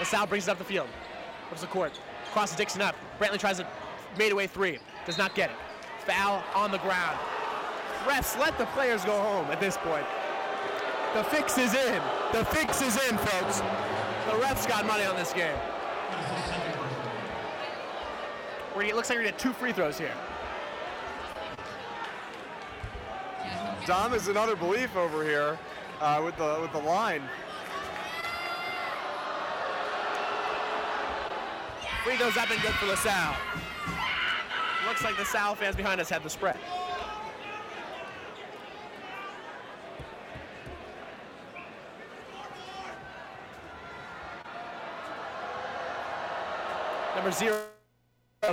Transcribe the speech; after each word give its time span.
LaSalle 0.00 0.26
brings 0.26 0.48
it 0.48 0.50
up 0.50 0.58
the 0.58 0.64
field. 0.64 0.88
What's 1.50 1.60
the 1.60 1.68
court? 1.68 1.92
Crosses 2.32 2.56
Dixon 2.56 2.80
up. 2.80 2.96
Brantley 3.20 3.38
tries 3.38 3.58
to 3.58 3.66
made 4.18 4.32
away 4.32 4.46
three. 4.46 4.78
Does 5.06 5.18
not 5.18 5.34
get 5.34 5.50
it. 5.50 5.56
Foul 6.06 6.42
on 6.54 6.72
the 6.72 6.78
ground. 6.78 7.18
Refs 8.06 8.38
let 8.40 8.56
the 8.56 8.66
players 8.66 9.04
go 9.04 9.12
home 9.12 9.46
at 9.50 9.60
this 9.60 9.76
point. 9.76 10.06
The 11.14 11.22
fix 11.24 11.58
is 11.58 11.74
in. 11.74 12.02
The 12.32 12.44
fix 12.46 12.80
is 12.80 12.96
in, 13.08 13.18
folks. 13.18 13.60
The 13.60 14.36
refs 14.38 14.66
got 14.66 14.86
money 14.86 15.04
on 15.04 15.16
this 15.16 15.32
game. 15.32 15.56
We're 18.74 18.84
it 18.84 18.94
looks 18.94 19.10
like 19.10 19.18
we're 19.18 19.24
gonna 19.24 19.32
get 19.32 19.38
two 19.38 19.52
free 19.52 19.72
throws 19.72 19.98
here. 19.98 20.14
Dom 23.86 24.14
is 24.14 24.28
another 24.28 24.56
belief 24.56 24.96
over 24.96 25.24
here 25.24 25.58
uh, 26.00 26.22
with 26.24 26.36
the 26.36 26.58
with 26.62 26.72
the 26.72 26.78
line. 26.78 27.22
Free 32.04 32.16
throws 32.16 32.36
up 32.36 32.50
and 32.50 32.60
good 32.62 32.72
for 32.72 32.86
LaSalle. 32.86 33.36
Looks 34.86 35.04
like 35.04 35.16
the 35.18 35.24
Sal 35.24 35.54
fans 35.54 35.76
behind 35.76 36.00
us 36.00 36.08
had 36.08 36.22
the 36.22 36.30
spread. 36.30 36.56
Number 47.14 47.32
zero, 47.32 47.64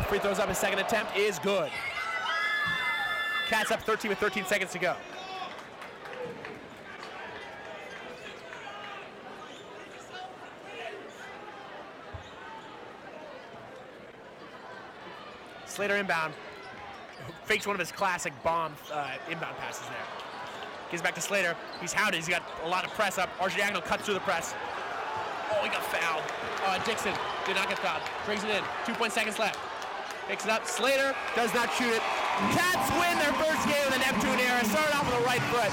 free 0.10 0.20
throws 0.20 0.40
up 0.40 0.50
his 0.50 0.58
second 0.58 0.80
attempt 0.80 1.16
is 1.16 1.40
good. 1.40 1.72
Cats 3.48 3.72
up 3.72 3.82
13 3.84 4.10
with 4.10 4.18
13 4.18 4.44
seconds 4.44 4.74
to 4.74 4.80
go. 4.80 4.96
Slater 15.78 15.98
inbound. 15.98 16.34
Fakes 17.46 17.68
one 17.68 17.76
of 17.76 17.80
his 17.80 17.92
classic 17.92 18.34
bomb 18.42 18.74
uh, 18.92 19.14
inbound 19.30 19.56
passes 19.62 19.86
there. 19.86 20.08
Gives 20.90 21.04
back 21.04 21.14
to 21.14 21.22
Slater. 21.22 21.56
He's 21.80 21.94
hounded. 21.94 22.18
He's 22.18 22.28
got 22.28 22.42
a 22.66 22.68
lot 22.68 22.84
of 22.84 22.90
press 22.98 23.20
up. 23.20 23.30
Archie 23.40 23.62
cuts 23.62 24.02
through 24.02 24.16
the 24.16 24.26
press. 24.26 24.56
Oh, 25.54 25.62
he 25.62 25.70
got 25.70 25.86
fouled. 25.86 26.26
Uh, 26.66 26.84
Dixon 26.84 27.14
did 27.46 27.56
not 27.56 27.70
get 27.70 27.78
fouled. 27.78 28.02
Brings 28.26 28.44
it 28.44 28.50
in. 28.50 28.64
Two 28.88 28.96
point 28.96 29.14
seconds 29.14 29.38
left. 29.38 29.60
Picks 30.28 30.46
it 30.46 30.50
up. 30.50 30.66
Slater 30.66 31.14
does 31.36 31.54
not 31.54 31.70
shoot 31.78 31.94
it. 31.94 32.02
Cats 32.58 32.90
win 32.98 33.14
their 33.22 33.38
first 33.38 33.62
game 33.70 33.86
of 33.86 33.94
the 33.94 34.02
Neptune 34.02 34.42
era. 34.50 34.66
Started 34.66 34.98
off 34.98 35.06
with 35.06 35.22
a 35.22 35.26
right 35.30 35.46
foot. 35.54 35.70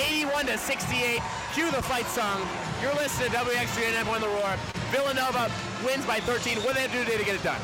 81 0.00 0.46
to 0.46 0.56
68. 0.56 1.20
Cue 1.52 1.70
the 1.72 1.82
fight 1.92 2.06
song. 2.06 2.40
You're 2.80 2.94
listening 2.94 3.28
to 3.28 3.36
WXVU 3.36 4.00
and 4.00 4.22
the 4.22 4.32
Roar. 4.32 4.56
Villanova 4.88 5.52
wins 5.84 6.06
by 6.06 6.20
13. 6.24 6.56
What 6.64 6.72
did 6.72 6.76
they 6.76 6.88
have 6.88 6.92
do 6.92 7.04
today 7.04 7.18
to 7.18 7.24
get 7.24 7.34
it 7.34 7.44
done? 7.44 7.60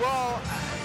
Well, 0.00 0.40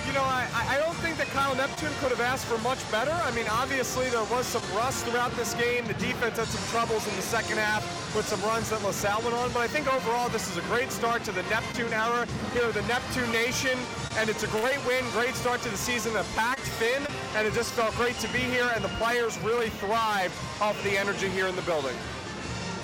you 0.07 0.13
know, 0.13 0.23
I, 0.23 0.47
I 0.55 0.77
don't 0.79 0.95
think 1.03 1.17
that 1.17 1.27
Kyle 1.27 1.53
Neptune 1.53 1.91
could 1.99 2.11
have 2.11 2.21
asked 2.21 2.45
for 2.45 2.57
much 2.59 2.79
better. 2.89 3.11
I 3.11 3.31
mean, 3.31 3.45
obviously 3.51 4.09
there 4.09 4.23
was 4.31 4.47
some 4.47 4.63
rust 4.73 5.05
throughout 5.05 5.35
this 5.35 5.53
game. 5.55 5.85
The 5.85 5.99
defense 5.99 6.37
had 6.37 6.47
some 6.47 6.63
troubles 6.71 7.05
in 7.07 7.15
the 7.17 7.21
second 7.21 7.57
half 7.57 7.83
with 8.15 8.25
some 8.25 8.41
runs 8.41 8.69
that 8.69 8.81
LaSalle 8.83 9.21
went 9.21 9.35
on. 9.35 9.51
But 9.51 9.59
I 9.59 9.67
think 9.67 9.91
overall 9.93 10.29
this 10.29 10.49
is 10.49 10.55
a 10.55 10.65
great 10.71 10.91
start 10.91 11.25
to 11.25 11.33
the 11.33 11.43
Neptune 11.43 11.91
era, 11.91 12.25
know, 12.55 12.71
the 12.71 12.87
Neptune 12.87 13.29
Nation. 13.31 13.77
And 14.17 14.29
it's 14.29 14.43
a 14.43 14.47
great 14.47 14.79
win, 14.87 15.03
great 15.11 15.35
start 15.35 15.61
to 15.63 15.69
the 15.69 15.77
season. 15.77 16.15
A 16.15 16.23
packed 16.35 16.61
Finn, 16.79 17.05
and 17.35 17.45
it 17.45 17.53
just 17.53 17.73
felt 17.73 17.93
great 17.95 18.15
to 18.19 18.31
be 18.31 18.39
here. 18.39 18.71
And 18.73 18.83
the 18.83 18.93
players 18.95 19.37
really 19.39 19.69
thrived 19.69 20.33
off 20.61 20.81
the 20.83 20.97
energy 20.97 21.27
here 21.27 21.47
in 21.47 21.55
the 21.55 21.61
building. 21.63 21.95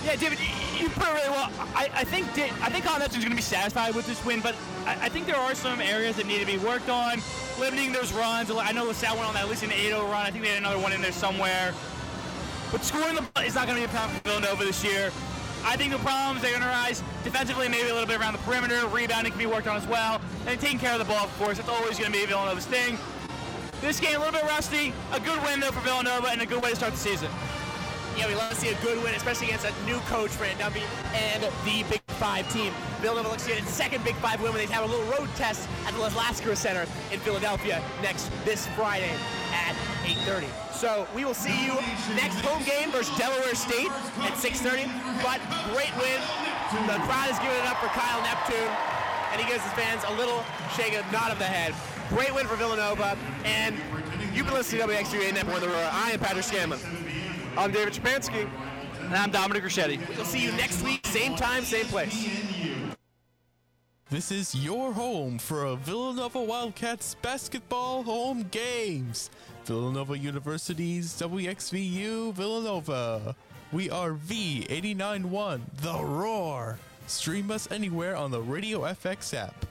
Yeah, 0.04 0.18
David, 0.18 0.40
you 0.84 0.90
put 0.90 1.08
it 1.08 1.14
really 1.14 1.30
well. 1.30 1.50
I, 1.74 1.90
I 1.94 2.04
think 2.04 2.28
I 2.38 2.70
think 2.70 2.84
Colin 2.86 3.00
Neptune's 3.00 3.24
going 3.24 3.32
to 3.32 3.38
be 3.38 3.42
satisfied 3.42 3.96
with 3.96 4.06
this 4.06 4.24
win, 4.26 4.42
but 4.42 4.54
I, 4.86 5.06
I, 5.06 5.10
think 5.10 5.26
there 5.26 5.38
are 5.38 5.56
some 5.56 5.80
areas 5.80 6.18
that 6.18 6.28
need 6.28 6.40
to 6.40 6.46
be 6.46 6.58
worked 6.58 6.90
on, 6.90 7.22
limiting 7.58 7.94
those 7.94 8.12
runs. 8.12 8.52
I 8.52 8.72
know 8.74 8.86
LaSalle 8.86 9.16
went 9.16 9.28
on 9.28 9.34
that 9.34 9.44
at 9.46 9.50
least 9.50 9.64
an 9.64 9.70
8-0 9.70 10.04
run. 10.12 10.26
I 10.26 10.30
think 10.30 10.44
they 10.44 10.50
had 10.52 10.60
another 10.60 10.80
one 10.80 10.92
in 10.92 11.02
there 11.02 11.14
somewhere. 11.14 11.74
But 12.72 12.84
scoring 12.84 13.16
the 13.16 13.22
ball 13.22 13.44
is 13.44 13.56
not 13.56 13.68
going 13.68 13.82
to 13.82 13.88
be 13.88 13.92
a 13.92 13.96
problem 13.96 14.20
for 14.20 14.30
Villanova 14.30 14.66
this 14.66 14.84
year. 14.84 15.12
I 15.64 15.78
think 15.78 15.94
the 15.94 16.00
problems 16.00 16.42
they're 16.42 16.52
going 16.52 16.64
to 16.64 16.68
rise 16.68 17.02
defensively, 17.24 17.70
maybe 17.70 17.88
a 17.88 17.94
little 17.94 18.08
bit 18.08 18.20
around 18.20 18.34
the 18.34 18.40
perimeter. 18.40 18.86
Rebounding 18.88 19.32
can 19.32 19.40
be 19.40 19.46
worked 19.46 19.68
on 19.68 19.78
as 19.78 19.88
well, 19.88 20.20
and 20.46 20.60
taking 20.60 20.80
care 20.80 20.92
of 20.92 21.00
the 21.00 21.06
ball, 21.06 21.24
of 21.24 21.38
course. 21.38 21.58
That's 21.58 21.70
always 21.70 21.98
going 21.98 22.12
to 22.12 22.18
be 22.18 22.26
Villanova's 22.26 22.66
thing. 22.66 22.98
This 23.80 24.00
game 24.00 24.16
a 24.16 24.20
little 24.20 24.34
bit 24.34 24.44
rusty. 24.44 24.92
A 25.14 25.20
good 25.20 25.42
win 25.44 25.62
though 25.62 25.72
for 25.72 25.82
Villanova, 25.82 26.28
and 26.28 26.42
a 26.42 26.46
good 26.46 26.62
way 26.62 26.72
to 26.72 26.76
start 26.76 26.92
the 26.92 27.00
season 27.00 27.30
yeah, 28.18 28.28
we 28.28 28.36
love 28.36 28.50
to 28.50 28.56
see 28.56 28.70
a 28.70 28.76
good 28.82 29.02
win, 29.04 29.14
especially 29.16 29.48
against 29.48 29.66
a 29.66 29.74
new 29.86 29.98
coach, 30.12 30.32
Fran 30.32 30.56
Dunphy, 30.58 30.84
and 31.16 31.44
the 31.44 31.84
Big 31.90 32.02
Five 32.20 32.52
team. 32.52 32.72
Villanova 33.02 33.30
looks 33.30 33.44
to 33.44 33.50
get 33.50 33.60
its 33.60 33.74
second 33.74 34.04
Big 34.04 34.16
Five 34.16 34.42
win 34.42 34.54
when 34.54 34.66
they 34.66 34.72
have 34.72 34.84
a 34.84 34.88
little 34.88 35.06
road 35.12 35.30
test 35.36 35.68
at 35.86 35.94
the 35.94 36.00
Liacouras 36.00 36.58
Center 36.58 36.86
in 37.12 37.20
Philadelphia 37.20 37.84
next 38.02 38.30
this 38.46 38.68
Friday 38.76 39.12
at 39.52 39.76
8.30. 40.06 40.48
So 40.74 41.08
we 41.16 41.26
will 41.26 41.34
see 41.34 41.66
you 41.66 41.74
next 42.16 42.40
home 42.42 42.64
game 42.64 42.92
versus 42.92 43.18
Delaware 43.18 43.56
State 43.56 43.90
at 44.22 44.34
6.30. 44.38 44.88
But 45.24 45.42
great 45.74 45.94
win. 45.98 46.20
The 46.88 47.00
crowd 47.06 47.30
is 47.30 47.40
giving 47.40 47.58
it 47.58 47.66
up 47.66 47.78
for 47.78 47.88
Kyle 47.88 48.22
Neptune, 48.22 48.72
and 49.32 49.42
he 49.42 49.48
gives 49.48 49.64
his 49.64 49.74
fans 49.74 50.04
a 50.08 50.14
little 50.16 50.44
shake 50.76 50.94
of 50.98 51.10
nod 51.12 51.32
of 51.32 51.40
the 51.40 51.46
head. 51.46 51.74
Great 52.10 52.34
win 52.34 52.48
for 52.48 52.56
Villanova, 52.56 53.18
and 53.46 53.76
you've 54.34 54.46
been 54.46 54.56
listening 54.56 54.82
to 54.82 54.88
WXVU 54.88 55.34
Network 55.34 55.62
the 55.62 55.68
Roar. 55.68 55.90
I 55.92 56.12
am 56.12 56.20
Patrick 56.20 56.44
Scanlon. 56.44 56.80
I'm 57.56 57.72
David 57.72 57.94
Chapansky. 57.94 58.50
And 59.00 59.14
I'm 59.14 59.30
Dominic 59.30 59.64
Ricchetti. 59.64 60.00
We'll 60.16 60.26
see 60.26 60.42
you 60.42 60.52
next 60.54 60.82
week, 60.84 61.06
same 61.06 61.36
time, 61.36 61.64
same 61.64 61.86
place. 61.86 62.28
This 64.10 64.32
is 64.32 64.56
your 64.56 64.92
home 64.92 65.38
for 65.38 65.66
a 65.66 65.76
Villanova 65.76 66.42
Wildcats 66.42 67.16
basketball 67.22 68.04
home 68.04 68.48
games. 68.50 69.30
Villanova 69.66 70.18
University's 70.18 71.14
WXVU 71.20 72.34
Villanova. 72.34 73.36
We 73.72 73.90
are 73.90 74.14
V891, 74.14 75.62
The 75.82 76.04
Roar. 76.04 76.80
Stream 77.06 77.52
us 77.52 77.72
anywhere 77.72 78.16
on 78.16 78.32
the 78.32 78.42
Radio 78.42 78.82
FX 78.82 79.34
app. 79.36 79.66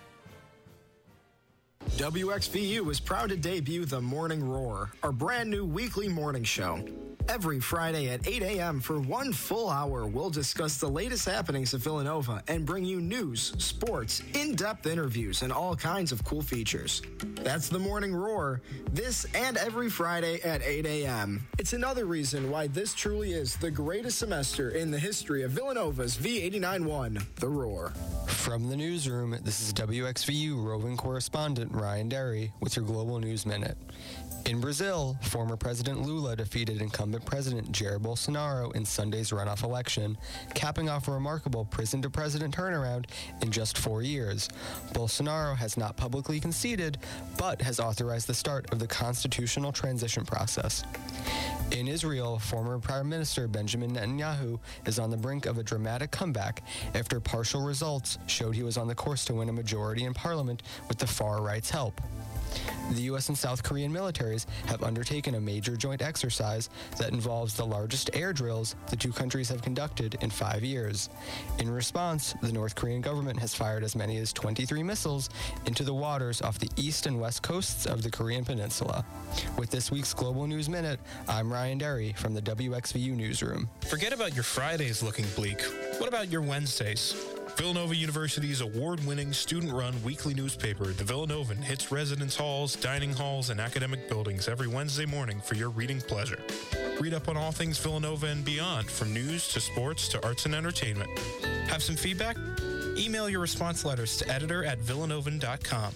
WXVU 1.97 2.89
is 2.91 3.01
proud 3.01 3.31
to 3.31 3.37
debut 3.37 3.85
The 3.85 4.01
Morning 4.01 4.49
Roar, 4.49 4.93
our 5.03 5.13
brand 5.13 5.51
new 5.51 5.65
weekly 5.65 6.09
morning 6.09 6.45
show. 6.45 6.85
Every 7.29 7.61
Friday 7.61 8.09
at 8.09 8.27
8 8.27 8.43
a.m. 8.43 8.81
for 8.81 8.99
one 9.01 9.33
full 9.33 9.71
hour, 9.71 10.07
we'll 10.07 10.31
discuss 10.31 10.79
the 10.79 10.89
latest 10.89 11.27
happenings 11.27 11.73
of 11.75 11.81
Villanova 11.81 12.43
and 12.49 12.67
bring 12.67 12.85
you 12.85 13.01
news, 13.01 13.55
sports, 13.59 14.23
in 14.35 14.55
depth 14.55 14.87
interviews, 14.87 15.43
and 15.43 15.53
all 15.53 15.77
kinds 15.77 16.13
of 16.13 16.25
cool 16.25 16.43
features. 16.43 17.03
That's 17.43 17.69
the 17.69 17.79
Morning 17.79 18.15
Roar, 18.15 18.61
this 18.93 19.27
and 19.35 19.57
every 19.57 19.89
Friday 19.89 20.41
at 20.43 20.63
8 20.63 20.87
a.m. 20.87 21.47
It's 21.59 21.73
another 21.73 22.07
reason 22.07 22.51
why 22.51 22.67
this 22.67 22.95
truly 22.95 23.33
is 23.33 23.57
the 23.57 23.71
greatest 23.71 24.19
semester 24.19 24.71
in 24.71 24.91
the 24.91 24.99
history 24.99 25.43
of 25.43 25.53
Villanova's 25.53 26.17
V891, 26.17 27.23
The 27.37 27.49
Roar. 27.49 27.93
From 28.27 28.69
the 28.69 28.77
newsroom, 28.77 29.37
this 29.43 29.61
is 29.61 29.73
WXVU 29.73 30.65
roving 30.65 30.97
correspondent 30.97 31.73
Ryan 31.73 32.09
Derry 32.09 32.53
with 32.61 32.77
your 32.77 32.85
Global 32.85 33.21
News 33.21 33.47
Minute. 33.47 33.77
In 34.45 34.61
Brazil, 34.61 35.17
former 35.23 35.57
President 35.57 36.03
Lula 36.03 36.35
defeated 36.35 36.83
incumbent 36.83 37.25
President 37.25 37.71
Jair 37.71 38.01
Bolsonaro 38.01 38.75
in 38.75 38.85
Sunday's 38.85 39.31
runoff 39.31 39.63
election, 39.63 40.19
capping 40.55 40.89
off 40.89 41.07
a 41.07 41.13
remarkable 41.13 41.65
prison 41.65 42.03
to 42.03 42.11
president 42.11 42.55
turnaround 42.55 43.07
in 43.41 43.53
just 43.53 43.79
four 43.79 44.03
years. 44.03 44.49
Bolsonaro 44.95 45.57
has 45.57 45.77
not 45.77 45.97
publicly 45.97 46.41
conceded, 46.41 46.99
but 47.39 47.63
has 47.63 47.79
authorized 47.79 48.27
the 48.27 48.35
start 48.35 48.71
of 48.73 48.81
the 48.81 48.87
constitutional 48.87 49.71
transition 49.71 50.25
process. 50.25 50.83
In 51.71 51.87
Israel, 51.87 52.41
former 52.41 52.81
Prime 52.81 53.09
Minister 53.09 53.47
Benjamin 53.47 53.93
Netanyahu 53.93 54.59
is 54.87 54.99
on 54.99 55.11
the 55.11 55.17
brink 55.17 55.47
of 55.47 55.59
a 55.59 55.63
dramatic 55.63 56.11
comeback 56.11 56.65
after 56.95 57.21
partial 57.21 57.63
results 57.63 58.19
showed 58.27 58.57
he 58.57 58.65
was 58.65 58.77
on 58.77 58.89
the 58.89 58.95
course 58.95 59.25
to 59.27 59.35
win 59.35 59.49
a 59.49 59.53
majority 59.53 60.05
in 60.05 60.13
parliament 60.13 60.65
with 60.89 60.99
the 60.99 61.07
far 61.07 61.41
right's 61.41 61.71
help. 61.71 62.01
The 62.91 63.03
U.S. 63.03 63.29
and 63.29 63.39
South 63.39 63.63
Korean 63.63 63.93
militaries 63.93 64.47
have 64.67 64.83
undertaken 64.83 65.35
a 65.37 65.41
major 65.41 65.77
joint 65.77 66.03
exercise 66.03 66.69
that 66.99 67.11
involves 67.11 67.55
the 67.55 67.65
largest 67.65 68.11
air 68.13 68.33
drills 68.33 68.77
the 68.91 68.97
two 68.97 69.13
countries 69.13 69.49
have 69.49 69.63
conducted 69.63 70.19
in 70.21 70.31
five 70.31 70.63
years. 70.63 71.09
In 71.59 71.71
response, 71.71 72.35
the 72.43 72.53
North 72.53 72.75
Korean 72.75 73.01
government 73.01 73.39
has 73.39 73.55
fired 73.55 73.83
as 73.83 73.97
many 73.97 74.19
as 74.19 74.33
23 74.33 74.83
missiles 74.83 75.31
into 75.67 75.85
the 75.85 75.95
waters 75.95 76.43
off 76.43 76.59
the 76.59 76.71
east 76.77 77.07
and 77.07 77.21
west 77.21 77.43
coasts 77.43 77.87
of 77.87 78.03
the 78.03 78.11
Korean 78.11 78.45
Peninsula. 78.45 79.05
With 79.57 79.71
this 79.71 79.91
week's 79.91 80.13
Global 80.13 80.47
News 80.47 80.69
Minute, 80.69 81.01
I'm 81.29 81.53
Ryan 81.53 81.79
Derry 81.79 82.13
from 82.13 82.35
the 82.35 82.43
WXVU 82.43 83.17
Newsroom. 83.17 83.71
Forget 83.89 84.13
about 84.13 84.35
your 84.35 84.45
Fridays 84.45 85.03
looking 85.03 85.27
bleak. 85.35 85.63
What 85.99 86.09
about 86.09 86.31
your 86.31 86.43
Wednesdays? 86.43 87.15
Villanova 87.57 87.95
University's 87.95 88.61
award 88.61 89.05
winning 89.07 89.33
student 89.33 89.73
run 89.73 89.95
weekly 90.03 90.35
newspaper, 90.35 90.87
The 90.87 91.05
Villanovan, 91.05 91.63
hits 91.63 91.93
residence 91.93 92.35
halls, 92.35 92.77
dining 92.77 93.13
halls, 93.13 93.51
and 93.51 93.61
academic 93.61 94.09
buildings 94.09 94.49
every 94.49 94.67
Wednesday 94.67 95.07
morning 95.07 95.41
for 95.41 95.55
your 95.55 95.71
reading 95.71 96.01
pleasure. 96.01 96.39
Read 97.01 97.15
up 97.15 97.29
on 97.29 97.37
all 97.37 97.53
things 97.53 97.79
Villanova 97.79 98.27
and 98.27 98.45
beyond, 98.45 98.89
from 98.89 99.13
news 99.13 99.49
to 99.53 99.61
sports 99.61 100.09
to 100.09 100.25
arts 100.27 100.47
and 100.47 100.55
entertainment. 100.55 101.11
Have 101.69 101.83
some 101.83 101.97
feedback? 101.97 102.37
Email 102.97 103.29
your 103.29 103.41
response 103.41 103.85
letters 103.85 104.17
to 104.19 104.29
editor 104.29 104.65
at 104.65 104.79
villanovan.com. 104.81 105.93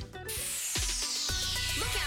Look 1.79 1.97
out, 1.97 2.06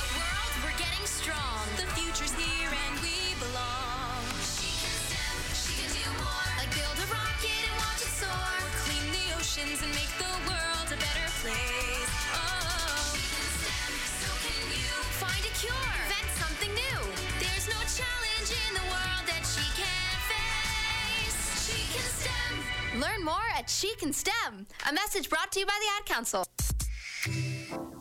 Learn 23.20 23.26
more 23.26 23.58
at 23.58 23.70
She 23.70 23.94
Can 23.96 24.14
STEM. 24.14 24.68
A 24.90 24.94
message 24.94 25.30
brought 25.30 25.52
to 25.54 25.60
you 25.60 25.66
by 25.66 25.78
the 25.80 25.88
Ad 25.98 26.06
Council. 26.06 26.46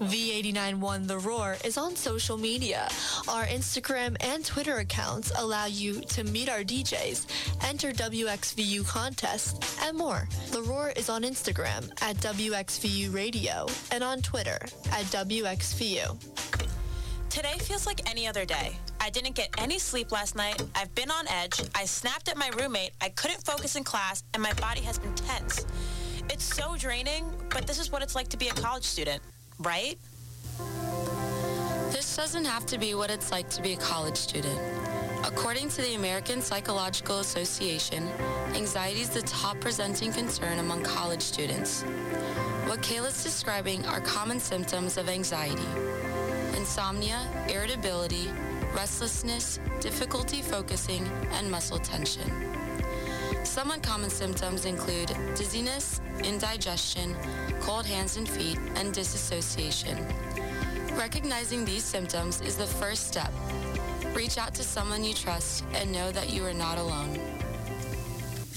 V891 0.00 1.06
The 1.06 1.18
Roar 1.18 1.56
is 1.64 1.76
on 1.76 1.96
social 1.96 2.38
media. 2.38 2.88
Our 3.26 3.44
Instagram 3.46 4.16
and 4.20 4.44
Twitter 4.44 4.78
accounts 4.78 5.32
allow 5.36 5.66
you 5.66 6.00
to 6.02 6.24
meet 6.24 6.48
our 6.48 6.62
DJs, 6.62 7.26
enter 7.64 7.90
WXVU 7.92 8.86
contests, 8.86 9.82
and 9.82 9.96
more. 9.96 10.28
The 10.50 10.62
Roar 10.62 10.92
is 10.94 11.08
on 11.08 11.22
Instagram 11.22 11.90
at 12.00 12.16
WXVU 12.16 13.12
Radio 13.12 13.66
and 13.90 14.04
on 14.04 14.20
Twitter 14.22 14.58
at 14.92 15.04
WXVU. 15.06 16.77
Today 17.38 17.58
feels 17.58 17.86
like 17.86 18.10
any 18.10 18.26
other 18.26 18.44
day. 18.44 18.76
I 19.00 19.10
didn't 19.10 19.36
get 19.36 19.50
any 19.58 19.78
sleep 19.78 20.10
last 20.10 20.34
night. 20.34 20.60
I've 20.74 20.92
been 20.96 21.08
on 21.08 21.28
edge. 21.28 21.60
I 21.72 21.84
snapped 21.84 22.28
at 22.28 22.36
my 22.36 22.50
roommate. 22.58 22.90
I 23.00 23.10
couldn't 23.10 23.46
focus 23.46 23.76
in 23.76 23.84
class, 23.84 24.24
and 24.34 24.42
my 24.42 24.52
body 24.54 24.80
has 24.80 24.98
been 24.98 25.14
tense. 25.14 25.64
It's 26.30 26.42
so 26.42 26.74
draining, 26.76 27.30
but 27.50 27.64
this 27.64 27.78
is 27.78 27.92
what 27.92 28.02
it's 28.02 28.16
like 28.16 28.26
to 28.30 28.36
be 28.36 28.48
a 28.48 28.54
college 28.54 28.82
student, 28.82 29.22
right? 29.60 29.96
This 31.92 32.16
doesn't 32.16 32.44
have 32.44 32.66
to 32.66 32.76
be 32.76 32.96
what 32.96 33.08
it's 33.08 33.30
like 33.30 33.48
to 33.50 33.62
be 33.62 33.74
a 33.74 33.76
college 33.76 34.16
student. 34.16 34.60
According 35.24 35.68
to 35.68 35.82
the 35.82 35.94
American 35.94 36.42
Psychological 36.42 37.20
Association, 37.20 38.08
anxiety 38.56 39.02
is 39.02 39.10
the 39.10 39.22
top 39.22 39.60
presenting 39.60 40.12
concern 40.12 40.58
among 40.58 40.82
college 40.82 41.22
students. 41.22 41.82
What 42.66 42.80
Kayla's 42.82 43.22
describing 43.22 43.86
are 43.86 44.00
common 44.00 44.40
symptoms 44.40 44.96
of 44.96 45.08
anxiety. 45.08 45.68
Insomnia, 46.68 47.26
irritability, 47.48 48.28
restlessness, 48.74 49.58
difficulty 49.80 50.42
focusing, 50.42 51.02
and 51.32 51.50
muscle 51.50 51.78
tension. 51.78 52.30
Some 53.42 53.70
uncommon 53.70 54.10
symptoms 54.10 54.66
include 54.66 55.08
dizziness, 55.34 56.02
indigestion, 56.22 57.16
cold 57.62 57.86
hands 57.86 58.18
and 58.18 58.28
feet, 58.28 58.58
and 58.74 58.92
disassociation. 58.92 59.96
Recognizing 60.92 61.64
these 61.64 61.84
symptoms 61.84 62.42
is 62.42 62.56
the 62.58 62.66
first 62.66 63.06
step. 63.08 63.32
Reach 64.12 64.36
out 64.36 64.52
to 64.52 64.62
someone 64.62 65.02
you 65.02 65.14
trust 65.14 65.64
and 65.72 65.90
know 65.90 66.12
that 66.12 66.28
you 66.28 66.44
are 66.44 66.52
not 66.52 66.76
alone. 66.76 67.37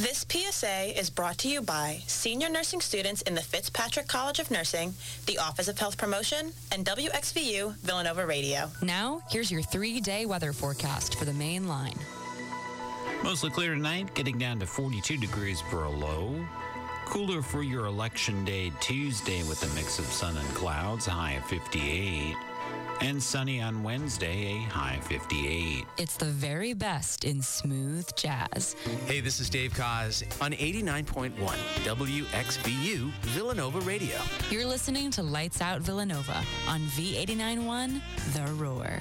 This 0.01 0.25
PSA 0.27 0.97
is 0.99 1.11
brought 1.11 1.37
to 1.37 1.47
you 1.47 1.61
by 1.61 1.99
senior 2.07 2.49
nursing 2.49 2.81
students 2.81 3.21
in 3.21 3.35
the 3.35 3.41
Fitzpatrick 3.41 4.07
College 4.07 4.39
of 4.39 4.49
Nursing, 4.49 4.95
the 5.27 5.37
Office 5.37 5.67
of 5.67 5.77
Health 5.77 5.95
Promotion, 5.95 6.53
and 6.71 6.83
WXVU 6.83 7.75
Villanova 7.81 8.25
Radio. 8.25 8.71
Now, 8.81 9.21
here's 9.29 9.51
your 9.51 9.61
three-day 9.61 10.25
weather 10.25 10.53
forecast 10.53 11.19
for 11.19 11.25
the 11.25 11.33
main 11.33 11.67
line. 11.67 11.93
Mostly 13.23 13.51
clear 13.51 13.75
tonight, 13.75 14.11
getting 14.15 14.39
down 14.39 14.59
to 14.61 14.65
42 14.65 15.17
degrees 15.17 15.61
for 15.69 15.83
a 15.83 15.91
low. 15.91 16.33
Cooler 17.05 17.43
for 17.43 17.61
your 17.61 17.85
election 17.85 18.43
day 18.43 18.71
Tuesday 18.79 19.43
with 19.43 19.61
a 19.71 19.75
mix 19.75 19.99
of 19.99 20.05
sun 20.05 20.35
and 20.35 20.49
clouds, 20.55 21.05
high 21.05 21.33
of 21.33 21.45
58. 21.45 22.35
And 23.03 23.21
sunny 23.21 23.59
on 23.59 23.81
Wednesday, 23.81 24.53
a 24.53 24.69
high 24.69 24.99
58. 25.01 25.85
It's 25.97 26.17
the 26.17 26.25
very 26.25 26.73
best 26.73 27.23
in 27.23 27.41
smooth 27.41 28.07
jazz. 28.15 28.75
Hey, 29.07 29.21
this 29.21 29.39
is 29.39 29.49
Dave 29.49 29.73
Kaz 29.73 30.23
on 30.39 30.51
89.1 30.51 31.31
WXVU 31.33 33.11
Villanova 33.21 33.79
Radio. 33.79 34.19
You're 34.51 34.67
listening 34.67 35.09
to 35.11 35.23
Lights 35.23 35.61
Out 35.61 35.81
Villanova 35.81 36.43
on 36.67 36.81
V891 36.81 38.01
The 38.33 38.53
Roar. 38.53 38.99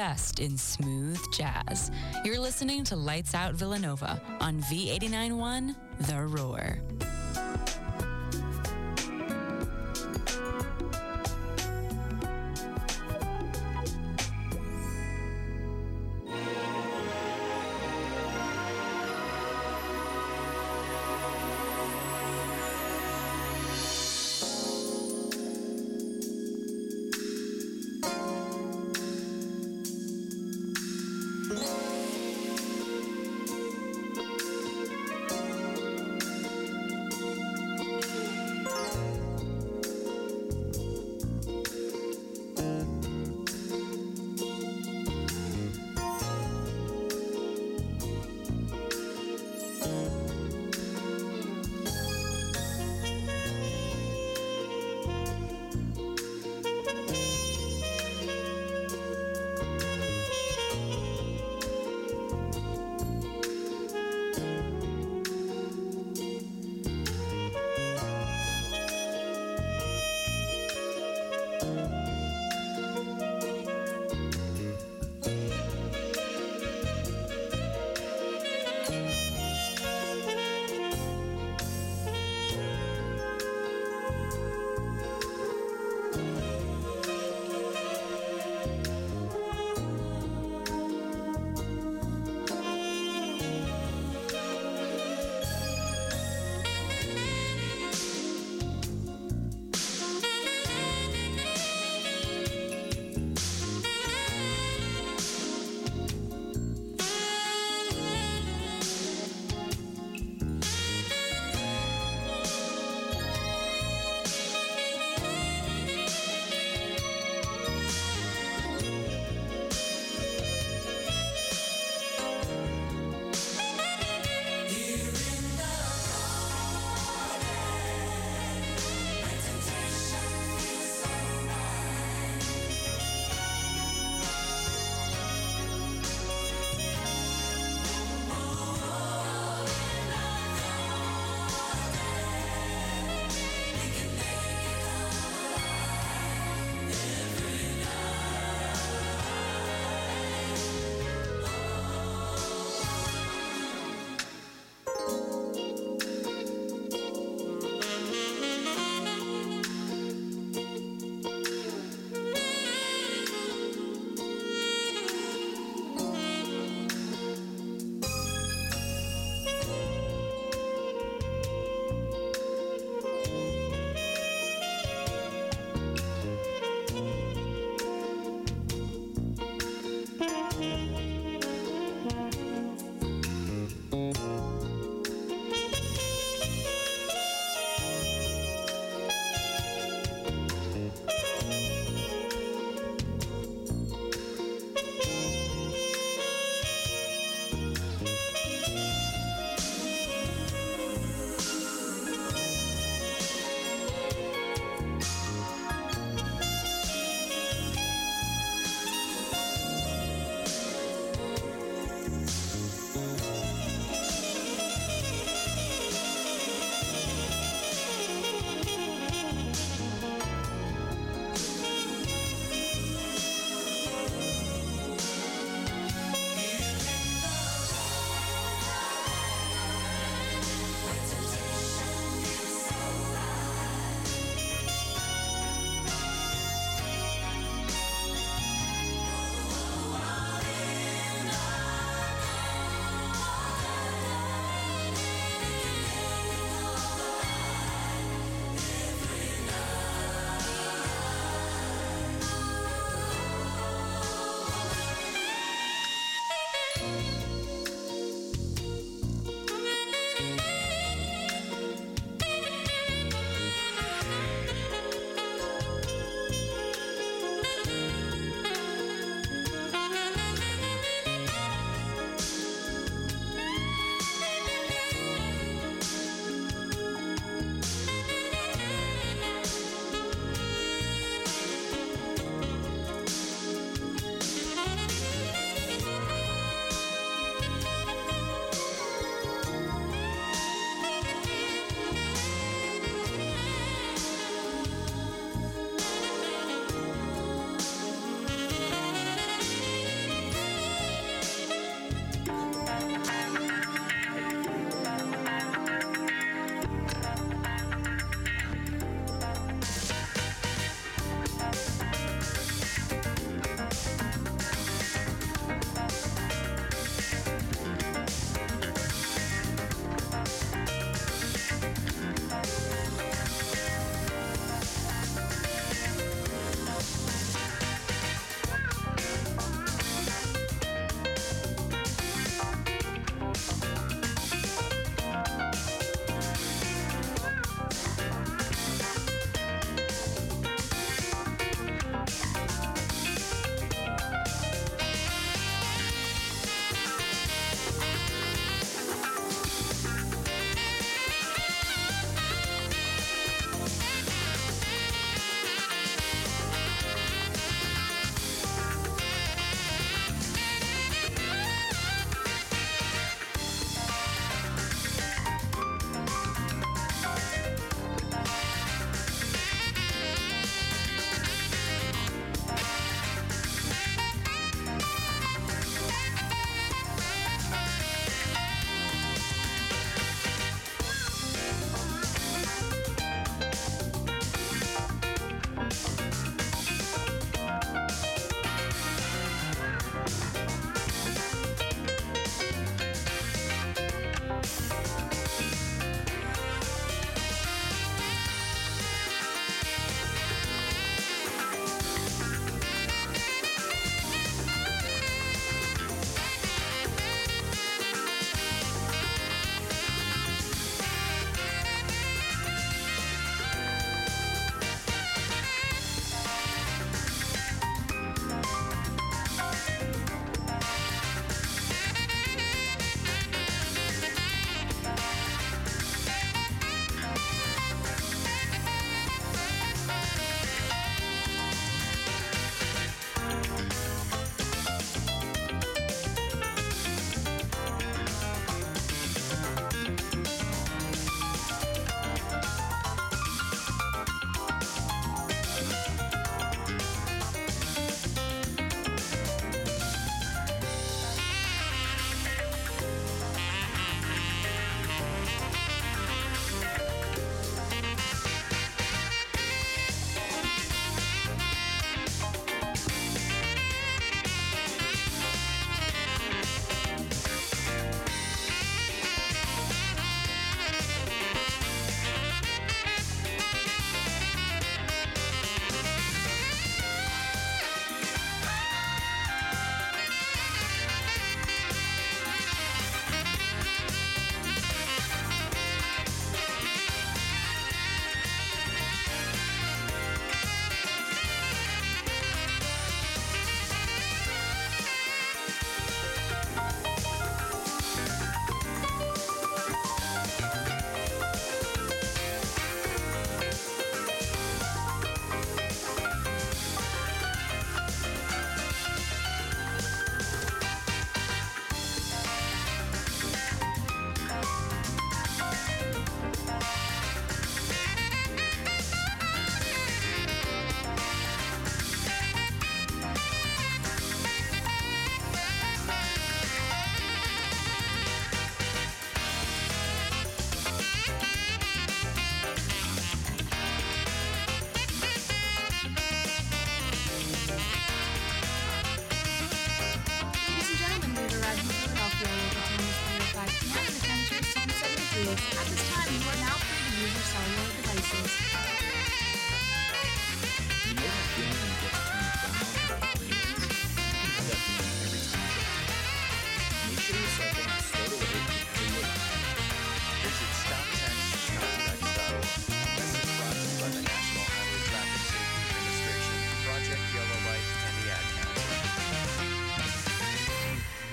Best 0.00 0.40
in 0.40 0.56
smooth 0.56 1.20
jazz. 1.30 1.90
You're 2.24 2.40
listening 2.40 2.84
to 2.84 2.96
Lights 2.96 3.34
Out 3.34 3.52
Villanova 3.52 4.18
on 4.40 4.62
V891 4.62 5.76
The 6.08 6.22
Roar. 6.22 6.69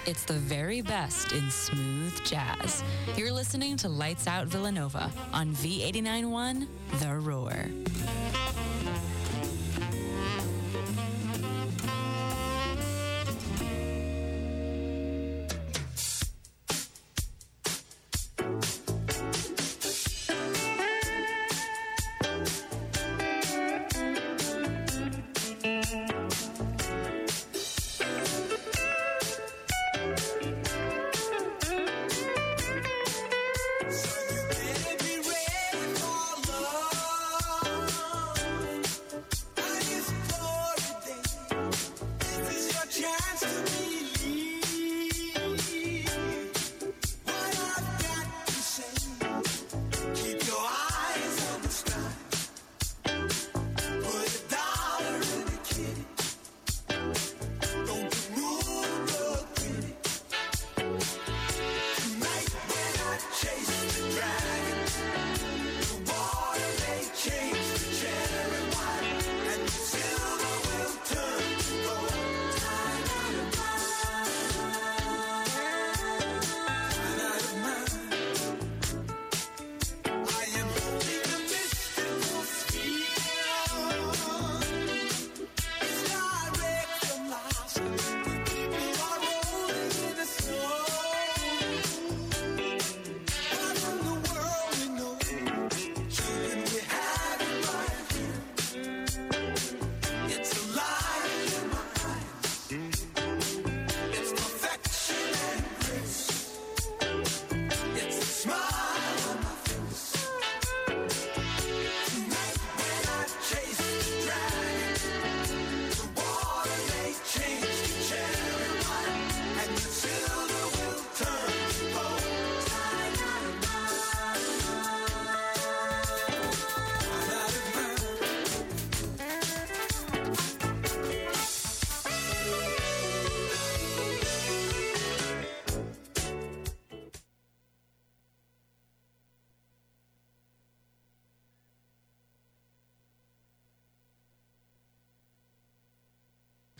It's 0.08 0.24
the 0.24 0.39
very 0.39 0.80
best 0.80 1.34
in 1.34 1.52
smooth 1.52 2.24
jazz. 2.24 2.82
You're 3.17 3.34
listening 3.34 3.76
to 3.76 3.89
Lights 3.89 4.26
Out 4.26 4.48
Villanova 4.48 5.12
on 5.34 5.54
V891 5.54 6.65
The 7.02 7.13
Roar. 7.15 7.65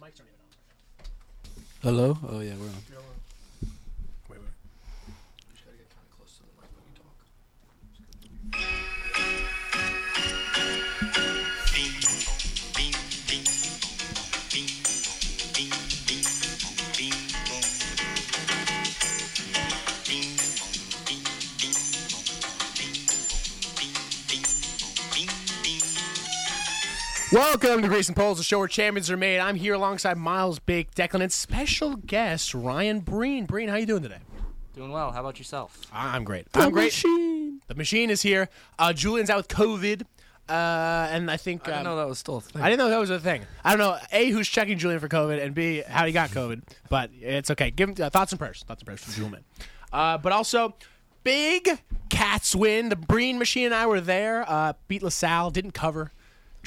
Mics 0.08 0.22
aren't 0.22 0.32
even 0.32 2.00
on. 2.00 2.15
Hello? 2.15 2.17
Oh 2.30 2.39
yeah, 2.39 2.54
we're 2.56 2.67
on. 2.67 3.17
Welcome 27.38 27.84
to 27.84 27.88
Grease 27.88 28.08
and 28.08 28.17
Poles, 28.17 28.39
the 28.39 28.43
show 28.43 28.58
where 28.58 28.67
champions 28.67 29.12
are 29.12 29.15
made. 29.15 29.38
I'm 29.38 29.54
here 29.54 29.76
alongside 29.76 30.17
Miles 30.17 30.58
Big, 30.58 30.89
Declan, 30.95 31.21
and 31.21 31.32
special 31.32 31.95
guest 31.95 32.56
Ryan 32.56 33.00
Breen. 33.00 33.45
Breen, 33.45 33.69
how 33.69 33.76
you 33.76 33.86
doing 33.86 34.02
today? 34.02 34.21
Doing 34.73 34.91
well. 34.91 35.12
How 35.12 35.19
about 35.19 35.38
yourself? 35.38 35.80
I'm 35.93 36.23
great. 36.23 36.52
The 36.52 36.62
I'm 36.62 36.71
great. 36.71 36.86
Machine. 36.86 37.62
The 37.67 37.76
machine 37.76 38.10
is 38.10 38.23
here. 38.23 38.50
Uh, 38.80 38.91
Julian's 38.91 39.30
out 39.30 39.38
with 39.38 39.50
COVID, 39.50 40.02
uh, 40.50 41.10
and 41.12 41.30
I 41.30 41.38
think 41.38 41.62
I 41.67 41.73
didn't 41.73 41.78
um, 41.78 41.84
know 41.84 41.95
that 41.97 42.08
was 42.08 42.17
still 42.17 42.38
a 42.38 42.41
thing. 42.41 42.60
I 42.60 42.71
didn't 42.71 42.80
know 42.80 42.89
that 42.89 42.97
was 42.97 43.12
a 43.12 43.19
thing. 43.19 43.43
I 43.63 43.69
don't 43.69 43.80
know 43.80 44.00
a 44.12 44.32
who's 44.32 44.47
checking 44.47 44.80
Julian 44.80 45.00
for 45.00 45.08
COVID, 45.08 45.39
and 45.39 45.54
b 45.54 45.84
how 45.88 46.08
he 46.08 46.13
got 46.13 46.32
COVID. 46.32 46.63
But 46.89 47.12
it's 47.21 47.52
okay. 47.52 47.69
Give 47.69 47.89
him 47.89 47.95
uh, 48.04 48.10
thoughts 48.10 48.32
and 48.32 48.39
prayers. 48.39 48.65
Thoughts 48.67 48.82
and 48.82 48.88
prayers 48.88 49.04
from 49.04 49.13
Julian. 49.13 49.43
Uh, 49.93 50.17
but 50.17 50.32
also, 50.32 50.73
big 51.23 51.69
Cats 52.10 52.56
win. 52.56 52.89
The 52.89 52.95
Breen 52.95 53.38
machine 53.38 53.65
and 53.65 53.76
I 53.76 53.86
were 53.86 54.02
there. 54.02 54.43
Uh, 54.50 54.73
beat 54.88 55.04
LaSalle. 55.04 55.52
Didn't 55.52 55.76
cover. 55.76 56.12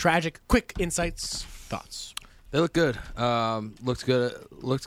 Tragic. 0.00 0.40
Quick 0.48 0.72
insights. 0.78 1.44
Thoughts. 1.44 2.14
They 2.52 2.58
look 2.58 2.72
good. 2.72 2.98
Um, 3.18 3.74
looked 3.82 4.06
good. 4.06 4.32
Looked 4.50 4.86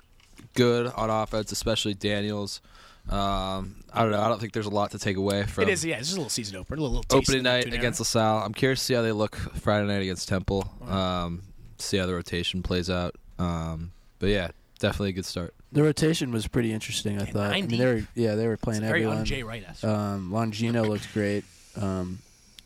good 0.56 0.88
on 0.88 1.10
offense, 1.12 1.52
especially 1.52 1.94
Daniels. 1.94 2.62
Um, 3.10 3.76
I 3.94 4.02
don't 4.02 4.12
know. 4.12 4.22
I 4.22 4.28
don't 4.28 4.40
think 4.40 4.54
there's 4.54 4.66
a 4.66 4.72
lot 4.72 4.90
to 4.92 4.98
take 5.00 5.18
away 5.18 5.44
from 5.44 5.64
It 5.66 5.70
is. 5.70 5.86
Yeah, 5.86 5.98
it's 5.98 6.08
just 6.08 6.18
a 6.18 6.20
little 6.20 6.30
season 6.30 6.56
opener. 6.56 6.78
A 6.80 6.82
little, 6.82 6.98
little 6.98 7.18
opening 7.18 7.44
night 7.44 7.66
tuna. 7.66 7.76
against 7.76 8.00
LaSalle. 8.00 8.40
I'm 8.44 8.54
curious 8.54 8.80
to 8.80 8.86
see 8.86 8.94
how 8.96 9.02
they 9.04 9.12
look 9.12 9.36
Friday 9.36 9.86
night 9.88 10.02
against 10.02 10.28
Temple. 10.30 10.68
Um, 10.88 11.44
see 11.78 11.98
how 11.98 12.06
the 12.08 12.16
rotation 12.16 12.64
plays 12.64 12.90
out. 12.90 13.16
Um, 13.38 13.92
but 14.20 14.30
yeah, 14.30 14.50
definitely 14.80 15.10
a 15.10 15.14
good 15.14 15.26
start. 15.26 15.54
The 15.74 15.84
rotation 15.84 16.32
was 16.32 16.48
pretty 16.48 16.72
interesting. 16.74 17.22
I 17.22 17.26
thought. 17.26 17.52
I 17.52 17.60
90. 17.62 17.68
mean, 17.68 17.80
they 17.80 17.86
were 17.94 18.08
yeah 18.16 18.36
they 18.36 18.48
were 18.48 18.58
playing 18.58 18.82
It's 18.82 18.88
very 18.90 19.02
everyone. 19.02 19.18
un-Jay 19.20 19.44
Wright-esque. 19.44 19.84
Um, 19.84 20.32
Longino 20.32 20.88
looked 20.88 21.14
great. 21.14 21.44
Um, 21.76 22.20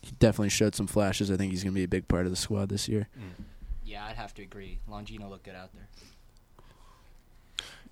he 0.08 0.16
definitely 0.18 0.48
showed 0.48 0.74
some 0.74 0.86
flashes. 0.86 1.30
I 1.30 1.36
think 1.36 1.52
he's 1.52 1.62
going 1.62 1.74
to 1.74 1.78
be 1.78 1.84
a 1.84 1.88
big 1.88 2.08
part 2.08 2.24
of 2.24 2.30
the 2.30 2.36
squad 2.36 2.68
this 2.68 2.88
year. 2.88 3.08
Yeah, 3.84 4.04
I'd 4.06 4.16
have 4.16 4.34
to 4.34 4.42
agree. 4.42 4.80
Longino 4.88 5.28
looked 5.28 5.44
good 5.44 5.54
out 5.54 5.70
there. 5.74 5.88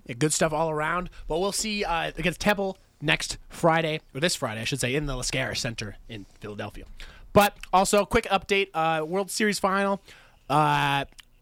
Yeah, 0.05 0.15
good 0.15 0.33
stuff 0.33 0.53
all 0.53 0.69
around. 0.69 1.09
But 1.27 1.39
we'll 1.39 1.51
see 1.51 1.83
uh, 1.83 2.11
against 2.17 2.39
Temple 2.39 2.77
next 3.01 3.37
Friday, 3.49 4.01
or 4.13 4.19
this 4.19 4.35
Friday, 4.35 4.61
I 4.61 4.63
should 4.63 4.79
say, 4.79 4.95
in 4.95 5.05
the 5.05 5.13
Liacouras 5.13 5.57
Center 5.57 5.97
in 6.09 6.25
Philadelphia. 6.39 6.85
But 7.33 7.55
also, 7.71 8.05
quick 8.05 8.25
update: 8.25 8.69
uh, 8.73 9.05
World 9.05 9.29
Series 9.29 9.59
final, 9.59 10.01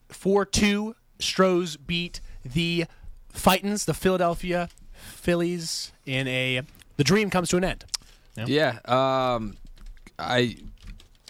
four 0.10 0.46
two. 0.46 0.96
Stros 1.18 1.78
beat 1.78 2.20
the 2.44 2.86
Fightins, 3.34 3.86
the 3.86 3.94
Philadelphia 3.94 4.68
Phillies, 4.92 5.94
in 6.06 6.28
a. 6.28 6.62
The 6.98 7.04
dream 7.06 7.30
comes 7.30 7.50
to 7.50 7.58
an 7.58 7.64
end. 7.64 7.86
Yeah. 8.46 8.80
Um, 8.86 9.56
I 10.18 10.58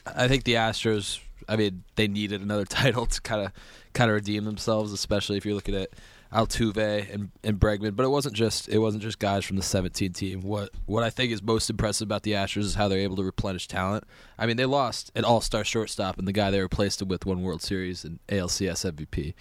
I 0.05 0.27
think 0.27 0.43
the 0.43 0.53
Astros. 0.53 1.19
I 1.47 1.55
mean, 1.57 1.83
they 1.95 2.07
needed 2.07 2.41
another 2.41 2.65
title 2.69 3.05
to 3.05 3.21
kind 3.21 3.45
of 3.45 3.51
kind 3.93 4.09
of 4.09 4.15
redeem 4.15 4.45
themselves, 4.45 4.91
especially 4.91 5.37
if 5.37 5.45
you're 5.45 5.55
looking 5.55 5.75
at 5.75 5.89
Altuve 6.33 7.13
and, 7.13 7.31
and 7.43 7.59
Bregman, 7.59 7.95
but 7.95 8.03
it 8.03 8.09
wasn't 8.09 8.35
just 8.35 8.67
it 8.67 8.79
wasn't 8.79 9.01
just 9.01 9.19
guys 9.19 9.45
from 9.45 9.55
the 9.55 9.63
17 9.63 10.11
team. 10.13 10.41
What 10.41 10.69
what 10.85 11.03
I 11.03 11.09
think 11.09 11.31
is 11.31 11.41
most 11.41 11.69
impressive 11.69 12.07
about 12.07 12.23
the 12.23 12.33
Astros 12.33 12.63
is 12.63 12.75
how 12.75 12.87
they're 12.87 12.99
able 12.99 13.15
to 13.15 13.23
replenish 13.23 13.67
talent. 13.67 14.03
I 14.37 14.45
mean, 14.45 14.57
they 14.57 14.65
lost 14.65 15.11
an 15.15 15.23
All-Star 15.23 15.63
shortstop, 15.63 16.17
and 16.19 16.27
the 16.27 16.33
guy 16.33 16.51
they 16.51 16.59
replaced 16.59 17.01
him 17.01 17.07
with 17.07 17.25
won 17.25 17.41
World 17.41 17.61
Series 17.61 18.03
and 18.03 18.19
ALCS 18.27 18.91
MVP. 18.91 19.33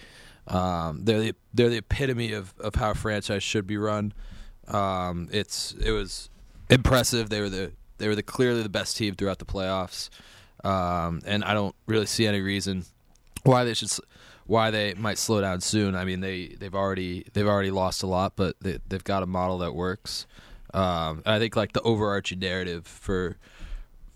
Um, 0.47 1.03
they're 1.03 1.19
the 1.19 1.35
they're 1.53 1.69
the 1.69 1.77
epitome 1.77 2.31
of, 2.31 2.53
of 2.59 2.75
how 2.75 2.91
a 2.91 2.95
franchise 2.95 3.43
should 3.43 3.67
be 3.67 3.77
run. 3.77 4.13
Um, 4.67 5.27
it's 5.31 5.73
it 5.83 5.91
was 5.91 6.29
impressive. 6.69 7.29
They 7.29 7.41
were 7.41 7.49
the 7.49 7.71
they 7.97 8.07
were 8.07 8.15
the 8.15 8.23
clearly 8.23 8.63
the 8.63 8.69
best 8.69 8.97
team 8.97 9.15
throughout 9.15 9.39
the 9.39 9.45
playoffs, 9.45 10.09
um, 10.63 11.21
and 11.25 11.43
I 11.43 11.53
don't 11.53 11.75
really 11.87 12.05
see 12.05 12.27
any 12.27 12.41
reason 12.41 12.85
why 13.43 13.63
they 13.63 13.73
should 13.73 13.91
why 14.45 14.71
they 14.71 14.93
might 14.93 15.17
slow 15.17 15.41
down 15.41 15.61
soon. 15.61 15.95
I 15.95 16.05
mean 16.05 16.19
they 16.19 16.47
they've 16.47 16.75
already 16.75 17.25
they've 17.33 17.47
already 17.47 17.71
lost 17.71 18.03
a 18.03 18.07
lot, 18.07 18.33
but 18.35 18.55
they, 18.61 18.79
they've 18.87 19.03
got 19.03 19.23
a 19.23 19.25
model 19.27 19.59
that 19.59 19.73
works. 19.73 20.25
Um, 20.73 21.23
I 21.25 21.39
think 21.39 21.55
like 21.55 21.73
the 21.73 21.81
overarching 21.81 22.39
narrative 22.39 22.85
for 22.85 23.37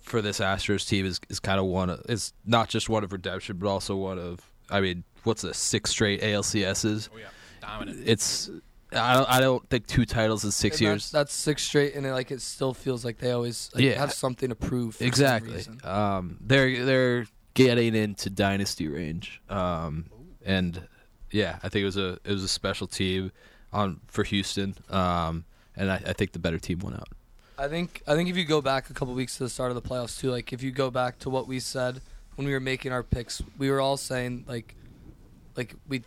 for 0.01 0.21
this 0.21 0.39
Astros 0.39 0.87
team 0.87 1.05
is, 1.05 1.19
is 1.29 1.39
kind 1.39 1.59
of 1.59 1.65
one 1.65 1.89
of 1.89 2.01
is 2.09 2.33
not 2.45 2.69
just 2.69 2.89
one 2.89 3.03
of 3.03 3.13
redemption, 3.13 3.57
but 3.57 3.67
also 3.69 3.95
one 3.95 4.19
of 4.19 4.41
I 4.69 4.81
mean 4.81 5.03
what's 5.23 5.41
the 5.41 5.53
six 5.53 5.91
straight 5.91 6.21
ALCSs? 6.21 7.09
Oh 7.13 7.17
yeah, 7.17 7.25
dominant. 7.61 8.01
It's 8.05 8.49
I 8.91 9.13
don't, 9.13 9.29
I 9.29 9.39
don't 9.39 9.69
think 9.69 9.85
two 9.87 10.05
titles 10.05 10.43
in 10.43 10.51
six 10.51 10.81
years. 10.81 11.11
That's 11.11 11.33
six 11.33 11.63
straight, 11.63 11.93
and 11.95 12.05
it, 12.05 12.11
like 12.11 12.31
it 12.31 12.41
still 12.41 12.73
feels 12.73 13.05
like 13.05 13.19
they 13.19 13.31
always 13.31 13.69
like, 13.75 13.83
Yeah. 13.83 13.99
have 13.99 14.13
something 14.13 14.49
to 14.49 14.55
prove. 14.55 14.95
For 14.95 15.03
exactly. 15.03 15.63
Um, 15.83 16.37
they're 16.41 16.83
they're 16.85 17.25
getting 17.53 17.93
into 17.95 18.29
dynasty 18.29 18.87
range, 18.87 19.41
um, 19.49 20.05
and 20.43 20.87
yeah, 21.31 21.59
I 21.61 21.69
think 21.69 21.83
it 21.83 21.85
was 21.85 21.97
a 21.97 22.19
it 22.23 22.31
was 22.31 22.43
a 22.43 22.47
special 22.47 22.87
team 22.87 23.31
on 23.71 23.99
for 24.07 24.23
Houston, 24.23 24.75
um, 24.89 25.45
and 25.75 25.91
I, 25.91 25.95
I 26.07 26.13
think 26.13 26.31
the 26.31 26.39
better 26.39 26.57
team 26.57 26.79
won 26.79 26.93
out. 26.95 27.09
I 27.59 27.67
think 27.67 28.01
I 28.07 28.15
think 28.15 28.29
if 28.29 28.37
you 28.37 28.45
go 28.45 28.61
back 28.61 28.89
a 28.89 28.93
couple 28.93 29.13
weeks 29.13 29.37
to 29.37 29.43
the 29.43 29.49
start 29.49 29.69
of 29.71 29.75
the 29.75 29.87
playoffs 29.87 30.19
too, 30.19 30.31
like 30.31 30.51
if 30.53 30.63
you 30.63 30.71
go 30.71 30.89
back 30.89 31.19
to 31.19 31.29
what 31.29 31.47
we 31.47 31.59
said 31.59 32.01
when 32.35 32.47
we 32.47 32.53
were 32.53 32.59
making 32.61 32.91
our 32.93 33.03
picks, 33.03 33.41
we 33.57 33.69
were 33.69 33.81
all 33.81 33.97
saying 33.97 34.45
like, 34.47 34.73
like 35.57 35.75
we, 35.89 36.03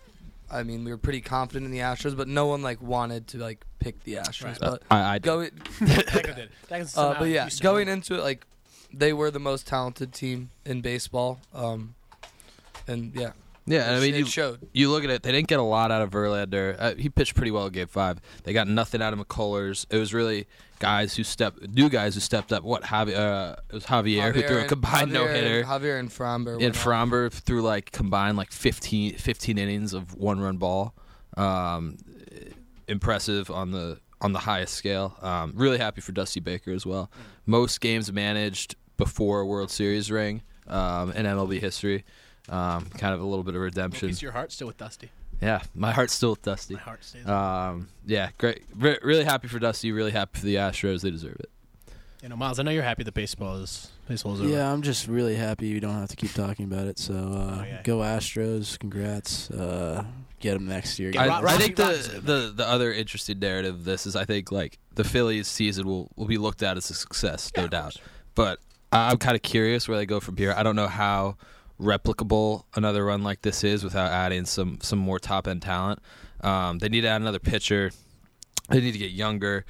I 0.52 0.62
mean, 0.64 0.84
we 0.84 0.90
were 0.90 0.98
pretty 0.98 1.20
confident 1.22 1.64
in 1.64 1.72
the 1.72 1.78
Astros, 1.78 2.16
but 2.16 2.28
no 2.28 2.46
one 2.46 2.62
like 2.62 2.82
wanted 2.82 3.26
to 3.28 3.38
like 3.38 3.64
pick 3.78 4.04
the 4.04 4.14
Astros. 4.16 4.44
Right. 4.44 4.58
But 4.60 4.82
I- 4.90 5.14
I 5.14 5.18
did. 5.18 5.22
go, 5.24 5.38
Deco 5.80 6.36
did. 6.36 6.50
Uh, 6.96 7.14
but 7.18 7.24
yeah, 7.28 7.44
used 7.44 7.62
going 7.62 7.88
into 7.88 8.14
it, 8.14 8.22
like 8.22 8.46
they 8.92 9.12
were 9.12 9.30
the 9.30 9.38
most 9.40 9.66
talented 9.66 10.12
team 10.12 10.50
in 10.64 10.80
baseball, 10.82 11.40
um, 11.54 11.94
and 12.86 13.12
yeah, 13.14 13.32
Yeah, 13.66 13.86
and 13.86 13.96
I 13.96 14.00
mean, 14.00 14.14
you, 14.14 14.26
showed. 14.26 14.68
you 14.72 14.90
look 14.90 15.04
at 15.04 15.10
it; 15.10 15.22
they 15.22 15.30
didn't 15.30 15.46
get 15.46 15.60
a 15.60 15.62
lot 15.62 15.92
out 15.92 16.02
of 16.02 16.10
Verlander. 16.10 16.76
Uh, 16.78 16.94
he 16.96 17.08
pitched 17.08 17.34
pretty 17.36 17.52
well 17.52 17.66
in 17.66 17.72
Game 17.72 17.86
Five. 17.86 18.20
They 18.42 18.52
got 18.52 18.66
nothing 18.66 19.00
out 19.00 19.12
of 19.12 19.20
McCullers. 19.20 19.86
It 19.88 19.98
was 19.98 20.12
really 20.12 20.48
guys 20.80 21.14
who 21.14 21.22
stepped, 21.22 21.68
new 21.68 21.88
guys 21.88 22.14
who 22.14 22.20
stepped 22.20 22.52
up. 22.52 22.64
What 22.64 22.82
Javier? 22.82 23.16
Uh, 23.16 23.56
it 23.70 23.74
was 23.74 23.86
Javier, 23.86 24.32
who 24.32 24.42
Javier 24.42 24.48
threw 24.48 24.58
a 24.58 24.64
combined 24.64 25.12
no 25.12 25.28
hitter. 25.28 25.62
Javier 25.62 26.00
and 26.00 26.10
Framber 26.10 26.54
And 26.54 26.74
went 26.74 27.32
off. 27.32 27.34
Threw 27.34 27.62
like 27.62 27.92
combined 27.92 28.36
like 28.36 28.50
15, 28.50 29.14
15 29.14 29.58
innings 29.58 29.94
of 29.94 30.16
one 30.16 30.40
run 30.40 30.56
ball. 30.56 30.94
Um, 31.36 31.98
impressive 32.88 33.50
on 33.50 33.70
the 33.70 34.00
on 34.20 34.32
the 34.32 34.40
highest 34.40 34.74
scale. 34.74 35.16
Um, 35.22 35.52
really 35.54 35.78
happy 35.78 36.00
for 36.00 36.12
Dusty 36.12 36.40
Baker 36.40 36.72
as 36.72 36.84
well. 36.84 37.10
Most 37.46 37.80
games 37.80 38.12
managed 38.12 38.76
before 38.96 39.44
World 39.44 39.70
Series 39.70 40.10
ring 40.10 40.42
um, 40.68 41.12
in 41.12 41.26
MLB 41.26 41.60
history. 41.60 42.04
Um, 42.52 42.84
kind 42.98 43.14
of 43.14 43.20
a 43.20 43.24
little 43.24 43.44
bit 43.44 43.54
of 43.54 43.62
redemption. 43.62 44.08
Piece 44.08 44.18
of 44.18 44.22
your 44.22 44.32
heart 44.32 44.52
still 44.52 44.66
with 44.66 44.76
Dusty. 44.76 45.10
Yeah, 45.40 45.62
my 45.74 45.90
heart's 45.90 46.12
still 46.12 46.30
with 46.30 46.42
Dusty. 46.42 46.74
My 46.74 46.80
heart 46.80 47.02
stays. 47.02 47.26
Um, 47.26 47.88
yeah, 48.06 48.30
great. 48.38 48.62
Re- 48.76 48.98
really 49.02 49.24
happy 49.24 49.48
for 49.48 49.58
Dusty. 49.58 49.90
Really 49.90 50.10
happy 50.12 50.38
for 50.38 50.44
the 50.46 50.56
Astros. 50.56 51.00
They 51.00 51.10
deserve 51.10 51.36
it. 51.40 51.50
You 52.22 52.28
know, 52.28 52.36
Miles, 52.36 52.60
I 52.60 52.62
know 52.62 52.70
you're 52.70 52.84
happy 52.84 53.02
that 53.02 53.14
baseball 53.14 53.56
is 53.56 53.90
baseball's 54.06 54.40
over. 54.40 54.48
Yeah, 54.48 54.70
I'm 54.70 54.82
just 54.82 55.08
really 55.08 55.34
happy 55.34 55.72
we 55.74 55.80
don't 55.80 55.94
have 55.94 56.10
to 56.10 56.16
keep 56.16 56.32
talking 56.34 56.66
about 56.66 56.86
it. 56.86 56.98
So 56.98 57.14
uh, 57.14 57.64
go 57.82 57.98
Astros! 57.98 58.78
Congrats. 58.78 59.50
Uh, 59.50 60.04
get 60.38 60.54
them 60.54 60.66
next 60.66 60.98
year. 60.98 61.10
I, 61.18 61.28
I 61.28 61.56
think 61.56 61.76
the, 61.76 62.20
the 62.22 62.52
the 62.54 62.68
other 62.68 62.92
interesting 62.92 63.38
narrative 63.38 63.74
of 63.76 63.84
this 63.84 64.06
is 64.06 64.14
I 64.14 64.24
think 64.24 64.52
like 64.52 64.78
the 64.94 65.04
Phillies 65.04 65.48
season 65.48 65.86
will, 65.86 66.10
will 66.14 66.26
be 66.26 66.38
looked 66.38 66.62
at 66.62 66.76
as 66.76 66.90
a 66.90 66.94
success, 66.94 67.50
no 67.56 67.66
doubt. 67.66 67.96
But 68.34 68.60
I'm 68.92 69.16
kind 69.16 69.34
of 69.34 69.42
curious 69.42 69.88
where 69.88 69.96
they 69.96 70.06
go 70.06 70.20
from 70.20 70.36
here. 70.36 70.54
I 70.56 70.62
don't 70.62 70.76
know 70.76 70.88
how 70.88 71.38
replicable 71.82 72.64
another 72.74 73.04
run 73.04 73.22
like 73.22 73.42
this 73.42 73.64
is 73.64 73.82
without 73.84 74.10
adding 74.10 74.44
some 74.46 74.78
some 74.80 74.98
more 74.98 75.18
top 75.18 75.46
end 75.48 75.62
talent. 75.62 76.00
Um, 76.40 76.78
they 76.78 76.88
need 76.88 77.02
to 77.02 77.08
add 77.08 77.20
another 77.20 77.38
pitcher. 77.38 77.90
They 78.68 78.80
need 78.80 78.92
to 78.92 78.98
get 78.98 79.10
younger. 79.10 79.64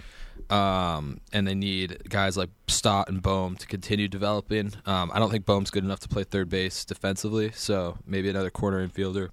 Um, 0.51 1.21
and 1.33 1.47
they 1.47 1.55
need 1.55 2.09
guys 2.09 2.37
like 2.37 2.51
Stott 2.67 3.09
and 3.09 3.23
Bohm 3.23 3.57
to 3.57 3.67
continue 3.67 4.09
developing. 4.09 4.73
Um, 4.87 5.11
I 5.15 5.19
don't 5.19 5.31
think 5.31 5.47
Bohm's 5.47 5.71
good 5.71 5.85
enough 5.85 6.01
to 6.01 6.09
play 6.09 6.25
third 6.25 6.49
base 6.49 6.85
defensively, 6.85 7.53
so 7.55 7.97
maybe 8.07 8.29
another 8.29 8.51
corner 8.51 8.87
infielder 8.87 9.31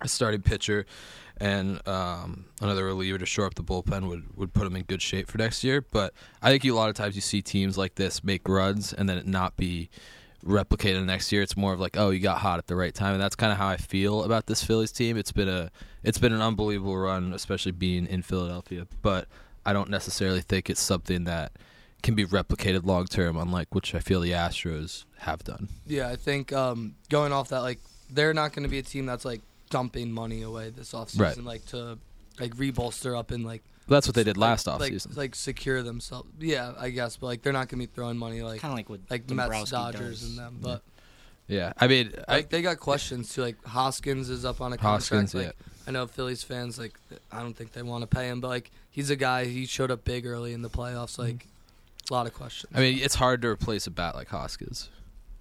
a 0.00 0.08
starting 0.08 0.42
pitcher 0.42 0.86
and 1.38 1.86
um, 1.88 2.46
another 2.60 2.84
reliever 2.84 3.18
to 3.18 3.26
shore 3.26 3.46
up 3.46 3.54
the 3.54 3.62
bullpen 3.62 4.08
would, 4.08 4.36
would 4.36 4.52
put 4.52 4.64
them 4.64 4.76
in 4.76 4.82
good 4.82 5.02
shape 5.02 5.28
for 5.28 5.38
next 5.38 5.64
year. 5.64 5.80
But 5.80 6.14
I 6.40 6.50
think 6.50 6.64
you, 6.64 6.74
a 6.74 6.76
lot 6.76 6.88
of 6.88 6.94
times 6.94 7.16
you 7.16 7.20
see 7.20 7.42
teams 7.42 7.76
like 7.76 7.96
this 7.96 8.22
make 8.22 8.48
runs 8.48 8.92
and 8.92 9.08
then 9.08 9.18
it 9.18 9.26
not 9.26 9.56
be 9.56 9.90
replicated 10.44 11.04
next 11.04 11.32
year. 11.32 11.42
It's 11.42 11.56
more 11.56 11.72
of 11.72 11.80
like, 11.80 11.96
oh, 11.96 12.10
you 12.10 12.20
got 12.20 12.38
hot 12.38 12.58
at 12.58 12.66
the 12.66 12.76
right 12.76 12.94
time, 12.94 13.14
and 13.14 13.22
that's 13.22 13.36
kind 13.36 13.52
of 13.52 13.58
how 13.58 13.68
I 13.68 13.76
feel 13.76 14.24
about 14.24 14.46
this 14.46 14.62
Phillies 14.64 14.92
team. 14.92 15.16
It's 15.16 15.32
been 15.32 15.48
a 15.48 15.70
it's 16.02 16.18
been 16.18 16.32
an 16.32 16.42
unbelievable 16.42 16.96
run, 16.96 17.32
especially 17.32 17.72
being 17.72 18.06
in 18.06 18.22
Philadelphia. 18.22 18.86
But 19.02 19.26
I 19.64 19.72
don't 19.72 19.88
necessarily 19.90 20.40
think 20.42 20.68
it's 20.68 20.80
something 20.80 21.24
that 21.24 21.52
can 22.02 22.14
be 22.14 22.26
replicated 22.26 22.84
long 22.84 23.06
term, 23.06 23.36
unlike 23.36 23.74
which 23.74 23.94
I 23.94 23.98
feel 24.00 24.20
the 24.20 24.32
Astros 24.32 25.04
have 25.18 25.42
done. 25.44 25.68
Yeah, 25.86 26.08
I 26.10 26.16
think 26.16 26.52
um, 26.52 26.96
going 27.08 27.32
off 27.32 27.48
that, 27.48 27.60
like 27.60 27.80
they're 28.10 28.34
not 28.34 28.52
going 28.52 28.64
to 28.64 28.68
be 28.68 28.78
a 28.78 28.82
team 28.82 29.06
that's 29.06 29.24
like 29.24 29.40
dumping 29.70 30.12
money 30.12 30.42
away 30.42 30.70
this 30.70 30.92
offseason, 30.92 31.20
Right. 31.20 31.38
like 31.44 31.66
to 31.66 31.98
like 32.38 32.54
rebolster 32.56 33.18
up 33.18 33.30
and 33.30 33.44
like. 33.44 33.62
That's 33.86 34.06
what 34.06 34.14
they 34.14 34.24
did 34.24 34.36
last 34.36 34.66
like, 34.66 34.92
offseason. 34.92 35.16
Like 35.16 35.34
secure 35.34 35.82
themselves. 35.82 36.28
Yeah, 36.40 36.72
I 36.78 36.90
guess, 36.90 37.16
but 37.16 37.26
like 37.26 37.42
they're 37.42 37.52
not 37.52 37.68
going 37.68 37.80
to 37.80 37.86
be 37.86 37.92
throwing 37.92 38.16
money 38.16 38.42
like 38.42 38.60
Kinda 38.60 38.76
like 38.76 38.88
what 38.88 39.00
like 39.10 39.26
the 39.26 39.34
Mets, 39.34 39.70
Dodgers, 39.70 40.20
does. 40.20 40.28
and 40.28 40.38
them. 40.38 40.58
But 40.62 40.82
Yeah, 41.46 41.72
I 41.78 41.86
mean, 41.86 42.12
I, 42.26 42.36
like 42.36 42.50
they 42.50 42.62
got 42.62 42.78
questions 42.80 43.34
too. 43.34 43.42
Like 43.42 43.62
Hoskins 43.64 44.30
is 44.30 44.44
up 44.44 44.60
on 44.60 44.72
a 44.72 44.80
Hoskins, 44.80 45.32
contract. 45.32 45.58
Like 45.60 45.88
I 45.88 45.90
know 45.90 46.06
Phillies 46.06 46.42
fans 46.42 46.78
like 46.78 46.94
I 47.30 47.40
don't 47.40 47.54
think 47.54 47.72
they 47.72 47.82
want 47.82 48.02
to 48.02 48.06
pay 48.06 48.28
him, 48.28 48.40
but 48.40 48.48
like 48.48 48.70
he's 48.90 49.10
a 49.10 49.16
guy. 49.16 49.44
He 49.44 49.66
showed 49.66 49.90
up 49.90 50.04
big 50.04 50.26
early 50.26 50.54
in 50.54 50.62
the 50.62 50.70
playoffs. 50.70 51.18
Like 51.18 51.46
a 52.10 52.14
lot 52.14 52.26
of 52.26 52.32
questions. 52.34 52.72
I 52.74 52.80
mean, 52.80 52.98
it's 52.98 53.14
hard 53.14 53.42
to 53.42 53.48
replace 53.48 53.86
a 53.86 53.90
bat 53.90 54.14
like 54.14 54.28
Hoskins. 54.28 54.88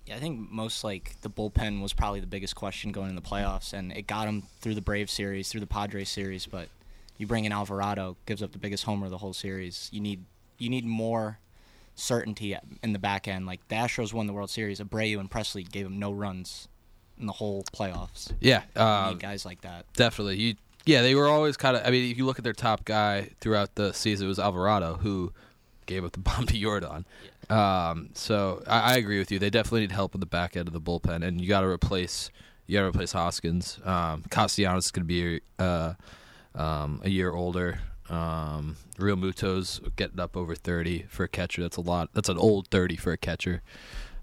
Yeah, 0.05 0.17
I 0.17 0.19
think 0.19 0.51
most 0.51 0.83
like 0.83 1.15
the 1.21 1.29
bullpen 1.29 1.81
was 1.81 1.93
probably 1.93 2.19
the 2.19 2.27
biggest 2.27 2.55
question 2.55 2.91
going 2.91 3.09
in 3.09 3.15
the 3.15 3.21
playoffs, 3.21 3.71
and 3.71 3.93
it 3.93 4.05
got 4.05 4.27
him 4.27 4.43
through 4.59 4.75
the 4.75 4.81
Braves 4.81 5.13
series, 5.13 5.47
through 5.49 5.61
the 5.61 5.67
Padres 5.67 6.09
series. 6.09 6.45
But 6.45 6.67
you 7.17 7.27
bring 7.27 7.45
in 7.45 7.51
Alvarado, 7.51 8.17
gives 8.25 8.41
up 8.41 8.51
the 8.51 8.57
biggest 8.57 8.83
homer 8.83 9.05
of 9.05 9.11
the 9.11 9.17
whole 9.17 9.33
series. 9.33 9.89
You 9.91 10.01
need 10.01 10.25
you 10.57 10.69
need 10.69 10.85
more 10.85 11.39
certainty 11.95 12.55
in 12.81 12.93
the 12.93 12.99
back 12.99 13.27
end. 13.27 13.45
Like 13.45 13.67
the 13.67 13.75
Astros 13.75 14.13
won 14.13 14.27
the 14.27 14.33
World 14.33 14.49
Series, 14.49 14.79
Abreu 14.79 15.19
and 15.19 15.29
Pressly 15.29 15.69
gave 15.69 15.85
him 15.85 15.99
no 15.99 16.11
runs 16.11 16.67
in 17.19 17.27
the 17.27 17.33
whole 17.33 17.63
playoffs. 17.63 18.31
Yeah, 18.39 18.63
You 18.75 18.81
um, 18.81 19.09
need 19.11 19.19
guys 19.19 19.45
like 19.45 19.61
that. 19.61 19.85
Definitely. 19.93 20.37
You, 20.37 20.55
yeah, 20.85 21.01
they 21.01 21.15
were 21.15 21.27
always 21.27 21.55
kind 21.57 21.77
of. 21.77 21.85
I 21.85 21.91
mean, 21.91 22.11
if 22.11 22.17
you 22.17 22.25
look 22.25 22.37
at 22.37 22.43
their 22.43 22.53
top 22.53 22.85
guy 22.85 23.29
throughout 23.39 23.75
the 23.75 23.93
season, 23.93 24.25
it 24.25 24.29
was 24.29 24.39
Alvarado 24.39 24.95
who 24.95 25.31
gave 25.85 26.03
up 26.03 26.11
the 26.13 26.19
bomb 26.19 26.45
to 26.47 26.57
Jordan. 26.57 27.05
Um, 27.49 28.09
so 28.13 28.63
I, 28.67 28.93
I 28.93 28.97
agree 28.97 29.19
with 29.19 29.31
you. 29.31 29.39
They 29.39 29.49
definitely 29.49 29.81
need 29.81 29.91
help 29.91 30.13
in 30.13 30.19
the 30.19 30.25
back 30.25 30.57
end 30.57 30.67
of 30.67 30.73
the 30.73 30.81
bullpen, 30.81 31.23
and 31.25 31.39
you 31.39 31.47
got 31.47 31.61
to 31.61 31.67
replace. 31.67 32.31
You 32.65 32.77
got 32.77 32.83
to 32.83 32.87
replace 32.87 33.11
Hoskins. 33.11 33.79
Um, 33.83 34.23
Castellanos 34.29 34.85
is 34.85 34.91
going 34.91 35.05
to 35.05 35.07
be 35.07 35.41
uh, 35.59 35.93
um, 36.55 37.01
a 37.03 37.09
year 37.09 37.31
older. 37.31 37.79
Um, 38.09 38.75
Realmuto's 38.97 39.79
getting 39.95 40.19
up 40.19 40.35
over 40.35 40.55
thirty 40.55 41.05
for 41.09 41.23
a 41.23 41.27
catcher. 41.27 41.61
That's 41.61 41.77
a 41.77 41.81
lot. 41.81 42.09
That's 42.13 42.29
an 42.29 42.37
old 42.37 42.67
thirty 42.69 42.95
for 42.95 43.11
a 43.11 43.17
catcher. 43.17 43.61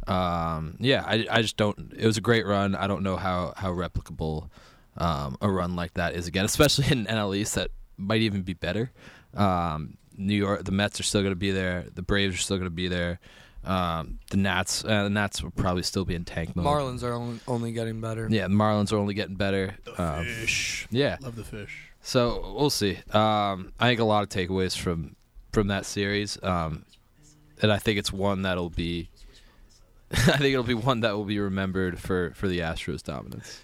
Um, 0.07 0.77
yeah, 0.81 1.05
I, 1.07 1.27
I 1.31 1.43
just 1.43 1.57
don't. 1.57 1.93
It 1.97 2.07
was 2.07 2.17
a 2.17 2.21
great 2.21 2.47
run. 2.47 2.75
I 2.75 2.87
don't 2.87 3.03
know 3.03 3.17
how 3.17 3.55
how 3.57 3.73
replicable 3.73 4.51
um, 4.97 5.37
a 5.41 5.51
run 5.51 5.77
like 5.77 5.95
that 5.95 6.15
is 6.15 6.27
again, 6.27 6.45
especially 6.47 6.87
in 6.91 7.07
NL 7.07 7.37
East 7.37 7.55
that 7.55 7.71
might 7.97 8.21
even 8.21 8.43
be 8.43 8.55
better. 8.55 8.91
Um, 9.35 9.97
New 10.17 10.35
York, 10.37 10.65
the 10.65 10.73
Mets 10.73 11.01
are 11.01 11.05
still 11.05 11.23
going 11.23 11.33
to 11.33 11.37
be 11.37 11.51
there. 11.51 11.87
The 11.95 12.03
Braves 12.03 12.35
are 12.35 12.39
still 12.39 12.57
going 12.57 12.67
to 12.67 12.75
be 12.75 12.89
there. 12.89 13.21
Um, 13.65 14.19
the 14.31 14.39
Nats, 14.39 14.85
uh, 14.85 15.05
the 15.05 15.11
Nats 15.11 15.43
will 15.43 15.51
probably 15.51 15.83
still 15.83 16.05
be 16.05 16.15
in 16.15 16.25
tank 16.25 16.57
mode. 16.57 16.65
Marlins 16.65 17.03
are 17.03 17.13
only, 17.13 17.41
only 17.47 17.73
getting 17.73 18.01
better. 18.01 18.27
Yeah, 18.31 18.49
the 18.49 18.55
Marlins 18.55 18.93
are 18.93 18.97
only 18.97 19.15
getting 19.15 19.37
better. 19.37 19.77
Um, 19.99 20.25
fish. 20.25 20.89
Yeah, 20.91 21.19
Love 21.21 21.37
the 21.37 21.45
fish. 21.45 21.90
So 22.03 22.55
we'll 22.57 22.71
see. 22.71 22.99
Um, 23.13 23.73
I 23.79 23.89
think 23.89 24.01
a 24.01 24.05
lot 24.05 24.23
of 24.23 24.29
takeaways 24.29 24.77
from 24.77 25.17
from 25.53 25.69
that 25.69 25.85
series, 25.87 26.43
um, 26.43 26.85
and 27.61 27.73
I 27.73 27.79
think 27.79 27.99
it's 27.99 28.13
one 28.13 28.43
that'll 28.43 28.71
be. 28.71 29.11
I 30.13 30.39
think 30.39 30.53
it'll 30.53 30.65
be 30.65 30.75
one 30.75 31.01
that 31.01 31.17
will 31.17 31.25
be 31.25 31.39
remembered 31.39 31.99
for 31.99 32.33
for 32.35 32.49
the 32.49 32.61
Astros' 32.61 33.03
dominance. 33.03 33.61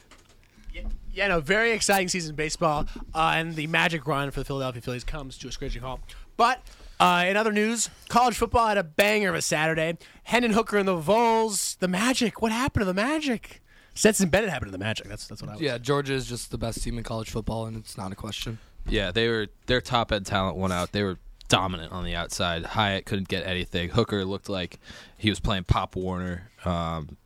Yeah, 1.16 1.28
no, 1.28 1.40
very 1.40 1.72
exciting 1.72 2.08
season 2.08 2.32
of 2.32 2.36
baseball, 2.36 2.86
uh, 3.14 3.32
and 3.36 3.56
the 3.56 3.66
magic 3.68 4.06
run 4.06 4.30
for 4.30 4.40
the 4.40 4.44
Philadelphia 4.44 4.82
Phillies 4.82 5.02
comes 5.02 5.38
to 5.38 5.48
a 5.48 5.52
screeching 5.52 5.80
halt. 5.80 6.00
But 6.36 6.60
uh, 7.00 7.24
in 7.26 7.38
other 7.38 7.52
news, 7.52 7.88
college 8.10 8.36
football 8.36 8.68
had 8.68 8.76
a 8.76 8.84
banger 8.84 9.30
of 9.30 9.34
a 9.34 9.40
Saturday. 9.40 9.96
Hendon 10.24 10.52
Hooker 10.52 10.76
and 10.76 10.86
the 10.86 10.96
Vols, 10.96 11.76
the 11.80 11.88
Magic. 11.88 12.42
What 12.42 12.52
happened 12.52 12.82
to 12.82 12.84
the 12.84 12.92
Magic? 12.92 13.62
Stetson 13.96 14.28
Bennett 14.28 14.50
happened 14.50 14.68
to 14.68 14.72
the 14.78 14.82
Magic. 14.84 15.08
That's 15.08 15.26
that's 15.26 15.42
what 15.42 15.50
I 15.50 15.54
was. 15.54 15.60
Yeah, 15.62 15.78
Georgia 15.78 16.12
is 16.14 16.26
just 16.26 16.50
the 16.50 16.58
best 16.58 16.82
team 16.82 16.98
in 16.98 17.04
college 17.04 17.30
football, 17.30 17.66
and 17.66 17.76
it's 17.76 17.96
not 17.98 18.12
a 18.12 18.14
question. 18.14 18.58
Yeah, 18.88 19.10
they 19.10 19.28
were 19.28 19.48
their 19.66 19.80
top 19.80 20.12
end 20.12 20.26
talent 20.26 20.56
won 20.56 20.70
out. 20.70 20.92
They 20.92 21.02
were 21.02 21.18
dominant 21.48 21.92
on 21.92 22.04
the 22.04 22.14
outside. 22.14 22.64
Hyatt 22.64 23.06
couldn't 23.06 23.28
get 23.28 23.46
anything. 23.46 23.88
Hooker 23.90 24.24
looked 24.24 24.48
like 24.48 24.78
he 25.16 25.28
was 25.30 25.40
playing 25.40 25.64
Pop 25.64 25.96
Warner. 25.96 26.50
Um, 26.64 27.16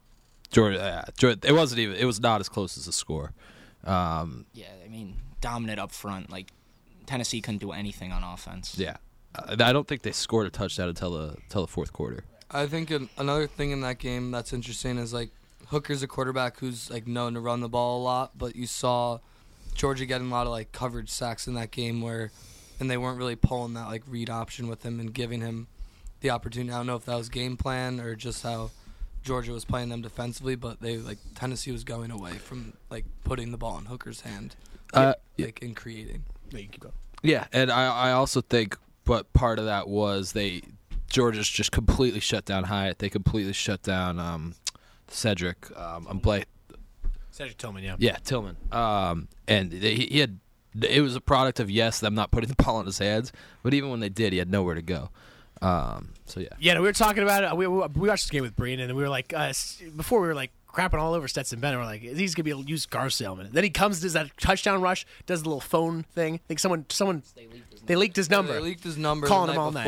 Jordan, 0.50 0.80
uh, 0.80 1.04
Jordan, 1.16 1.40
it 1.44 1.52
wasn't 1.52 1.80
even. 1.80 1.96
It 1.96 2.04
was 2.06 2.20
not 2.20 2.40
as 2.40 2.48
close 2.48 2.78
as 2.78 2.86
the 2.86 2.92
score. 2.92 3.32
Um, 3.84 4.46
Yeah, 4.52 4.66
I 4.84 4.88
mean, 4.88 5.16
dominant 5.40 5.78
up 5.80 5.92
front. 5.92 6.30
Like 6.30 6.50
Tennessee 7.06 7.40
couldn't 7.40 7.60
do 7.60 7.72
anything 7.72 8.12
on 8.12 8.22
offense. 8.24 8.76
yeah, 8.78 8.96
I 9.34 9.52
I 9.52 9.72
don't 9.72 9.86
think 9.88 10.02
they 10.02 10.12
scored 10.12 10.46
a 10.46 10.50
touchdown 10.50 10.88
until 10.88 11.10
the 11.12 11.36
until 11.42 11.62
the 11.62 11.68
fourth 11.68 11.92
quarter. 11.92 12.24
I 12.50 12.66
think 12.66 12.90
another 13.16 13.46
thing 13.46 13.70
in 13.70 13.80
that 13.82 13.98
game 13.98 14.30
that's 14.32 14.52
interesting 14.52 14.98
is 14.98 15.12
like 15.12 15.30
Hooker's 15.70 16.02
a 16.02 16.08
quarterback 16.08 16.58
who's 16.58 16.90
like 16.90 17.06
known 17.06 17.34
to 17.34 17.40
run 17.40 17.60
the 17.60 17.68
ball 17.68 18.00
a 18.00 18.02
lot, 18.02 18.36
but 18.36 18.56
you 18.56 18.66
saw 18.66 19.18
Georgia 19.74 20.04
getting 20.04 20.28
a 20.28 20.30
lot 20.30 20.46
of 20.46 20.52
like 20.52 20.72
coverage 20.72 21.10
sacks 21.10 21.46
in 21.46 21.54
that 21.54 21.70
game 21.70 22.02
where, 22.02 22.32
and 22.80 22.90
they 22.90 22.96
weren't 22.96 23.18
really 23.18 23.36
pulling 23.36 23.74
that 23.74 23.86
like 23.86 24.02
read 24.08 24.28
option 24.28 24.68
with 24.68 24.84
him 24.84 24.98
and 24.98 25.14
giving 25.14 25.40
him 25.40 25.68
the 26.20 26.30
opportunity. 26.30 26.72
I 26.72 26.76
don't 26.78 26.86
know 26.86 26.96
if 26.96 27.04
that 27.04 27.16
was 27.16 27.28
game 27.28 27.56
plan 27.56 28.00
or 28.00 28.16
just 28.16 28.42
how 28.42 28.70
Georgia 29.22 29.52
was 29.52 29.64
playing 29.64 29.90
them 29.90 30.02
defensively, 30.02 30.56
but 30.56 30.80
they 30.80 30.96
like 30.96 31.18
Tennessee 31.34 31.70
was 31.70 31.84
going 31.84 32.10
away 32.10 32.32
from 32.32 32.72
like 32.90 33.04
putting 33.24 33.52
the 33.52 33.58
ball 33.58 33.78
in 33.78 33.84
Hooker's 33.84 34.22
hand, 34.22 34.56
Uh, 34.92 35.14
like 35.38 35.62
in 35.62 35.74
creating. 35.74 36.24
Yeah, 36.50 36.58
you 36.58 36.68
keep 36.68 36.80
going. 36.80 36.94
Yeah, 37.22 37.46
and 37.52 37.70
I, 37.70 38.08
I 38.08 38.12
also 38.12 38.40
think, 38.40 38.76
but 39.04 39.32
part 39.34 39.58
of 39.60 39.66
that 39.66 39.88
was 39.88 40.32
they 40.32 40.62
Georgia's 41.08 41.48
just 41.48 41.70
completely 41.70 42.18
shut 42.20 42.44
down 42.44 42.64
Hyatt. 42.64 42.98
They 42.98 43.08
completely 43.08 43.52
shut 43.52 43.82
down 43.82 44.18
um, 44.18 44.54
Cedric. 45.10 45.76
Um, 45.76 46.06
I'm 46.08 46.18
Blake. 46.18 46.46
Cedric 47.30 47.58
Tillman, 47.58 47.84
yeah. 47.84 47.96
Yeah, 47.98 48.16
Tillman. 48.24 48.56
Um, 48.72 49.28
and 49.46 49.70
they, 49.70 49.94
he 49.94 50.18
had 50.18 50.38
it 50.80 51.00
was 51.00 51.16
a 51.16 51.20
product 51.20 51.58
of 51.58 51.70
yes 51.70 52.00
them 52.00 52.14
not 52.14 52.30
putting 52.30 52.48
the 52.56 52.62
ball 52.62 52.80
in 52.80 52.86
his 52.86 52.98
hands, 52.98 53.32
but 53.62 53.74
even 53.74 53.90
when 53.90 54.00
they 54.00 54.08
did, 54.08 54.32
he 54.32 54.38
had 54.38 54.50
nowhere 54.50 54.74
to 54.74 54.82
go. 54.82 55.10
Um, 55.62 56.14
so 56.26 56.40
yeah. 56.40 56.48
Yeah, 56.58 56.74
no, 56.74 56.80
we 56.80 56.86
were 56.86 56.92
talking 56.92 57.22
about 57.22 57.44
it. 57.44 57.56
We, 57.56 57.66
we, 57.66 57.86
we 57.94 58.08
watched 58.08 58.24
this 58.24 58.30
game 58.30 58.42
with 58.42 58.56
Breen, 58.56 58.80
and 58.80 58.94
we 58.96 59.02
were 59.02 59.08
like, 59.08 59.34
uh, 59.34 59.52
before 59.96 60.20
we 60.20 60.28
were 60.28 60.34
like 60.34 60.52
crapping 60.72 61.00
all 61.00 61.14
over 61.14 61.28
Stetson 61.28 61.60
Bennett. 61.60 61.80
We're 61.80 61.84
like, 61.84 62.02
he's 62.02 62.34
gonna 62.34 62.44
be 62.44 62.50
able 62.50 62.62
to 62.62 62.68
use 62.68 62.86
car 62.86 63.10
salesman. 63.10 63.50
Then 63.52 63.64
he 63.64 63.70
comes, 63.70 64.00
does 64.00 64.12
that 64.14 64.30
touchdown 64.38 64.80
rush, 64.80 65.04
does 65.26 65.42
the 65.42 65.48
little 65.48 65.60
phone 65.60 66.04
thing. 66.14 66.34
I 66.34 66.40
think 66.48 66.60
someone, 66.60 66.86
someone, 66.88 67.22
they 67.86 67.96
leaked 67.96 68.16
his 68.16 68.30
number. 68.30 68.52
They 68.52 68.60
leaked 68.60 68.84
his 68.84 68.96
number 68.96 69.26
calling 69.26 69.48
the 69.48 69.52
him 69.52 69.56
night 69.56 69.64
all 69.64 69.72
night. 69.72 69.84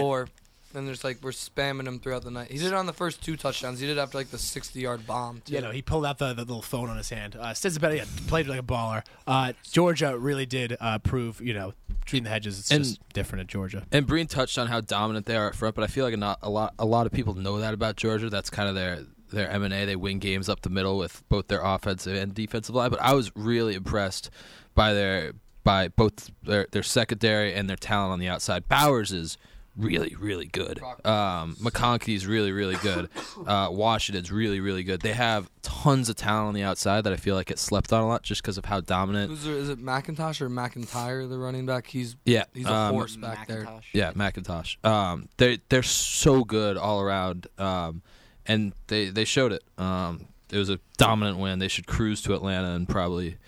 Before. 0.73 0.79
And 0.81 0.89
there's 0.89 1.05
like 1.05 1.19
we're 1.23 1.31
spamming 1.31 1.87
him 1.87 1.99
throughout 2.01 2.23
the 2.25 2.31
night. 2.31 2.51
He 2.51 2.59
did 2.59 2.69
it 2.69 2.75
on 2.75 2.87
the 2.87 2.93
first 2.93 3.23
two 3.23 3.37
touchdowns. 3.37 3.81
He 3.81 3.87
did 3.87 3.99
it 3.99 4.01
after 4.01 4.19
like 4.19 4.31
the 4.31 4.39
60 4.39 4.81
yard 4.81 5.07
bomb. 5.07 5.43
Too. 5.45 5.55
Yeah, 5.55 5.61
no, 5.61 5.71
he 5.71 5.83
pulled 5.83 6.07
out 6.07 6.19
the, 6.19 6.33
the 6.35 6.43
little 6.43 6.63
phone 6.63 6.89
on 6.89 6.97
his 6.97 7.11
hand. 7.11 7.37
Uh, 7.37 7.55
Stetson 7.55 7.81
Bennett 7.81 7.99
yeah, 7.99 8.05
played 8.29 8.47
like 8.47 8.61
a 8.61 8.63
baller. 8.63 9.05
Uh, 9.27 9.53
Georgia 9.71 10.19
really 10.19 10.47
did 10.47 10.77
uh, 10.81 10.99
prove, 10.99 11.41
you 11.41 11.55
know, 11.55 11.73
between 12.01 12.25
the 12.25 12.31
hedges, 12.31 12.59
it's 12.59 12.71
And- 12.71 12.85
just 12.85 13.01
different 13.13 13.43
at 13.43 13.47
Georgia. 13.47 13.85
And 13.93 14.07
Breen 14.07 14.27
touched 14.27 14.59
on 14.59 14.67
how 14.67 14.81
dominant 14.81 15.27
they 15.27 15.37
are 15.37 15.49
up 15.49 15.55
front, 15.55 15.75
but 15.75 15.85
I 15.85 15.87
feel 15.87 16.05
like 16.05 16.17
not 16.19 16.39
a 16.43 16.51
lot 16.51 16.75
a 16.79 16.85
lot 16.85 17.07
of 17.07 17.13
people 17.13 17.35
know 17.35 17.59
that 17.61 17.75
about 17.75 17.97
Georgia. 17.97 18.29
That's 18.29 18.51
kind 18.51 18.69
of 18.69 18.75
their 18.75 19.05
their 19.33 19.49
M 19.51 19.63
and 19.63 19.73
A. 19.73 19.85
They 19.87 19.97
win 19.97 20.19
games 20.19 20.49
up 20.49 20.61
the 20.63 20.71
middle 20.71 20.99
with 20.99 21.23
both 21.29 21.49
their 21.49 21.63
offensive 21.63 22.15
and 22.17 22.35
defensive 22.35 22.75
line. 22.75 22.91
But 22.91 23.01
I 23.01 23.15
was 23.15 23.31
really 23.37 23.75
impressed 23.75 24.31
by 24.75 24.93
their 24.93 25.33
by 25.65 25.89
both 25.89 26.31
their 26.43 26.67
their 26.73 26.83
secondary 26.83 27.55
and 27.55 27.69
their 27.69 27.77
talent 27.77 28.13
on 28.13 28.19
the 28.19 28.29
outside. 28.29 28.69
Bowers 28.69 29.13
is 29.13 29.39
really 29.77 30.15
really 30.19 30.47
good. 30.47 30.81
Um, 31.05 31.57
McConkey's 31.57 32.27
really 32.27 32.53
really 32.53 32.77
good. 32.77 33.09
Uh, 33.47 33.69
Washington's 33.71 34.31
really 34.31 34.61
really 34.61 34.85
good. 34.85 35.01
They 35.01 35.15
have 35.15 35.51
tons 35.63 36.09
of 36.09 36.17
talent 36.17 36.49
on 36.49 36.55
the 36.55 36.63
outside 36.63 37.03
that 37.05 37.13
I 37.13 37.17
feel 37.17 37.35
like 37.35 37.47
gets 37.47 37.63
slept 37.63 37.93
on 37.93 38.03
a 38.03 38.07
lot 38.07 38.23
just 38.23 38.43
because 38.43 38.57
of 38.57 38.67
how 38.67 38.81
dominant. 38.81 39.33
Is, 39.33 39.45
there, 39.45 39.55
is 39.55 39.69
it 39.69 39.81
McIntosh 39.81 40.41
or 40.41 40.49
McIntyre, 40.49 41.29
the 41.29 41.39
running 41.39 41.67
back? 41.67 41.87
He's 41.89 42.15
Yeah, 42.25 42.45
he's 42.55 42.67
a 42.67 42.73
um, 42.73 42.95
horse 42.95 43.17
back 43.17 43.49
there. 43.49 43.67
Yeah, 43.93 44.13
McIntosh. 44.13 44.85
Um, 44.87 45.29
they 45.39 45.59
they're 45.71 45.83
so 45.83 46.45
good 46.45 46.77
all 46.77 47.01
around, 47.01 47.49
um, 47.59 48.03
and 48.47 48.75
they 48.87 49.07
they 49.09 49.25
showed 49.25 49.53
it. 49.53 49.65
Um, 49.77 50.29
it 50.51 50.59
was 50.59 50.69
a 50.69 50.79
dominant 50.99 51.39
win. 51.39 51.59
They 51.59 51.69
should 51.69 51.87
cruise 51.87 52.23
to 52.23 52.35
Atlanta 52.35 52.73
and 52.73 52.89
probably, 52.89 53.39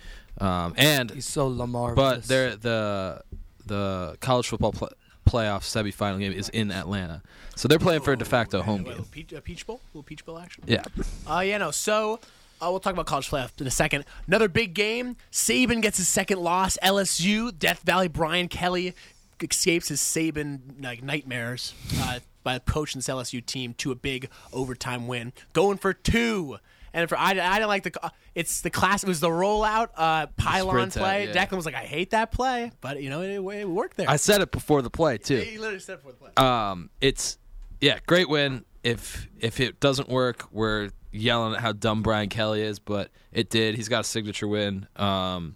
um, 0.40 0.74
and 0.76 1.10
He's 1.10 1.26
so 1.26 1.46
Lamar. 1.46 1.94
but 1.94 2.24
they're 2.24 2.56
the 2.56 3.22
the 3.66 4.16
college 4.20 4.48
football 4.48 4.72
pl- 4.72 4.92
playoff 5.26 5.62
semifinal 5.62 6.18
game 6.18 6.32
is 6.32 6.48
in 6.50 6.70
Atlanta, 6.70 7.22
so 7.56 7.68
they're 7.68 7.78
playing 7.78 8.02
for 8.02 8.12
a 8.12 8.18
de 8.18 8.24
facto 8.24 8.62
home 8.62 8.82
game. 8.82 9.04
Peach, 9.10 9.32
uh, 9.32 9.40
Peach 9.40 9.66
Bowl? 9.66 9.80
little 9.92 10.02
Peach 10.02 10.24
Bowl 10.24 10.38
action? 10.38 10.64
Yeah. 10.66 10.82
Uh, 11.28 11.40
yeah, 11.40 11.58
no. 11.58 11.70
So 11.70 12.20
uh, 12.60 12.68
we'll 12.70 12.80
talk 12.80 12.92
about 12.92 13.06
college 13.06 13.28
playoff 13.28 13.60
in 13.60 13.66
a 13.66 13.70
second. 13.70 14.04
Another 14.26 14.48
big 14.48 14.74
game. 14.74 15.16
Saban 15.32 15.82
gets 15.82 15.98
his 15.98 16.08
second 16.08 16.40
loss. 16.40 16.78
LSU, 16.82 17.56
Death 17.58 17.80
Valley. 17.80 18.08
Brian 18.08 18.48
Kelly 18.48 18.94
escapes 19.40 19.88
his 19.88 20.00
Saban 20.00 20.82
like 20.82 21.02
nightmares 21.02 21.74
uh, 21.98 22.20
by 22.42 22.58
coaching 22.58 23.00
this 23.00 23.08
LSU 23.08 23.44
team 23.44 23.74
to 23.74 23.90
a 23.90 23.94
big 23.94 24.28
overtime 24.52 25.06
win, 25.06 25.32
going 25.52 25.78
for 25.78 25.92
two. 25.92 26.58
And 26.94 27.08
for 27.08 27.18
I, 27.18 27.30
I 27.32 27.54
didn't 27.56 27.66
like 27.68 27.82
the 27.82 28.12
it's 28.34 28.60
the 28.62 28.70
class. 28.70 29.02
It 29.02 29.08
was 29.08 29.20
the 29.20 29.28
rollout 29.28 29.88
uh, 29.96 30.28
pylon 30.36 30.90
sprint 30.90 30.96
out, 30.96 31.00
play. 31.02 31.26
yeah. 31.26 31.44
Declan 31.46 31.56
was 31.56 31.66
like, 31.66 31.74
I 31.74 31.84
hate 31.84 32.10
that 32.10 32.30
play, 32.32 32.70
but 32.80 33.02
you 33.02 33.10
know 33.10 33.20
it, 33.20 33.30
it 33.58 33.68
worked 33.68 33.96
there. 33.96 34.08
I 34.08 34.16
said 34.16 34.40
it 34.40 34.52
before 34.52 34.80
the 34.80 34.90
play 34.90 35.18
too. 35.18 35.38
He 35.38 35.58
literally 35.58 35.80
said 35.80 35.94
it 35.94 36.04
before 36.04 36.12
the 36.12 36.18
play. 36.32 36.44
Um, 36.46 36.88
it's 37.00 37.36
yeah, 37.80 37.98
great 38.06 38.28
win. 38.28 38.64
If 38.84 39.28
if 39.38 39.58
it 39.60 39.80
doesn't 39.80 40.08
work, 40.08 40.46
we're 40.52 40.90
yelling 41.10 41.54
at 41.54 41.60
how 41.60 41.72
dumb 41.72 42.02
Brian 42.02 42.28
Kelly 42.28 42.62
is, 42.62 42.78
but 42.78 43.10
it 43.32 43.50
did. 43.50 43.74
He's 43.74 43.88
got 43.88 44.00
a 44.00 44.04
signature 44.04 44.46
win. 44.48 44.86
Um, 44.96 45.54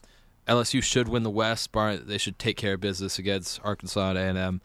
LSU 0.49 0.82
should 0.82 1.09
win 1.09 1.22
the 1.22 1.30
West. 1.30 1.70
Bar 1.72 1.99
they 1.99 2.18
should 2.18 2.39
take 2.39 2.57
care 2.57 2.74
of 2.74 2.80
business 2.80 3.18
against 3.18 3.61
Arkansas 3.62 4.11
and 4.11 4.18
A 4.18 4.22
and 4.22 4.39
M. 4.39 4.61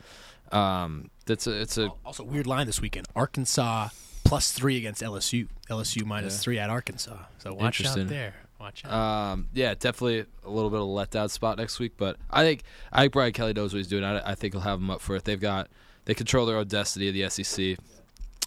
Um, 0.51 1.09
that's 1.25 1.45
a 1.45 1.61
it's 1.61 1.77
a 1.77 1.89
Also, 2.05 2.23
weird 2.23 2.47
line 2.47 2.65
this 2.67 2.81
weekend. 2.81 3.07
Arkansas 3.15 3.89
plus 4.33 4.51
three 4.51 4.77
against 4.77 5.03
LSU. 5.03 5.47
LSU 5.69 6.03
minus 6.05 6.33
Yeah. 6.33 6.39
three 6.41 6.57
at 6.57 6.69
Arkansas. 6.71 7.17
So 7.37 7.53
watch 7.53 7.85
out 7.85 8.07
there. 8.07 8.33
Watch 8.59 8.83
out. 8.83 8.91
Um, 8.91 9.47
yeah, 9.53 9.75
definitely 9.75 10.25
a 10.43 10.49
little 10.49 10.71
bit 10.71 10.79
of 10.79 10.87
a 10.87 10.89
letdown 10.89 11.29
spot 11.29 11.59
next 11.59 11.77
week, 11.79 11.93
but 11.97 12.17
I 12.31 12.43
think 12.43 12.63
I 12.91 13.01
think 13.01 13.13
Brian 13.13 13.31
Kelly 13.31 13.53
knows 13.53 13.73
what 13.73 13.77
he's 13.77 13.87
doing. 13.87 14.03
I, 14.03 14.31
I 14.31 14.33
think 14.33 14.55
he'll 14.55 14.61
have 14.61 14.79
him 14.79 14.89
up 14.89 15.01
for 15.01 15.15
it. 15.15 15.25
They've 15.25 15.39
got 15.39 15.67
they 16.05 16.15
control 16.15 16.47
their 16.47 16.57
own 16.57 16.67
destiny 16.67 17.09
of 17.09 17.13
the 17.13 17.29
SEC, 17.29 17.77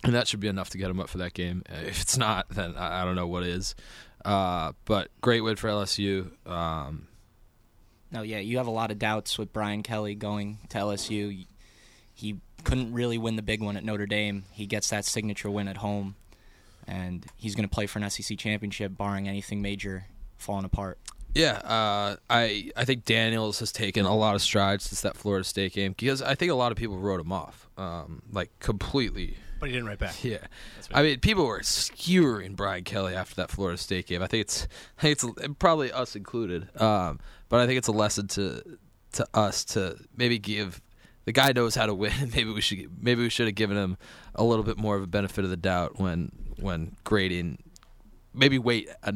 and 0.02 0.12
that 0.12 0.26
should 0.26 0.40
be 0.40 0.48
enough 0.48 0.70
to 0.70 0.78
get 0.78 0.90
him 0.90 0.98
up 0.98 1.08
for 1.08 1.18
that 1.18 1.34
game. 1.34 1.62
Uh, 1.70 1.76
If 1.86 2.00
it's 2.00 2.16
not, 2.18 2.48
then 2.48 2.74
I, 2.76 3.02
I 3.02 3.04
don't 3.04 3.14
know 3.14 3.28
what 3.28 3.44
is. 3.44 3.76
Uh, 4.24 4.72
but 4.86 5.08
great 5.20 5.42
win 5.42 5.54
for 5.54 5.68
LSU. 5.68 6.32
Um, 6.50 7.06
No, 8.10 8.22
yeah, 8.22 8.40
you 8.40 8.56
have 8.56 8.66
a 8.66 8.72
lot 8.72 8.90
of 8.90 8.98
doubts 8.98 9.38
with 9.38 9.52
Brian 9.52 9.84
Kelly 9.84 10.16
going 10.16 10.58
to 10.70 10.78
LSU. 10.78 11.46
He 12.12 12.40
couldn't 12.66 12.92
really 12.92 13.16
win 13.16 13.36
the 13.36 13.42
big 13.42 13.62
one 13.62 13.76
at 13.76 13.84
Notre 13.84 14.06
Dame. 14.06 14.42
He 14.50 14.66
gets 14.66 14.90
that 14.90 15.04
signature 15.04 15.48
win 15.48 15.68
at 15.68 15.76
home, 15.76 16.16
and 16.86 17.24
he's 17.36 17.54
going 17.54 17.66
to 17.66 17.72
play 17.72 17.86
for 17.86 18.00
an 18.00 18.10
SEC 18.10 18.36
championship, 18.36 18.96
barring 18.96 19.28
anything 19.28 19.62
major 19.62 20.06
falling 20.36 20.64
apart. 20.64 20.98
Yeah, 21.32 21.58
uh, 21.58 22.16
I 22.28 22.72
I 22.76 22.84
think 22.84 23.04
Daniels 23.04 23.60
has 23.60 23.70
taken 23.70 24.04
a 24.04 24.16
lot 24.16 24.34
of 24.34 24.42
strides 24.42 24.84
since 24.84 25.02
that 25.02 25.16
Florida 25.16 25.44
State 25.44 25.74
game 25.74 25.94
because 25.96 26.20
I 26.20 26.34
think 26.34 26.50
a 26.50 26.56
lot 26.56 26.72
of 26.72 26.78
people 26.78 26.98
wrote 26.98 27.20
him 27.20 27.30
off, 27.30 27.68
um, 27.78 28.22
like 28.32 28.50
completely. 28.58 29.36
But 29.60 29.68
he 29.68 29.72
didn't 29.72 29.86
write 29.86 29.98
back. 30.00 30.24
Yeah, 30.24 30.38
I 30.92 31.02
mean, 31.02 31.20
people 31.20 31.46
were 31.46 31.62
skewering 31.62 32.56
Brian 32.56 32.82
Kelly 32.82 33.14
after 33.14 33.36
that 33.36 33.50
Florida 33.50 33.78
State 33.78 34.06
game. 34.06 34.22
I 34.22 34.26
think 34.26 34.40
it's, 34.40 34.66
I 34.98 35.02
think 35.02 35.36
it's 35.38 35.48
probably 35.60 35.92
us 35.92 36.16
included. 36.16 36.68
Um, 36.80 37.20
but 37.48 37.60
I 37.60 37.66
think 37.66 37.78
it's 37.78 37.88
a 37.88 37.92
lesson 37.92 38.26
to 38.28 38.78
to 39.12 39.26
us 39.34 39.64
to 39.64 39.96
maybe 40.16 40.38
give 40.38 40.80
the 41.26 41.32
guy 41.32 41.52
knows 41.52 41.74
how 41.74 41.84
to 41.84 41.94
win. 41.94 42.12
Maybe 42.34 42.50
we 42.50 42.62
should 42.62 43.02
maybe 43.02 43.22
we 43.22 43.28
should 43.28 43.46
have 43.46 43.54
given 43.54 43.76
him 43.76 43.98
a 44.34 44.42
little 44.42 44.64
bit 44.64 44.78
more 44.78 44.96
of 44.96 45.02
a 45.02 45.06
benefit 45.06 45.44
of 45.44 45.50
the 45.50 45.56
doubt 45.56 45.98
when 45.98 46.32
when 46.58 46.96
grading. 47.04 47.58
Maybe 48.32 48.58
wait 48.58 48.88
a, 49.02 49.14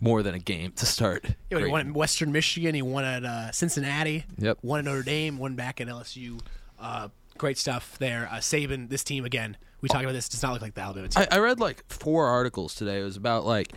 more 0.00 0.22
than 0.22 0.34
a 0.34 0.38
game 0.38 0.72
to 0.72 0.86
start. 0.86 1.24
Yeah, 1.50 1.58
he 1.58 1.66
won 1.66 1.88
at 1.88 1.94
Western 1.94 2.32
Michigan. 2.32 2.74
He 2.74 2.82
won 2.82 3.04
at 3.04 3.24
uh, 3.24 3.52
Cincinnati. 3.52 4.24
Yep. 4.38 4.58
Won 4.62 4.80
at 4.80 4.84
Notre 4.84 5.02
Dame. 5.02 5.38
Won 5.38 5.54
back 5.54 5.80
at 5.80 5.88
LSU. 5.88 6.40
Uh, 6.78 7.08
great 7.36 7.56
stuff 7.56 7.96
there. 7.98 8.28
Uh, 8.30 8.36
Saban, 8.36 8.88
this 8.88 9.02
team 9.02 9.24
again. 9.24 9.56
We 9.80 9.88
talked 9.88 10.02
about 10.02 10.12
this. 10.12 10.28
Does 10.28 10.42
not 10.42 10.52
look 10.52 10.62
like 10.62 10.74
the 10.74 10.80
Alabama 10.80 11.08
team. 11.08 11.26
I, 11.30 11.36
I 11.36 11.38
read 11.38 11.60
like 11.60 11.84
four 11.88 12.26
articles 12.26 12.74
today. 12.74 13.00
It 13.00 13.04
was 13.04 13.16
about 13.16 13.46
like 13.46 13.72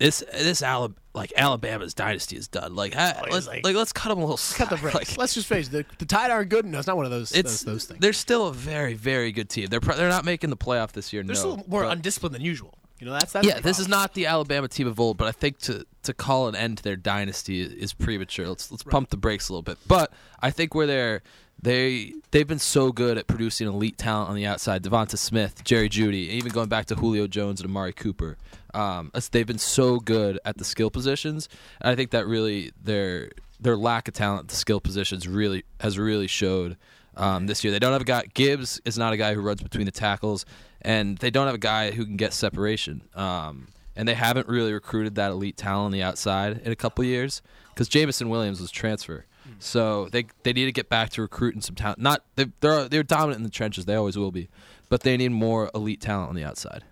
this 0.00 0.24
this 0.32 0.62
Alab- 0.62 0.94
like 1.14 1.32
Alabama's 1.36 1.94
dynasty 1.94 2.36
is 2.36 2.48
done. 2.48 2.74
Like, 2.74 2.96
I, 2.96 3.22
let's, 3.30 3.46
like, 3.46 3.64
let's 3.64 3.92
cut 3.92 4.08
them 4.08 4.18
a 4.18 4.22
little. 4.22 4.36
Cut 4.56 4.70
the 4.70 4.76
slack. 4.78 4.80
break. 4.80 4.94
Like, 4.94 5.18
Let's 5.18 5.34
just 5.34 5.46
face 5.46 5.68
it. 5.68 5.72
The, 5.72 5.84
the 5.98 6.06
Tide 6.06 6.30
aren't 6.30 6.48
good. 6.48 6.64
No, 6.66 6.78
it's 6.78 6.86
not 6.88 6.96
one 6.96 7.04
of 7.04 7.10
those. 7.12 7.30
it's 7.32 7.62
those, 7.62 7.64
those 7.64 7.84
things. 7.84 8.00
they're 8.00 8.12
still 8.12 8.48
a 8.48 8.52
very 8.52 8.94
very 8.94 9.30
good 9.30 9.48
team. 9.48 9.66
They're 9.66 9.80
pro- 9.80 9.96
they're 9.96 10.08
not 10.08 10.24
making 10.24 10.50
the 10.50 10.56
playoff 10.56 10.92
this 10.92 11.12
year. 11.12 11.22
They're 11.22 11.34
no, 11.34 11.40
still 11.40 11.64
more 11.68 11.82
but- 11.82 11.92
undisciplined 11.92 12.34
than 12.34 12.42
usual. 12.42 12.74
You 13.00 13.06
know, 13.06 13.12
that's 13.14 13.32
that's 13.32 13.46
yeah, 13.46 13.60
this 13.60 13.78
is 13.78 13.88
not 13.88 14.12
the 14.12 14.26
Alabama 14.26 14.68
team 14.68 14.86
of 14.86 15.00
old, 15.00 15.16
but 15.16 15.26
I 15.26 15.32
think 15.32 15.58
to 15.60 15.86
to 16.02 16.12
call 16.12 16.48
an 16.48 16.54
end 16.54 16.78
to 16.78 16.82
their 16.82 16.96
dynasty 16.96 17.62
is, 17.62 17.94
premature. 17.94 18.46
Let's 18.46 18.70
let's 18.70 18.82
pump 18.82 19.08
the 19.08 19.16
brakes 19.16 19.48
a 19.48 19.52
little 19.52 19.62
bit. 19.62 19.78
But 19.88 20.12
I 20.40 20.50
think 20.50 20.74
where 20.74 20.86
they're 20.86 21.22
they 21.62 22.12
they've 22.30 22.46
been 22.46 22.58
so 22.58 22.92
good 22.92 23.16
at 23.16 23.26
producing 23.26 23.66
elite 23.68 23.96
talent 23.96 24.28
on 24.28 24.36
the 24.36 24.44
outside. 24.44 24.82
DeVonta 24.82 25.16
Smith, 25.16 25.64
Jerry 25.64 25.88
Jeudy, 25.88 26.28
even 26.28 26.52
going 26.52 26.68
back 26.68 26.86
to 26.86 26.94
Julio 26.94 27.26
Jones 27.26 27.62
and 27.62 27.70
Amari 27.70 27.94
Cooper. 27.94 28.36
Um, 28.74 29.10
they've 29.30 29.46
been 29.46 29.58
so 29.58 29.98
good 29.98 30.38
at 30.44 30.58
the 30.58 30.64
skill 30.64 30.90
positions. 30.90 31.48
And 31.80 31.90
I 31.90 31.96
think 31.96 32.10
that 32.10 32.26
really 32.26 32.70
their 32.82 33.30
their 33.58 33.76
lack 33.76 34.08
of 34.08 34.14
talent 34.14 34.42
at 34.42 34.48
the 34.48 34.56
skill 34.56 34.80
positions 34.80 35.26
really 35.26 35.64
has 35.80 35.98
really 35.98 36.26
showed 36.26 36.76
um, 37.16 37.46
this 37.46 37.64
year. 37.64 37.72
They 37.72 37.78
don't 37.78 37.92
have 37.92 38.02
a 38.02 38.04
guy. 38.04 38.24
Gibbs 38.32 38.80
is 38.84 38.98
not 38.98 39.12
a 39.12 39.16
guy 39.16 39.34
who 39.34 39.40
runs 39.40 39.62
between 39.62 39.86
the 39.86 39.92
tackles, 39.92 40.44
and 40.82 41.18
they 41.18 41.30
don't 41.30 41.46
have 41.46 41.54
a 41.54 41.58
guy 41.58 41.90
who 41.90 42.04
can 42.04 42.16
get 42.16 42.32
separation. 42.32 43.02
Um, 43.14 43.68
and 43.96 44.08
they 44.08 44.14
haven't 44.14 44.48
really 44.48 44.72
recruited 44.72 45.16
that 45.16 45.30
elite 45.30 45.56
talent 45.56 45.86
on 45.86 45.92
the 45.92 46.02
outside 46.02 46.60
in 46.64 46.72
a 46.72 46.76
couple 46.76 47.04
years 47.04 47.42
because 47.74 47.88
Jameson 47.88 48.28
Williams 48.28 48.60
was 48.60 48.70
transfer. 48.70 49.26
So 49.58 50.08
they 50.10 50.26
they 50.42 50.52
need 50.52 50.66
to 50.66 50.72
get 50.72 50.88
back 50.88 51.10
to 51.10 51.22
recruiting 51.22 51.60
some 51.60 51.74
talent. 51.74 51.98
Not 51.98 52.24
they, 52.36 52.46
they're 52.60 52.88
they're 52.88 53.02
dominant 53.02 53.38
in 53.38 53.42
the 53.42 53.50
trenches. 53.50 53.84
They 53.84 53.94
always 53.94 54.16
will 54.16 54.30
be, 54.30 54.48
but 54.88 55.02
they 55.02 55.16
need 55.16 55.32
more 55.32 55.70
elite 55.74 56.00
talent 56.00 56.28
on 56.28 56.34
the 56.34 56.44
outside. 56.44 56.84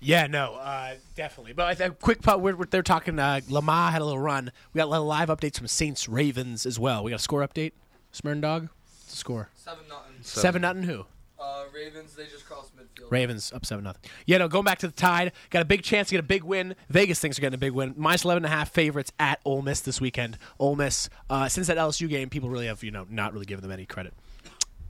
Yeah, 0.00 0.28
no, 0.28 0.54
uh, 0.54 0.94
definitely. 1.16 1.54
But 1.54 1.76
think 1.76 1.98
quick 1.98 2.22
part, 2.22 2.40
we're, 2.40 2.54
we're, 2.54 2.66
they're 2.66 2.82
talking. 2.82 3.18
Uh, 3.18 3.40
Lamar 3.48 3.90
had 3.90 4.00
a 4.00 4.04
little 4.04 4.20
run. 4.20 4.52
We 4.72 4.78
got 4.78 4.86
a 4.86 5.00
live 5.00 5.28
updates 5.28 5.58
from 5.58 5.66
Saints 5.66 6.08
Ravens 6.08 6.66
as 6.66 6.78
well. 6.78 7.02
We 7.02 7.10
got 7.10 7.18
a 7.18 7.22
score 7.22 7.46
update. 7.46 7.72
Smyrn 8.18 8.40
Dog, 8.40 8.68
What's 9.04 9.10
the 9.12 9.16
score 9.16 9.48
Seven 9.54 9.84
nothing. 9.88 10.12
seven 10.22 10.62
nothing. 10.62 10.82
Who? 10.82 11.04
Uh, 11.40 11.64
Ravens. 11.72 12.14
They 12.16 12.24
just 12.24 12.44
crossed 12.46 12.72
midfield. 12.76 13.10
Ravens 13.12 13.52
up 13.52 13.64
seven 13.64 13.84
nothing. 13.84 14.02
Yeah, 14.26 14.38
no, 14.38 14.48
going 14.48 14.64
back 14.64 14.78
to 14.80 14.88
the 14.88 14.92
Tide, 14.92 15.30
got 15.50 15.62
a 15.62 15.64
big 15.64 15.82
chance 15.84 16.08
to 16.08 16.14
get 16.14 16.20
a 16.20 16.24
big 16.24 16.42
win. 16.42 16.74
Vegas 16.88 17.20
thinks 17.20 17.36
they're 17.36 17.42
getting 17.42 17.54
a 17.54 17.58
big 17.58 17.72
win. 17.72 17.94
Minus 17.96 18.24
eleven 18.24 18.44
and 18.44 18.52
a 18.52 18.56
half 18.56 18.70
favorites 18.70 19.12
at 19.20 19.38
Ole 19.44 19.62
Miss 19.62 19.80
this 19.80 20.00
weekend. 20.00 20.36
Ole 20.58 20.74
Miss, 20.74 21.08
uh, 21.30 21.48
since 21.48 21.68
that 21.68 21.76
LSU 21.76 22.08
game, 22.08 22.28
people 22.28 22.48
really 22.50 22.66
have 22.66 22.82
you 22.82 22.90
know 22.90 23.06
not 23.08 23.32
really 23.32 23.46
given 23.46 23.62
them 23.62 23.70
any 23.70 23.86
credit. 23.86 24.12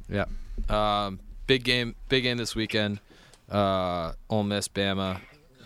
Yeah. 0.09 0.25
Um, 0.71 1.21
big 1.47 1.65
game. 1.65 1.95
Big 2.09 2.23
game 2.23 2.39
this 2.39 2.55
weekend. 2.57 3.01
Uh, 3.51 4.13
Ole 4.31 4.45
Miss, 4.45 4.69
Bama. 4.69 5.21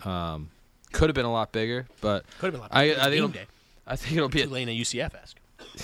Um, 0.05 0.49
could 0.91 1.07
have 1.09 1.15
been 1.15 1.25
a 1.25 1.31
lot 1.31 1.51
bigger, 1.53 1.87
but 2.01 2.25
Could 2.39 2.47
have 2.47 2.53
been 2.53 2.59
a 2.59 2.63
lot 2.63 2.69
I, 2.73 2.87
bigger. 2.89 2.99
I 2.99 3.03
think 3.03 3.11
Game 3.13 3.17
it'll, 3.23 3.29
day. 3.29 3.45
I 3.87 3.95
think 3.95 4.15
it'll 4.17 4.29
be 4.29 4.41
a, 4.41 4.45
Tulane 4.47 4.67
and 4.69 4.77
UCF 4.77 5.15
esque. 5.15 5.37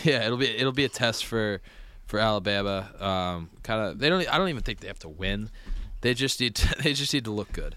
Yeah, 0.04 0.26
it'll 0.26 0.38
be 0.38 0.48
it'll 0.48 0.72
be 0.72 0.86
a 0.86 0.90
test 0.90 1.26
for 1.26 1.62
for 2.06 2.20
Alabama. 2.20 2.90
Um, 3.00 3.50
kind 3.64 3.82
of 3.82 4.00
they 4.00 4.10
don't. 4.10 4.28
I 4.34 4.38
don't 4.38 4.50
even 4.50 4.64
think 4.64 4.80
they 4.80 4.88
have 4.88 5.00
to 5.00 5.10
win. 5.10 5.50
They 6.02 6.14
just 6.14 6.40
need 6.40 6.56
to, 6.56 6.76
they 6.84 6.94
just 6.94 7.14
need 7.14 7.26
to 7.26 7.32
look 7.32 7.52
good. 7.52 7.76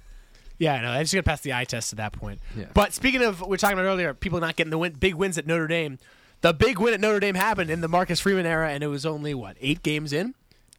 Yeah, 0.59 0.81
no, 0.81 0.93
I 0.93 1.03
just 1.03 1.13
gonna 1.13 1.23
pass 1.23 1.41
the 1.41 1.53
eye 1.53 1.65
test 1.65 1.93
at 1.93 1.97
that 1.97 2.13
point. 2.13 2.41
Yeah. 2.57 2.67
But 2.73 2.93
speaking 2.93 3.23
of, 3.23 3.41
we 3.41 3.49
were 3.49 3.57
talking 3.57 3.77
about 3.79 3.87
earlier, 3.87 4.15
people 4.15 4.41
not 4.41 4.57
getting 4.57 4.71
the 4.71 4.79
win, 4.79 4.93
big 4.93 5.15
wins 5.15 5.39
at 5.39 5.47
Notre 5.47 5.67
Dame. 5.67 5.99
The 6.41 6.53
big 6.53 6.79
win 6.79 6.95
at 6.95 7.01
Notre 7.01 7.21
Dame 7.21 7.35
happened 7.35 7.71
in 7.71 7.81
the 7.81 7.89
Marcus 7.89 8.21
Freeman 8.21 8.47
era, 8.47 8.71
and 8.71 8.83
it 8.83 8.89
was 8.89 9.07
only 9.07 9.35
what 9.35 9.57
eight 9.61 9.83
games 9.83 10.13
in. 10.13 10.35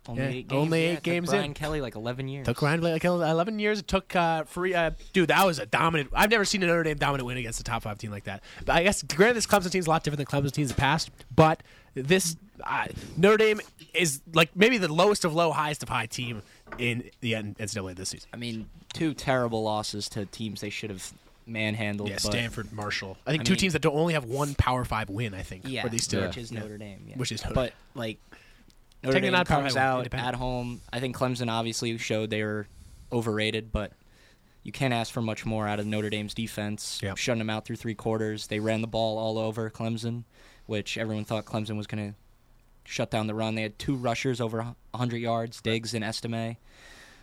Only 0.08 0.22
Yeah, 0.22 0.30
eight 0.30 0.48
games. 0.48 0.62
Only 0.62 0.82
yeah, 0.84 0.88
eight 0.88 0.92
it 0.92 0.96
took 0.96 1.04
games 1.04 1.30
Brian 1.30 1.46
in. 1.46 1.54
Kelly 1.54 1.82
like 1.82 1.96
11 1.96 2.28
years. 2.28 2.46
Took 2.46 2.62
Ryan 2.62 2.82
like 2.82 3.04
eleven 3.06 3.60
years. 3.60 3.80
It 3.80 3.88
took 3.88 4.16
uh, 4.16 4.44
free. 4.44 4.74
Uh, 4.74 4.92
dude, 5.14 5.30
that 5.30 5.46
was 5.46 5.60
a 5.60 5.66
dominant. 5.66 6.10
I've 6.14 6.30
never 6.30 6.46
seen 6.46 6.62
a 6.64 6.68
Notre 6.68 6.84
Dame 6.84 6.98
dominant 6.98 7.26
win 7.26 7.38
against 7.38 7.60
a 7.60 7.64
top 7.64 7.84
five 7.84 7.98
team 7.98 8.12
like 8.12 8.26
that. 8.26 8.44
But 8.66 8.76
I 8.76 8.84
guess 8.84 9.02
granted, 9.02 9.36
this 9.36 9.48
Clemson 9.48 9.72
team 9.72 9.80
is 9.80 9.88
a 9.88 9.90
lot 9.90 10.04
different 10.04 10.28
than 10.30 10.42
Clemson 10.42 10.52
teams 10.52 10.72
in 10.72 10.76
the 10.76 10.82
past. 10.82 11.10
But 11.34 11.64
this 11.96 12.36
uh, 12.64 12.88
Notre 13.18 13.38
Dame 13.38 13.62
is 13.94 14.22
like 14.34 14.56
maybe 14.56 14.78
the 14.78 14.92
lowest 14.92 15.26
of 15.26 15.34
low, 15.34 15.52
highest 15.52 15.84
of 15.84 15.90
high 15.90 16.06
team 16.08 16.42
in 16.78 17.10
the 17.22 17.36
N- 17.36 17.56
NCAA 17.60 17.96
this 17.96 18.10
season. 18.10 18.30
I 18.34 18.38
mean, 18.38 18.68
two 18.94 19.14
terrible 19.14 19.64
losses 19.64 20.10
to 20.10 20.26
teams 20.26 20.62
they 20.62 20.70
should 20.70 20.90
have 20.90 21.14
manhandled. 21.46 22.10
Yeah, 22.10 22.16
but- 22.16 22.22
Stanford, 22.22 22.72
Marshall. 22.74 23.18
I 23.26 23.32
think 23.32 23.46
two 23.46 23.54
mean, 23.54 23.60
teams 23.60 23.74
that 23.74 23.82
don't 23.82 23.96
only 23.96 24.14
have 24.14 24.26
one 24.26 24.56
Power 24.56 24.86
Five 24.86 25.10
win. 25.10 25.34
I 25.34 25.42
think. 25.44 25.64
Yeah, 25.68 25.86
or 25.86 25.90
they 25.90 25.98
still 25.98 26.22
which 26.28 26.38
is 26.38 26.52
Notre 26.52 26.78
Dame. 26.78 27.06
Yeah. 27.08 27.16
Which 27.18 27.32
is 27.32 27.44
Notre 27.44 27.56
but 27.56 27.74
like 27.96 28.18
Notre 29.04 29.20
Dame 29.20 29.34
not 29.34 29.48
comes 29.48 29.76
out 29.76 30.14
at 30.14 30.36
home. 30.36 30.82
I 30.92 31.00
think 31.00 31.16
Clemson 31.16 31.50
obviously 31.52 31.98
showed 31.98 32.30
they 32.30 32.44
were 32.44 32.68
overrated, 33.12 33.72
but 33.72 33.92
you 34.64 34.72
can't 34.72 34.94
ask 34.94 35.12
for 35.12 35.22
much 35.22 35.46
more 35.46 35.68
out 35.68 35.80
of 35.80 35.86
Notre 35.86 36.10
Dame's 36.10 36.34
defense. 36.34 37.00
Shutting 37.16 37.40
them 37.40 37.50
out 37.50 37.66
through 37.66 37.76
three 37.76 37.96
quarters. 37.96 38.48
They 38.48 38.60
ran 38.60 38.82
the 38.82 38.88
ball 38.88 39.18
all 39.18 39.38
over 39.38 39.70
Clemson, 39.70 40.24
which 40.66 40.98
everyone 40.98 41.26
thought 41.26 41.46
Clemson 41.46 41.76
was 41.78 41.88
going 41.88 42.12
to 42.12 42.16
shut 42.86 43.12
down 43.12 43.28
the 43.28 43.36
run. 43.36 43.56
They 43.56 43.62
had 43.64 43.78
two 43.78 43.96
rushers 43.96 44.40
over 44.40 44.58
100 44.92 45.18
yards, 45.18 45.62
Diggs 45.62 45.94
and 45.94 46.04
Estime. 46.04 46.58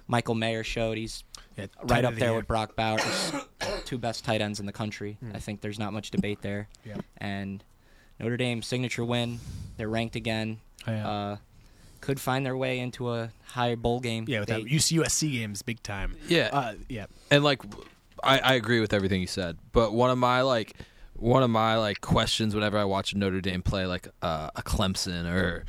Michael 0.06 0.34
Mayer 0.34 0.64
showed 0.64 0.98
he's 0.98 1.22
tight 1.56 1.70
right 1.84 2.04
up 2.04 2.14
the 2.14 2.20
there 2.20 2.30
year. 2.30 2.36
with 2.38 2.48
Brock 2.48 2.74
Bowers, 2.74 3.32
two 3.84 3.96
best 3.96 4.24
tight 4.24 4.40
ends 4.40 4.58
in 4.58 4.66
the 4.66 4.72
country. 4.72 5.16
Hmm. 5.20 5.36
I 5.36 5.38
think 5.38 5.60
there's 5.60 5.78
not 5.78 5.92
much 5.92 6.10
debate 6.10 6.42
there. 6.42 6.68
Yeah. 6.84 6.96
And 7.18 7.62
Notre 8.18 8.36
Dame 8.36 8.60
signature 8.62 9.04
win. 9.04 9.38
They're 9.76 9.88
ranked 9.88 10.16
again. 10.16 10.58
Oh, 10.86 10.90
yeah. 10.92 11.08
Uh, 11.08 11.36
could 12.00 12.20
find 12.20 12.44
their 12.46 12.56
way 12.56 12.78
into 12.78 13.10
a 13.12 13.30
higher 13.44 13.76
bowl 13.76 14.00
game. 14.00 14.24
Yeah, 14.28 14.40
with 14.40 14.48
They- 14.48 14.62
that 14.62 14.70
UC 14.70 14.96
USC 15.02 15.32
games, 15.32 15.62
big 15.62 15.82
time. 15.82 16.16
Yeah, 16.28 16.48
uh, 16.52 16.74
yeah. 16.88 17.06
And 17.30 17.44
like, 17.44 17.62
I, 18.22 18.38
I 18.38 18.54
agree 18.54 18.80
with 18.80 18.92
everything 18.92 19.20
you 19.20 19.26
said. 19.26 19.58
But 19.72 19.92
one 19.92 20.10
of 20.10 20.18
my 20.18 20.42
like, 20.42 20.74
one 21.14 21.42
of 21.42 21.50
my 21.50 21.76
like 21.76 22.00
questions 22.00 22.54
whenever 22.54 22.78
I 22.78 22.84
watch 22.84 23.14
Notre 23.14 23.40
Dame 23.42 23.60
play 23.62 23.84
like 23.86 24.08
uh, 24.22 24.48
a 24.56 24.62
Clemson 24.62 25.30
or 25.30 25.64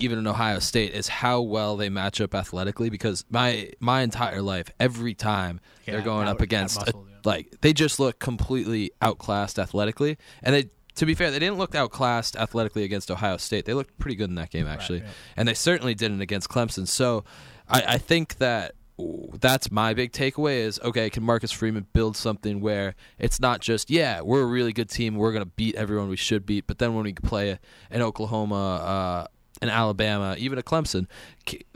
even 0.00 0.18
an 0.18 0.26
Ohio 0.26 0.58
State 0.60 0.92
is 0.94 1.08
how 1.08 1.42
well 1.42 1.76
they 1.76 1.90
match 1.90 2.20
up 2.22 2.34
athletically. 2.34 2.88
Because 2.90 3.24
my 3.30 3.70
my 3.80 4.00
entire 4.02 4.40
life, 4.40 4.70
every 4.80 5.14
time 5.14 5.60
Yeah, 5.86 5.94
they're 5.94 6.02
going 6.02 6.26
out- 6.28 6.36
up 6.36 6.40
against 6.40 6.76
a- 6.78 6.80
out-muscled, 6.80 7.08
like 7.24 7.54
they 7.60 7.72
just 7.74 8.00
look 8.00 8.18
completely 8.18 8.92
outclassed 9.02 9.58
athletically, 9.58 10.16
and 10.42 10.54
they. 10.54 10.70
To 10.96 11.06
be 11.06 11.14
fair, 11.14 11.30
they 11.30 11.38
didn't 11.38 11.58
look 11.58 11.74
outclassed 11.74 12.36
athletically 12.36 12.84
against 12.84 13.10
Ohio 13.10 13.36
State. 13.36 13.64
They 13.64 13.74
looked 13.74 13.98
pretty 13.98 14.14
good 14.14 14.28
in 14.28 14.36
that 14.36 14.50
game, 14.50 14.66
actually, 14.68 15.00
yeah. 15.00 15.08
and 15.36 15.48
they 15.48 15.54
certainly 15.54 15.94
didn't 15.94 16.20
against 16.20 16.48
Clemson. 16.48 16.86
So, 16.86 17.24
I, 17.68 17.82
I 17.94 17.98
think 17.98 18.36
that 18.38 18.74
that's 19.40 19.72
my 19.72 19.92
big 19.92 20.12
takeaway 20.12 20.58
is 20.58 20.78
okay 20.84 21.10
can 21.10 21.24
marcus 21.24 21.50
freeman 21.50 21.84
build 21.92 22.16
something 22.16 22.60
where 22.60 22.94
it's 23.18 23.40
not 23.40 23.60
just 23.60 23.90
yeah 23.90 24.20
we're 24.20 24.42
a 24.42 24.46
really 24.46 24.72
good 24.72 24.88
team 24.88 25.16
we're 25.16 25.32
going 25.32 25.42
to 25.42 25.50
beat 25.56 25.74
everyone 25.74 26.08
we 26.08 26.16
should 26.16 26.46
beat 26.46 26.64
but 26.68 26.78
then 26.78 26.94
when 26.94 27.02
we 27.02 27.12
play 27.12 27.58
an 27.90 28.02
oklahoma 28.02 28.76
uh, 28.76 29.26
an 29.62 29.68
alabama 29.68 30.36
even 30.38 30.58
a 30.58 30.62
clemson 30.62 31.08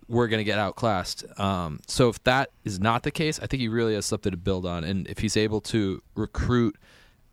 we're 0.07 0.29
going 0.29 0.39
to 0.39 0.45
get 0.45 0.61
outclassed 0.61 1.25
um, 1.41 1.81
so 1.89 2.09
if 2.09 2.23
that 2.23 2.51
is 2.65 2.79
not 2.79 3.03
the 3.03 3.11
case 3.11 3.41
i 3.41 3.47
think 3.47 3.61
he 3.61 3.69
really 3.69 3.95
has 3.95 4.07
something 4.07 4.31
to 4.31 4.39
build 4.39 4.65
on 4.65 4.85
and 4.85 5.09
if 5.09 5.19
he's 5.19 5.37
able 5.37 5.61
to 5.61 6.01
recruit 6.15 6.77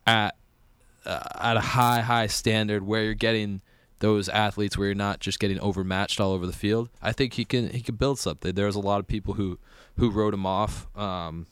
at 0.04 0.34
uh, 1.06 1.20
at 1.40 1.56
a 1.56 1.60
high 1.60 2.00
high 2.00 2.26
standard 2.26 2.82
where 2.86 3.02
you're 3.04 3.14
getting 3.14 3.62
those 4.00 4.28
athletes 4.28 4.76
where 4.76 4.88
you're 4.88 4.94
not 4.94 5.20
just 5.20 5.38
getting 5.40 5.58
overmatched 5.60 6.20
all 6.20 6.32
over 6.32 6.46
the 6.46 6.52
field. 6.52 6.90
I 7.02 7.12
think 7.12 7.34
he 7.34 7.44
can 7.44 7.70
he 7.70 7.80
can 7.80 7.94
build 7.96 8.18
something. 8.18 8.54
There's 8.54 8.74
a 8.76 8.80
lot 8.80 9.00
of 9.00 9.06
people 9.06 9.34
who 9.34 9.58
who 9.96 10.10
wrote 10.10 10.34
him 10.34 10.44
off. 10.44 10.86
Um, 10.96 11.46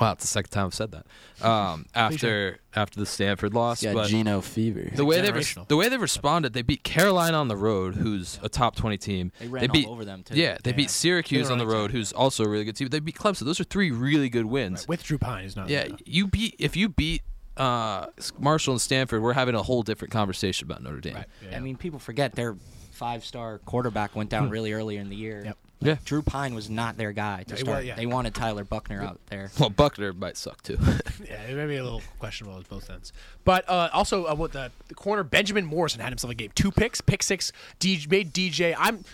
wow, 0.00 0.12
it's 0.12 0.22
the 0.24 0.28
second 0.28 0.50
time 0.50 0.66
I've 0.66 0.74
said 0.74 0.92
that. 0.92 1.46
Um, 1.46 1.84
after 1.94 2.58
after 2.74 2.98
the 2.98 3.04
Stanford 3.06 3.52
loss, 3.52 3.82
yeah, 3.82 3.92
but 3.92 4.08
Geno 4.08 4.40
fever. 4.40 4.90
The 4.94 5.04
way 5.04 5.20
they 5.20 5.30
res- 5.30 5.58
the 5.68 5.76
way 5.76 5.90
they 5.90 5.98
responded, 5.98 6.54
they 6.54 6.62
beat 6.62 6.84
Carolina 6.84 7.36
on 7.36 7.48
the 7.48 7.56
road, 7.56 7.96
who's 7.96 8.38
a 8.42 8.48
top 8.48 8.76
twenty 8.76 8.96
team. 8.96 9.30
They 9.38 9.48
ran 9.48 9.68
all 9.68 9.72
beat 9.74 9.86
over 9.86 10.04
them, 10.06 10.22
too. 10.22 10.36
Yeah, 10.36 10.56
they 10.64 10.70
Yeah. 10.70 10.76
beat 10.76 10.90
Syracuse 10.90 11.48
They 11.48 11.52
on 11.52 11.58
the 11.58 11.66
running 11.66 11.80
road, 11.82 11.90
who's 11.90 12.14
also 12.14 12.44
a 12.44 12.48
really 12.48 12.64
good 12.64 12.76
team. 12.76 12.88
They 12.88 13.00
beat 13.00 13.16
Clemson. 13.16 13.44
Those 13.44 13.60
are 13.60 13.64
three 13.64 13.90
really 13.90 14.30
good 14.30 14.46
wins. 14.46 14.88
With 14.88 15.02
Drew 15.04 15.18
Pyne, 15.18 15.44
is 15.44 15.54
not. 15.54 15.68
Yeah, 15.68 15.88
you 16.06 16.28
beat 16.28 16.54
if 16.58 16.76
you 16.76 16.88
beat 16.88 17.20
uh, 17.56 18.06
Marshall 18.38 18.74
and 18.74 18.80
Stanford, 18.80 19.22
we're 19.22 19.32
having 19.32 19.54
a 19.54 19.62
whole 19.62 19.82
different 19.82 20.12
conversation 20.12 20.66
about 20.66 20.82
Notre 20.82 21.00
Dame. 21.00 21.24
I 21.54 21.60
mean, 21.60 21.76
people 21.76 21.98
forget 21.98 22.32
their 22.34 22.56
five-star 22.92 23.58
quarterback 23.64 24.14
went 24.14 24.30
down 24.30 24.50
really 24.50 24.72
early 24.72 24.96
in 24.96 25.08
the 25.08 25.16
year. 25.16 25.42
Yep. 25.44 25.58
Yeah. 25.80 25.96
Drew 26.04 26.22
Pyne 26.22 26.54
was 26.54 26.70
not 26.70 26.96
their 26.96 27.12
guy 27.12 27.42
to 27.42 27.50
No, 27.50 27.56
he 27.56 27.62
start. 27.62 27.76
wa- 27.76 27.80
yeah. 27.82 27.94
They 27.96 28.06
wanted 28.06 28.34
Tyler 28.34 28.64
Buchner 28.64 29.02
out 29.02 29.20
there. 29.28 29.50
Well, 29.58 29.68
Buckner 29.68 30.12
might 30.14 30.36
suck 30.36 30.62
too. 30.62 30.78
Yeah, 31.28 31.42
it 31.42 31.56
may 31.56 31.66
be 31.66 31.76
a 31.76 31.82
little 31.84 32.02
questionable 32.18 32.58
at 32.58 32.68
both 32.68 32.90
ends. 32.90 33.12
But 33.44 33.68
uh, 33.68 33.88
also, 33.92 34.24
uh, 34.26 34.34
what 34.34 34.52
the, 34.52 34.70
the 34.88 34.94
corner 34.94 35.22
Benjamin 35.24 35.64
Morrison 35.64 36.00
had 36.00 36.10
himself 36.10 36.30
a 36.30 36.34
game. 36.34 36.50
Two 36.54 36.70
picks, 36.70 37.00
pick 37.00 37.22
six, 37.22 37.50
DJ, 37.80 38.10
made 38.10 38.32
DJ. 38.32 38.74
I'm 38.78 39.04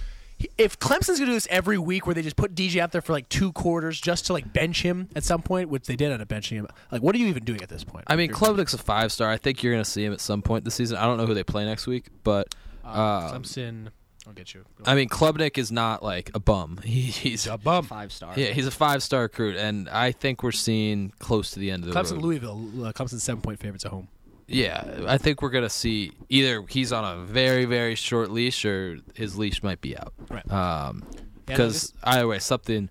if 0.59 0.79
Clemson's 0.79 1.19
gonna 1.19 1.27
do 1.27 1.33
this 1.33 1.47
every 1.51 1.79
week, 1.79 2.07
where 2.07 2.15
they 2.15 2.23
just 2.23 2.37
put 2.37 2.55
DJ 2.55 2.81
out 2.81 2.93
there 2.93 3.01
for 3.01 3.13
like 3.13 3.29
two 3.29 3.53
quarters 3.53 4.01
just 4.01 4.27
to 4.27 4.33
like 4.33 4.53
bench 4.53 4.83
him 4.83 5.09
at 5.15 5.25
some 5.25 5.43
point, 5.43 5.69
which 5.69 5.87
they 5.87 5.97
did 5.97 6.13
end 6.13 6.23
up 6.23 6.29
benching 6.29 6.53
him. 6.53 6.69
Like, 6.91 7.03
what 7.03 7.15
are 7.15 7.19
you 7.19 7.27
even 7.27 7.45
doing 7.45 7.63
at 7.63 7.69
this 7.69 7.85
point? 7.85 8.05
I 8.07 8.17
mean, 8.17 8.31
You're- 8.31 8.39
Klubnik's 8.39 8.75
a 8.75 8.79
five 8.79 9.13
star. 9.13 9.31
I 9.31 9.37
think 9.37 9.63
you're 9.63 9.73
going 9.73 9.85
to 9.85 9.91
see 9.91 10.05
him 10.05 10.13
at 10.13 10.21
some 10.21 10.43
point 10.43 10.65
this 10.65 10.75
season. 10.75 10.97
I 10.97 11.05
don't 11.05 11.17
know 11.19 11.27
who 11.27 11.35
they 11.35 11.45
play 11.45 11.65
next 11.65 11.87
week, 11.87 12.07
but 12.25 12.55
uh, 12.85 12.89
uh, 12.89 13.33
Clemson. 13.39 13.89
I'll 14.27 14.35
get 14.35 14.53
you. 14.55 14.65
I 14.85 14.95
mean, 14.95 15.09
Klubnik 15.09 15.57
is 15.57 15.73
not 15.73 16.03
like 16.03 16.31
a 16.35 16.39
bum. 16.41 16.79
He, 16.85 17.01
he's 17.03 17.47
a 17.47 17.57
bum. 17.57 17.87
Five 17.87 18.13
star. 18.13 18.35
Yeah, 18.37 18.49
he's 18.49 18.67
a 18.67 18.71
five 18.71 19.03
star 19.03 19.23
recruit, 19.23 19.57
and 19.57 19.89
I 19.89 20.13
think 20.13 20.43
we're 20.43 20.53
seeing 20.53 21.13
close 21.19 21.53
to 21.53 21.59
the 21.59 21.71
end 21.71 21.85
of 21.85 21.93
the 21.93 21.99
Clemson, 21.99 22.13
road. 22.13 22.23
Louisville. 22.23 22.69
Uh, 22.85 22.93
Clemson 22.93 23.19
seven 23.21 23.41
point 23.41 23.59
favorites 23.59 23.85
at 23.87 23.91
home. 23.91 24.09
Yeah, 24.51 25.05
I 25.07 25.19
think 25.19 25.43
we're 25.43 25.51
gonna 25.51 25.71
see 25.71 26.13
either 26.29 26.65
he's 26.69 26.93
on 26.93 27.05
a 27.05 27.23
very 27.23 27.65
very 27.65 27.95
short 27.95 28.31
leash 28.31 28.65
or 28.65 28.99
his 29.15 29.39
leash 29.39 29.63
might 29.63 29.81
be 29.81 29.97
out. 29.97 30.13
Right. 30.29 30.51
Um, 30.51 31.05
Yeah, 31.49 31.57
because 31.57 31.93
either 32.05 32.27
way, 32.27 32.39
something 32.39 32.91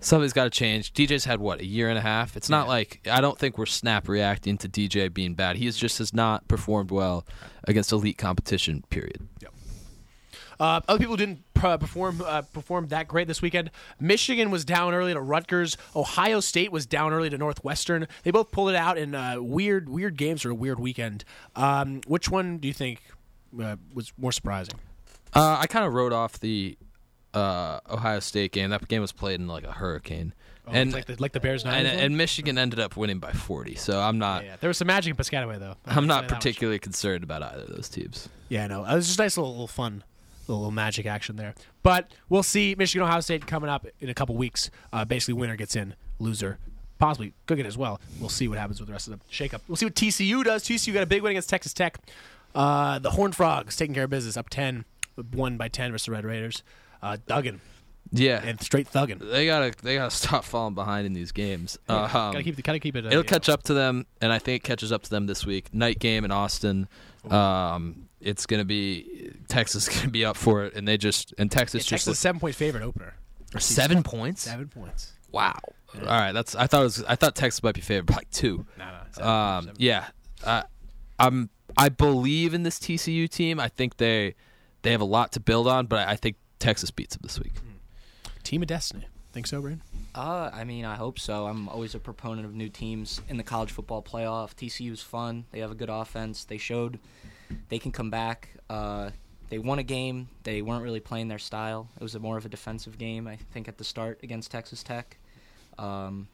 something's 0.00 0.32
got 0.32 0.44
to 0.44 0.50
change. 0.50 0.92
DJ's 0.92 1.24
had 1.24 1.40
what 1.40 1.60
a 1.60 1.66
year 1.66 1.88
and 1.88 1.98
a 1.98 2.02
half. 2.02 2.36
It's 2.36 2.48
not 2.48 2.68
like 2.68 3.00
I 3.10 3.20
don't 3.20 3.38
think 3.38 3.58
we're 3.58 3.66
snap 3.66 4.08
reacting 4.08 4.56
to 4.58 4.68
DJ 4.68 5.12
being 5.12 5.34
bad. 5.34 5.56
He 5.56 5.70
just 5.70 5.98
has 5.98 6.14
not 6.14 6.46
performed 6.48 6.90
well 6.90 7.26
against 7.64 7.92
elite 7.92 8.18
competition. 8.18 8.84
Period. 8.90 9.28
Uh, 10.60 10.80
other 10.88 10.98
people 10.98 11.16
didn't 11.16 11.42
uh, 11.62 11.76
perform 11.76 12.22
uh, 12.24 12.42
perform 12.42 12.88
that 12.88 13.06
great 13.08 13.28
this 13.28 13.40
weekend. 13.42 13.70
Michigan 14.00 14.50
was 14.50 14.64
down 14.64 14.94
early 14.94 15.12
to 15.12 15.20
Rutgers. 15.20 15.76
Ohio 15.94 16.40
State 16.40 16.72
was 16.72 16.86
down 16.86 17.12
early 17.12 17.30
to 17.30 17.38
Northwestern. 17.38 18.08
They 18.24 18.30
both 18.30 18.50
pulled 18.50 18.70
it 18.70 18.76
out 18.76 18.98
in 18.98 19.14
uh, 19.14 19.36
weird 19.40 19.88
weird 19.88 20.16
games 20.16 20.44
or 20.44 20.50
a 20.50 20.54
weird 20.54 20.80
weekend. 20.80 21.24
Um, 21.56 22.00
which 22.06 22.28
one 22.28 22.58
do 22.58 22.68
you 22.68 22.74
think 22.74 23.00
uh, 23.62 23.76
was 23.94 24.12
more 24.18 24.32
surprising? 24.32 24.74
Uh, 25.34 25.58
I 25.60 25.66
kind 25.66 25.84
of 25.84 25.92
wrote 25.94 26.12
off 26.12 26.40
the 26.40 26.76
uh, 27.34 27.80
Ohio 27.90 28.20
State 28.20 28.52
game. 28.52 28.70
That 28.70 28.86
game 28.88 29.00
was 29.02 29.12
played 29.12 29.40
in 29.40 29.46
like 29.46 29.64
a 29.64 29.72
hurricane. 29.72 30.32
Oh, 30.66 30.72
and 30.72 30.92
like 30.92 31.06
the- 31.06 31.16
like 31.18 31.32
the 31.32 31.40
Bears 31.40 31.64
and, 31.64 31.86
and 31.86 32.16
Michigan 32.16 32.58
ended 32.58 32.78
up 32.78 32.94
winning 32.96 33.18
by 33.18 33.32
40. 33.32 33.74
So 33.76 33.98
I'm 34.00 34.18
not 34.18 34.44
Yeah, 34.44 34.56
there 34.60 34.68
was 34.68 34.76
some 34.76 34.86
magic 34.88 35.10
in 35.10 35.16
Piscataway 35.16 35.58
though. 35.58 35.76
I 35.86 35.94
I'm 35.96 36.06
not 36.06 36.28
particularly 36.28 36.78
concerned 36.78 37.24
about 37.24 37.42
either 37.42 37.62
of 37.62 37.68
those 37.74 37.88
teams. 37.88 38.28
Yeah, 38.50 38.66
no, 38.66 38.84
it 38.84 38.94
was 38.94 39.06
just 39.06 39.18
nice 39.18 39.36
little, 39.38 39.52
little 39.52 39.66
fun, 39.66 40.04
little, 40.48 40.60
little 40.62 40.72
magic 40.72 41.06
action 41.06 41.36
there. 41.36 41.54
But 41.82 42.10
we'll 42.28 42.42
see 42.42 42.74
Michigan 42.76 43.06
Ohio 43.06 43.20
State 43.20 43.46
coming 43.46 43.70
up 43.70 43.86
in 44.00 44.08
a 44.08 44.14
couple 44.14 44.36
weeks. 44.36 44.70
Uh, 44.92 45.04
basically, 45.04 45.34
winner 45.34 45.56
gets 45.56 45.76
in, 45.76 45.94
loser 46.18 46.58
possibly 46.98 47.32
could 47.46 47.56
get 47.56 47.64
as 47.66 47.78
well. 47.78 48.00
We'll 48.18 48.28
see 48.28 48.48
what 48.48 48.58
happens 48.58 48.80
with 48.80 48.88
the 48.88 48.92
rest 48.92 49.06
of 49.06 49.12
the 49.12 49.24
shakeup. 49.30 49.60
We'll 49.68 49.76
see 49.76 49.86
what 49.86 49.94
TCU 49.94 50.42
does. 50.42 50.64
TCU 50.64 50.92
got 50.92 51.04
a 51.04 51.06
big 51.06 51.22
win 51.22 51.30
against 51.30 51.48
Texas 51.48 51.72
Tech. 51.72 51.96
Uh, 52.56 52.98
the 52.98 53.10
Horned 53.10 53.36
Frogs 53.36 53.76
taking 53.76 53.94
care 53.94 54.02
of 54.04 54.10
business, 54.10 54.36
up 54.36 54.48
ten, 54.50 54.84
one 55.32 55.56
by 55.56 55.68
ten 55.68 55.92
versus 55.92 56.06
the 56.06 56.12
Red 56.12 56.24
Raiders. 56.24 56.64
Uh, 57.00 57.16
Duggan, 57.28 57.60
Yeah, 58.10 58.40
and 58.42 58.60
straight 58.60 58.90
thugging. 58.90 59.20
They 59.30 59.46
gotta 59.46 59.72
they 59.80 59.94
gotta 59.94 60.10
stop 60.14 60.44
falling 60.44 60.74
behind 60.74 61.06
in 61.06 61.12
these 61.12 61.30
games. 61.30 61.78
Yeah, 61.88 62.02
um, 62.04 62.10
gotta 62.10 62.42
keep- 62.42 62.62
gotta 62.64 62.80
keep 62.80 62.96
it, 62.96 63.04
uh, 63.04 63.10
it'll 63.10 63.22
catch 63.22 63.48
up 63.48 63.62
to 63.64 63.74
them, 63.74 64.06
and 64.20 64.32
I 64.32 64.40
think 64.40 64.64
it 64.64 64.66
catches 64.66 64.90
up 64.90 65.02
to 65.04 65.10
them 65.10 65.26
this 65.26 65.46
week. 65.46 65.72
Night 65.72 66.00
game 66.00 66.24
in 66.24 66.32
Austin. 66.32 66.88
Um, 67.30 68.07
it's 68.20 68.46
gonna 68.46 68.64
be 68.64 69.32
Texas 69.48 69.88
gonna 69.94 70.10
be 70.10 70.24
up 70.24 70.36
for 70.36 70.64
it, 70.64 70.74
and 70.74 70.86
they 70.86 70.96
just 70.96 71.34
and 71.38 71.50
Texas 71.50 71.80
Yeah, 71.80 71.80
just 71.80 71.90
Texas 71.90 72.06
look- 72.08 72.16
seven 72.16 72.40
point 72.40 72.54
favorite 72.54 72.82
opener. 72.82 73.14
seven 73.58 74.02
points. 74.02 74.42
Seven 74.42 74.68
points. 74.68 75.12
Wow. 75.30 75.58
All 75.94 76.02
right, 76.04 76.32
that's 76.32 76.54
I 76.54 76.66
thought 76.66 76.80
it 76.80 76.84
was 76.84 77.04
I 77.04 77.16
thought 77.16 77.34
Texas 77.34 77.62
might 77.62 77.74
be 77.74 77.80
favored 77.80 78.06
by 78.06 78.16
like 78.16 78.30
two. 78.30 78.66
No, 78.78 78.84
no, 78.84 78.98
seven, 79.12 79.28
um, 79.30 79.70
yeah, 79.78 80.06
uh, 80.44 80.62
I'm 81.18 81.48
I 81.76 81.88
believe 81.88 82.54
in 82.54 82.62
this 82.62 82.78
TCU 82.78 83.28
team. 83.28 83.58
I 83.58 83.68
think 83.68 83.96
they 83.96 84.34
they 84.82 84.92
have 84.92 85.00
a 85.00 85.04
lot 85.06 85.32
to 85.32 85.40
build 85.40 85.66
on, 85.66 85.86
but 85.86 86.06
I, 86.06 86.12
I 86.12 86.16
think 86.16 86.36
Texas 86.58 86.90
beats 86.90 87.16
them 87.16 87.20
this 87.22 87.38
week. 87.40 87.54
Team 88.42 88.62
of 88.62 88.68
Destiny. 88.68 89.06
Think 89.32 89.46
so, 89.46 89.60
Brain? 89.60 89.82
Uh, 90.14 90.50
I 90.52 90.64
mean, 90.64 90.84
I 90.84 90.96
hope 90.96 91.18
so. 91.18 91.46
I'm 91.46 91.68
always 91.68 91.94
a 91.94 91.98
proponent 91.98 92.46
of 92.46 92.54
new 92.54 92.68
teams 92.68 93.20
in 93.28 93.36
the 93.36 93.42
college 93.42 93.70
football 93.70 94.02
playoff. 94.02 94.54
TCU's 94.54 95.02
fun. 95.02 95.44
They 95.52 95.58
have 95.60 95.70
a 95.70 95.74
good 95.74 95.90
offense. 95.90 96.44
They 96.44 96.56
showed 96.58 96.98
they 97.68 97.78
can 97.78 97.92
come 97.92 98.10
back. 98.10 98.48
Uh, 98.70 99.10
they 99.50 99.58
won 99.58 99.78
a 99.78 99.82
game. 99.82 100.28
They 100.42 100.60
weren't 100.62 100.82
really 100.84 101.00
playing 101.00 101.28
their 101.28 101.38
style. 101.38 101.88
It 101.96 102.02
was 102.02 102.14
a 102.14 102.18
more 102.18 102.36
of 102.36 102.44
a 102.44 102.48
defensive 102.48 102.98
game, 102.98 103.26
I 103.26 103.36
think, 103.52 103.66
at 103.68 103.78
the 103.78 103.84
start 103.84 104.20
against 104.22 104.50
Texas 104.50 104.82
Tech. 104.82 105.16
Um, 105.78 106.28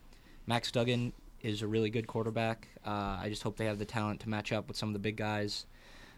Max 0.46 0.70
Duggan 0.72 1.12
is 1.42 1.62
a 1.62 1.66
really 1.66 1.90
good 1.90 2.06
quarterback. 2.06 2.68
Uh, 2.86 3.18
I 3.20 3.26
just 3.28 3.42
hope 3.42 3.56
they 3.56 3.66
have 3.66 3.78
the 3.78 3.84
talent 3.84 4.20
to 4.20 4.28
match 4.28 4.52
up 4.52 4.66
with 4.68 4.76
some 4.76 4.88
of 4.88 4.92
the 4.94 4.98
big 4.98 5.16
guys. 5.16 5.66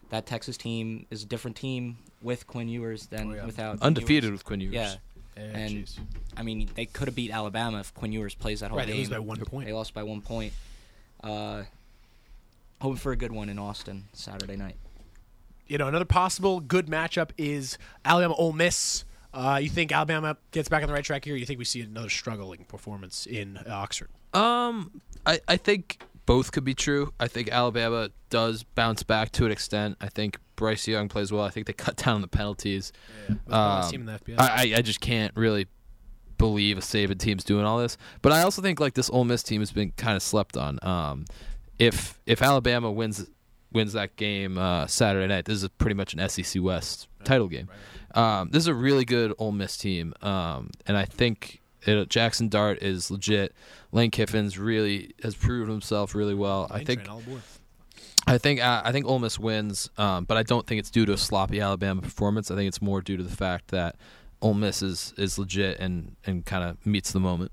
That 0.09 0.25
Texas 0.25 0.55
team 0.57 1.05
is 1.11 1.23
a 1.23 1.25
different 1.25 1.57
team 1.57 1.97
with 2.21 2.47
Quinn 2.47 2.69
Ewers 2.69 3.07
than 3.07 3.29
without. 3.45 3.81
Undefeated 3.81 4.23
Ewers. 4.23 4.31
with 4.31 4.45
Quinn 4.45 4.61
Ewers. 4.61 4.73
Yeah. 4.73 4.95
Yeah, 5.35 5.43
and 5.43 5.73
jeez. 5.85 5.99
I 6.35 6.41
mean, 6.41 6.67
they 6.73 6.85
could 6.87 7.07
have 7.07 7.13
beat 7.15 7.29
Alabama 7.29 7.79
if 7.81 7.93
Quinn 7.93 8.11
Ewers 8.11 8.33
plays 8.33 8.61
that 8.61 8.69
whole 8.71 8.77
Right, 8.79 8.87
they 8.87 8.93
game. 8.93 9.01
lose 9.01 9.09
by 9.09 9.19
one 9.19 9.37
point. 9.45 9.67
They 9.67 9.73
lost 9.73 9.93
by 9.93 10.01
one 10.01 10.21
point. 10.21 10.51
Uh, 11.23 11.63
hoping 12.81 12.97
for 12.97 13.11
a 13.11 13.15
good 13.15 13.31
one 13.31 13.49
in 13.49 13.59
Austin 13.59 14.05
Saturday 14.13 14.55
night. 14.55 14.77
You 15.67 15.77
know, 15.77 15.87
another 15.87 16.05
possible 16.05 16.59
good 16.59 16.87
matchup 16.87 17.31
is 17.37 17.77
Alabama 18.05 18.35
Ole 18.35 18.53
Miss. 18.53 19.05
Uh, 19.33 19.59
you 19.61 19.69
think 19.69 19.91
Alabama 19.91 20.37
gets 20.51 20.67
back 20.69 20.81
on 20.81 20.87
the 20.87 20.93
right 20.93 21.03
track 21.03 21.25
here? 21.25 21.35
Or 21.35 21.37
you 21.37 21.45
think 21.45 21.59
we 21.59 21.65
see 21.65 21.81
another 21.81 22.09
struggling 22.09 22.65
performance 22.65 23.25
in 23.25 23.57
uh, 23.57 23.63
Oxford? 23.71 24.09
Um, 24.33 25.01
I, 25.25 25.39
I 25.47 25.57
think 25.57 25.99
both 26.25 26.51
could 26.51 26.63
be 26.63 26.73
true. 26.73 27.13
I 27.19 27.27
think 27.27 27.49
Alabama 27.49 28.09
does 28.29 28.63
bounce 28.63 29.03
back 29.03 29.31
to 29.33 29.45
an 29.45 29.51
extent. 29.51 29.97
I 30.01 30.07
think 30.09 30.39
Bryce 30.55 30.87
Young 30.87 31.07
plays 31.07 31.31
well. 31.31 31.43
I 31.43 31.49
think 31.49 31.67
they 31.67 31.73
cut 31.73 31.95
down 32.03 32.15
on 32.15 32.21
the 32.21 32.27
penalties. 32.27 32.91
Yeah, 33.29 33.35
was 33.35 33.37
the 33.45 33.51
best 33.51 33.85
Um, 33.85 33.91
team 33.91 33.99
in 34.01 34.05
the 34.07 34.19
FBS. 34.19 34.39
I, 34.39 34.47
I 34.47 34.77
I 34.77 34.81
just 34.81 35.01
can't 35.01 35.35
really 35.35 35.67
believe 36.37 36.77
a 36.77 36.81
Saban 36.81 37.17
team's 37.19 37.43
doing 37.43 37.65
all 37.65 37.77
this. 37.79 37.97
But 38.21 38.31
I 38.31 38.41
also 38.41 38.61
think 38.61 38.79
like 38.79 38.93
this 38.93 39.09
Ole 39.09 39.23
Miss 39.25 39.43
team 39.43 39.61
has 39.61 39.71
been 39.71 39.91
kind 39.97 40.15
of 40.15 40.23
slept 40.23 40.57
on. 40.57 40.79
Um, 40.81 41.25
if 41.79 42.19
if 42.25 42.41
Alabama 42.41 42.91
wins 42.91 43.27
wins 43.71 43.93
that 43.93 44.15
game 44.15 44.57
uh, 44.57 44.87
Saturday 44.87 45.27
night, 45.27 45.45
this 45.45 45.61
is 45.61 45.69
pretty 45.77 45.95
much 45.95 46.13
an 46.13 46.27
SEC 46.29 46.61
West 46.61 47.07
title 47.23 47.47
game. 47.47 47.69
Um, 48.15 48.49
this 48.51 48.61
is 48.61 48.67
a 48.67 48.73
really 48.73 49.05
good 49.05 49.33
Ole 49.37 49.51
Miss 49.51 49.77
team, 49.77 50.13
um, 50.21 50.71
and 50.85 50.97
I 50.97 51.05
think 51.05 51.61
it, 51.83 52.09
Jackson 52.09 52.49
Dart 52.49 52.81
is 52.81 53.11
legit. 53.11 53.53
Lane 53.91 54.11
Kiffin's 54.11 54.57
really 54.57 55.13
has 55.23 55.35
proven 55.35 55.71
himself 55.71 56.15
really 56.15 56.35
well. 56.35 56.67
I 56.71 56.83
think 56.83 57.03
train. 57.03 57.41
I 58.25 58.37
think 58.37 58.61
uh, 58.61 58.81
I 58.83 58.91
think 58.91 59.05
Ole 59.05 59.19
Miss 59.19 59.39
wins, 59.39 59.89
um, 59.97 60.25
but 60.25 60.37
I 60.37 60.43
don't 60.43 60.65
think 60.67 60.79
it's 60.79 60.91
due 60.91 61.05
to 61.05 61.13
a 61.13 61.17
sloppy 61.17 61.61
Alabama 61.61 62.01
performance. 62.01 62.51
I 62.51 62.55
think 62.55 62.67
it's 62.67 62.81
more 62.81 63.01
due 63.01 63.17
to 63.17 63.23
the 63.23 63.35
fact 63.35 63.69
that 63.69 63.95
Ole 64.41 64.53
Miss 64.53 64.81
is, 64.81 65.13
is 65.17 65.39
legit 65.39 65.79
and, 65.79 66.15
and 66.25 66.45
kind 66.45 66.63
of 66.63 66.85
meets 66.85 67.11
the 67.11 67.19
moment. 67.19 67.51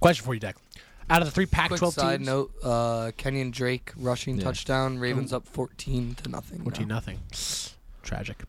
Question 0.00 0.24
for 0.24 0.34
you, 0.34 0.40
Deck. 0.40 0.56
Out 1.10 1.22
of 1.22 1.26
the 1.26 1.32
three 1.32 1.46
Quick 1.46 1.70
Pac-12 1.70 1.78
Quick 1.78 1.92
side 1.92 2.16
teams, 2.18 2.26
note: 2.26 2.52
uh, 2.62 3.10
Kenyon 3.16 3.50
Drake 3.50 3.92
rushing 3.96 4.36
Yeah. 4.38 4.44
touchdown. 4.44 4.98
Ravens 4.98 5.32
up 5.32 5.46
fourteen 5.46 6.14
to 6.16 6.28
nothing. 6.28 6.62
fourteen 6.62 6.88
now. 6.88 6.96
nothing. 6.96 7.18
Tragic. 8.02 8.42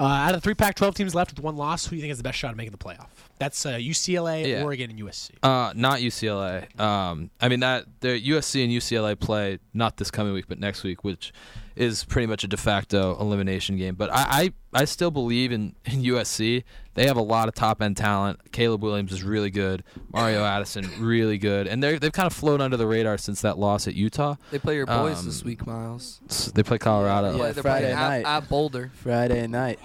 Uh, 0.00 0.04
out 0.04 0.34
of 0.34 0.40
the 0.40 0.40
three 0.40 0.54
Pac-12 0.54 0.94
teams 0.96 1.14
left 1.14 1.30
with 1.32 1.40
one 1.44 1.56
loss, 1.56 1.84
who 1.86 1.90
do 1.90 1.96
you 1.96 2.02
think 2.02 2.10
has 2.10 2.18
the 2.18 2.24
best 2.24 2.36
shot 2.36 2.50
at 2.50 2.56
making 2.56 2.72
the 2.72 2.78
playoff? 2.78 3.06
That's 3.38 3.64
uh, 3.64 3.74
UCLA, 3.74 4.44
Yeah. 4.48 4.64
Oregon, 4.64 4.90
and 4.90 4.98
USC. 4.98 5.30
Uh, 5.40 5.72
not 5.76 6.00
UCLA. 6.00 6.78
Um, 6.80 7.30
I 7.40 7.48
mean 7.48 7.60
that 7.60 7.84
the 8.00 8.08
USC 8.20 8.64
and 8.64 8.72
UCLA 8.72 9.18
play 9.18 9.60
not 9.72 9.96
this 9.96 10.10
coming 10.10 10.32
week, 10.32 10.46
but 10.48 10.58
next 10.58 10.82
week, 10.82 11.04
which 11.04 11.32
is 11.76 12.02
pretty 12.02 12.26
much 12.26 12.42
a 12.42 12.48
de 12.48 12.56
facto 12.56 13.16
elimination 13.20 13.76
game. 13.76 13.94
But 13.94 14.10
I, 14.12 14.52
I, 14.74 14.80
I 14.80 14.84
still 14.84 15.12
believe 15.12 15.52
in, 15.52 15.76
in 15.84 16.02
USC. 16.02 16.64
They 16.98 17.06
have 17.06 17.16
a 17.16 17.22
lot 17.22 17.46
of 17.46 17.54
top 17.54 17.80
end 17.80 17.96
talent. 17.96 18.50
Caleb 18.50 18.82
Williams 18.82 19.12
is 19.12 19.22
really 19.22 19.50
good. 19.50 19.84
Mario 20.12 20.42
Addison 20.44 20.90
really 20.98 21.38
good, 21.38 21.68
and 21.68 21.80
they 21.80 21.96
they've 21.96 22.10
kind 22.10 22.26
of 22.26 22.32
flown 22.32 22.60
under 22.60 22.76
the 22.76 22.88
radar 22.88 23.16
since 23.18 23.40
that 23.42 23.56
loss 23.56 23.86
at 23.86 23.94
Utah. 23.94 24.34
They 24.50 24.58
play 24.58 24.74
your 24.74 24.86
boys 24.86 25.20
Um, 25.20 25.26
this 25.26 25.44
week, 25.44 25.64
Miles. 25.64 26.20
They 26.56 26.64
play 26.64 26.78
Colorado. 26.78 27.36
Yeah, 27.36 27.52
they're 27.52 27.62
Friday 27.62 27.92
playing 27.92 27.94
night. 28.00 28.24
at, 28.26 28.42
at 28.42 28.48
Boulder. 28.48 28.90
Friday 28.94 29.46
night. 29.46 29.78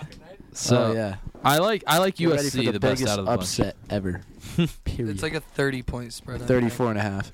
So 0.53 0.85
oh, 0.85 0.93
yeah. 0.93 1.17
I 1.43 1.59
like 1.59 1.83
I 1.85 1.99
like 1.99 2.15
We're 2.19 2.31
ready 2.31 2.49
for 2.49 2.57
USC 2.57 2.65
the, 2.65 2.71
the, 2.71 2.79
best 2.79 2.99
biggest 3.01 3.13
out 3.13 3.19
of 3.19 3.25
the 3.25 3.29
bunch. 3.31 3.41
upset 3.41 3.75
ever. 3.91 4.21
Period. 4.83 5.13
It's 5.13 5.21
like 5.21 5.35
a 5.35 5.39
thirty-point 5.39 6.13
spread. 6.13 6.37
I 6.37 6.37
think. 6.39 6.47
34 6.47 6.89
and 6.89 6.97
a 6.97 7.03
half. 7.03 7.31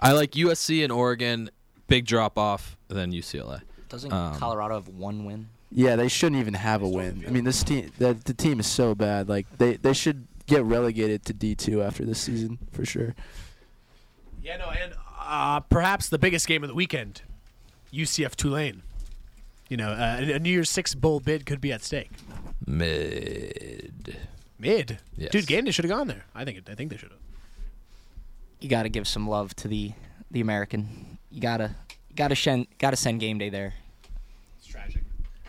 I 0.00 0.12
like 0.12 0.32
USC 0.32 0.84
and 0.84 0.92
Oregon. 0.92 1.48
Big 1.86 2.04
drop 2.04 2.36
off 2.36 2.76
than 2.88 3.12
UCLA. 3.12 3.62
Doesn't 3.88 4.12
Um, 4.12 4.34
Colorado 4.36 4.74
have 4.74 4.88
one 4.88 5.24
win? 5.24 5.48
Yeah, 5.70 5.96
they 5.96 6.08
shouldn't 6.08 6.40
even 6.40 6.54
have 6.54 6.82
a 6.82 6.88
win. 6.88 7.24
I 7.26 7.30
mean, 7.30 7.44
this 7.44 7.62
team, 7.62 7.90
the, 7.98 8.14
the 8.14 8.32
team 8.34 8.58
is 8.60 8.66
so 8.66 8.94
bad. 8.94 9.28
Like 9.28 9.46
they, 9.58 9.76
they 9.76 9.92
should 9.92 10.26
get 10.46 10.64
relegated 10.64 11.24
to 11.26 11.32
D 11.34 11.54
two 11.54 11.82
after 11.82 12.04
this 12.04 12.20
season 12.20 12.58
for 12.72 12.84
sure. 12.86 13.14
Yeah, 14.42 14.56
no, 14.56 14.70
and 14.70 14.94
uh, 15.20 15.60
perhaps 15.60 16.08
the 16.08 16.18
biggest 16.18 16.46
game 16.46 16.62
of 16.64 16.68
the 16.68 16.74
weekend, 16.74 17.20
UCF 17.92 18.34
Tulane. 18.34 18.82
You 19.68 19.76
know, 19.76 19.90
uh, 19.90 20.16
a 20.20 20.32
a 20.32 20.38
New 20.38 20.48
Year's 20.50 20.70
Six 20.70 20.94
bowl 20.94 21.20
bid 21.20 21.44
could 21.44 21.60
be 21.60 21.70
at 21.72 21.82
stake. 21.82 22.10
Mid. 22.66 24.16
Mid, 24.58 24.98
Yes. 25.16 25.30
dude, 25.30 25.46
game 25.46 25.64
day 25.66 25.70
should 25.70 25.84
have 25.84 25.90
gone 25.96 26.08
there. 26.08 26.24
I 26.34 26.44
think. 26.44 26.58
It, 26.58 26.68
I 26.70 26.74
think 26.74 26.90
they 26.90 26.96
should 26.96 27.10
have. 27.10 27.18
You 28.60 28.68
got 28.68 28.84
to 28.84 28.88
give 28.88 29.06
some 29.06 29.28
love 29.28 29.54
to 29.56 29.68
the 29.68 29.92
the 30.30 30.40
American. 30.40 31.18
You 31.30 31.40
gotta 31.40 31.72
gotta 32.16 32.34
shen, 32.34 32.66
gotta 32.78 32.96
send 32.96 33.20
game 33.20 33.36
day 33.38 33.50
there. 33.50 33.74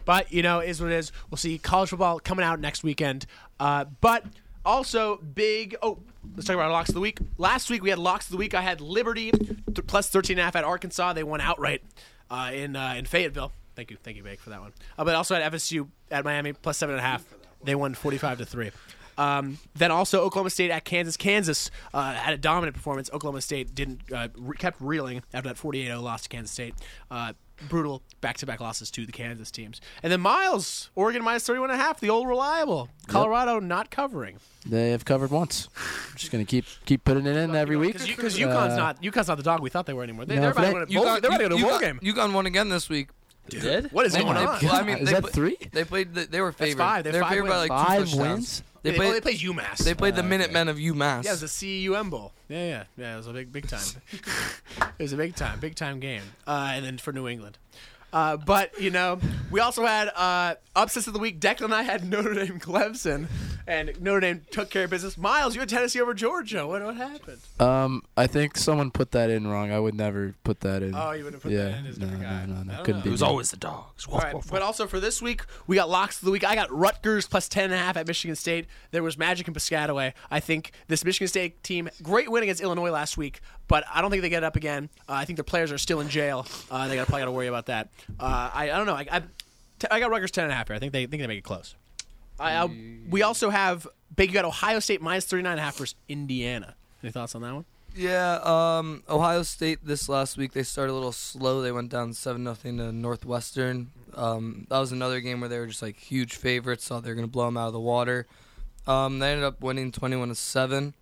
But 0.10 0.34
you 0.34 0.42
know, 0.42 0.60
is 0.60 0.82
what 0.82 0.92
it 0.92 0.96
is. 0.96 1.12
We'll 1.30 1.38
see 1.38 1.60
college 1.60 1.90
football 1.92 2.20
coming 2.20 2.44
out 2.44 2.60
next 2.60 2.84
weekend. 2.84 3.28
Uh, 3.60 3.86
but 4.02 4.26
also 4.66 5.18
big. 5.18 5.76
Oh, 5.84 6.00
let's 6.36 6.48
talk 6.48 6.56
about 6.56 6.72
locks 6.72 6.90
of 6.90 6.96
the 6.96 7.00
week. 7.00 7.20
Last 7.38 7.70
week 7.70 7.84
we 7.84 7.92
had 7.92 8.00
locks 8.00 8.26
of 8.26 8.32
the 8.32 8.38
week. 8.38 8.56
I 8.56 8.62
had 8.62 8.82
Liberty 8.82 9.30
th- 9.30 9.86
plus 9.86 10.10
13 10.10 10.34
and 10.34 10.40
a 10.40 10.44
half 10.46 10.56
at 10.56 10.64
Arkansas. 10.64 11.14
They 11.14 11.24
won 11.24 11.42
outright 11.42 11.84
uh, 12.32 12.50
in 12.52 12.76
uh, 12.76 12.96
in 12.98 13.06
Fayetteville. 13.06 13.52
Thank 13.76 13.92
you, 13.92 13.98
thank 14.02 14.18
you, 14.18 14.24
Bake, 14.24 14.40
for 14.40 14.50
that 14.50 14.62
one. 14.62 14.74
Uh, 14.98 15.06
but 15.06 15.14
also 15.14 15.36
at 15.36 15.54
FSU 15.54 15.88
at 16.10 16.26
Miami 16.26 16.54
plus 16.54 16.80
seven 16.80 16.96
and 16.96 17.06
a 17.06 17.08
half. 17.08 17.24
They 17.64 17.76
won 17.76 17.94
45 17.94 18.40
to 18.40 18.46
three. 18.48 18.72
Um, 19.20 19.60
then 19.76 19.92
also 19.92 20.22
Oklahoma 20.22 20.50
State 20.50 20.72
at 20.72 20.86
Kansas. 20.86 21.18
Kansas 21.18 21.70
uh, 21.94 22.14
had 22.14 22.34
a 22.34 22.38
dominant 22.38 22.76
performance. 22.76 23.12
Oklahoma 23.14 23.42
State 23.42 23.76
didn't 23.76 24.02
uh, 24.12 24.30
re- 24.38 24.58
kept 24.58 24.82
reeling 24.82 25.22
after 25.36 25.50
that 25.50 25.58
48-0 25.58 26.02
loss 26.02 26.24
to 26.24 26.30
Kansas 26.30 26.52
State. 26.52 26.74
Uh, 27.12 27.34
brutal 27.68 28.02
back-to-back 28.22 28.60
losses 28.60 28.90
to 28.92 29.06
the 29.06 29.12
Kansas 29.12 29.50
teams. 29.52 29.82
And 30.04 30.12
then 30.12 30.22
Miles, 30.22 30.90
Oregon 30.96 31.24
minus 31.24 31.46
31 31.46 31.72
and 31.72 31.80
a 31.80 31.84
half, 31.84 32.00
the 32.00 32.10
old 32.10 32.28
reliable. 32.28 32.90
Colorado 33.08 33.60
not 33.60 33.90
covering. 33.92 34.38
They 34.66 34.92
have 34.92 35.06
covered 35.06 35.32
once. 35.32 35.68
just 36.16 36.32
gonna 36.32 36.46
keep 36.46 36.66
keep 36.86 37.04
putting 37.06 37.26
it 37.26 37.36
in 37.36 37.56
every 37.56 37.78
week. 37.78 37.94
Because 38.06 38.38
UConn's 38.38 38.74
Uh, 38.74 38.78
not 38.78 39.02
UConn's 39.02 39.28
not 39.30 39.38
the 39.38 39.44
dog 39.44 39.62
we 39.62 39.70
thought 39.70 39.86
they 39.86 39.94
were 39.94 40.04
anymore. 40.04 40.26
They, 40.26 40.36
No, 40.36 40.42
they're 40.42 40.50
if 40.52 40.58
about 40.58 40.62
to 40.66 40.68
they- 40.68 40.74
win 40.74 40.84
a 40.84 40.86
bowl, 40.86 41.04
UConn, 41.06 41.22
they're 41.22 41.32
about 41.32 41.38
to 41.38 41.50
go 41.50 41.56
a 41.56 41.60
bowl 41.60 41.70
UConn, 41.80 41.82
game. 41.82 42.00
UConn 42.16 42.34
won 42.34 42.46
again 42.46 42.70
this 42.70 42.90
week. 42.90 43.10
Did? 43.50 43.92
What 43.92 44.06
is 44.06 44.14
They 44.14 44.22
going 44.22 44.38
on? 44.38 44.44
Well, 44.62 44.76
I 44.76 44.84
mean, 44.84 44.98
Is 45.00 45.08
they 45.08 45.14
that 45.14 45.22
pla- 45.24 45.32
three? 45.32 45.58
They 45.72 45.84
played. 45.84 46.14
The, 46.14 46.26
they 46.26 46.40
were 46.40 46.52
That's 46.52 46.60
favored. 46.60 46.78
five. 46.78 47.04
They 47.04 47.12
They 47.12 47.18
have 47.18 47.24
were 47.24 47.30
five 47.30 47.36
favored 47.36 47.50
by 47.50 47.58
like 47.58 47.72
two 47.72 47.76
Five 47.88 48.00
touchdowns. 48.10 48.20
wins? 48.20 48.64
They 48.82 48.92
They- 48.92 48.98
played. 48.98 49.10
oh, 49.10 49.14
they 49.14 49.22
played 49.22 49.40
UMass. 49.40 49.78
They 49.78 49.94
played 49.94 50.16
the 50.16 50.22
Uh, 50.24 50.28
Minutemen 50.28 50.68
of 50.70 50.78
UMass. 50.78 51.24
Yeah, 51.26 51.32
it 51.34 51.42
was 51.42 51.52
the 51.60 51.86
CUM 51.88 52.10
Bowl. 52.10 52.34
Yeah, 52.48 52.66
yeah, 52.66 52.84
yeah. 52.98 53.14
It 53.14 53.18
was 53.18 53.28
a 53.28 53.34
big, 53.34 53.52
big 53.52 53.68
time. 53.68 53.82
it 54.98 55.04
was 55.04 55.14
a 55.14 55.18
big 55.18 55.36
time, 55.36 55.60
big 55.60 55.76
time 55.76 56.00
game. 56.00 56.24
Uh, 56.48 56.72
and 56.74 56.86
then 56.86 56.98
for 56.98 57.12
New 57.14 57.28
England. 57.28 57.58
Uh, 58.12 58.38
but 58.38 58.80
you 58.82 58.90
know, 58.90 59.20
we 59.52 59.60
also 59.60 59.86
had 59.86 60.08
uh, 60.16 60.56
upsets 60.76 61.06
of 61.08 61.14
the 61.14 61.20
week. 61.20 61.40
Declan 61.40 61.66
and 61.66 61.74
I 61.76 61.84
had 61.84 62.04
Notre 62.10 62.34
Dame, 62.34 62.60
Clemson, 62.60 63.28
and 63.70 64.02
Notre 64.02 64.20
Dame 64.20 64.42
took 64.50 64.72
care 64.72 64.86
of 64.86 64.90
business. 64.90 65.16
Miles, 65.16 65.54
you 65.54 65.62
had 65.62 65.70
Tennessee 65.70 66.02
over 66.02 66.16
Georgia. 66.16 66.66
What 66.66 66.84
what 66.84 66.96
happened? 66.96 67.40
Um, 67.60 68.04
I 68.18 68.26
think 68.26 68.58
someone 68.58 68.90
put 68.90 69.12
that 69.12 69.30
in 69.30 69.48
wrong. 69.48 69.72
I 69.72 69.80
would 69.80 69.94
never 69.94 70.34
put 70.44 70.62
that 70.62 70.82
in. 70.82 70.96
Oh, 70.96 71.12
you 71.12 71.24
wouldn't 71.24 71.44
put 71.44 71.52
yeah, 71.52 71.66
that 71.66 71.80
in 71.80 71.86
as 71.86 72.00
no, 72.00 72.08
different 72.08 72.24
guy. 72.24 72.46
no, 72.48 72.56
no, 72.56 72.64
no, 72.64 72.84
couldn't 72.84 73.00
know. 73.00 73.04
be. 73.04 73.10
It 73.10 73.12
was 73.12 73.22
me. 73.22 73.28
always 73.28 73.52
the 73.52 73.58
dogs. 73.58 74.08
All 74.08 74.18
right, 74.18 74.36
but 74.50 74.64
also 74.64 74.88
for 74.88 75.00
this 75.00 75.22
week, 75.22 75.44
we 75.68 75.76
got 75.76 75.88
locks 75.88 76.18
of 76.18 76.26
the 76.26 76.32
week. 76.32 76.44
I 76.44 76.56
got 76.56 76.72
Rutgers 76.72 77.28
plus 77.28 77.48
10.5 77.48 77.96
at 77.96 78.08
Michigan 78.08 78.36
State. 78.36 78.66
There 78.90 79.04
was 79.04 79.18
Magic 79.18 79.48
and 79.48 79.56
Piscataway. 79.56 80.14
I 80.32 80.40
think 80.40 80.72
this 80.88 81.06
Michigan 81.06 81.28
State 81.28 81.64
team, 81.64 81.90
great 82.02 82.32
win 82.32 82.42
against 82.42 82.62
Illinois 82.62 82.92
last 82.92 83.18
week, 83.18 83.42
but 83.68 83.84
I 83.94 84.02
don't 84.02 84.10
think 84.10 84.24
they 84.24 84.30
get 84.30 84.44
it 84.44 84.46
up 84.46 84.56
again. 84.56 84.90
Uh, 85.08 85.14
I 85.14 85.26
think 85.26 85.38
their 85.38 85.44
players 85.44 85.72
are 85.72 85.78
still 85.78 86.00
in 86.00 86.10
jail. 86.10 86.48
Uh, 86.72 86.88
they 86.88 86.96
got 86.96 87.08
probably 87.08 87.22
got 87.22 87.26
to 87.26 87.32
worry 87.32 87.48
about 87.48 87.68
that. 87.68 87.90
Uh, 88.20 88.50
I, 88.52 88.72
I 88.72 88.78
don't 88.78 88.88
know. 88.88 88.96
I, 88.96 89.06
I, 89.12 89.20
t- 89.78 89.88
I 89.92 90.00
got 90.00 90.10
Rutgers 90.10 90.32
10.5 90.32 90.68
here. 90.68 90.76
I 90.76 90.80
think 90.80 90.92
they 90.92 91.06
think 91.06 91.22
they 91.22 91.28
make 91.28 91.38
it 91.38 91.44
close. 91.44 91.76
I, 92.40 92.64
I, 92.64 92.70
we 93.10 93.22
also 93.22 93.50
have 93.50 93.88
Big. 94.16 94.30
You 94.30 94.34
got 94.34 94.46
Ohio 94.46 94.80
State 94.80 95.02
minus 95.02 95.26
39.5 95.26 95.74
versus 95.78 95.96
Indiana. 96.08 96.76
Any 97.04 97.12
thoughts 97.12 97.36
on 97.36 97.42
that 97.44 97.54
one? 97.54 97.66
Yeah, 97.96 98.40
um, 98.44 99.04
Ohio 99.10 99.44
State 99.44 99.80
this 99.84 100.08
last 100.10 100.38
week 100.38 100.54
they 100.54 100.64
started 100.64 100.92
a 100.92 100.96
little 100.96 101.12
slow. 101.12 101.62
They 101.62 101.72
went 101.72 101.90
down 101.90 102.14
seven 102.14 102.44
nothing 102.44 102.78
to 102.78 102.92
Northwestern. 102.92 103.92
Um, 104.16 104.68
that 104.70 104.78
was 104.80 104.92
another 104.92 105.22
game 105.22 105.40
where 105.40 105.50
they 105.50 105.60
were 105.60 105.68
just 105.68 105.82
like 105.82 105.98
huge 105.98 106.36
favorites. 106.36 106.88
Thought 106.88 107.04
they 107.04 107.10
were 107.10 107.16
gonna 107.16 107.28
blow 107.28 107.46
them 107.46 107.58
out 107.58 107.68
of 107.68 107.74
the 107.74 107.80
water. 107.80 108.28
Um, 108.88 109.20
they 109.20 109.32
ended 109.32 109.44
up 109.44 109.62
winning 109.62 109.92
twenty 109.92 110.16
one 110.16 110.30
to 110.30 110.36
seven. 110.36 110.94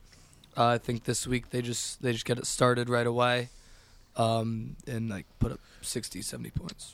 Uh, 0.56 0.66
I 0.68 0.78
think 0.78 1.04
this 1.04 1.28
week 1.28 1.50
they 1.50 1.62
just 1.62 2.02
they 2.02 2.14
just 2.14 2.26
get 2.26 2.38
it 2.38 2.48
started 2.48 2.90
right 2.90 3.06
away, 3.06 3.50
um, 4.16 4.76
and 4.88 5.10
like 5.10 5.26
put 5.40 5.52
up 5.52 5.60
60, 5.82 6.22
70 6.22 6.50
points. 6.52 6.94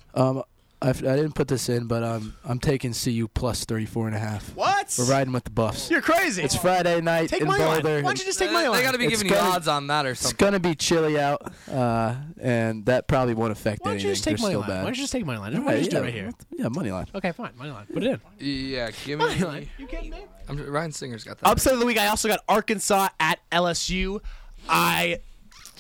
I, 0.84 0.90
I 0.90 0.92
didn't 0.94 1.34
put 1.34 1.48
this 1.48 1.70
in, 1.70 1.88
but 1.88 2.04
um, 2.04 2.36
I'm 2.44 2.60
taking 2.60 2.94
CU 2.94 3.28
plus 3.34 3.64
34 3.64 4.08
and 4.08 4.16
a 4.16 4.20
half. 4.20 4.54
What? 4.56 4.94
We're 5.00 5.06
riding 5.06 5.32
with 5.32 5.46
the 5.46 5.50
Buffs. 5.50 5.90
You're 5.90 6.02
crazy. 6.02 6.44
It's 6.44 6.56
Friday 6.56 7.00
night 7.00 7.30
Take 7.30 7.42
in 7.42 7.48
money 7.48 7.64
line. 7.64 7.82
Boulder. 7.82 7.96
Why 7.98 8.02
don't 8.02 8.20
you 8.20 8.26
just 8.26 8.38
take 8.38 8.50
They- 8.50 8.54
money 8.54 8.66
they 8.66 8.70
line? 8.72 8.84
gotta 8.84 8.98
be 8.98 9.06
It's 9.06 9.14
giving 9.24 9.28
you 9.30 9.34
gonna- 9.40 9.56
odds 9.56 9.68
on 9.70 9.88
that 9.88 10.06
or 10.06 10.14
something. 10.14 10.32
It's 10.36 10.38
gonna 10.38 10.60
be 10.60 10.76
chilly 10.76 11.18
out, 11.20 11.52
uh, 11.72 12.16
and 12.42 12.86
that 12.88 13.08
probably 13.08 13.34
won't 13.34 13.54
affect 13.54 13.82
Why 13.82 13.92
don't 13.92 13.94
anything. 13.94 14.10
you 14.10 14.14
just 14.14 14.24
take 14.26 14.38
They're 14.38 14.44
money 14.44 14.56
line? 14.58 14.68
bad. 14.68 14.78
Why 14.80 14.84
don't 14.84 14.98
you 14.98 15.04
just 15.04 15.14
take 15.14 15.26
money 15.26 15.40
line? 15.40 15.52
Why 15.52 15.56
don't 15.58 15.64
you 15.64 15.70
right, 15.70 15.78
just 15.80 15.92
do 15.92 15.98
it 15.98 16.00
yeah, 16.00 16.06
right 16.06 16.14
here? 16.14 16.32
Yeah, 16.58 16.68
money 16.68 16.92
line. 16.92 17.08
Okay, 17.16 17.32
fine. 17.32 17.52
Money 17.58 17.72
line. 17.72 17.86
Put 17.94 18.04
it 18.04 18.10
in. 18.12 18.22
Yeah, 18.70 18.92
give 19.06 19.20
me 19.20 19.26
Money 19.26 19.40
me. 19.40 19.46
line. 19.46 19.70
You 19.78 19.88
kidding 19.88 20.12
me? 20.12 20.18
I'm, 20.50 20.58
Ryan 20.70 20.92
Singer's 20.92 21.24
got 21.24 21.40
that. 21.40 21.50
Upset 21.50 21.74
of 21.74 21.80
the 21.80 21.86
week. 21.86 21.98
I 21.98 22.08
also 22.08 22.28
got 22.28 22.42
Arkansas 22.50 23.08
at 23.22 23.40
LSU. 23.52 24.20
I 24.68 25.20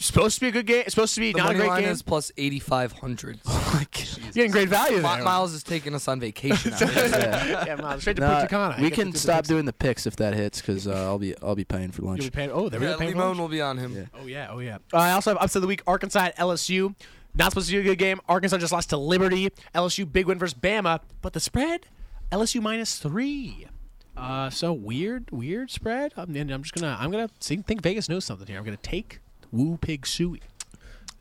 supposed 0.07 0.35
to 0.35 0.41
be 0.41 0.47
a 0.47 0.51
good 0.51 0.65
game. 0.65 0.81
It's 0.85 0.93
supposed 0.95 1.13
to 1.15 1.19
be 1.21 1.31
The 1.31 1.37
not 1.39 1.43
a 1.45 1.47
money 1.49 1.59
great 1.59 1.67
line 1.69 1.81
game. 1.83 1.91
is 1.91 2.01
plus 2.01 2.31
eighty 2.37 2.59
five 2.59 2.91
hundred. 2.91 3.39
Oh 3.75 3.81
You're 4.25 4.31
getting 4.33 4.51
great 4.51 4.69
value 4.69 5.01
there. 5.01 5.17
Mi- 5.17 5.23
Miles 5.23 5.53
is 5.53 5.63
taking 5.63 5.93
us 5.95 6.07
on 6.07 6.19
vacation. 6.19 6.71
now. 6.79 6.79
Yeah. 6.79 7.65
yeah, 7.65 7.75
Miles, 7.75 8.01
straight 8.01 8.15
to 8.17 8.21
Nah, 8.21 8.33
Punta 8.39 8.47
Cana. 8.47 8.75
We 8.81 8.89
can 8.91 9.05
to 9.07 9.11
do 9.11 9.11
the 9.13 9.17
stop 9.19 9.37
picks. 9.37 9.47
doing 9.49 9.65
the 9.65 9.73
picks 9.73 10.05
if 10.07 10.15
that 10.17 10.33
hits, 10.35 10.61
because 10.61 10.87
uh, 10.87 10.91
I'll 10.93 11.17
be 11.19 11.35
I'll 11.41 11.55
be 11.55 11.63
paying 11.65 11.91
for 11.91 12.03
lunch. 12.03 12.21
You'll 12.21 12.29
be 12.31 12.35
paying. 12.35 12.51
Oh, 12.51 12.69
they're 12.69 12.79
yeah, 12.79 12.87
really 12.87 12.99
paying 12.99 13.11
for 13.13 13.17
Limon 13.17 13.27
lunch? 13.29 13.39
will 13.39 13.47
be 13.49 13.61
on 13.61 13.77
him. 13.77 13.95
Yeah. 13.95 14.05
Oh 14.13 14.25
yeah, 14.27 14.47
oh 14.51 14.59
yeah. 14.59 14.77
Uh, 14.93 14.97
I 14.97 15.11
also 15.11 15.31
have 15.31 15.37
upset 15.37 15.57
of 15.57 15.61
the 15.63 15.67
week. 15.67 15.81
Arkansas 15.87 16.19
at 16.25 16.37
LSU. 16.37 16.95
Not 17.35 17.51
supposed 17.51 17.67
to 17.69 17.73
be 17.73 17.79
a 17.79 17.83
good 17.83 17.97
game. 17.97 18.19
Arkansas 18.29 18.59
just 18.59 18.71
lost 18.73 18.89
to 18.91 18.97
Liberty. 18.97 19.49
LSU 19.73 20.11
big 20.11 20.27
win 20.27 20.37
versus 20.37 20.53
Bama, 20.57 20.99
but 21.21 21.33
the 21.33 21.39
spread 21.39 21.87
LSU 22.31 22.61
minus 22.61 22.97
three. 22.99 23.67
Uh, 24.15 24.49
so 24.51 24.71
weird, 24.71 25.31
weird 25.31 25.71
spread. 25.71 26.13
I'm, 26.15 26.35
and 26.35 26.51
I'm 26.51 26.61
just 26.61 26.75
gonna, 26.75 26.95
I'm 26.99 27.09
gonna 27.09 27.29
see, 27.39 27.55
think 27.57 27.81
Vegas 27.81 28.07
knows 28.07 28.23
something 28.25 28.45
here. 28.45 28.57
I'm 28.59 28.63
gonna 28.63 28.77
take 28.77 29.19
Woo 29.53 29.77
Pig 29.77 30.05
Suey. 30.05 30.41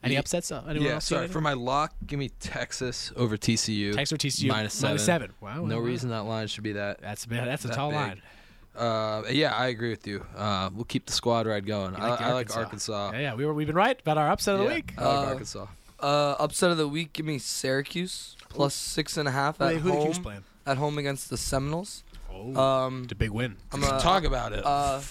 Any 0.03 0.17
upsets? 0.17 0.51
Uh, 0.51 0.61
anyone 0.67 0.87
Yeah, 0.89 0.93
else 0.95 1.05
see 1.05 1.09
sorry. 1.15 1.19
anything? 1.21 1.33
For 1.33 1.39
my 1.39 1.53
lock, 1.53 1.93
give 2.05 2.19
me 2.19 2.27
Texas 2.41 3.13
over 3.15 3.37
TCU. 3.37 3.93
Texas 3.95 4.13
or 4.13 4.17
TCU, 4.17 4.49
minus 4.49 4.73
seven. 4.73 4.89
minus 4.89 5.05
seven. 5.05 5.33
Wow, 5.39 5.61
wow, 5.61 5.65
no 5.65 5.77
wow. 5.77 5.81
reason 5.81 6.09
that 6.09 6.23
line 6.23 6.47
should 6.47 6.63
be 6.65 6.73
that. 6.73 6.99
That's 6.99 7.25
bad. 7.25 7.47
that's 7.47 7.63
a 7.63 7.69
that 7.69 7.75
tall 7.77 7.91
big. 7.91 7.95
line. 7.99 8.21
Uh, 8.75 9.21
yeah, 9.29 9.53
I 9.55 9.67
agree 9.67 9.91
with 9.91 10.05
you. 10.07 10.25
Uh, 10.35 10.69
we'll 10.73 10.83
keep 10.83 11.05
the 11.05 11.13
squad 11.13 11.45
ride 11.47 11.65
going. 11.65 11.93
You 11.93 11.99
I, 11.99 12.09
like 12.09 12.21
I 12.21 12.33
like 12.33 12.57
Arkansas. 12.57 13.11
Yeah, 13.13 13.19
yeah, 13.19 13.35
we 13.35 13.45
were 13.45 13.53
we've 13.53 13.67
been 13.67 13.75
right 13.77 13.97
about 13.99 14.17
our 14.17 14.29
upset 14.29 14.55
of 14.55 14.61
the 14.61 14.65
Yeah, 14.67 14.73
week. 14.75 14.93
I 14.97 15.05
like 15.05 15.15
Uh, 15.27 15.29
Arkansas. 15.29 15.67
Uh, 16.01 16.35
upset 16.39 16.71
of 16.71 16.77
the 16.77 16.87
week, 16.87 17.13
give 17.13 17.25
me 17.25 17.37
Syracuse 17.37 18.35
plus 18.49 18.73
six 18.73 19.15
and 19.15 19.27
a 19.27 19.31
half 19.31 19.61
at 19.61 19.67
they- 19.69 19.77
who 19.79 19.89
the 19.91 20.03
Cuse 20.03 20.15
home. 20.17 20.23
playing? 20.23 20.43
At 20.65 20.77
home 20.77 20.97
against 20.97 21.29
the 21.29 21.37
Seminoles. 21.37 22.03
Oh, 22.33 22.55
Um, 22.59 23.03
it's 23.03 23.11
a 23.11 23.15
big 23.15 23.29
win. 23.31 23.55
I'm 23.71 23.83
a, 23.83 23.99
Talk 23.99 24.23
about 24.23 24.53
it. 24.53 24.65
Uh, 24.65 25.01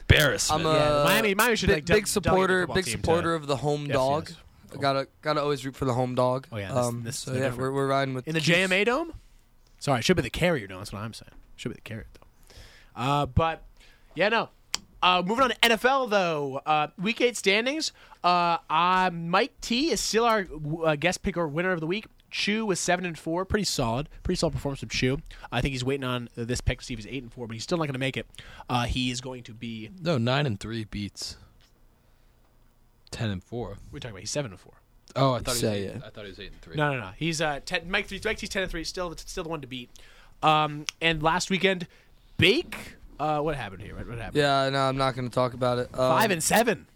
Embarrassment. 0.00 0.66
I'm 0.66 0.66
a 0.66 0.78
Yeah, 0.78 1.04
Miami- 1.04 1.34
Miami 1.34 1.56
should, 1.56 1.68
big, 1.68 1.76
like, 1.76 1.86
big 1.86 2.06
supporter, 2.06 2.66
big 2.66 2.84
team 2.84 2.84
to- 2.84 2.90
supporter 2.92 3.34
of 3.34 3.46
the 3.46 3.56
home 3.56 3.86
Yes, 3.86 3.92
dog. 3.94 4.28
yes. 4.30 4.38
I 4.74 4.76
Gotta 4.80 5.08
gotta 5.20 5.42
always 5.42 5.66
root 5.66 5.76
for 5.76 5.84
the 5.84 5.92
home 5.92 6.14
dog. 6.14 6.46
Oh 6.50 6.56
yeah, 6.56 6.72
um, 6.72 7.02
this 7.04 7.18
so 7.18 7.32
yeah, 7.32 7.40
different. 7.40 7.58
we're, 7.60 7.72
we're 7.72 7.86
riding 7.88 8.14
with 8.14 8.26
in 8.26 8.32
the 8.34 8.40
Cuse. 8.40 8.56
JMA 8.56 8.86
dome. 8.86 9.12
Sorry, 9.78 9.98
it 9.98 10.04
should 10.04 10.16
be 10.16 10.22
the 10.22 10.30
Carrier 10.30 10.66
dome. 10.66 10.78
That's 10.78 10.92
what 10.94 11.00
I'm 11.02 11.12
saying. 11.12 11.32
Should 11.56 11.68
be 11.70 11.74
the 11.74 11.80
Carrier 11.82 12.06
dome. 12.14 12.56
Uh, 12.96 13.26
but 13.26 13.62
yeah, 14.14 14.30
no. 14.30 14.48
Uh, 15.02 15.22
moving 15.26 15.44
on 15.44 15.50
to 15.50 15.56
NFL 15.56 16.08
though, 16.08 16.62
uh, 16.64 16.86
week 16.98 17.20
eight 17.20 17.36
standings. 17.36 17.92
Uh, 18.24 18.56
uh, 18.70 19.10
Mike 19.12 19.52
T 19.60 19.90
is 19.90 20.00
still 20.00 20.24
our 20.24 20.46
uh, 20.84 20.96
guest 20.96 21.22
picker 21.22 21.46
winner 21.46 21.72
of 21.72 21.80
the 21.80 21.86
week. 21.86 22.06
Chu 22.32 22.64
was 22.66 22.80
seven 22.80 23.04
and 23.04 23.16
four, 23.16 23.44
pretty 23.44 23.64
solid, 23.64 24.08
pretty 24.22 24.38
solid 24.38 24.54
performance 24.54 24.80
from 24.80 24.88
Chu. 24.88 25.20
I 25.52 25.60
think 25.60 25.72
he's 25.72 25.84
waiting 25.84 26.02
on 26.04 26.30
this 26.34 26.60
pick 26.62 26.80
to 26.80 26.84
see 26.84 26.94
if 26.94 26.98
he's 26.98 27.06
eight 27.06 27.22
and 27.22 27.32
four, 27.32 27.46
but 27.46 27.52
he's 27.52 27.62
still 27.62 27.76
not 27.78 27.84
going 27.84 27.92
to 27.92 27.98
make 28.00 28.16
it. 28.16 28.26
Uh, 28.68 28.84
he 28.86 29.10
is 29.10 29.20
going 29.20 29.42
to 29.44 29.52
be. 29.52 29.90
no, 30.00 30.16
nine 30.18 30.46
and 30.46 30.58
three 30.58 30.84
beats. 30.84 31.36
Ten 33.10 33.28
and 33.30 33.44
four. 33.44 33.76
We're 33.92 33.98
talking 33.98 34.12
about 34.12 34.20
he's 34.20 34.30
seven 34.30 34.50
and 34.50 34.58
four. 34.58 34.72
Oh, 35.14 35.34
I 35.34 35.40
thought 35.40 35.56
he 35.56 35.64
was 35.66 35.74
eight. 35.74 35.84
it. 35.84 36.02
I 36.04 36.08
thought 36.08 36.24
he 36.24 36.30
was 36.30 36.40
eight 36.40 36.52
and 36.52 36.60
three. 36.62 36.74
No, 36.74 36.94
no, 36.94 37.00
no. 37.00 37.10
He's 37.18 37.42
uh, 37.42 37.60
ten, 37.66 37.90
Mike. 37.90 38.06
Three, 38.06 38.20
Mike 38.24 38.38
T's 38.38 38.48
ten 38.48 38.62
and 38.62 38.70
three. 38.70 38.84
Still, 38.84 39.14
still 39.16 39.44
the 39.44 39.50
one 39.50 39.60
to 39.60 39.66
beat. 39.66 39.90
Um, 40.42 40.86
and 41.02 41.22
last 41.22 41.50
weekend, 41.50 41.86
Bake. 42.38 42.96
Uh, 43.20 43.40
what 43.40 43.54
happened 43.54 43.82
here? 43.82 43.94
What, 43.94 44.08
what 44.08 44.16
happened? 44.16 44.36
Yeah, 44.36 44.70
no, 44.70 44.78
I'm 44.80 44.96
not 44.96 45.14
gonna 45.14 45.28
talk 45.28 45.52
about 45.52 45.78
it. 45.78 45.88
Um, 45.92 45.98
Five 45.98 46.30
and 46.30 46.42
seven. 46.42 46.86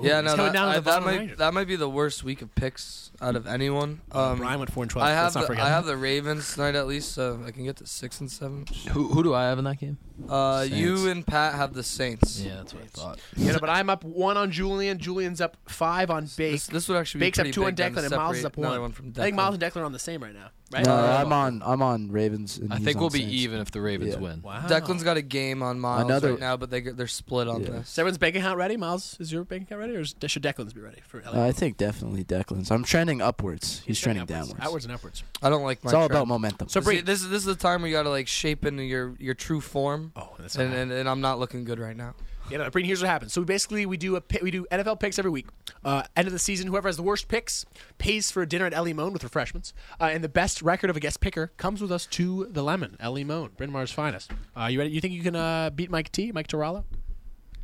Yeah, 0.00 0.20
no, 0.20 0.36
that, 0.36 0.52
down 0.52 0.68
I- 0.68 0.74
that 0.74 0.84
bottom 0.84 1.04
of 1.04 1.04
the 1.04 1.10
might 1.10 1.18
ranges. 1.20 1.38
that 1.38 1.54
might 1.54 1.66
be 1.66 1.76
the 1.76 1.88
worst 1.88 2.22
week 2.24 2.42
of 2.42 2.54
picks 2.54 3.10
out 3.20 3.34
of 3.34 3.46
anyone. 3.46 4.00
Uh, 4.14 4.30
Um, 4.32 4.38
Brian 4.38 4.58
went 4.60 4.72
four 4.72 4.84
and 4.84 4.90
twelve. 4.90 5.06
I 5.08 5.10
have 5.12 5.34
Let's 5.34 5.46
the, 5.46 5.52
forget 5.52 5.64
I 5.64 5.68
have 5.70 5.86
the 5.86 5.96
Ravens 5.96 6.54
tonight 6.54 6.74
at 6.76 6.86
least, 6.86 7.12
so 7.12 7.42
I 7.44 7.50
can 7.50 7.64
get 7.64 7.76
to 7.78 7.86
six 7.86 8.20
and 8.20 8.30
seven. 8.30 8.64
Who 8.92 9.08
who 9.08 9.22
do 9.22 9.34
I 9.34 9.44
have 9.44 9.58
in 9.58 9.64
that 9.64 9.80
game? 9.80 9.98
Uh, 10.28 10.66
you 10.68 11.08
and 11.08 11.26
Pat 11.26 11.54
have 11.54 11.74
the 11.74 11.82
Saints. 11.82 12.40
Yeah, 12.40 12.56
that's 12.56 12.74
what 12.74 12.82
I 12.84 12.86
thought. 12.86 13.18
Yeah, 13.36 13.52
no, 13.52 13.58
but 13.60 13.70
I'm 13.70 13.88
up 13.90 14.04
one 14.04 14.36
on 14.36 14.50
Julian. 14.50 14.98
Julian's 14.98 15.40
up 15.40 15.56
five 15.68 16.10
on 16.10 16.28
Bake. 16.36 16.52
This, 16.52 16.66
this 16.66 16.88
would 16.88 16.96
actually 16.98 17.20
be 17.20 17.26
Bake's 17.26 17.38
up 17.38 17.42
pretty 17.44 17.52
two 17.54 17.64
on 17.64 17.74
big 17.74 17.92
Declan, 17.94 18.04
and 18.04 18.10
Miles 18.14 18.38
is 18.38 18.44
up 18.44 18.56
another 18.56 18.74
one. 18.80 18.82
one 18.82 18.92
from 18.92 19.12
I 19.16 19.22
think 19.24 19.36
Miles 19.36 19.54
and 19.54 19.62
Declan 19.62 19.76
are 19.82 19.84
on 19.84 19.92
the 19.92 19.98
same 19.98 20.22
right 20.22 20.34
now, 20.34 20.50
right? 20.72 20.84
No, 20.84 20.94
I'm 20.94 21.32
on 21.32 21.62
I'm 21.64 21.82
on 21.82 22.10
Ravens. 22.10 22.58
And 22.58 22.72
I 22.72 22.76
he's 22.76 22.84
think 22.84 22.96
on 22.96 23.00
we'll 23.02 23.10
be 23.10 23.20
Saints. 23.20 23.34
even 23.34 23.60
if 23.60 23.70
the 23.70 23.80
Ravens 23.80 24.14
Yeah. 24.14 24.20
win. 24.20 24.42
Wow. 24.42 24.66
Declan's 24.66 25.02
got 25.02 25.16
a 25.16 25.22
game 25.22 25.62
on 25.62 25.80
Miles 25.80 26.02
Another- 26.04 26.30
right 26.32 26.40
now, 26.40 26.56
but 26.56 26.70
they 26.70 26.80
they're 26.80 27.06
split 27.06 27.48
on 27.48 27.62
Yeah. 27.62 27.70
this. 27.70 27.88
Is 27.92 27.98
everyone's 27.98 28.18
bank 28.18 28.36
account 28.36 28.58
ready? 28.58 28.76
Miles, 28.76 29.16
is 29.20 29.32
your 29.32 29.44
bank 29.44 29.64
account 29.64 29.80
ready, 29.80 29.96
or 29.96 30.00
is, 30.00 30.14
should 30.26 30.42
Declan's 30.42 30.72
be 30.72 30.80
ready 30.80 31.00
for? 31.06 31.22
LA? 31.22 31.32
Uh, 31.32 31.46
I 31.46 31.52
think 31.52 31.76
definitely 31.76 32.24
Declan's. 32.24 32.70
I'm 32.70 32.84
trending 32.84 33.20
upwards. 33.22 33.82
He's, 33.86 34.00
trending 34.00 34.22
upwards, 34.22 34.48
downwards. 34.48 34.64
outwards 34.66 34.84
and 34.84 34.94
upwards. 34.94 35.22
I 35.42 35.50
don't 35.50 35.62
like 35.62 35.82
my. 35.84 35.88
It's 35.88 35.94
all 35.94 36.08
trend. 36.08 36.12
about 36.18 36.28
momentum. 36.28 36.68
So 36.68 36.80
See, 36.80 36.84
Bree, 36.84 37.00
this 37.00 37.22
is 37.22 37.28
this 37.30 37.40
is 37.40 37.46
the 37.46 37.54
time 37.56 37.82
where 37.82 37.90
you 37.90 37.96
got 37.96 38.02
to 38.04 38.10
like 38.10 38.28
shape 38.28 38.64
into 38.66 38.82
your 38.82 39.14
your 39.18 39.34
true 39.34 39.60
form, 39.60 40.12
oh, 40.16 40.30
that's 40.38 40.56
and, 40.56 40.70
not 40.70 40.78
and 40.78 40.92
and 40.92 41.08
I'm 41.08 41.20
not 41.20 41.38
looking 41.38 41.64
good 41.64 41.78
right 41.78 41.96
now. 41.96 42.14
Yeah, 42.50 42.58
no, 42.58 42.70
Breen, 42.70 42.86
here's 42.86 43.00
what 43.02 43.08
happens. 43.08 43.32
So 43.32 43.40
we 43.40 43.44
basically 43.44 43.84
we 43.86 43.96
do 43.96 44.16
a 44.16 44.22
we 44.42 44.50
do 44.50 44.66
NFL 44.72 45.00
picks 45.00 45.18
every 45.18 45.30
week. 45.30 45.46
Uh, 45.84 46.02
end 46.16 46.26
of 46.26 46.32
the 46.32 46.38
season, 46.38 46.66
whoever 46.66 46.88
has 46.88 46.96
the 46.96 47.02
worst 47.02 47.28
picks 47.28 47.64
pays 47.98 48.30
for 48.30 48.42
a 48.42 48.46
dinner 48.46 48.64
at 48.66 48.72
El 48.74 48.84
Limon 48.84 49.12
with 49.12 49.22
refreshments, 49.22 49.74
uh, 50.00 50.04
and 50.04 50.24
the 50.24 50.28
best 50.28 50.62
record 50.62 50.90
of 50.90 50.96
a 50.96 51.00
guest 51.00 51.20
picker 51.20 51.52
comes 51.56 51.80
with 51.80 51.92
us 51.92 52.06
to 52.06 52.46
the 52.50 52.62
Lemon 52.62 52.96
El 53.00 53.12
Limon, 53.12 53.50
Bryn 53.56 53.70
Mawr's 53.70 53.92
finest. 53.92 54.30
Uh, 54.56 54.66
you 54.66 54.78
ready? 54.78 54.90
You 54.90 55.00
think 55.00 55.12
you 55.14 55.22
can 55.22 55.36
uh, 55.36 55.70
beat 55.70 55.90
Mike 55.90 56.10
T, 56.10 56.32
Mike 56.32 56.46
Torello? 56.46 56.84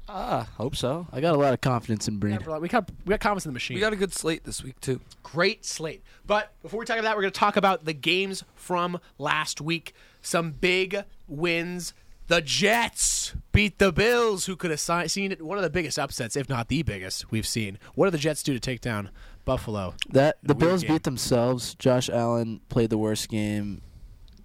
Ah, 0.06 0.46
hope 0.58 0.76
so. 0.76 1.06
I 1.12 1.22
got 1.22 1.34
a 1.34 1.38
lot 1.38 1.54
of 1.54 1.62
confidence 1.62 2.08
in 2.08 2.18
Breen. 2.18 2.36
We 2.36 2.44
got 2.44 2.60
we 2.60 2.68
got 2.68 3.20
confidence 3.20 3.46
in 3.46 3.50
the 3.50 3.54
machine. 3.54 3.76
We 3.76 3.80
got 3.80 3.94
a 3.94 3.96
good 3.96 4.12
slate 4.12 4.44
this 4.44 4.62
week 4.62 4.78
too. 4.80 5.00
great 5.22 5.64
slate. 5.64 6.02
But 6.26 6.52
before 6.60 6.78
we 6.78 6.84
talk 6.84 6.98
about 6.98 7.04
that, 7.08 7.16
we're 7.16 7.22
going 7.22 7.32
to 7.32 7.40
talk 7.40 7.56
about 7.56 7.86
the 7.86 7.94
games 7.94 8.44
from 8.54 9.00
last 9.16 9.62
week. 9.62 9.94
Some 10.20 10.50
big 10.52 11.04
wins. 11.26 11.94
The 12.26 12.42
Jets 12.42 13.34
beat 13.54 13.78
the 13.78 13.92
Bills, 13.92 14.44
who 14.46 14.56
could 14.56 14.70
have 14.70 14.80
si- 14.80 15.08
seen 15.08 15.32
it 15.32 15.40
one 15.40 15.56
of 15.56 15.64
the 15.64 15.70
biggest 15.70 15.98
upsets, 15.98 16.36
if 16.36 16.48
not 16.48 16.68
the 16.68 16.82
biggest, 16.82 17.30
we've 17.30 17.46
seen. 17.46 17.78
What 17.94 18.06
do 18.06 18.10
the 18.10 18.18
Jets 18.18 18.42
do 18.42 18.52
to 18.52 18.60
take 18.60 18.80
down 18.82 19.08
Buffalo? 19.46 19.94
That 20.10 20.36
the 20.42 20.54
Bills 20.54 20.82
game? 20.82 20.92
beat 20.96 21.04
themselves. 21.04 21.74
Josh 21.76 22.10
Allen 22.10 22.60
played 22.68 22.90
the 22.90 22.98
worst 22.98 23.28
game 23.30 23.80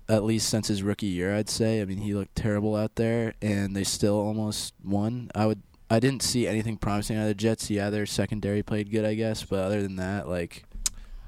at 0.07 0.23
least 0.23 0.49
since 0.49 0.67
his 0.69 0.81
rookie 0.81 1.05
year, 1.07 1.35
I'd 1.35 1.49
say. 1.49 1.81
I 1.81 1.85
mean, 1.85 1.97
he 1.99 2.13
looked 2.13 2.35
terrible 2.35 2.75
out 2.75 2.95
there 2.95 3.33
and 3.41 3.75
they 3.75 3.83
still 3.83 4.15
almost 4.15 4.73
won. 4.83 5.29
I 5.35 5.45
would 5.45 5.61
I 5.91 5.99
didn't 5.99 6.21
see 6.23 6.47
anything 6.47 6.77
promising 6.77 7.17
out 7.17 7.23
of 7.23 7.27
the 7.29 7.33
Jets. 7.35 7.69
Yeah, 7.69 7.89
their 7.89 8.05
secondary 8.05 8.61
played 8.63 8.91
good, 8.91 9.05
I 9.05 9.15
guess, 9.15 9.43
but 9.43 9.59
other 9.59 9.81
than 9.81 9.95
that, 9.97 10.27
like 10.27 10.63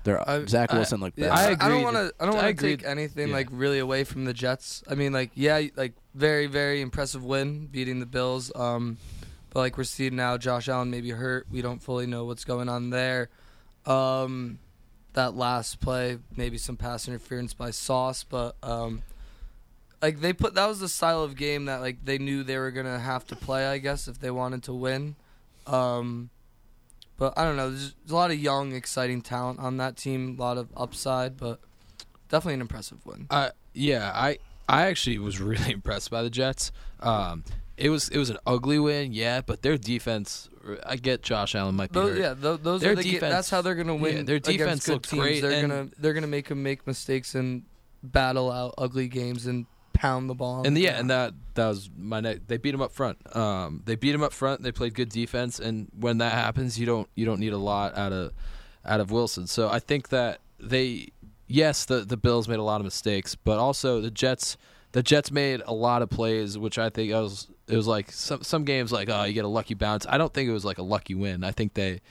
their 0.03 0.23
Zach 0.47 0.71
Wilson 0.73 0.99
looked 0.99 1.17
Yeah, 1.19 1.29
bad. 1.29 1.61
I, 1.61 1.65
I 1.65 1.69
don't 1.69 1.83
want 1.83 1.95
to. 1.95 2.11
I 2.19 2.25
don't 2.25 2.35
want 2.35 2.57
to 2.57 2.61
take 2.63 2.83
anything 2.85 3.27
Yeah. 3.29 3.33
like 3.35 3.47
really 3.51 3.77
away 3.79 4.03
from 4.03 4.25
the 4.25 4.33
Jets. 4.33 4.83
I 4.89 4.95
mean, 4.95 5.13
like 5.13 5.31
yeah, 5.35 5.61
like 5.75 5.93
very 6.13 6.47
very 6.47 6.81
impressive 6.81 7.23
win 7.23 7.67
beating 7.67 7.99
the 7.99 8.05
Bills. 8.05 8.51
Um, 8.55 8.97
but 9.49 9.59
like 9.59 9.77
we're 9.77 9.83
seeing 9.83 10.15
now, 10.15 10.37
Josh 10.37 10.69
Allen 10.69 10.89
may 10.89 11.01
be 11.01 11.11
hurt. 11.11 11.47
We 11.51 11.61
don't 11.61 11.81
fully 11.81 12.07
know 12.07 12.25
what's 12.25 12.45
going 12.45 12.69
on 12.69 12.89
there. 12.89 13.29
Um, 13.85 14.59
that 15.13 15.35
last 15.35 15.81
play, 15.81 16.19
maybe 16.35 16.57
some 16.57 16.77
pass 16.77 17.07
interference 17.07 17.53
by 17.53 17.71
Sauce, 17.71 18.23
but 18.23 18.55
um, 18.63 19.01
like 20.01 20.21
they 20.21 20.33
put 20.33 20.55
that 20.55 20.67
was 20.67 20.79
the 20.79 20.89
style 20.89 21.23
of 21.23 21.35
game 21.35 21.65
that 21.65 21.81
like 21.81 22.05
they 22.05 22.17
knew 22.17 22.43
they 22.43 22.57
were 22.57 22.71
gonna 22.71 22.99
have 22.99 23.25
to 23.27 23.35
play. 23.35 23.67
I 23.67 23.77
guess 23.77 24.07
if 24.07 24.19
they 24.19 24.31
wanted 24.31 24.63
to 24.63 24.73
win. 24.73 25.15
Um, 25.67 26.29
but 27.17 27.37
I 27.37 27.43
don't 27.43 27.55
know. 27.55 27.69
There's, 27.69 27.93
there's 27.93 28.11
a 28.11 28.15
lot 28.15 28.31
of 28.31 28.39
young, 28.39 28.73
exciting 28.73 29.21
talent 29.21 29.59
on 29.59 29.77
that 29.77 29.97
team. 29.97 30.37
A 30.39 30.41
lot 30.41 30.57
of 30.57 30.69
upside, 30.75 31.37
but 31.37 31.59
definitely 32.29 32.55
an 32.55 32.61
impressive 32.61 33.05
win. 33.05 33.27
Uh, 33.29 33.49
yeah, 33.73 34.11
I 34.13 34.39
I 34.71 34.87
actually 34.87 35.17
was 35.19 35.39
really 35.39 35.71
impressed 35.77 36.09
by 36.09 36.23
the 36.23 36.29
Jets. 36.29 36.71
Um, 37.01 37.43
it 37.77 37.89
was 37.89 38.09
it 38.09 38.17
was 38.17 38.29
an 38.29 38.37
ugly 38.45 38.79
win, 38.79 39.11
yeah, 39.13 39.41
but 39.41 39.61
their 39.61 39.77
defense. 39.77 40.47
I 40.85 40.95
get 40.95 41.23
Josh 41.23 41.55
Allen 41.55 41.73
might 41.75 41.91
be 41.91 41.99
Those, 41.99 42.09
hurt. 42.11 42.19
yeah, 42.19 42.33
tho- 42.35 42.57
those 42.57 42.83
are 42.83 42.93
the 42.95 43.01
defense. 43.01 43.33
That's 43.33 43.49
how 43.49 43.61
they're 43.63 43.73
gonna 43.75 43.95
win. 43.95 44.17
Yeah, 44.17 44.23
their 44.23 44.39
defense 44.39 44.87
looked 44.87 45.09
teams. 45.09 45.21
great. 45.21 45.41
They're 45.41 45.61
gonna 45.61 45.89
they're 45.97 46.13
gonna 46.13 46.27
make 46.27 46.47
them 46.49 46.61
make 46.61 46.85
mistakes 46.85 47.33
and 47.35 47.63
battle 48.03 48.51
out 48.51 48.75
ugly 48.77 49.07
games 49.07 49.47
and 49.47 49.65
pound 49.93 50.29
the 50.29 50.35
ball. 50.35 50.65
and 50.65 50.77
the 50.77 50.81
yeah, 50.81 50.99
and 50.99 51.09
that 51.09 51.33
that 51.55 51.67
was 51.67 51.89
my 51.97 52.19
next. 52.19 52.47
They 52.47 52.57
beat 52.57 52.71
them 52.71 52.81
up 52.81 52.91
front. 52.91 53.17
Um, 53.35 53.81
they 53.85 53.95
beat 53.95 54.11
them 54.11 54.21
up 54.23 54.33
front. 54.33 54.61
They 54.61 54.71
played 54.71 54.93
good 54.93 55.09
defense, 55.09 55.59
and 55.59 55.87
when 55.99 56.19
that 56.19 56.33
happens, 56.33 56.79
you 56.79 56.85
don't 56.85 57.09
you 57.15 57.25
don't 57.25 57.39
need 57.39 57.53
a 57.53 57.57
lot 57.57 57.97
out 57.97 58.13
of 58.13 58.31
out 58.85 58.99
of 58.99 59.09
Wilson. 59.09 59.47
So 59.47 59.67
I 59.69 59.79
think 59.79 60.09
that 60.09 60.39
they 60.59 61.07
yes, 61.51 61.85
the 61.85 61.99
the 61.99 62.17
Bills 62.17 62.47
made 62.47 62.59
a 62.59 62.63
lot 62.63 62.81
of 62.81 62.85
mistakes, 62.85 63.35
but 63.35 63.59
also 63.59 64.01
the 64.01 64.11
Jets 64.11 64.57
the 64.93 65.03
Jets 65.03 65.31
made 65.31 65.61
a 65.65 65.73
lot 65.73 66.01
of 66.01 66.09
plays, 66.09 66.57
which 66.57 66.77
I 66.77 66.89
think 66.89 67.13
I 67.13 67.19
was 67.19 67.47
it 67.67 67.75
was 67.75 67.87
like 67.87 68.11
some 68.11 68.43
some 68.43 68.63
games 68.65 68.91
like 68.91 69.09
oh 69.09 69.23
you 69.23 69.33
get 69.33 69.45
a 69.45 69.49
lucky 69.49 69.73
bounce. 69.73 70.05
I 70.07 70.17
don't 70.17 70.33
think 70.33 70.49
it 70.49 70.53
was 70.53 70.65
like 70.65 70.77
a 70.77 70.83
lucky 70.83 71.15
win. 71.15 71.43
I 71.43 71.51
think 71.51 71.73
they 71.73 72.01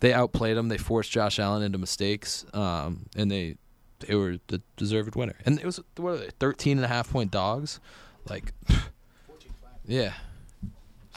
they 0.00 0.12
outplayed 0.12 0.56
them. 0.56 0.68
They 0.68 0.78
forced 0.78 1.10
Josh 1.10 1.38
Allen 1.38 1.62
into 1.62 1.78
mistakes, 1.78 2.44
um, 2.54 3.06
and 3.16 3.30
they 3.30 3.56
they 4.00 4.14
were 4.14 4.38
the 4.46 4.62
deserved 4.76 5.16
winner. 5.16 5.34
And 5.44 5.58
it 5.58 5.64
was 5.64 5.80
what 5.96 6.10
are 6.10 6.16
they 6.18 6.30
13 6.38 6.78
and 6.78 6.84
a 6.84 6.88
half 6.88 7.10
point 7.10 7.30
dogs, 7.30 7.80
like 8.28 8.52
yeah. 9.86 10.12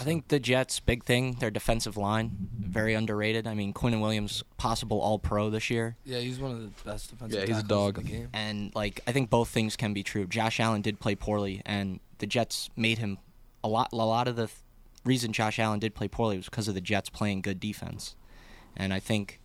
I 0.02 0.04
think 0.04 0.30
the 0.30 0.40
Jets' 0.40 0.80
big 0.80 1.04
thing, 1.04 1.34
their 1.40 1.52
defensive 1.52 1.96
line, 1.96 2.50
very 2.60 2.94
underrated. 2.94 3.46
I 3.48 3.54
mean, 3.54 3.74
Quinnen 3.74 4.02
Williams, 4.02 4.44
possible 4.58 5.00
All 5.00 5.20
Pro 5.20 5.50
this 5.50 5.70
year. 5.70 5.96
yeah, 6.04 6.18
he's 6.20 6.40
one 6.40 6.52
of 6.52 6.62
the 6.62 6.72
best 6.84 7.12
defensive. 7.12 7.40
Yeah, 7.40 7.46
he's 7.46 7.64
a 7.64 7.68
dog. 7.68 7.98
In 8.00 8.04
the 8.06 8.12
game. 8.12 8.30
And 8.34 8.72
like, 8.76 9.02
I 9.06 9.12
think 9.12 9.30
both 9.30 9.50
things 9.50 9.76
can 9.76 9.94
be 9.94 10.04
true. 10.04 10.26
Josh 10.26 10.60
Allen 10.60 10.82
did 10.82 11.00
play 11.00 11.16
poorly, 11.16 11.62
and 11.66 12.00
the 12.18 12.26
Jets 12.28 12.70
made 12.76 12.98
him 12.98 13.20
a 13.64 13.68
lot. 13.68 13.90
A 13.94 13.96
lot 13.96 14.28
of 14.28 14.36
the 14.36 14.48
th- 14.48 14.58
reason 15.06 15.34
Josh 15.34 15.60
Allen 15.60 15.80
did 15.80 15.94
play 15.94 16.08
poorly 16.08 16.38
was 16.38 16.46
because 16.48 16.68
of 16.68 16.74
the 16.74 16.82
Jets 16.82 17.10
playing 17.10 17.42
good 17.42 17.60
defense. 17.60 18.16
And 18.76 18.94
I 18.94 19.00
think 19.00 19.40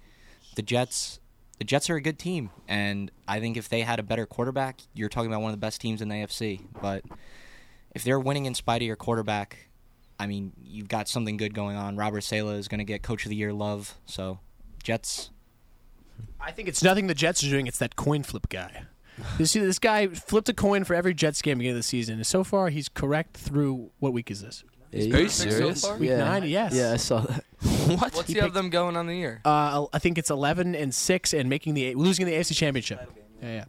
the 0.55 0.63
Jets, 0.63 1.21
the 1.59 1.65
Jets 1.65 1.91
are 1.91 1.97
a 1.97 2.01
good 2.01 2.19
team, 2.19 2.51
and 2.69 3.11
I 3.29 3.41
think 3.41 3.57
if 3.57 3.69
they 3.69 3.83
had 3.83 3.99
a 3.99 4.03
better 4.03 4.25
quarterback, 4.27 4.81
you're 4.95 5.09
talking 5.09 5.31
about 5.31 5.43
one 5.43 5.51
of 5.51 5.57
the 5.57 5.65
best 5.67 5.81
teams 5.81 6.01
in 6.01 6.09
the 6.09 6.15
AFC. 6.15 6.63
But 6.81 7.05
if 7.95 8.05
they're 8.05 8.21
winning 8.21 8.47
in 8.47 8.55
spite 8.55 8.83
of 8.83 8.87
your 8.87 8.97
quarterback, 8.97 9.66
I 10.19 10.27
mean, 10.27 10.53
you've 10.65 10.89
got 10.89 11.09
something 11.09 11.37
good 11.37 11.55
going 11.55 11.77
on. 11.77 11.97
Robert 11.97 12.23
Saleh 12.23 12.57
is 12.59 12.69
going 12.69 12.79
to 12.79 12.85
get 12.85 13.03
Coach 13.03 13.25
of 13.25 13.31
the 13.31 13.37
Year 13.37 13.53
love. 13.53 13.95
So, 14.07 14.39
Jets. 14.83 15.31
I 16.41 16.53
think 16.53 16.69
it's 16.69 16.83
nothing 16.83 17.07
the 17.07 17.15
Jets 17.15 17.43
are 17.45 17.51
doing. 17.51 17.67
It's 17.67 17.79
that 17.79 17.97
coin 17.97 18.23
flip 18.23 18.49
guy. 18.49 18.85
You 19.39 19.47
see, 19.47 19.61
this 19.61 19.79
guy 19.79 20.09
flipped 20.09 20.49
a 20.49 20.55
coin 20.55 20.85
for 20.85 20.95
every 20.95 21.15
Jets 21.15 21.41
game 21.43 21.59
beginning 21.59 21.73
of 21.77 21.79
the 21.79 21.83
season. 21.83 22.17
And 22.17 22.27
so 22.27 22.45
far, 22.45 22.69
he's 22.69 22.89
correct 22.89 23.37
through 23.37 23.91
what 23.99 24.13
week 24.13 24.31
is 24.31 24.43
this? 24.43 24.63
Yeah, 24.93 25.01
Are 25.01 25.05
you 25.07 25.13
perfect 25.13 25.33
serious? 25.33 25.81
So 25.81 25.89
far? 25.89 25.99
Week 25.99 26.11
yeah. 26.11 26.19
nine, 26.19 26.45
yes. 26.45 26.75
Yeah, 26.75 26.93
I 26.93 26.97
saw 26.97 27.21
that. 27.21 27.45
what? 27.89 28.15
What's 28.15 28.27
He 28.29 28.35
he, 28.35 28.39
have 28.39 28.47
picked- 28.49 28.55
them 28.55 28.71
going 28.71 28.97
on 28.97 29.07
the 29.07 29.15
year? 29.17 29.41
Uh, 29.45 29.87
I 29.93 29.99
think 29.99 30.17
it's 30.19 30.31
eleven 30.31 30.75
and 30.75 30.95
six, 30.95 31.33
and 31.35 31.49
making 31.51 31.75
the 31.75 31.95
losing 31.95 32.27
the 32.27 32.33
AFC 32.33 32.55
Championship. 32.55 33.11
Yeah, 33.43 33.49
yeah. 33.53 33.65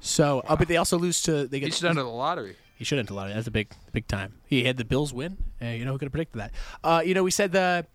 So, 0.00 0.42
uh, 0.46 0.56
but 0.56 0.66
they 0.68 0.76
also 0.76 0.98
lose 0.98 1.22
to 1.22 1.46
they 1.46 1.58
He 1.58 1.66
get. 1.66 1.74
should 1.74 1.86
enter 1.88 2.02
the 2.02 2.08
lottery. 2.08 2.56
He 2.82 2.84
should 2.84 2.98
enter 2.98 3.12
a 3.14 3.16
lot. 3.16 3.28
That's 3.32 3.46
a 3.46 3.52
big, 3.52 3.68
big 3.92 4.08
time. 4.08 4.40
He 4.44 4.64
had 4.64 4.76
the 4.76 4.84
Bills 4.84 5.14
win. 5.14 5.36
Uh, 5.62 5.66
you 5.66 5.84
know 5.84 5.92
who 5.92 5.98
could 5.98 6.06
have 6.06 6.12
predicted 6.12 6.40
that? 6.40 6.50
Uh, 6.82 7.00
you 7.06 7.14
know, 7.14 7.22
we 7.22 7.30
said 7.30 7.52
the 7.52 7.86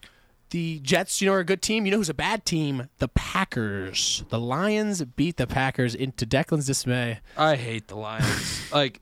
the 0.52 0.80
Jets. 0.80 1.20
You 1.20 1.26
know, 1.26 1.34
are 1.34 1.40
a 1.40 1.44
good 1.44 1.62
team. 1.62 1.86
You 1.86 1.92
know 1.92 1.98
who's 1.98 2.08
a 2.08 2.14
bad 2.14 2.46
team? 2.46 2.88
The 3.00 3.10
Packers. 3.10 4.24
The 4.30 4.40
Lions 4.40 5.04
beat 5.04 5.36
the 5.36 5.46
Packers 5.46 5.94
into 5.94 6.26
Declan's 6.26 6.68
dismay. 6.68 7.20
I 7.36 7.58
hate 7.58 7.90
the 7.90 7.98
Lions. 7.98 8.72
like 8.72 9.02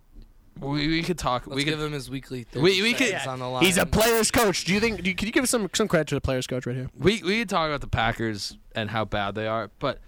we, 0.59 0.87
we 0.87 1.03
could 1.03 1.19
talk. 1.19 1.45
Let's 1.45 1.55
we 1.55 1.63
give 1.63 1.77
could 1.77 1.85
him 1.85 1.91
his 1.91 2.09
weekly. 2.09 2.47
We- 2.55 2.81
we 2.81 2.93
could- 2.95 3.09
seconds 3.09 3.27
on 3.27 3.37
the 3.37 3.47
line. 3.47 3.63
He's 3.63 3.77
a 3.77 3.85
player's 3.85 4.31
coach. 4.31 4.65
Do 4.65 4.73
you 4.73 4.79
think? 4.79 5.03
Do 5.03 5.07
you, 5.07 5.15
can 5.15 5.27
you 5.27 5.31
give 5.31 5.43
us 5.43 5.51
some 5.51 5.69
some 5.75 5.87
credit 5.87 6.07
to 6.07 6.15
the 6.15 6.21
player's 6.21 6.47
coach 6.47 6.65
right 6.65 6.75
here? 6.75 6.89
we 6.97 7.21
we 7.21 7.41
could 7.41 7.49
talk 7.49 7.67
about 7.67 7.81
the 7.81 7.87
Packers 7.87 8.57
and 8.73 8.89
how 8.89 9.05
bad 9.05 9.35
they 9.35 9.45
are, 9.45 9.69
but 9.77 9.99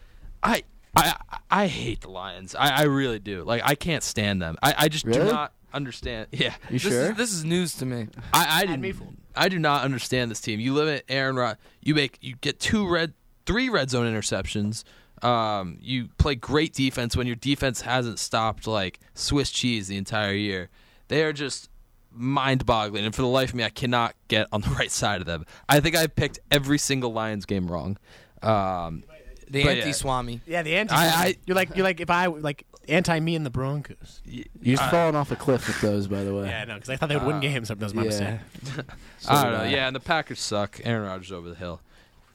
I 0.42 0.64
I 0.96 1.16
I 1.52 1.68
hate 1.68 2.02
the 2.02 2.10
Lions. 2.10 2.56
I, 2.56 2.70
I 2.70 2.84
really 2.86 3.20
do. 3.20 3.44
Like 3.44 3.62
I 3.64 3.76
can't 3.76 4.02
stand 4.04 4.42
them. 4.42 4.58
I, 4.64 4.74
I 4.76 4.88
just 4.90 5.06
do 5.06 5.24
not 5.24 5.54
understand. 5.78 6.28
Yeah, 6.32 6.54
You 6.70 6.80
this 6.80 6.82
sure? 6.92 7.12
Is, 7.12 7.18
this 7.18 7.32
is 7.32 7.46
news 7.46 7.76
to 7.76 7.86
me. 7.86 8.08
I 8.34 8.62
I 8.64 8.66
didn't. 8.66 9.18
I 9.36 9.48
do 9.50 9.60
not 9.60 9.84
understand 9.84 10.30
this 10.32 10.42
team. 10.42 10.60
You 10.60 10.74
limit 10.74 11.06
Aaron 11.08 11.36
Rod. 11.38 11.58
You 11.82 11.96
make 11.96 12.18
you 12.22 12.36
get 12.42 12.60
two 12.60 12.86
red, 12.90 13.14
three 13.46 13.70
red 13.70 13.90
zone 13.90 14.06
interceptions. 14.12 14.84
Um, 15.24 15.78
you 15.82 16.10
play 16.18 16.36
great 16.36 16.74
defense 16.74 17.16
when 17.16 17.26
your 17.28 17.36
defense 17.38 17.82
hasn't 17.82 18.20
stopped 18.20 18.68
like 18.68 19.00
Swiss 19.16 19.50
cheese 19.52 19.88
the 19.88 19.98
entire 19.98 20.34
year. 20.34 20.70
They 21.08 21.24
are 21.24 21.34
just 21.34 21.70
mind-boggling, 22.12 23.06
and 23.06 23.14
for 23.16 23.22
the 23.22 23.28
life 23.28 23.50
of 23.50 23.56
me, 23.56 23.64
I 23.64 23.70
cannot 23.70 24.16
get 24.28 24.48
on 24.52 24.62
the 24.62 24.70
right 24.80 24.92
side 24.92 25.22
of 25.22 25.28
them. 25.28 25.46
I 25.70 25.80
think 25.80 25.96
I 25.96 26.08
picked 26.08 26.40
every 26.52 26.78
single 26.78 27.14
Lions 27.14 27.46
game 27.46 27.68
wrong. 27.68 27.98
Um, 28.44 29.04
The 29.50 29.64
anti-Swami. 29.64 30.42
Yeah, 30.46 30.62
the 30.64 30.76
anti. 30.76 30.96
I- 30.96 31.08
I- 31.28 31.36
you're 31.46 31.56
like 31.56 31.76
you're 31.76 31.84
like 31.86 32.00
if 32.02 32.10
I 32.10 32.26
like 32.28 32.66
anti 32.88 33.20
me 33.20 33.36
and 33.36 33.46
the 33.46 33.50
Broncos. 33.50 34.22
You're 34.26 34.80
Uh, 34.82 34.90
falling 34.90 35.16
off 35.16 35.32
a 35.32 35.36
cliff 35.36 35.68
with 35.68 35.80
those, 35.82 36.08
by 36.08 36.24
the 36.24 36.34
way. 36.34 36.48
Yeah, 36.48 36.64
no, 36.66 36.76
because 36.76 36.90
I 36.90 36.96
thought 36.96 37.10
they 37.10 37.16
would 37.18 37.26
win 37.28 37.36
Uh, 37.38 37.40
games. 37.42 37.68
That 37.70 37.80
was 37.80 37.94
my 37.94 38.04
yeah. 38.04 38.08
mistake. 38.08 38.40
So 39.20 39.32
I 39.32 39.44
don't 39.44 39.54
know. 39.54 39.60
I. 39.60 39.68
Yeah, 39.70 39.88
and 39.88 39.96
the 39.96 40.00
Packers 40.00 40.40
suck. 40.40 40.80
Aaron 40.84 41.08
Rodgers 41.08 41.32
over 41.32 41.50
the 41.50 41.56
hill. 41.56 41.82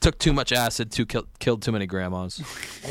Took 0.01 0.19
too 0.19 0.33
much 0.33 0.51
acid. 0.51 0.91
Too 0.91 1.05
kill, 1.05 1.27
killed 1.39 1.61
too 1.61 1.71
many 1.71 1.85
grandmas. 1.87 2.41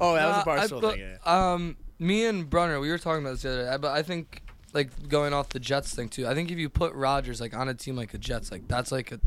Oh, 0.00 0.14
that 0.14 0.26
was 0.26 0.36
Uh, 0.36 0.42
a 0.46 0.52
I- 0.54 0.58
Barstool 0.66 0.80
but, 0.80 0.94
thing. 0.94 1.00
Yeah. 1.24 1.52
Um, 1.52 1.76
me 1.98 2.24
and 2.26 2.48
Brunner, 2.50 2.80
we 2.80 2.90
were 2.90 2.98
talking 2.98 3.22
about 3.22 3.32
this 3.34 3.42
the 3.42 3.50
other 3.50 3.64
day, 3.70 3.76
but 3.80 3.92
I 3.92 4.02
think 4.02 4.42
like 4.72 5.08
going 5.08 5.32
off 5.32 5.50
the 5.50 5.60
Jets 5.60 5.94
thing 5.94 6.08
too. 6.08 6.26
I 6.26 6.34
think 6.34 6.50
if 6.50 6.58
you 6.58 6.68
put 6.68 6.92
Rodgers 6.94 7.40
like 7.40 7.54
on 7.54 7.68
a 7.68 7.74
team 7.74 7.94
like 7.94 8.10
the 8.10 8.18
Jets, 8.18 8.50
like 8.50 8.66
that's 8.66 8.90
like 8.90 9.12
a 9.12 9.20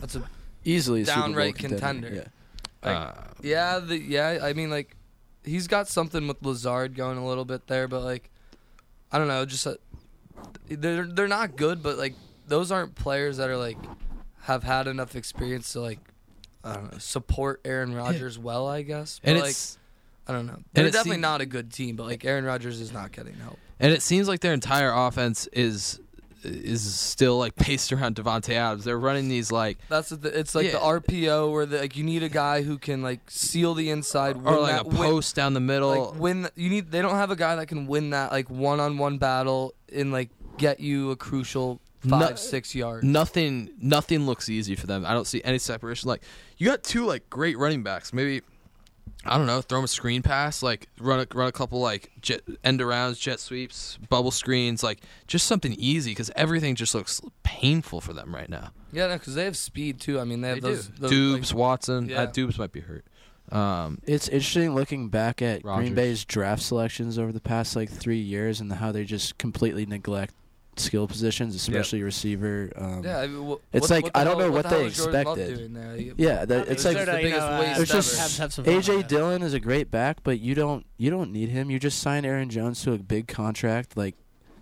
that's 0.00 0.16
a 0.16 0.22
Easily 0.64 1.02
a 1.02 1.04
downright 1.06 1.54
contender. 1.54 2.08
contender. 2.08 2.30
Yeah. 2.82 2.88
Like, 2.92 2.96
Uh, 2.96 3.12
yeah, 3.42 3.78
the 3.78 3.96
yeah. 3.98 4.38
I 4.42 4.52
mean, 4.52 4.68
like 4.68 4.96
he's 5.44 5.66
got 5.66 5.88
something 5.88 6.26
with 6.28 6.42
Lazard 6.44 6.94
going 6.94 7.18
a 7.18 7.26
little 7.26 7.44
bit 7.44 7.66
there, 7.66 7.88
but 7.88 8.02
like 8.02 8.30
I 9.12 9.18
don't 9.18 9.28
know, 9.28 9.44
just 9.44 9.66
uh, 9.66 9.74
they're 10.68 11.06
they're 11.06 11.28
not 11.28 11.56
good, 11.56 11.82
but 11.82 11.98
like 11.98 12.14
those 12.46 12.70
aren't 12.70 12.94
players 12.94 13.36
that 13.38 13.48
are 13.48 13.56
like 13.56 13.78
have 14.42 14.62
had 14.62 14.86
enough 14.86 15.16
experience 15.16 15.72
to 15.72 15.80
like 15.80 16.00
I 16.64 16.74
don't 16.74 16.92
know 16.92 16.98
support 16.98 17.60
Aaron 17.64 17.94
Rodgers 17.94 18.38
well. 18.38 18.68
I 18.68 18.82
guess, 18.82 19.20
but 19.22 19.30
and 19.30 19.40
like 19.40 19.56
I 20.26 20.32
don't 20.32 20.46
know, 20.46 20.58
they're 20.72 20.86
it 20.86 20.92
definitely 20.92 21.20
not 21.20 21.40
a 21.40 21.46
good 21.46 21.72
team, 21.72 21.96
but 21.96 22.06
like 22.06 22.24
Aaron 22.24 22.44
Rodgers 22.44 22.80
is 22.80 22.92
not 22.92 23.12
getting 23.12 23.34
help. 23.34 23.58
and 23.78 23.92
it 23.92 24.02
seems 24.02 24.28
like 24.28 24.40
their 24.40 24.52
entire 24.52 24.92
offense 24.92 25.46
is 25.48 26.00
is 26.42 26.94
still 26.94 27.38
like 27.38 27.54
based 27.56 27.92
around 27.92 28.16
Davante 28.16 28.54
Adams. 28.54 28.84
They're 28.84 28.98
running 28.98 29.28
these 29.28 29.50
like 29.52 29.78
That's 29.88 30.08
the, 30.10 30.38
it's 30.38 30.54
like 30.54 30.66
Yeah. 30.66 30.72
the 30.72 30.78
RPO 30.78 31.52
where 31.52 31.66
the, 31.66 31.78
like 31.78 31.96
you 31.96 32.04
need 32.04 32.22
a 32.22 32.28
guy 32.28 32.62
who 32.62 32.78
can 32.78 33.02
like 33.02 33.20
seal 33.30 33.74
the 33.74 33.90
inside, 33.90 34.36
win 34.36 34.46
or 34.54 34.60
like 34.60 34.72
that, 34.72 34.86
a 34.86 34.88
win- 34.88 34.96
post 35.10 35.34
down 35.36 35.54
the 35.54 35.60
middle. 35.60 36.10
like 36.12 36.20
win. 36.20 36.48
You 36.56 36.70
need. 36.70 36.90
They 36.90 37.02
don't 37.02 37.16
have 37.16 37.30
a 37.30 37.36
guy 37.36 37.56
that 37.56 37.66
can 37.66 37.86
win 37.86 38.10
that 38.10 38.32
like 38.32 38.48
one-on-one 38.50 39.18
battle 39.18 39.74
and 39.92 40.12
like 40.12 40.30
get 40.58 40.80
you 40.80 41.10
a 41.10 41.16
crucial 41.16 41.80
five, 42.08 42.30
No- 42.30 42.34
six 42.36 42.74
yards. 42.74 43.04
nothing 43.04 43.70
nothing 43.80 44.26
looks 44.26 44.48
easy 44.48 44.74
for 44.74 44.86
them. 44.86 45.04
I 45.06 45.12
don't 45.12 45.26
see 45.26 45.42
any 45.44 45.58
separation. 45.58 46.08
Like 46.08 46.22
you 46.56 46.66
got 46.66 46.82
two 46.82 47.04
like 47.04 47.28
great 47.30 47.58
running 47.58 47.82
backs. 47.82 48.12
Maybe 48.12 48.40
I 49.24 49.36
don't 49.36 49.46
know, 49.46 49.60
throw 49.60 49.78
him 49.80 49.84
a 49.84 49.88
screen 49.88 50.22
pass, 50.22 50.62
like 50.62 50.88
run 50.98 51.20
a, 51.20 51.26
run 51.34 51.46
a 51.48 51.52
couple 51.52 51.80
like 51.80 52.10
jet, 52.22 52.40
end 52.64 52.80
arounds, 52.80 53.20
jet 53.20 53.38
sweeps, 53.40 53.98
bubble 54.08 54.30
screens, 54.30 54.82
like 54.82 55.00
just 55.26 55.46
something 55.46 55.74
easy 55.74 56.12
because 56.12 56.30
everything 56.36 56.74
just 56.74 56.94
looks 56.94 57.20
painful 57.42 58.00
for 58.00 58.12
them 58.14 58.34
right 58.34 58.48
now. 58.48 58.70
Yeah, 58.92 59.08
no, 59.08 59.14
because 59.18 59.34
they 59.34 59.44
have 59.44 59.56
speed 59.56 60.00
too. 60.00 60.18
I 60.18 60.24
mean, 60.24 60.40
they 60.40 60.48
have 60.48 60.60
They 60.62 60.70
those. 60.70 60.86
do. 60.88 60.92
those, 61.08 61.10
Doubs, 61.40 61.52
like- 61.52 61.58
Watson, 61.58 62.08
Yeah. 62.08 62.22
uh, 62.22 62.26
Doubs 62.26 62.58
might 62.58 62.72
be 62.72 62.80
hurt. 62.80 63.04
Um, 63.52 63.98
It's 64.06 64.28
interesting 64.28 64.74
looking 64.74 65.08
back 65.08 65.42
at 65.42 65.64
Rodgers. 65.64 65.86
Green 65.86 65.94
Bay's 65.94 66.24
draft 66.24 66.62
selections 66.62 67.18
over 67.18 67.32
the 67.32 67.40
past 67.40 67.74
like 67.76 67.90
three 67.90 68.20
years 68.20 68.60
and 68.60 68.72
how 68.72 68.92
they 68.92 69.04
just 69.04 69.38
completely 69.38 69.84
neglect 69.86 70.34
skill 70.80 71.06
positions, 71.06 71.54
especially 71.54 72.02
receiver. 72.02 72.72
Um, 72.76 73.02
Yeah, 73.04 73.18
I 73.20 73.26
mean, 73.26 73.48
wh- 73.50 73.74
it's 73.76 73.82
what- 73.82 73.90
like 73.90 74.04
what 74.04 74.16
I 74.16 74.24
don't 74.24 74.38
hell- 74.38 74.48
know 74.48 74.52
what 74.52 74.64
what, 74.64 74.70
the 74.70 74.76
they 74.76 74.86
is 74.86 74.96
Jordan 74.96 75.24
Love 75.24 75.38
expected. 75.38 75.58
doing 75.58 75.72
there? 75.74 75.96
You- 75.96 76.14
Yeah, 76.18 76.44
that, 76.44 76.48
Nothing. 76.48 76.72
it's 76.72 76.84
like 76.84 76.96
It's 76.96 77.06
the 77.06 77.12
biggest 77.12 77.80
it's 77.80 77.92
just 77.92 78.18
Have- 78.18 78.36
have 78.38 78.52
some 78.52 78.64
AJ 78.64 78.76
with 78.76 78.86
that. 79.02 79.08
Dillon 79.08 79.42
is 79.42 79.54
a 79.54 79.60
great 79.60 79.90
back, 79.90 80.18
but 80.24 80.40
you 80.40 80.54
don't 80.54 80.84
you 80.96 81.10
don't 81.10 81.32
need 81.32 81.48
him. 81.50 81.70
You 81.70 81.78
just 81.78 82.00
signed 82.00 82.26
Aaron 82.26 82.50
Jones 82.50 82.82
to 82.82 82.92
a 82.92 82.98
big 82.98 83.28
contract. 83.28 83.96
Like 83.96 84.14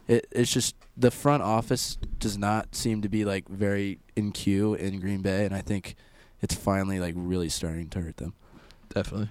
it, 0.07 0.27
it's 0.33 0.53
just 0.53 0.75
the 0.97 1.11
front 1.11 1.43
office 1.43 1.97
does 2.19 2.37
not 2.39 2.75
seem 2.75 3.03
to 3.03 3.09
be 3.09 3.25
like 3.25 3.49
very 3.49 3.99
in 4.17 4.33
queue 4.33 4.75
in 4.75 5.01
Green 5.01 5.21
Bay, 5.23 5.45
and 5.45 5.55
I 5.55 5.61
think 5.61 5.95
it's 6.41 6.55
finally 6.55 6.99
like 7.01 7.15
really 7.17 7.49
starting 7.49 7.89
to 7.91 8.01
hurt 8.01 8.17
them. 8.17 8.35
Definitely. 8.95 9.31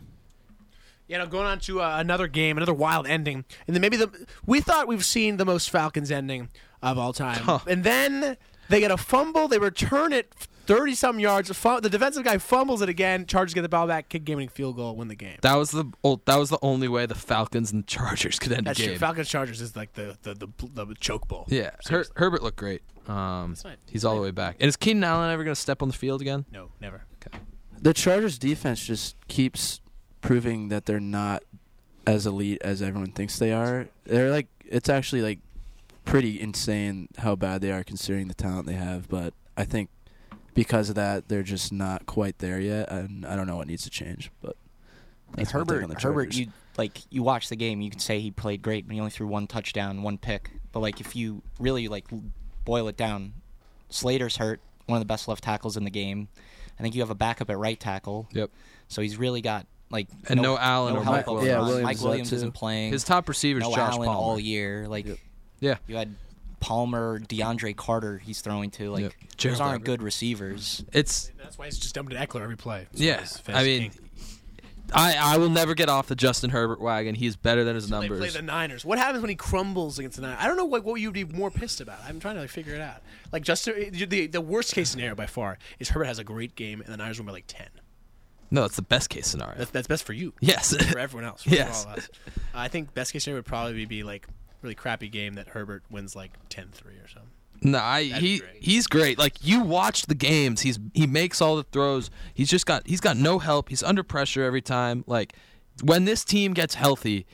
Yeah, 1.08 1.20
know, 1.20 1.28
going 1.28 1.46
on 1.48 1.60
to 1.62 1.82
uh, 1.82 1.98
another 2.00 2.28
game, 2.28 2.58
another 2.58 2.74
wild 2.74 3.08
ending, 3.08 3.46
and 3.66 3.74
then 3.74 3.80
maybe 3.82 3.96
the 3.96 4.12
we 4.46 4.60
thought 4.60 4.90
we've 4.90 5.06
seen 5.06 5.38
the 5.38 5.46
most 5.46 5.70
Falcons 5.70 6.12
ending 6.12 6.50
of 6.82 6.98
all 6.98 7.14
time, 7.14 7.62
and 7.68 7.84
then 7.84 8.38
they 8.70 8.80
get 8.80 8.92
a 8.92 8.98
fumble, 8.98 9.48
they 9.48 9.60
return 9.60 10.14
it 10.14 10.34
thirty 10.66 10.94
some 10.96 11.18
yards, 11.20 11.48
the 11.48 11.88
defensive 11.90 12.24
guy 12.26 12.38
fumbles 12.38 12.82
it 12.82 12.90
again, 12.90 13.26
Chargers 13.26 13.54
get 13.54 13.62
the 13.62 13.70
ball 13.70 13.88
back, 13.88 14.10
kick 14.10 14.26
game-winning 14.26 14.50
field 14.50 14.76
goal, 14.76 14.96
win 14.98 15.08
the 15.08 15.16
game. 15.16 15.38
that 15.42 15.56
was 15.56 15.72
the 15.72 15.86
ol- 16.04 16.22
that 16.26 16.38
was 16.38 16.50
the 16.50 16.60
only 16.62 16.88
way 16.90 17.06
the 17.06 17.16
Falcons 17.16 17.72
and 17.72 17.88
Chargers 17.88 18.38
could 18.38 18.52
end 18.52 18.68
That's 18.68 18.78
the 18.78 18.84
true. 18.86 18.94
game. 18.94 19.00
Falcons 19.00 19.30
Chargers 19.30 19.62
is 19.62 19.76
like 19.76 19.94
the 19.94 20.18
the, 20.24 20.34
the, 20.34 20.86
the 20.86 20.96
choke 20.96 21.28
bowl. 21.28 21.46
Yeah, 21.48 21.72
Her- 21.90 22.06
Herbert 22.18 22.44
looked 22.44 22.58
great. 22.58 22.82
Um, 23.08 23.56
fine. 23.56 23.78
he's 23.90 24.04
all 24.04 24.16
the 24.16 24.22
way 24.22 24.32
back. 24.32 24.58
And 24.60 24.68
is 24.68 24.76
Keenan 24.76 25.06
Allen 25.06 25.32
ever 25.32 25.46
going 25.46 25.56
to 25.56 25.62
step 25.62 25.82
on 25.82 25.88
the 25.88 25.94
field 25.94 26.20
again? 26.20 26.44
No, 26.52 26.72
never. 26.82 27.06
Okay. 27.26 27.38
The 27.82 27.94
Chargers 27.94 28.38
defense 28.38 28.86
just 28.86 29.16
keeps 29.30 29.80
proving 30.20 30.68
that 30.68 30.86
they're 30.86 31.00
not 31.00 31.44
as 32.06 32.26
elite 32.28 32.62
as 32.62 32.82
everyone 32.82 33.12
thinks 33.14 33.40
they 33.40 33.54
are. 33.54 33.88
They're 34.04 34.30
like 34.32 34.48
it's 34.66 34.90
actually 34.90 35.22
like 35.22 35.40
pretty 36.08 36.40
insane 36.40 37.10
how 37.18 37.36
bad 37.36 37.62
they 37.62 37.72
are 37.72 37.84
considering 37.84 38.28
the 38.28 38.34
talent 38.34 38.66
they 38.66 38.74
have, 38.74 39.08
but 39.10 39.34
I 39.56 39.66
think 39.66 39.90
because 40.54 40.90
of 40.90 40.96
that 40.96 41.28
they're 41.28 41.44
just 41.44 41.72
not 41.72 42.06
quite 42.06 42.40
there 42.40 42.60
yet 42.60 42.90
and 42.92 43.26
I 43.26 43.36
don't 43.36 43.46
know 43.46 43.58
what 43.58 43.68
needs 43.68 43.84
to 43.84 43.90
change, 43.90 44.32
but 44.42 44.56
Like 45.30 45.38
that's 45.38 45.54
my 45.54 45.60
take 45.60 45.70
Herbert, 45.70 45.84
on 45.84 45.90
the 45.90 46.00
Herbert, 46.00 46.34
you 46.36 46.48
like 46.78 47.00
you 47.10 47.24
watch 47.24 47.50
the 47.50 47.56
game, 47.56 47.82
you 47.82 47.90
can 47.90 48.00
say 48.00 48.20
he 48.20 48.32
played 48.32 48.62
great, 48.62 48.88
but 48.88 48.94
he 48.94 49.00
only 49.00 49.12
threw 49.12 49.28
one 49.28 49.48
touchdown, 49.48 50.02
one 50.02 50.18
pick. 50.18 50.52
But 50.72 50.80
like 50.80 51.02
if 51.02 51.16
you 51.16 51.42
really 51.60 51.88
like 51.88 52.06
boil 52.66 52.88
it 52.88 52.98
down, 52.98 53.34
Slater's 53.90 54.38
hurt, 54.38 54.62
one 54.86 54.98
of 54.98 55.02
the 55.02 55.06
best 55.08 55.28
left 55.28 55.44
tackles 55.44 55.78
in 55.78 55.84
the 55.84 55.92
game. 55.92 56.30
I 56.80 56.84
think 56.84 56.96
you 56.96 57.02
have 57.02 57.10
a 57.10 57.16
backup 57.16 57.50
at 57.50 57.58
right 57.58 57.80
tackle. 57.80 58.28
Yep. 58.32 58.52
So 58.88 59.02
he's 59.02 59.18
really 59.18 59.42
got 59.42 59.66
like 59.90 60.08
And 60.30 60.42
no 60.42 60.58
Allen 60.58 60.94
no 60.94 61.00
or 61.00 61.04
help 61.04 61.16
Mike 61.16 61.28
Williams. 61.28 61.48
Yeah, 61.48 61.60
Williams 61.60 61.84
Mike 61.84 62.02
Williams 62.02 62.34
isn't 62.34 62.54
playing. 62.54 62.92
His 62.92 63.04
top 63.04 63.28
receiver 63.28 63.60
is 63.60 63.64
no 63.64 63.76
Josh 63.76 63.94
Allen 63.94 64.08
Palmer. 64.08 64.20
all 64.20 64.40
year. 64.40 64.88
Like 64.88 65.08
Yeah. 65.60 65.78
you 65.88 65.96
had 65.96 66.14
Palmer, 66.60 67.20
DeAndre 67.20 67.76
Carter. 67.76 68.18
He's 68.18 68.42
throwing 68.42 68.72
to 68.72 68.90
like 68.92 69.02
Yep. 69.04 69.14
those 69.42 69.60
aren't 69.60 69.76
Everett. 69.76 69.84
good 69.86 70.02
receivers. 70.04 70.84
It's 70.92 71.32
That's 71.38 71.58
why 71.58 71.66
he's 71.66 71.78
just 71.80 71.94
dumping 71.96 72.18
to 72.18 72.26
Ekeler 72.26 72.42
every 72.42 72.58
play. 72.58 72.88
That's 72.94 73.42
why 73.48 73.54
yeah. 73.54 73.60
I 73.60 73.64
mean, 73.64 73.92
king. 73.92 74.02
I 74.94 75.16
I 75.20 75.38
will 75.38 75.50
never 75.50 75.76
get 75.76 75.90
off 75.90 76.08
the 76.08 76.16
Justin 76.16 76.50
Herbert 76.50 76.80
wagon. 76.80 77.14
He's 77.14 77.36
better 77.36 77.64
than 77.66 77.76
his 77.76 77.90
They 77.90 77.98
play 77.98 78.08
numbers. 78.08 78.34
the 78.36 78.42
Niners. 78.42 78.86
What 78.86 78.98
happens 78.98 79.22
when 79.22 79.30
he 79.30 79.36
crumbles 79.36 80.00
against 80.00 80.16
the 80.16 80.22
Niners? 80.24 80.38
I 80.42 80.48
don't 80.48 80.56
know 80.58 80.66
what, 80.66 80.84
what 80.86 80.96
you'd 80.96 81.14
be 81.14 81.26
more 81.26 81.52
pissed 81.52 81.82
about. 81.82 82.00
I'm 82.08 82.20
trying 82.20 82.36
to 82.36 82.42
like, 82.42 82.50
figure 82.50 82.74
it 82.74 82.82
out. 82.82 83.02
Like 83.34 83.44
Justin, 83.44 83.74
eh, 83.78 84.06
the 84.06 84.28
the 84.28 84.42
worst 84.42 84.74
case 84.74 84.90
scenario 84.90 85.14
by 85.14 85.26
far 85.26 85.58
is 85.80 85.90
Herbert 85.90 86.06
has 86.06 86.20
a 86.20 86.24
great 86.24 86.56
game 86.56 86.80
and 86.82 86.92
the 86.94 86.98
Niners 86.98 87.20
win 87.20 87.26
by 87.28 87.34
like 87.34 87.48
ten. 87.48 87.68
No, 88.50 88.64
it's 88.64 88.78
the 88.78 88.82
best 88.82 89.10
case 89.10 89.28
scenario. 89.28 89.58
That's, 89.58 89.72
that's 89.72 89.88
best 89.88 90.06
for 90.06 90.14
you. 90.14 90.34
Yes. 90.40 90.74
for 90.90 90.98
everyone 90.98 91.28
else. 91.28 91.44
For 91.44 91.50
Yes. 91.50 91.86
all 91.86 91.92
of 91.92 91.98
us. 92.00 92.10
I 92.56 92.70
think 92.70 92.94
best 92.94 93.12
case 93.12 93.26
scenario 93.26 93.40
would 93.40 93.46
probably 93.46 93.86
be 93.86 94.04
like 94.04 94.26
really 94.62 94.76
crappy 94.76 95.10
game 95.10 95.34
that 95.36 95.50
Herbert 95.50 95.84
wins 95.90 96.16
like 96.16 96.32
10-3 96.50 96.66
or 97.04 97.08
something. 97.08 97.32
No, 97.62 97.80
I 97.80 98.04
he 98.04 98.44
he's 98.60 98.86
great. 98.86 99.18
Like 99.18 99.34
you 99.42 99.62
watch 99.62 100.04
the 100.06 100.14
games, 100.14 100.62
he's 100.62 100.78
he 100.94 101.08
makes 101.08 101.42
all 101.42 101.56
the 101.56 101.64
throws. 101.64 102.12
He's 102.36 102.50
just 102.50 102.68
got 102.68 102.86
he's 102.86 103.02
got 103.02 103.18
no 103.18 103.40
help. 103.40 103.70
He's 103.70 103.82
under 103.82 104.04
pressure 104.04 104.44
every 104.44 104.62
time. 104.62 105.04
Like 105.08 105.34
when 105.82 106.06
this 106.06 106.24
team 106.24 106.54
gets 106.54 106.76
healthy, 106.76 107.26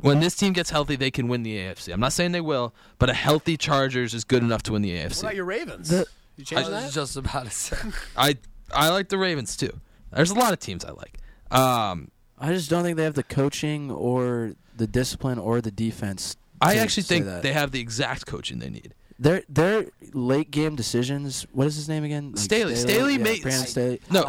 when 0.00 0.20
this 0.20 0.34
team 0.34 0.54
gets 0.54 0.70
healthy, 0.70 0.96
they 0.96 1.10
can 1.10 1.28
win 1.28 1.42
the 1.42 1.58
AFC. 1.58 1.92
I'm 1.92 2.00
not 2.00 2.14
saying 2.14 2.32
they 2.32 2.40
will, 2.40 2.74
but 2.98 3.10
a 3.10 3.14
healthy 3.14 3.58
Chargers 3.58 4.14
is 4.14 4.24
good 4.24 4.42
enough 4.42 4.62
to 4.62 4.72
win 4.72 4.80
the 4.80 4.92
AFC. 4.96 5.16
What 5.16 5.20
about 5.24 5.34
your 5.36 5.44
Ravens? 5.44 5.90
The- 5.90 6.06
you 6.36 6.44
change 6.46 6.66
I 6.66 6.70
that? 6.70 6.84
was 6.84 6.94
just 6.94 7.16
about 7.16 7.44
to 7.44 7.50
say. 7.50 7.76
I 8.16 8.38
I 8.72 8.88
like 8.88 9.10
the 9.10 9.18
Ravens 9.18 9.58
too. 9.58 9.78
There's 10.10 10.30
a 10.30 10.34
lot 10.34 10.54
of 10.54 10.58
teams 10.58 10.84
I 10.86 10.90
like. 10.92 11.18
Um, 11.50 12.10
I 12.38 12.52
just 12.52 12.70
don't 12.70 12.82
think 12.82 12.96
they 12.96 13.04
have 13.04 13.14
the 13.14 13.22
coaching 13.22 13.90
or 13.90 14.54
the 14.76 14.86
discipline 14.86 15.38
or 15.38 15.60
the 15.60 15.70
defense. 15.70 16.36
I 16.60 16.76
actually 16.76 17.02
think 17.02 17.26
that. 17.26 17.42
they 17.42 17.52
have 17.52 17.72
the 17.72 17.80
exact 17.80 18.26
coaching 18.26 18.58
they 18.58 18.70
need. 18.70 18.94
Their 19.18 19.42
their 19.48 19.86
late 20.12 20.50
game 20.50 20.74
decisions. 20.74 21.46
What 21.52 21.66
is 21.68 21.76
his 21.76 21.88
name 21.88 22.02
again? 22.02 22.30
Like 22.32 22.38
Staley. 22.38 22.74
Staley 22.74 23.12
yeah, 23.12 23.18
makes 23.18 23.70
Staley. 23.70 24.00
no. 24.10 24.28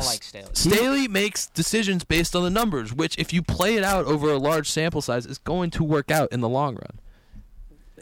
Staley 0.53 1.07
makes 1.07 1.47
decisions 1.47 2.03
based 2.03 2.35
on 2.35 2.43
the 2.43 2.51
numbers, 2.51 2.93
which 2.93 3.17
if 3.17 3.33
you 3.33 3.41
play 3.41 3.75
it 3.75 3.83
out 3.83 4.05
over 4.05 4.31
a 4.31 4.37
large 4.37 4.69
sample 4.69 5.01
size, 5.01 5.25
is 5.25 5.39
going 5.39 5.71
to 5.71 5.83
work 5.83 6.11
out 6.11 6.31
in 6.31 6.41
the 6.41 6.49
long 6.49 6.75
run. 6.75 6.99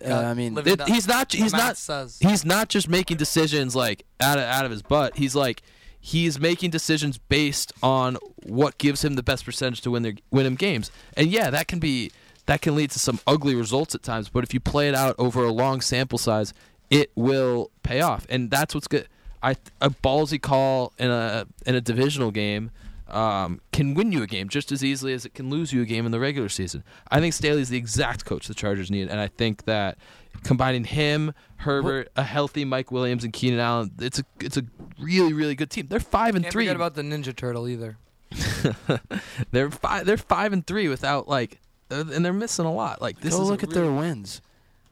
Uh, 0.05 0.13
I 0.13 0.33
mean, 0.33 0.57
It- 0.57 0.81
he's 0.87 1.07
not. 1.07 1.31
He's 1.31 1.53
not. 1.53 1.77
says. 1.77 2.17
He's 2.19 2.43
not 2.43 2.67
just 2.67 2.89
making 2.89 3.15
decisions 3.17 3.75
like 3.75 4.05
out 4.19 4.37
of 4.37 4.43
out 4.43 4.65
of 4.65 4.71
his 4.71 4.81
butt. 4.81 5.15
He's 5.15 5.35
like 5.35 5.61
he's 6.01 6.37
making 6.37 6.69
decisions 6.69 7.17
based 7.17 7.71
on 7.81 8.17
what 8.45 8.77
gives 8.77 9.05
him 9.05 9.13
the 9.13 9.23
best 9.23 9.45
percentage 9.45 9.79
to 9.81 9.91
win 9.91 10.03
their 10.03 10.15
win 10.31 10.45
him 10.45 10.55
games. 10.55 10.91
And 11.15 11.27
yeah, 11.27 11.49
that 11.49 11.69
can 11.69 11.79
be 11.79 12.11
that 12.45 12.61
can 12.61 12.75
lead 12.75 12.91
to 12.91 12.99
some 12.99 13.19
ugly 13.25 13.55
results 13.55 13.95
at 13.95 14.03
times. 14.03 14.29
But 14.29 14.43
if 14.43 14.53
you 14.53 14.59
play 14.59 14.89
it 14.89 14.95
out 14.95 15.15
over 15.17 15.43
a 15.43 15.51
long 15.51 15.81
sample 15.81 16.17
size, 16.17 16.53
it 16.89 17.11
will 17.15 17.71
pay 17.83 18.01
off. 18.01 18.25
And 18.29 18.51
that's 18.51 18.75
what's 18.75 18.87
good. 18.87 19.07
I 19.41 19.55
a 19.81 19.89
ballsy 19.89 20.41
call 20.41 20.93
in 20.97 21.09
a 21.11 21.45
in 21.65 21.75
a 21.75 21.81
divisional 21.81 22.31
game. 22.31 22.71
Um, 23.09 23.61
can 23.71 23.93
win 23.93 24.11
you 24.11 24.23
a 24.23 24.27
game 24.27 24.49
just 24.49 24.71
as 24.71 24.83
easily 24.83 25.13
as 25.13 25.25
it 25.25 25.33
can 25.33 25.49
lose 25.49 25.71
you 25.71 25.81
a 25.81 25.85
game 25.85 26.05
in 26.05 26.11
the 26.11 26.19
regular 26.19 26.49
season. 26.49 26.83
I 27.11 27.19
think 27.19 27.33
Staley's 27.33 27.69
the 27.69 27.77
exact 27.77 28.25
coach 28.25 28.47
the 28.47 28.53
Chargers 28.53 28.89
need, 28.89 29.09
and 29.09 29.19
I 29.19 29.27
think 29.27 29.65
that 29.65 29.97
combining 30.43 30.85
him, 30.85 31.33
Herbert, 31.57 32.09
a 32.15 32.23
healthy 32.23 32.65
Mike 32.65 32.91
Williams, 32.91 33.23
and 33.23 33.31
Keenan 33.31 33.59
Allen, 33.59 33.91
it's 33.99 34.19
a 34.19 34.23
it's 34.39 34.57
a 34.57 34.65
really 34.99 35.33
really 35.33 35.55
good 35.55 35.69
team. 35.69 35.87
They're 35.87 35.99
five 35.99 36.35
and 36.35 36.45
Can't 36.45 36.53
three. 36.53 36.65
forget 36.65 36.75
about 36.75 36.95
the 36.95 37.01
Ninja 37.01 37.35
Turtle 37.35 37.67
either. 37.67 37.97
they're 39.51 39.69
five. 39.71 40.05
They're 40.05 40.17
five 40.17 40.53
and 40.53 40.65
three 40.65 40.87
without 40.87 41.27
like, 41.27 41.59
Uh, 41.93 42.05
and 42.13 42.25
they're 42.25 42.33
missing 42.33 42.65
a 42.65 42.73
lot. 42.73 43.01
Like 43.01 43.19
this 43.21 43.35
Go 43.35 43.43
is 43.43 43.49
look 43.49 43.63
at 43.63 43.69
really- 43.69 43.81
their 43.81 43.91
wins. 43.91 44.41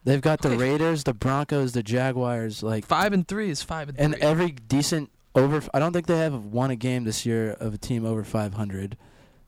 They've 0.03 0.21
got 0.21 0.41
the 0.41 0.57
Raiders, 0.57 1.03
the 1.03 1.13
Broncos, 1.13 1.73
the 1.73 1.83
Jaguars. 1.83 2.63
Like 2.63 2.85
five 2.85 3.13
and 3.13 3.27
three 3.27 3.49
is 3.51 3.61
five 3.61 3.89
and 3.89 3.99
and 3.99 4.13
three. 4.13 4.21
every 4.23 4.51
decent 4.51 5.11
over. 5.35 5.61
I 5.73 5.79
don't 5.79 5.93
think 5.93 6.07
they 6.07 6.17
have 6.17 6.33
won 6.45 6.71
a 6.71 6.75
game 6.75 7.03
this 7.03 7.23
year 7.25 7.51
of 7.59 7.75
a 7.75 7.77
team 7.77 8.03
over 8.05 8.23
500. 8.23 8.97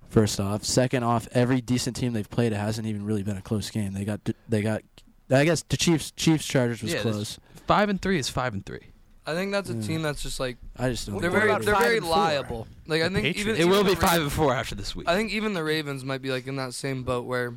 First 0.09 0.39
off, 0.39 0.63
second 0.63 1.03
off, 1.03 1.27
every 1.31 1.59
decent 1.59 1.95
team 1.95 2.13
they've 2.13 2.29
played 2.29 2.53
it 2.53 2.57
hasn't 2.57 2.85
even 2.85 3.03
really 3.03 3.23
been 3.23 3.37
a 3.37 3.41
close 3.41 3.71
game. 3.71 3.93
They 3.93 4.05
got 4.05 4.19
they 4.47 4.61
got. 4.61 4.83
I 5.31 5.43
guess 5.43 5.63
the 5.63 5.77
Chiefs 5.77 6.11
Chiefs 6.11 6.45
Chargers 6.45 6.83
was 6.83 6.93
yeah, 6.93 6.99
close. 7.01 7.39
Five 7.65 7.89
and 7.89 7.99
three 7.99 8.19
is 8.19 8.29
five 8.29 8.53
and 8.53 8.63
three. 8.63 8.92
I 9.25 9.33
think 9.33 9.51
that's 9.51 9.69
a 9.69 9.73
Yeah. 9.73 9.81
team 9.81 10.01
that's 10.01 10.21
just 10.21 10.39
like 10.39 10.57
I 10.77 10.89
just 10.89 11.07
don't. 11.07 11.21
they're 11.21 11.29
think 11.31 11.39
very 11.41 11.51
about 11.51 11.63
they're 11.63 11.73
five 11.75 11.83
very 11.83 11.97
and 11.97 12.05
four? 12.05 12.15
liable. 12.15 12.67
Like 12.87 13.01
I 13.01 13.07
The 13.07 13.13
think 13.15 13.25
Patriots. 13.35 13.39
even 13.59 13.61
It 13.61 13.65
will 13.71 13.79
even 13.81 13.93
be 13.93 13.95
the 13.95 14.01
five 14.07 14.21
and 14.21 14.31
four 14.31 14.53
after 14.53 14.75
this 14.75 14.95
week. 14.95 15.07
I 15.07 15.15
think 15.15 15.31
even 15.31 15.53
the 15.53 15.63
Ravens 15.63 16.03
might 16.03 16.21
be 16.21 16.29
like 16.31 16.45
in 16.47 16.55
that 16.57 16.73
same 16.73 17.03
boat 17.03 17.25
where 17.25 17.53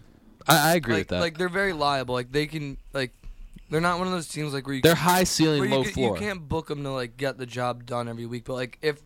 I, 0.46 0.72
I 0.72 0.74
agree 0.76 0.94
like, 0.94 1.00
with 1.00 1.08
that. 1.08 1.20
Like 1.20 1.38
they're 1.38 1.48
very 1.48 1.72
liable. 1.72 2.14
Like 2.14 2.30
they 2.30 2.46
can 2.46 2.76
like 2.92 3.12
they're 3.68 3.80
not 3.80 3.98
one 3.98 4.06
of 4.06 4.12
those 4.12 4.28
teams 4.28 4.52
like 4.54 4.64
where 4.66 4.76
you 4.76 4.82
They're 4.82 4.94
can- 4.94 5.02
high 5.02 5.24
ceiling, 5.24 5.64
you 5.64 5.68
low 5.70 5.82
can- 5.82 5.92
floor. 5.92 6.14
You 6.16 6.20
can't 6.20 6.48
book 6.48 6.68
them 6.68 6.84
to 6.84 6.90
like 6.92 7.16
get 7.16 7.36
the 7.38 7.46
job 7.46 7.84
done 7.84 8.08
every 8.08 8.26
week. 8.26 8.44
But 8.44 8.54
like 8.54 8.78
if 8.82 9.00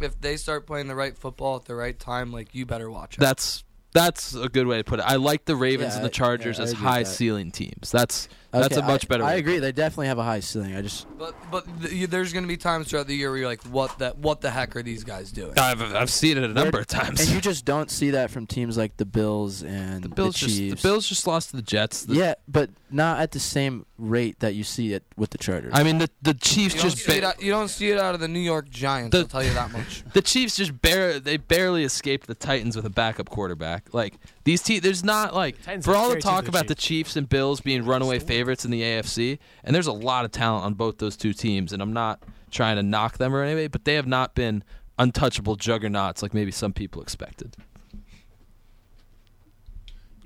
if 0.00 0.20
they 0.20 0.36
start 0.36 0.66
playing 0.66 0.88
the 0.88 0.94
right 0.94 1.16
football 1.16 1.56
at 1.56 1.64
the 1.64 1.74
right 1.74 1.98
time, 1.98 2.30
like 2.30 2.54
you 2.54 2.66
better 2.66 2.90
watch 2.90 3.14
it. 3.16 3.20
That's 3.20 3.64
that's 3.94 4.34
a 4.34 4.50
good 4.50 4.66
way 4.66 4.76
to 4.76 4.84
put 4.84 4.98
it. 5.00 5.04
I 5.06 5.16
like 5.16 5.46
the 5.46 5.56
Ravens 5.56 5.92
Yeah, 5.92 5.96
and 5.96 6.04
the 6.04 6.10
I- 6.10 6.12
Chargers 6.12 6.58
yeah, 6.58 6.64
I 6.64 6.64
as 6.64 6.72
agree 6.72 6.84
with 6.84 6.92
high 6.92 7.02
that. 7.04 7.08
ceiling 7.08 7.50
teams. 7.50 7.90
That's 7.90 8.28
That's 8.52 8.66
Okay, 8.76 8.80
a 8.80 8.86
much 8.86 9.04
I- 9.04 9.08
better 9.08 9.24
I 9.24 9.26
way. 9.34 9.38
agree. 9.38 9.58
They 9.58 9.72
definitely 9.72 10.06
have 10.06 10.18
a 10.18 10.22
high 10.22 10.40
ceiling. 10.40 10.74
I 10.76 10.82
just 10.82 11.06
But 11.18 11.34
but 11.50 11.64
th- 11.82 11.92
you, 11.92 12.06
there's 12.06 12.32
going 12.32 12.44
to 12.44 12.48
be 12.48 12.56
times 12.56 12.88
throughout 12.88 13.06
the 13.06 13.14
year 13.14 13.28
where 13.30 13.38
you're 13.38 13.46
like, 13.48 13.62
what 13.64 13.98
that 13.98 14.18
what 14.18 14.40
the 14.40 14.50
heck 14.50 14.76
are 14.76 14.82
these 14.82 15.04
guys 15.04 15.30
doing? 15.32 15.58
I've, 15.58 15.82
I've 15.82 16.10
seen 16.10 16.38
it 16.38 16.44
a 16.44 16.48
number 16.48 16.70
Where- 16.72 16.80
of 16.82 16.86
times. 16.86 17.20
and 17.20 17.28
you 17.30 17.40
just 17.40 17.64
don't 17.64 17.90
see 17.90 18.10
that 18.10 18.30
from 18.30 18.46
teams 18.46 18.76
like 18.78 18.96
the 18.96 19.04
Bills 19.04 19.62
and 19.62 20.02
the, 20.04 20.08
Bills 20.08 20.36
just 20.36 20.56
the 20.56 20.70
Chiefs. 20.70 20.82
Bills 20.82 21.08
just 21.08 21.26
lost 21.26 21.50
to 21.50 21.56
the 21.56 21.62
Jets. 21.62 22.04
The- 22.04 22.14
yeah, 22.14 22.34
but 22.48 22.70
not 22.90 23.18
at 23.20 23.32
the 23.32 23.40
same 23.40 23.84
rate 23.98 24.38
that 24.40 24.54
you 24.54 24.62
see 24.62 24.92
it 24.92 25.02
with 25.16 25.30
the 25.30 25.38
Chargers. 25.38 25.72
I 25.74 25.82
mean 25.82 25.98
the 25.98 26.08
the 26.22 26.34
Chiefs 26.34 26.76
You 26.76 26.80
don't, 26.82 26.90
just 26.90 27.04
see 27.04 27.12
it 27.14 27.20
ba- 27.22 27.26
out, 27.28 27.42
you 27.42 27.50
don't 27.50 27.68
see 27.68 27.90
it 27.90 27.98
out 27.98 28.14
of 28.14 28.20
the 28.20 28.28
New 28.28 28.40
York 28.40 28.68
Giants. 28.70 29.12
The- 29.12 29.22
I'll 29.22 29.26
tell 29.26 29.42
you 29.44 29.52
that 29.54 29.72
much. 29.72 30.04
the 30.12 30.22
Chiefs 30.22 30.56
just 30.56 30.80
bare 30.80 31.18
they 31.18 31.36
barely 31.36 31.84
escaped 31.84 32.26
the 32.26 32.34
Titans 32.34 32.76
with 32.76 32.86
a 32.86 32.90
backup 32.90 33.28
quarterback. 33.28 33.92
Like 33.92 34.14
these 34.44 34.62
teams, 34.62 34.82
there's 34.82 35.02
not 35.02 35.34
like 35.34 35.60
Titans 35.64 35.84
for 35.84 35.92
are 35.92 35.96
all 35.96 36.04
the 36.04 36.10
scary 36.12 36.22
team 36.22 36.30
talk 36.30 36.44
the 36.44 36.50
about 36.50 36.68
the 36.68 36.74
Chiefs 36.76 37.16
and 37.16 37.28
Bills 37.28 37.60
being 37.60 37.84
runaway 37.84 38.18
favorites 38.36 38.64
in 38.64 38.70
the 38.70 38.82
AFC, 38.82 39.38
and 39.64 39.74
there's 39.74 39.86
a 39.86 39.92
lot 39.92 40.24
of 40.24 40.30
talent 40.30 40.64
on 40.64 40.74
both 40.74 40.98
those 40.98 41.16
two 41.16 41.32
teams, 41.32 41.72
and 41.72 41.80
I'm 41.80 41.92
not 41.92 42.22
trying 42.50 42.76
to 42.76 42.82
knock 42.82 43.18
them 43.18 43.34
or 43.34 43.42
anything, 43.42 43.68
but 43.70 43.84
they 43.84 43.94
have 43.94 44.06
not 44.06 44.34
been 44.34 44.62
untouchable 44.98 45.56
juggernauts 45.56 46.22
like 46.22 46.34
maybe 46.34 46.50
some 46.50 46.72
people 46.72 47.02
expected. 47.02 47.56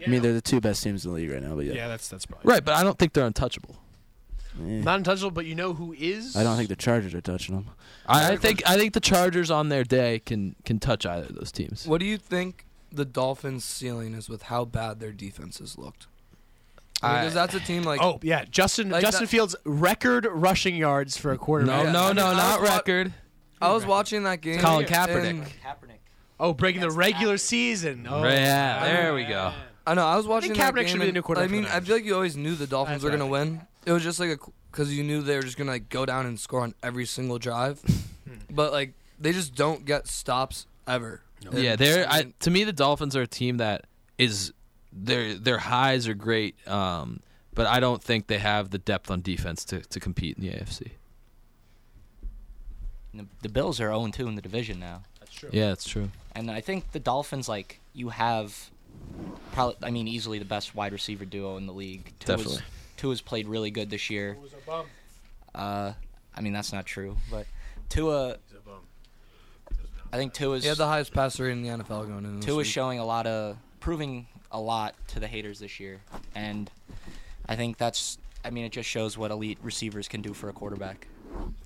I 0.05 0.09
mean, 0.09 0.23
they're 0.23 0.33
the 0.33 0.41
two 0.41 0.61
best 0.61 0.83
teams 0.83 1.05
in 1.05 1.11
the 1.11 1.17
league 1.17 1.31
right 1.31 1.43
now. 1.43 1.55
But 1.55 1.67
yeah, 1.67 1.75
Yeah, 1.75 1.89
that's 1.89 2.09
that's 2.09 2.25
probably 2.25 2.51
Right, 2.51 2.65
but 2.65 2.75
I 2.75 2.83
don't 2.83 2.99
think 2.99 3.13
they're 3.13 3.27
untouchable. 3.27 3.77
Eh. 4.59 4.81
not 4.83 4.97
untouchable. 4.97 5.31
But 5.31 5.45
you 5.45 5.55
know 5.55 5.75
who 5.75 5.93
is? 5.93 6.37
I 6.37 6.43
don't 6.43 6.57
think 6.57 6.71
the 6.71 6.77
Chargers 6.77 7.15
are 7.15 7.21
touching 7.21 7.55
them. 7.55 7.67
I, 8.07 8.33
I 8.33 8.37
think 8.37 8.63
I 8.69 8.77
think 8.77 8.95
the 8.95 9.01
Chargers 9.01 9.51
on 9.51 9.69
their 9.69 9.85
day 9.85 10.21
can 10.21 10.57
can 10.65 10.79
touch 10.79 11.05
either 11.05 11.27
of 11.27 11.35
those 11.35 11.53
teams. 11.53 11.87
What 11.87 12.01
do 12.01 12.07
you 12.07 12.17
think 12.17 12.65
the 12.91 13.05
Dolphins' 13.05 13.65
ceiling 13.65 14.15
is 14.15 14.31
with 14.31 14.45
how 14.45 14.65
bad 14.65 15.01
their 15.01 15.13
defenses 15.13 15.77
looked? 15.77 16.07
Because 17.01 17.35
that's 17.35 17.55
a 17.55 17.61
team 17.61 17.83
like 17.83 18.01
oh 18.03 18.19
yeah, 18.23 18.45
Justin 18.51 18.91
like 18.91 19.03
Justin 19.03 19.25
that- 19.25 19.31
Fields 19.31 19.57
record 19.65 20.27
rushing 20.31 20.77
yards 20.77 21.17
for 21.17 21.33
a 21.33 21.39
quarterback. 21.39 21.87
No, 21.87 21.93
no, 21.93 22.05
I 22.09 22.13
no, 22.13 22.27
mean, 22.31 22.35
I 22.35 22.37
not 22.51 22.61
was 22.61 22.69
wa- 22.71 22.77
record. 22.77 23.13
I 23.63 23.73
was 23.73 23.85
watching 23.87 24.23
that 24.25 24.41
game. 24.41 24.61
Colin 24.61 24.87
Kaepernick. 24.87 25.31
and- 25.31 25.47
Oh, 26.39 26.55
breaking 26.55 26.81
the 26.81 26.91
regular 26.91 27.37
season. 27.37 28.07
Oh, 28.09 28.25
yeah, 28.25 28.83
there 28.85 29.15
we 29.15 29.25
go. 29.25 29.53
I 29.87 29.93
know. 29.95 30.07
I 30.07 30.17
was 30.17 30.27
watching 30.27 30.55
think 30.55 30.59
that 30.59 30.73
Kaepernick 30.75 30.77
game. 30.79 30.87
should 30.89 30.95
be 30.95 30.99
the 31.01 31.05
and- 31.09 31.15
new 31.15 31.23
quarterback 31.23 31.51
I 31.51 31.53
mean, 31.53 31.65
the 31.65 31.75
I 31.75 31.81
feel 31.81 31.97
like 31.97 32.05
you 32.05 32.15
always 32.15 32.37
knew 32.37 32.55
the 32.55 32.67
Dolphins 32.67 33.03
That's 33.03 33.05
were 33.13 33.19
going 33.19 33.31
right. 33.31 33.45
to 33.45 33.51
win. 33.51 33.61
It 33.87 33.93
was 33.93 34.03
just 34.03 34.19
like 34.21 34.31
a 34.31 34.39
because 34.71 34.95
you 34.97 35.03
knew 35.03 35.21
they 35.21 35.37
were 35.37 35.43
just 35.43 35.57
going 35.59 35.67
to 35.67 35.73
like 35.73 35.89
go 35.89 36.07
down 36.07 36.27
and 36.27 36.39
score 36.41 36.61
on 36.63 36.75
every 36.83 37.05
single 37.05 37.39
drive, 37.39 37.81
Hmm. 38.27 38.35
but 38.51 38.73
like 38.73 38.95
they 39.19 39.33
just 39.33 39.55
don't 39.55 39.85
get 39.85 40.07
stops 40.07 40.67
ever. 40.87 41.21
And- 41.45 41.59
Yeah, 41.59 41.77
they're 41.77 42.09
I 42.09 42.11
I, 42.11 42.23
mean, 42.25 42.35
to 42.41 42.51
me 42.51 42.65
the 42.65 42.73
Dolphins 42.73 43.15
are 43.17 43.23
a 43.23 43.27
team 43.27 43.57
that 43.59 43.85
is 44.17 44.53
their 44.93 45.35
their 45.35 45.59
highs 45.59 46.09
are 46.09 46.15
great, 46.15 46.57
um, 46.69 47.21
but 47.55 47.67
I 47.67 47.81
don't 47.81 48.03
think 48.03 48.27
they 48.27 48.39
have 48.39 48.71
the 48.71 48.79
depth 48.79 49.11
on 49.11 49.21
defense 49.23 49.65
to, 49.67 49.81
to 49.81 50.01
compete 50.01 50.37
in 50.37 50.45
the 50.45 50.51
AFC. 50.51 50.93
The, 53.13 53.27
the 53.43 53.49
Bills 53.49 53.81
are 53.81 53.89
0 53.89 54.09
2 54.13 54.29
in 54.29 54.35
the 54.35 54.43
division 54.43 54.79
now. 54.79 55.03
That's 55.19 55.33
true. 55.33 55.51
Yeah, 55.53 55.69
that's 55.69 55.89
true. 55.89 56.11
And 56.35 56.51
I 56.51 56.61
think 56.61 56.93
the 56.93 57.01
Dolphins, 57.01 57.49
like, 57.49 57.81
you 57.93 58.11
have 58.11 58.71
probably, 59.53 59.77
I 59.83 59.91
mean, 59.91 60.07
easily 60.07 60.39
the 60.39 60.45
best 60.45 60.75
wide 60.75 60.93
receiver 60.93 61.25
duo 61.25 61.57
in 61.57 61.67
the 61.67 61.73
league. 61.73 62.13
Tua's, 62.21 62.39
Definitely. 62.39 62.63
Tua's 62.97 63.21
played 63.21 63.49
really 63.49 63.71
good 63.71 63.91
this 63.91 64.11
year. 64.11 64.37
Uh, 65.55 65.93
I 66.35 66.41
mean, 66.41 66.53
that's 66.53 66.73
not 66.73 66.87
true, 66.87 67.17
but 67.31 67.47
Tua. 67.89 68.37
I 70.13 70.17
think 70.17 70.33
Tua's. 70.33 70.63
he 70.63 70.69
had 70.69 70.79
the 70.79 70.87
highest 70.87 71.13
passer 71.13 71.45
rate 71.45 71.53
in 71.53 71.63
the 71.63 71.69
NFL 71.69 72.09
going 72.09 72.25
in. 72.25 72.37
this 72.37 72.45
Tua's 72.45 72.57
week. 72.59 72.67
showing 72.67 72.99
a 72.99 73.05
lot 73.05 73.27
of, 73.27 73.57
proving 73.81 74.27
a 74.53 74.61
lot 74.61 74.95
to 75.09 75.21
the 75.21 75.27
haters 75.27 75.59
this 75.59 75.79
year. 75.81 76.01
And 76.35 76.71
I 77.49 77.57
think 77.57 77.79
that's, 77.79 78.19
I 78.45 78.51
mean, 78.51 78.65
it 78.65 78.73
just 78.73 78.89
shows 78.89 79.17
what 79.19 79.31
elite 79.31 79.59
receivers 79.63 80.09
can 80.09 80.23
do 80.23 80.33
for 80.33 80.49
a 80.49 80.53
quarterback. 80.53 81.07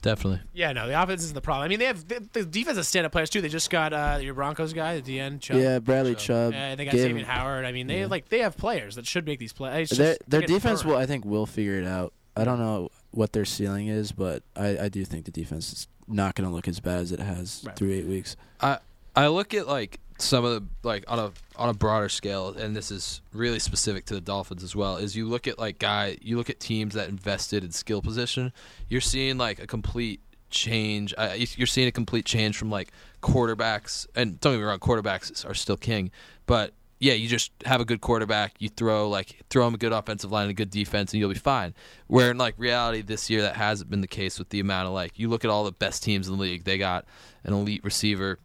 Definitely. 0.03 0.41
Yeah, 0.53 0.73
no, 0.73 0.87
the 0.87 1.01
offense 1.03 1.23
isn't 1.23 1.35
the 1.35 1.41
problem. 1.41 1.65
I 1.65 1.69
mean, 1.69 1.79
they 1.79 1.87
have 1.87 2.07
the, 2.07 2.23
the 2.33 2.45
defense 2.45 2.77
has 2.77 2.87
stand-up 2.89 3.13
players 3.13 3.31
too. 3.31 3.41
They 3.41 3.49
just 3.49 3.71
got 3.71 3.93
uh, 3.95 4.19
your 4.21 4.35
Broncos 4.35 4.75
guy, 4.75 5.01
the 5.01 5.19
DN. 5.19 5.41
Chubb. 5.41 5.57
Yeah, 5.57 5.79
Bradley 5.79 6.15
Chubb. 6.15 6.53
Uh, 6.53 6.75
they 6.75 6.85
got 6.85 6.93
gave- 6.93 7.01
Xavier 7.03 7.25
Howard. 7.25 7.65
I 7.65 7.73
mean, 7.73 7.87
they 7.87 8.01
Yeah. 8.01 8.07
like 8.07 8.29
they 8.29 8.41
have 8.41 8.57
players 8.59 8.97
that 8.97 9.07
should 9.07 9.25
make 9.25 9.39
these 9.39 9.55
plays. 9.55 9.91
It's 9.91 9.99
their 9.99 10.17
their 10.29 10.43
defense 10.43 10.83
burned. 10.83 10.93
will, 10.95 10.99
I 11.01 11.07
think, 11.07 11.25
will 11.25 11.47
figure 11.47 11.79
it 11.81 11.87
out. 11.87 12.13
I 12.37 12.45
don't 12.45 12.59
know 12.59 12.91
what 13.13 13.33
their 13.33 13.45
ceiling 13.47 13.87
is, 13.89 14.13
but 14.13 14.43
I, 14.57 14.77
I 14.79 14.89
do 14.91 15.05
think 15.05 15.25
the 15.25 15.31
defense 15.31 15.73
is 15.73 15.89
not 16.09 16.35
going 16.35 16.47
to 16.49 16.55
look 16.55 16.69
as 16.69 16.81
bad 16.81 17.01
as 17.01 17.13
it 17.13 17.21
has 17.21 17.63
Right. 17.65 17.75
through 17.77 17.93
eight 17.95 18.07
weeks. 18.07 18.37
I 18.61 18.79
I 19.17 19.29
look 19.29 19.55
at 19.55 19.67
like 19.67 19.99
some 20.19 20.45
of 20.45 20.53
the 20.53 20.69
like 20.89 21.05
on 21.09 21.19
a 21.19 21.33
on 21.57 21.69
a 21.69 21.75
broader 21.75 22.09
scale, 22.09 22.49
and 22.51 22.75
this 22.75 22.91
is 22.91 23.21
really 23.33 23.59
specific 23.59 24.05
to 24.07 24.15
the 24.15 24.21
Dolphins 24.21 24.63
as 24.63 24.75
well. 24.77 24.97
Is 24.97 25.17
you 25.17 25.29
look 25.29 25.47
at 25.47 25.59
like 25.59 25.79
guy, 25.79 26.19
you 26.21 26.37
look 26.37 26.51
at 26.51 26.61
teams 26.61 26.95
that 26.95 27.09
invested 27.09 27.65
in 27.65 27.73
skill 27.73 28.03
position, 28.03 28.53
you're 28.89 29.01
seeing 29.01 29.39
like 29.39 29.59
a 29.61 29.67
complete 29.67 30.21
change. 30.51 31.15
Uh, 31.19 31.35
you're 31.37 31.67
seeing 31.67 31.89
a 31.89 31.93
complete 31.93 32.25
change 32.25 32.57
from 32.57 32.71
like 32.71 32.93
quarterbacks, 33.23 34.07
and 34.15 34.39
don't 34.41 34.55
get 34.55 34.59
me 34.59 34.65
wrong, 34.65 34.79
quarterbacks 34.79 35.49
are 35.49 35.55
still 35.55 35.77
king, 35.77 36.11
but 36.47 36.73
yeah, 37.01 37.13
you 37.13 37.29
just 37.29 37.53
have 37.67 37.81
a 37.81 37.85
good 37.85 38.01
quarterback, 38.01 38.55
you 38.61 38.69
throw 38.69 39.09
like 39.09 39.43
throw 39.51 39.67
him 39.67 39.75
a 39.75 39.77
good 39.79 39.93
offensive 39.93 40.33
line 40.33 40.45
and 40.45 40.53
a 40.53 40.55
good 40.55 40.71
defense, 40.71 41.13
and 41.13 41.21
you'll 41.21 41.29
be 41.29 41.35
fine. 41.35 41.75
Where 42.07 42.31
in 42.31 42.39
like 42.39 42.55
reality 42.57 43.03
this 43.03 43.29
year, 43.29 43.43
that 43.43 43.57
hasn't 43.57 43.91
been 43.91 44.01
the 44.01 44.07
case 44.07 44.39
with 44.39 44.49
the 44.49 44.61
amount 44.61 44.87
of 44.89 44.95
like 44.95 45.19
you 45.19 45.29
look 45.29 45.45
at 45.45 45.51
all 45.51 45.65
the 45.65 45.73
best 45.73 46.03
teams 46.03 46.29
in 46.29 46.37
the 46.37 46.41
league, 46.41 46.65
they 46.65 46.79
got 46.79 47.05
an 47.43 47.53
elite 47.53 47.85
receiver. 47.85 48.39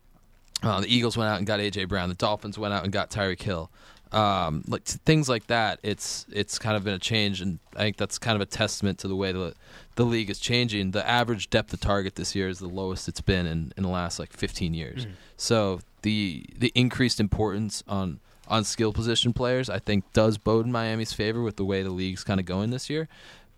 Uh, 0.62 0.82
the 0.82 0.94
Eagles 0.94 1.16
went 1.16 1.30
out 1.30 1.38
and 1.38 1.48
got 1.48 1.60
AJ 1.60 1.88
Brown. 1.88 2.10
The 2.10 2.16
Dolphins 2.16 2.58
went 2.60 2.74
out 2.74 2.84
and 2.84 2.92
got 2.92 3.10
Tyreek 3.10 3.42
Hill. 3.42 3.72
Um, 4.12 4.64
like 4.68 4.84
things 4.86 5.30
like 5.30 5.48
that. 5.48 5.80
It's 5.84 6.26
it's 6.32 6.58
kind 6.58 6.76
of 6.76 6.84
been 6.84 6.96
a 6.96 7.00
change, 7.00 7.42
and 7.42 7.60
I 7.76 7.80
think 7.80 7.98
that's 7.98 8.18
kind 8.18 8.36
of 8.36 8.42
a 8.42 8.46
testament 8.46 8.98
to 9.00 9.08
the 9.08 9.16
way 9.16 9.32
the 9.32 9.54
the 9.96 10.04
league 10.06 10.30
is 10.32 10.40
changing. 10.40 10.92
The 10.92 11.08
average 11.08 11.50
depth 11.50 11.72
of 11.74 11.80
target 11.80 12.16
this 12.16 12.34
year 12.36 12.50
is 12.50 12.58
the 12.60 12.68
lowest 12.68 13.08
it's 13.08 13.22
been 13.22 13.46
in, 13.46 13.72
in 13.78 13.84
the 13.84 13.90
last 13.90 14.18
like 14.20 14.34
15 14.34 14.74
years. 14.74 15.06
Mhm. 15.06 15.12
So 15.38 15.82
the 16.02 16.44
the 16.58 16.72
increased 16.74 17.20
importance 17.20 17.84
on 17.88 18.20
on 18.48 18.64
skill 18.64 18.92
position 18.92 19.32
players, 19.32 19.70
I 19.70 19.78
think, 19.78 20.12
does 20.12 20.40
bode 20.40 20.66
in 20.66 20.72
Miami's 20.72 21.14
favor 21.14 21.44
with 21.44 21.56
the 21.58 21.66
way 21.66 21.84
the 21.84 21.92
league's 21.92 22.24
kind 22.24 22.40
of 22.40 22.48
going 22.48 22.72
this 22.72 22.90
year. 22.90 23.08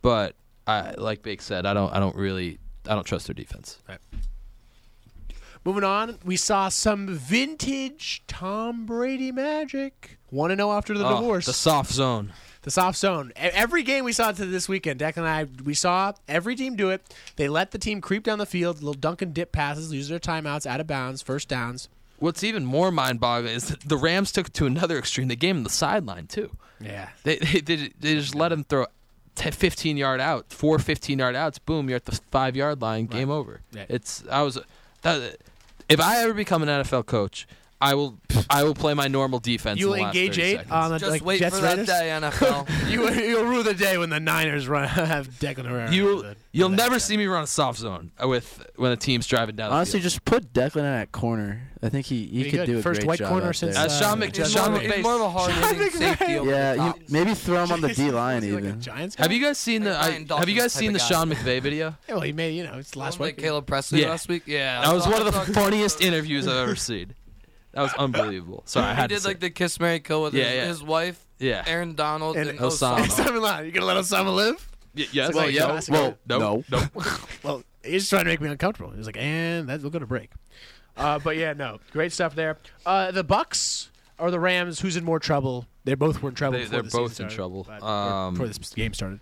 But 0.02 0.36
I, 0.68 0.96
like 0.98 1.22
Bake 1.24 1.42
said, 1.42 1.66
I 1.66 1.74
don't 1.74 1.94
I 1.94 2.00
don't 2.00 2.16
really 2.16 2.60
I 2.90 2.94
don't 2.94 3.06
trust 3.06 3.28
their 3.28 3.34
defense. 3.34 3.80
Moving 5.64 5.84
on, 5.84 6.18
we 6.26 6.38
saw 6.38 6.70
some 6.70 7.08
vintage 7.08 8.24
Tom 8.28 8.86
Brady 8.86 9.32
magic. 9.32 10.18
Want 10.32 10.52
to 10.52 10.56
know 10.56 10.72
after 10.72 10.98
the 10.98 11.06
Oh, 11.06 11.16
divorce? 11.18 11.46
the 11.46 11.54
soft 11.54 11.92
zone. 11.92 12.34
The 12.64 12.72
soft 12.72 12.98
zone. 12.98 13.32
Every 13.36 13.84
game 13.84 14.04
we 14.04 14.14
saw 14.14 14.32
to 14.32 14.46
this 14.46 14.68
weekend, 14.70 15.00
Declan 15.00 15.18
and 15.18 15.28
I, 15.28 15.46
we 15.64 15.74
saw 15.74 16.14
every 16.28 16.56
team 16.56 16.76
do 16.76 16.90
it. 16.90 17.02
They 17.36 17.48
let 17.48 17.72
the 17.72 17.78
team 17.80 18.02
creep 18.02 18.24
down 18.24 18.38
the 18.40 18.46
field, 18.46 18.78
little 18.78 18.94
dunk 18.94 19.22
and 19.22 19.34
dip 19.34 19.52
passes, 19.52 19.92
use 19.94 20.10
their 20.10 20.20
timeouts, 20.20 20.66
out 20.66 20.80
of 20.80 20.88
bounds, 20.88 21.22
first 21.22 21.48
downs. 21.48 21.90
What's 22.20 22.44
even 22.44 22.66
more 22.66 22.92
mind-boggling 22.92 23.54
is 23.54 23.68
that 23.70 23.82
the 23.82 23.98
Rams 23.98 24.32
took 24.32 24.48
it 24.48 24.54
to 24.56 24.68
another 24.68 24.98
extreme. 25.00 25.28
They 25.28 25.36
gave 25.36 25.56
him 25.56 25.64
the 25.64 25.72
sideline 25.72 26.28
too. 26.28 26.56
Yeah. 26.80 27.10
They 27.24 27.38
they, 27.38 27.62
they, 27.62 27.76
they 28.00 28.14
just 28.16 28.36
let 28.36 28.52
him 28.52 28.64
throw 28.64 28.86
10, 29.36 29.52
15 29.54 29.98
yard 29.98 30.22
out, 30.22 30.52
four 30.54 30.78
15 30.80 31.18
yard 31.20 31.36
outs. 31.36 31.58
Boom, 31.60 31.90
you're 31.90 31.96
at 31.98 32.06
the 32.06 32.20
five 32.32 32.56
yard 32.56 32.82
line. 32.82 33.06
Game 33.08 33.30
over. 33.32 33.62
Yeah. 33.72 33.86
It's 33.90 34.24
I 34.30 34.42
was 34.44 34.60
that. 35.02 35.38
If 35.92 36.00
I 36.00 36.24
ever 36.24 36.34
become 36.34 36.64
an 36.64 36.70
NFL 36.70 37.06
coach, 37.06 37.46
I 37.82 37.96
will 37.96 38.18
I 38.50 38.64
will 38.64 38.76
play 38.76 38.94
my 38.94 39.08
normal 39.08 39.40
defense. 39.40 39.80
You'll 39.80 39.94
the 39.94 40.02
last 40.02 40.16
engage 40.16 40.40
eight 40.40 40.56
seconds. 40.58 40.72
on 40.72 40.92
the 40.92 41.00
Just 41.00 41.12
like, 41.12 41.26
wait 41.26 41.40
Jets 41.40 41.56
for 41.56 41.62
that 41.62 41.86
day, 41.86 42.10
NFL. 42.14 42.90
you 42.92 43.10
you'll 43.12 43.46
rue 43.46 43.64
the 43.64 43.74
day 43.74 43.98
when 43.98 44.10
the 44.10 44.20
Niners 44.20 44.68
run 44.68 44.88
have 44.88 45.28
Declan 45.40 45.66
Herrera. 45.66 45.92
You 45.92 46.22
The- 46.22 46.36
you'll 46.52 46.70
never 46.70 47.00
see 47.00 47.18
me 47.18 47.26
run 47.26 47.44
a 47.44 47.48
soft 47.48 47.80
zone 47.80 48.12
with 48.24 48.66
when 48.76 48.92
a 48.92 48.98
team's 48.98 49.26
driving 49.28 49.56
down. 49.56 49.72
Honestly, 49.72 50.00
the 50.00 50.04
field. 50.04 50.14
just 50.14 50.26
put 50.26 50.54
Declan 50.54 50.78
in 50.78 50.84
that 50.84 51.12
corner. 51.12 51.64
I 51.84 51.90
think 51.90 52.06
he, 52.06 52.28
he 52.28 52.42
Pretty 52.44 52.50
could 52.52 52.58
good. 52.58 52.66
do 52.68 52.78
a 52.78 52.82
First 52.84 53.00
great 53.00 53.08
white 53.08 53.20
job 53.20 53.30
corner 53.30 53.54
since. 53.54 53.76
Uh, 53.76 53.90
Sean 53.90 54.20
Mc- 54.20 54.36
Sean 54.36 54.72
more, 54.74 54.82
McVay- 54.82 54.94
he's 54.98 55.04
more 55.04 55.16
of 55.16 55.22
a 55.22 55.30
hard 55.32 55.52
hitting 55.52 55.90
safety 55.90 56.34
yeah, 56.34 56.74
you, 56.86 56.94
maybe 57.10 57.34
throw 57.34 57.64
him 57.64 57.72
on 57.72 57.82
the 57.82 57.88
D 57.96 58.12
line 58.12 58.38
Is 58.38 58.44
he 58.44 58.52
like 58.52 58.64
even. 58.66 59.12
Have 59.18 59.32
you 59.32 59.42
guys 59.42 59.58
seen 59.58 59.84
the? 59.84 59.98
I, 60.00 60.24
have 60.38 60.48
you 60.48 60.56
guys 60.60 60.72
seen 60.74 60.94
the 60.94 61.00
Sean 61.00 61.32
McVay 61.32 61.60
video? 61.60 61.96
Yeah, 62.08 62.14
well, 62.16 62.22
he 62.22 62.34
made 62.34 62.56
you 62.56 62.64
know 62.64 62.76
it's 62.78 62.96
last 62.96 63.20
like 63.20 63.38
week. 63.38 63.44
Caleb 63.44 63.66
Pressly 63.66 64.06
last 64.06 64.30
week. 64.30 64.44
Yeah, 64.46 64.82
That 64.82 64.94
was 64.94 65.08
one 65.08 65.26
of 65.26 65.34
the 65.34 65.54
funniest 65.54 66.02
interviews 66.02 66.48
I've 66.48 66.58
ever 66.58 66.76
seen. 66.76 67.16
That 67.74 67.82
was 67.84 67.94
unbelievable. 67.94 68.64
Sorry, 68.66 68.86
I 68.88 68.96
he 69.02 69.08
did 69.08 69.16
to 69.16 69.20
say. 69.22 69.28
like 69.30 69.40
the 69.40 69.50
kiss, 69.50 69.80
Mary, 69.80 70.00
kill 70.00 70.24
with 70.24 70.34
Yeah, 70.34 70.44
his, 70.46 70.54
yeah. 70.56 70.66
his 70.68 70.84
wife, 70.84 71.26
yeah. 71.40 71.64
Aaron 71.66 71.96
Donald, 71.96 72.36
And 72.38 72.50
and, 72.50 72.60
Osama. 72.60 72.98
Osama. 73.00 73.26
Osama 73.42 73.58
Bin 73.60 73.66
You 73.68 73.72
gonna 73.72 73.86
let 73.86 73.98
Osama 73.98 74.36
live? 74.36 74.68
Y- 74.96 75.08
yes. 75.12 75.34
Well, 75.34 75.50
yeah. 75.50 75.74
yeah. 75.74 75.82
Well, 75.90 76.18
no, 76.28 76.40
no. 76.40 76.64
no. 76.70 76.84
well, 77.44 77.64
he's 77.84 78.02
just 78.04 78.10
trying 78.10 78.26
to 78.26 78.30
make 78.30 78.42
me 78.42 78.50
uncomfortable. 78.50 78.92
He's 78.92 79.06
like, 79.06 79.18
and 79.18 79.70
that, 79.70 79.82
we'll 79.82 79.90
go 79.90 80.00
to 80.00 80.06
break. 80.06 80.32
Uh, 80.98 81.18
but 81.20 81.38
yeah, 81.38 81.54
no, 81.54 81.80
great 81.94 82.12
stuff 82.12 82.36
there. 82.36 82.58
Uh, 82.86 83.12
the 83.12 83.24
Bucks 83.24 83.90
or 84.20 84.30
the 84.32 84.40
Rams? 84.40 84.82
Who's 84.82 84.98
in 84.98 85.06
more 85.06 85.20
trouble? 85.20 85.66
They 85.86 85.96
both 85.96 86.22
were 86.22 86.30
in 86.30 86.36
trouble. 86.36 86.58
They- 86.60 86.66
before 86.66 86.72
they're 86.74 86.82
the 86.84 86.90
season 86.90 87.02
both 87.04 87.12
in 87.12 87.16
started, 87.16 87.36
trouble. 87.36 87.64
but- 87.68 87.82
or 87.82 87.88
Um, 87.90 88.34
before 88.34 88.48
this 88.48 88.58
game 88.74 88.94
started. 88.94 89.20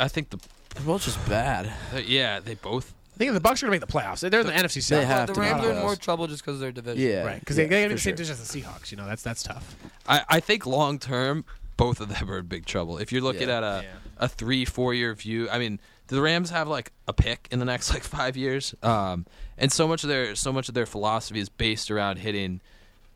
I 0.00 0.08
think 0.08 0.30
the 0.30 0.38
They're 0.74 0.84
both 0.84 1.04
just 1.04 1.24
bad. 1.28 1.70
yeah 2.06 2.40
they 2.40 2.54
both. 2.54 2.94
I 3.14 3.18
think 3.18 3.34
the 3.34 3.40
Bucks 3.40 3.62
are 3.62 3.66
going 3.66 3.78
to 3.78 3.84
make 3.84 3.92
the 3.92 3.98
playoffs. 3.98 4.20
They're 4.28 4.40
in 4.40 4.46
the, 4.46 4.52
NFC 4.52 4.82
South. 4.82 5.00
They 5.00 5.04
have 5.04 5.28
the 5.28 5.34
to 5.34 5.40
Rams 5.40 5.64
are 5.64 5.72
in 5.72 5.78
more 5.80 5.96
trouble 5.96 6.26
just 6.26 6.42
because 6.42 6.54
of 6.54 6.60
their 6.60 6.72
division. 6.72 7.06
Yeah, 7.08 7.24
right, 7.24 7.40
because 7.40 7.58
yeah, 7.58 7.64
they, 7.64 7.68
they 7.68 7.76
got 7.82 7.82
to 7.84 7.88
be 7.90 7.94
the 7.94 8.00
same 8.00 8.14
division 8.14 8.32
as 8.32 8.48
the 8.50 8.60
Seahawks. 8.60 8.90
You 8.90 8.96
know, 8.96 9.06
that's 9.06 9.22
that's 9.22 9.42
tough. 9.42 9.76
I, 10.08 10.22
I 10.28 10.40
think 10.40 10.66
long 10.66 10.98
term, 10.98 11.44
both 11.76 12.00
of 12.00 12.08
them 12.08 12.30
are 12.30 12.38
in 12.38 12.46
big 12.46 12.64
trouble. 12.66 12.98
If 12.98 13.12
you're 13.12 13.22
looking 13.22 13.48
Yeah. 13.48 13.58
at 13.58 13.62
a 13.62 13.80
Yeah. 13.84 13.90
a 14.18 14.28
three 14.28 14.64
four 14.64 14.94
year 14.94 15.14
view, 15.14 15.48
I 15.50 15.58
mean, 15.58 15.78
do 16.08 16.16
the 16.16 16.22
Rams 16.22 16.50
have 16.50 16.68
like 16.68 16.90
a 17.06 17.12
pick 17.12 17.48
in 17.50 17.58
the 17.58 17.64
next 17.66 17.92
like 17.92 18.02
five 18.02 18.36
years? 18.36 18.74
Um, 18.82 19.26
and 19.58 19.70
so 19.70 19.86
much 19.86 20.02
of 20.04 20.08
their 20.08 20.34
so 20.34 20.52
much 20.52 20.68
of 20.68 20.74
their 20.74 20.86
philosophy 20.86 21.38
is 21.38 21.48
based 21.50 21.90
around 21.90 22.16
hitting 22.16 22.60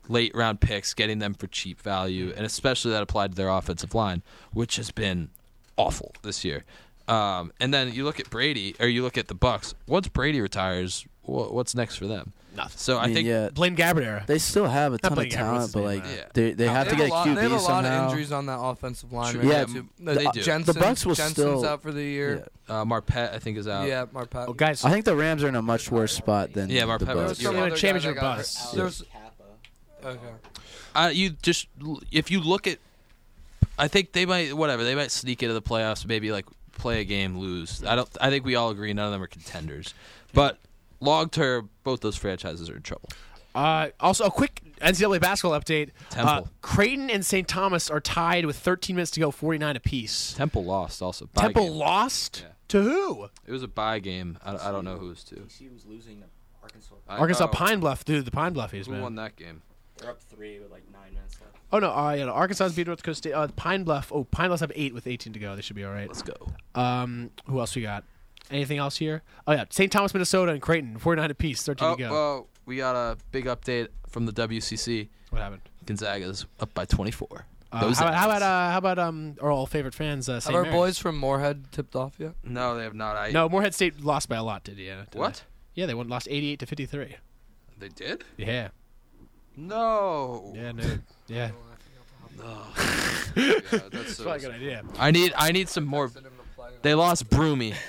late 0.07 0.33
round 0.35 0.61
picks, 0.61 0.93
getting 0.93 1.19
them 1.19 1.33
for 1.33 1.47
cheap 1.47 1.81
value, 1.81 2.33
and 2.37 2.45
especially 2.45 2.91
that 2.91 3.01
applied 3.03 3.31
to 3.31 3.35
their 3.35 3.49
offensive 3.49 3.93
line, 3.95 4.21
which 4.53 4.77
has 4.77 4.91
been 4.91 5.29
awful 5.75 6.13
this 6.21 6.45
year. 6.45 6.63
Um, 7.07 7.53
and 7.59 7.73
then 7.73 7.93
you 7.93 8.03
look 8.03 8.19
at 8.19 8.29
Brady, 8.29 8.75
or 8.79 8.87
you 8.87 9.01
look 9.03 9.17
at 9.17 9.27
the 9.27 9.35
Bucks. 9.35 9.73
Once 9.87 10.07
Brady 10.09 10.41
retires, 10.41 11.05
wh- 11.23 11.51
what's 11.53 11.73
next 11.73 11.95
for 11.95 12.05
them? 12.07 12.33
Nothing. 12.55 12.77
So 12.77 12.97
I, 12.97 13.05
mean, 13.05 13.15
think 13.15 13.27
yeah, 13.27 13.49
Blaine 13.53 13.75
Gabbert 13.75 14.03
era. 14.03 14.23
They 14.25 14.39
still 14.39 14.65
have 14.65 14.91
a 14.93 14.97
ton 14.97 15.11
of 15.11 15.15
Blaine 15.15 15.29
talent, 15.29 15.71
but 15.73 15.83
like 15.83 16.03
uh, 16.03 16.07
yeah. 16.09 16.23
they 16.33 16.51
they 16.53 16.65
have 16.67 16.89
they 16.89 16.95
to 16.95 16.97
have 16.97 16.97
get 16.97 17.09
a 17.09 17.13
lot, 17.13 17.27
QB 17.27 17.35
They 17.35 17.41
have 17.43 17.51
a 17.51 17.55
lot 17.55 17.61
somehow. 17.61 18.05
of 18.05 18.09
injuries 18.11 18.31
on 18.31 18.45
that 18.47 18.59
offensive 18.59 19.13
line. 19.13 19.37
Right 19.37 19.45
Yeah. 19.45 19.65
No, 19.99 20.13
the- 20.13 20.19
they 20.19 20.25
uh, 20.25 20.31
do. 20.31 20.41
Jensen, 20.41 20.73
the 20.73 20.79
Bucks 20.79 21.05
will 21.05 21.13
Jensen's 21.13 21.33
still- 21.35 21.65
out 21.65 21.83
for 21.83 21.91
the 21.91 22.03
year. 22.03 22.47
uh, 22.67 22.83
Marpet, 22.83 23.31
I 23.33 23.37
think, 23.39 23.57
is 23.59 23.67
out. 23.67 23.87
Yeah, 23.87 24.07
Marpet. 24.07 24.33
Well, 24.47 24.53
guys, 24.53 24.83
I 24.83 24.89
think 24.89 25.05
the 25.05 25.15
Rams 25.15 25.43
are 25.43 25.47
in 25.49 25.55
a 25.55 25.61
much 25.61 25.91
worse 25.91 26.13
spot 26.13 26.53
than 26.53 26.69
Yeah, 26.71 26.83
Marpet 26.83 26.99
the 26.99 27.05
Bucks. 27.05 27.41
You're 27.41 27.53
right. 27.53 27.75
championship 27.75 28.19
bus. 28.19 28.71
There's 28.71 29.03
okay. 30.03 30.19
Uh, 30.95 31.11
you 31.13 31.29
just 31.29 31.67
if 32.11 32.31
you 32.31 32.39
look 32.41 32.65
at, 32.65 32.79
I 33.77 33.87
think 33.87 34.13
they 34.13 34.25
might 34.25 34.57
whatever 34.57 34.83
they 34.83 34.95
might 34.95 35.11
sneak 35.11 35.43
into 35.43 35.53
the 35.53 35.61
playoffs. 35.61 36.07
Maybe 36.07 36.31
like 36.31 36.45
play 36.77 37.01
a 37.01 37.03
game, 37.03 37.37
lose. 37.37 37.83
I 37.83 37.95
don't. 37.95 38.09
I 38.21 38.29
think 38.29 38.45
we 38.45 38.55
all 38.55 38.69
agree 38.69 38.93
none 38.93 39.05
of 39.07 39.11
them 39.11 39.21
are 39.21 39.27
contenders. 39.27 39.93
But 40.33 40.59
long 40.99 41.29
term, 41.29 41.69
both 41.83 42.01
those 42.01 42.15
franchises 42.15 42.69
are 42.69 42.75
in 42.75 42.81
trouble. 42.81 43.09
Uh, 43.55 43.89
also, 43.99 44.25
a 44.25 44.31
quick 44.31 44.61
NCAA 44.81 45.19
basketball 45.19 45.59
update. 45.59 45.89
Temple. 46.09 46.33
Uh, 46.33 46.41
Creighton 46.61 47.09
and 47.09 47.25
St. 47.25 47.47
Thomas 47.47 47.89
are 47.89 47.99
tied 47.99 48.45
with 48.45 48.55
13 48.55 48.95
minutes 48.95 49.11
to 49.11 49.19
go, 49.19 49.31
49 49.31 49.75
apiece. 49.75 50.33
Temple 50.33 50.63
lost 50.63 51.01
also. 51.01 51.25
Bye 51.33 51.43
Temple 51.43 51.63
game. 51.63 51.73
lost 51.73 52.43
yeah. 52.45 52.53
to 52.67 52.81
who? 52.83 53.29
It 53.47 53.51
was 53.51 53.63
a 53.63 53.67
bye 53.67 53.97
game. 53.99 54.37
I, 54.45 54.69
I 54.69 54.71
don't 54.71 54.85
know 54.85 54.97
who 54.97 55.07
was 55.07 55.23
to. 55.25 55.35
TCU 55.35 55.73
was 55.73 55.85
losing 55.85 56.23
Arkansas. 57.09 57.45
Oh. 57.45 57.47
Pine 57.47 57.79
Bluff, 57.79 58.05
dude. 58.05 58.25
The 58.25 58.31
Pine 58.31 58.53
Bluffies, 58.53 58.87
man. 58.87 58.97
Who 58.97 59.03
won 59.03 59.15
that 59.15 59.35
game? 59.35 59.61
They're 59.97 60.11
up 60.11 60.21
three 60.21 60.59
with 60.59 60.71
like 60.71 60.83
nine 60.91 61.13
minutes 61.13 61.39
left. 61.41 61.55
Oh 61.71 61.79
no, 61.79 61.91
uh, 61.91 62.13
yeah, 62.13 62.25
no, 62.25 62.31
Arkansas 62.31 62.69
beat 62.69 62.87
North 62.87 63.03
Coast 63.03 63.19
State. 63.19 63.33
Uh, 63.33 63.47
Pine 63.55 63.83
Bluff. 63.83 64.11
Oh, 64.13 64.23
Pine 64.23 64.49
Bluff 64.49 64.61
have 64.61 64.71
eight 64.75 64.93
with 64.93 65.07
18 65.07 65.33
to 65.33 65.39
go. 65.39 65.55
They 65.55 65.61
should 65.61 65.75
be 65.75 65.83
all 65.83 65.91
right. 65.91 66.07
Let's 66.07 66.21
go. 66.21 66.35
Um, 66.75 67.31
who 67.47 67.59
else 67.59 67.75
we 67.75 67.81
got? 67.81 68.03
Anything 68.49 68.77
else 68.77 68.97
here? 68.97 69.23
Oh 69.45 69.51
yeah, 69.51 69.65
St. 69.69 69.91
Thomas, 69.91 70.13
Minnesota, 70.13 70.53
and 70.53 70.61
Creighton, 70.61 70.97
49 70.97 71.31
apiece, 71.31 71.63
13 71.63 71.75
to 71.75 71.85
oh, 71.85 71.95
go. 71.95 72.11
Well, 72.11 72.47
we 72.65 72.77
got 72.77 72.95
a 72.95 73.17
big 73.31 73.45
update 73.45 73.89
from 74.07 74.25
the 74.25 74.31
WCC. 74.31 75.09
What 75.31 75.41
happened? 75.41 75.61
Gonzaga's 75.85 76.45
up 76.59 76.73
by 76.73 76.85
24. 76.85 77.45
Uh, 77.69 77.93
how, 77.93 78.11
how 78.13 78.29
about 78.29 78.41
uh, 78.41 78.71
how 78.71 78.77
about 78.77 78.97
um 78.97 79.35
our 79.41 79.51
all 79.51 79.65
favorite 79.65 79.93
fans? 79.93 80.29
Uh, 80.29 80.39
our 80.53 80.63
boys 80.63 80.97
from 80.97 81.17
Moorhead 81.17 81.65
tipped 81.71 81.95
off 81.95 82.13
yet? 82.17 82.33
No, 82.43 82.77
they 82.77 82.83
have 82.83 82.95
not. 82.95 83.17
I 83.17 83.31
no, 83.31 83.49
Moorhead 83.49 83.73
State 83.73 84.01
lost 84.01 84.29
by 84.29 84.37
a 84.37 84.43
lot. 84.43 84.63
Did 84.63 84.77
you? 84.77 84.95
Did 85.11 85.19
what? 85.19 85.43
Yeah, 85.73 85.85
they 85.85 85.93
won. 85.93 86.07
Lost 86.07 86.27
88 86.29 86.59
to 86.59 86.65
53. 86.65 87.15
They 87.77 87.89
did. 87.89 88.23
Yeah. 88.37 88.69
No. 89.57 90.53
Yeah, 90.55 90.71
no. 90.71 90.83
Yeah. 91.27 91.49
No. 92.37 92.61
yeah, 93.35 93.59
that's 93.91 94.21
probably 94.21 94.37
a 94.37 94.39
good 94.39 94.51
idea. 94.51 94.83
I 94.99 95.11
need 95.11 95.33
I 95.35 95.51
need 95.51 95.67
some 95.67 95.85
more. 95.85 96.11
They 96.83 96.93
lost 96.93 97.29
Broomy. 97.29 97.73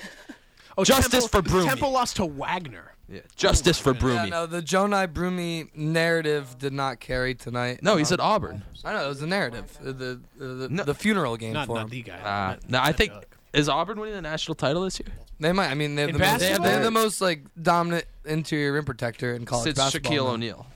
Oh, 0.81 0.85
justice 0.85 1.25
Temple, 1.25 1.29
for 1.29 1.43
Broomy. 1.43 1.67
Temple 1.71 1.91
lost 1.91 2.15
to 2.17 2.25
Wagner. 2.25 2.95
Yeah, 3.09 3.23
justice 3.35 3.81
for 3.81 3.93
Broomy. 3.93 4.15
Yeah, 4.15 4.27
no, 4.27 4.47
the 4.47 4.63
Jonai 4.63 5.13
Broomy 5.13 5.71
narrative 5.75 6.57
did 6.57 6.73
not 6.73 7.01
carry 7.01 7.35
tonight. 7.35 7.81
No, 7.83 7.97
he's 7.97 8.13
at 8.13 8.21
Auburn. 8.21 8.63
I 8.85 8.93
know 8.93 9.05
it 9.05 9.09
was 9.09 9.21
a 9.21 9.27
narrative, 9.27 9.77
the 9.81 9.93
the, 9.93 10.21
the, 10.37 10.69
no, 10.69 10.85
the 10.85 10.95
funeral 10.95 11.37
game 11.37 11.55
not, 11.55 11.67
for 11.67 11.75
not 11.75 11.83
him. 11.87 11.89
The 11.89 12.03
guy. 12.03 12.19
Uh, 12.19 12.21
not, 12.21 12.71
no, 12.71 12.81
I 12.81 12.93
think 12.93 13.13
is 13.53 13.69
Auburn 13.69 13.99
winning 13.99 14.15
the 14.15 14.23
national 14.23 14.55
title 14.55 14.85
this 14.85 15.01
year. 15.01 15.13
They 15.41 15.53
might. 15.53 15.69
I 15.69 15.75
mean, 15.75 15.97
they're, 15.97 16.13
the 16.13 16.19
most, 16.21 16.41
they're, 16.41 16.85
the 16.85 16.93
most 16.93 17.21
like 17.21 17.43
dominant 17.61 18.05
interior 18.25 18.73
rim 18.73 18.85
protector 18.85 19.35
in 19.35 19.47
college 19.47 19.65
Since 19.65 19.79
basketball. 19.79 20.13
Shaquille 20.13 20.33
O'Neal. 20.35 20.67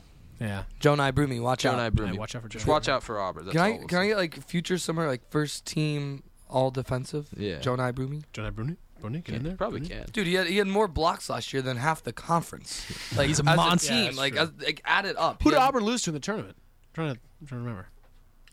Yeah. 0.43 0.65
Jonai 0.81 1.13
Brumi, 1.13 1.41
watch 1.41 1.65
out. 1.65 1.79
Jonai 1.79 1.91
Brumi. 1.91 2.19
Watch 2.19 2.35
out 2.35 2.43
for 2.43 2.49
Just 2.49 2.67
watch 2.67 2.89
out 2.89 3.03
for 3.03 3.21
Auburn. 3.21 3.45
That's 3.45 3.57
Can 3.57 3.65
I 3.65 3.73
all 3.73 3.79
we'll 3.79 3.87
can 3.89 3.99
I 3.99 4.07
get 4.09 4.17
like 4.17 4.43
future 4.43 4.79
summer 4.79 5.07
like 5.07 5.31
first 5.31 5.65
team 5.65 6.23
all 6.49 6.71
defensive? 6.71 7.29
Yeah. 7.37 7.57
Jonai 7.61 7.93
Brumi. 7.93 8.25
Jonah 8.33 8.51
Bruni? 8.53 8.77
Bruni, 9.01 9.21
get 9.21 9.35
in 9.37 9.43
there. 9.43 9.57
Probably 9.57 9.81
Bruni? 9.81 9.95
can. 9.95 10.07
Dude, 10.13 10.27
he 10.29 10.35
had, 10.35 10.47
he 10.47 10.59
had 10.59 10.69
more 10.69 10.87
blocks 10.87 11.29
last 11.29 11.53
year 11.53 11.61
than 11.61 11.77
half 11.77 12.03
the 12.03 12.13
conference. 12.13 12.85
Like 13.17 13.29
he's 13.29 13.41
a 13.41 13.43
monster. 13.43 13.93
Yeah, 13.93 13.99
team, 13.99 14.07
that's 14.07 14.19
like, 14.19 14.37
as, 14.37 14.51
like 14.65 14.81
add 14.85 15.05
it 15.07 15.19
up. 15.19 15.43
Who 15.43 15.49
He 15.49 15.55
did 15.55 15.59
had- 15.61 15.69
Auburn 15.69 15.85
lose 15.85 16.03
to 16.03 16.11
in 16.11 16.15
the 16.15 16.21
tournament? 16.21 16.57
I'm 16.57 16.95
trying 16.95 17.15
to, 17.15 17.21
I'm 17.41 17.47
trying 17.47 17.61
to 17.61 17.65
remember. 17.65 17.89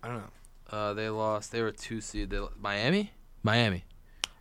I 0.03 0.07
don't 0.07 0.17
know. 0.17 0.77
Uh, 0.77 0.93
they 0.93 1.09
lost. 1.09 1.51
They 1.51 1.61
were 1.61 1.71
two 1.71 2.01
seed. 2.01 2.29
They, 2.29 2.39
Miami. 2.59 3.11
Miami. 3.43 3.85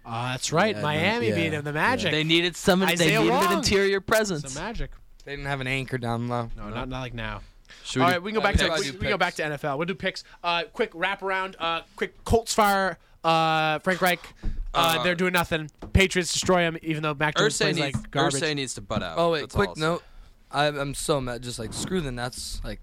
Ah, 0.04 0.30
that's 0.32 0.52
right. 0.52 0.74
Yeah, 0.74 0.82
Miami 0.82 1.28
yeah, 1.28 1.34
beat 1.34 1.52
him. 1.52 1.64
The 1.64 1.72
Magic. 1.72 2.10
They 2.10 2.24
needed 2.24 2.56
some. 2.56 2.80
They 2.80 2.86
Isaiah 2.86 3.20
needed 3.20 3.34
an 3.34 3.58
interior 3.58 4.00
presence. 4.00 4.54
the 4.54 4.60
Magic. 4.60 4.90
They 5.28 5.36
didn't 5.36 5.48
have 5.48 5.60
an 5.60 5.66
anchor 5.66 5.98
down 5.98 6.26
low. 6.26 6.48
No, 6.56 6.70
not 6.70 6.88
not 6.88 7.00
like 7.00 7.12
now. 7.12 7.42
Should 7.84 7.98
we 8.00 8.04
All 8.06 8.10
right, 8.12 8.22
we 8.22 8.32
can 8.32 8.40
go 8.40 8.48
uh, 8.48 8.50
back 8.50 8.56
to 8.60 8.82
we, 8.82 8.98
we 8.98 9.08
go 9.08 9.18
back 9.18 9.34
to 9.34 9.42
NFL. 9.42 9.76
We'll 9.76 9.84
do 9.84 9.94
picks. 9.94 10.24
Uh, 10.42 10.62
quick 10.72 10.92
wraparound. 10.92 11.54
Uh, 11.58 11.82
quick 11.96 12.24
Colts 12.24 12.54
fire. 12.54 12.96
Uh, 13.22 13.78
Frank 13.80 14.00
Reich. 14.00 14.20
Uh, 14.42 14.46
Uh, 14.72 15.02
they're 15.02 15.14
doing 15.14 15.34
nothing. 15.34 15.70
Patriots 15.92 16.32
destroy 16.32 16.60
him, 16.62 16.78
even 16.80 17.02
though 17.02 17.12
Mac 17.12 17.36
Jones 17.36 17.58
plays 17.58 17.76
needs, 17.76 17.94
like 17.94 18.10
garbage. 18.10 18.40
Irsay 18.40 18.54
needs 18.54 18.72
to 18.76 18.80
butt 18.80 19.02
out. 19.02 19.18
Oh 19.18 19.32
wait, 19.32 19.40
That's 19.40 19.54
quick 19.54 19.76
note. 19.76 20.02
I, 20.50 20.68
I'm 20.68 20.94
so 20.94 21.20
mad. 21.20 21.42
Just 21.42 21.58
like 21.58 21.74
screw 21.74 22.00
the 22.00 22.10
Nets. 22.10 22.62
Like 22.64 22.80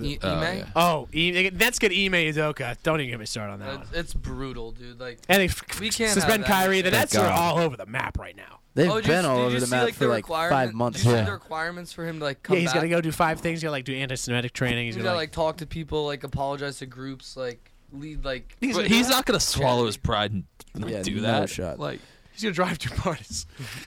e- 0.00 0.18
Oh, 0.22 0.40
yeah. 0.40 0.66
Oh, 0.76 1.08
e- 1.12 1.48
that's 1.48 1.80
good. 1.80 1.90
Ime 1.90 2.12
Udoka. 2.12 2.76
Don't 2.84 3.00
even 3.00 3.10
get 3.10 3.18
me 3.18 3.26
started 3.26 3.54
on 3.54 3.58
that. 3.58 3.78
One. 3.78 3.86
It's, 3.92 4.14
brutal, 4.14 4.70
dude. 4.70 5.00
Like 5.00 5.18
And 5.28 5.40
they 5.40 5.46
f- 5.46 5.80
We 5.80 5.90
can't 5.90 6.12
suspend. 6.12 6.44
Kyrie. 6.44 6.80
The 6.80 6.92
Nets 6.92 7.16
are 7.16 7.28
all 7.28 7.58
over 7.58 7.76
the 7.76 7.86
map 7.86 8.20
right 8.20 8.36
now. 8.36 8.57
They've 8.78 8.88
oh, 8.88 9.02
been 9.02 9.24
you, 9.24 9.28
all 9.28 9.38
over 9.38 9.58
the 9.58 9.66
map 9.66 9.86
like, 9.86 9.94
for 9.94 10.04
the 10.04 10.10
like 10.10 10.26
five 10.28 10.72
months. 10.72 10.98
Did 11.00 11.06
you 11.06 11.12
yeah. 11.12 11.22
see 11.22 11.26
the 11.26 11.32
requirements 11.32 11.92
for 11.92 12.06
him 12.06 12.20
to 12.20 12.24
like 12.24 12.44
come 12.44 12.54
Yeah, 12.54 12.60
he's 12.60 12.72
got 12.72 12.82
to 12.82 12.88
go 12.88 13.00
do 13.00 13.10
five 13.10 13.40
things. 13.40 13.56
He's 13.56 13.64
got 13.64 13.70
to 13.70 13.72
like 13.72 13.84
do 13.84 13.92
anti-Semitic 13.92 14.52
training. 14.52 14.86
He's, 14.86 14.94
he's 14.94 15.02
got 15.02 15.10
to 15.10 15.16
like, 15.16 15.32
talk 15.32 15.56
to 15.56 15.66
people, 15.66 16.06
like 16.06 16.22
apologize 16.22 16.78
to 16.78 16.86
groups, 16.86 17.36
like 17.36 17.72
lead, 17.92 18.24
like. 18.24 18.54
He's, 18.60 18.76
he's 18.76 19.08
not 19.08 19.26
gonna 19.26 19.40
swallow 19.40 19.86
his 19.86 19.96
pride 19.96 20.30
and 20.30 20.44
like, 20.76 20.92
yeah, 20.92 21.02
do 21.02 21.16
no 21.16 21.22
that. 21.22 21.50
Shot. 21.50 21.80
Like 21.80 21.98
he's 22.30 22.44
gonna 22.44 22.54
drive 22.54 22.78
through 22.78 22.96
parties. 22.98 23.46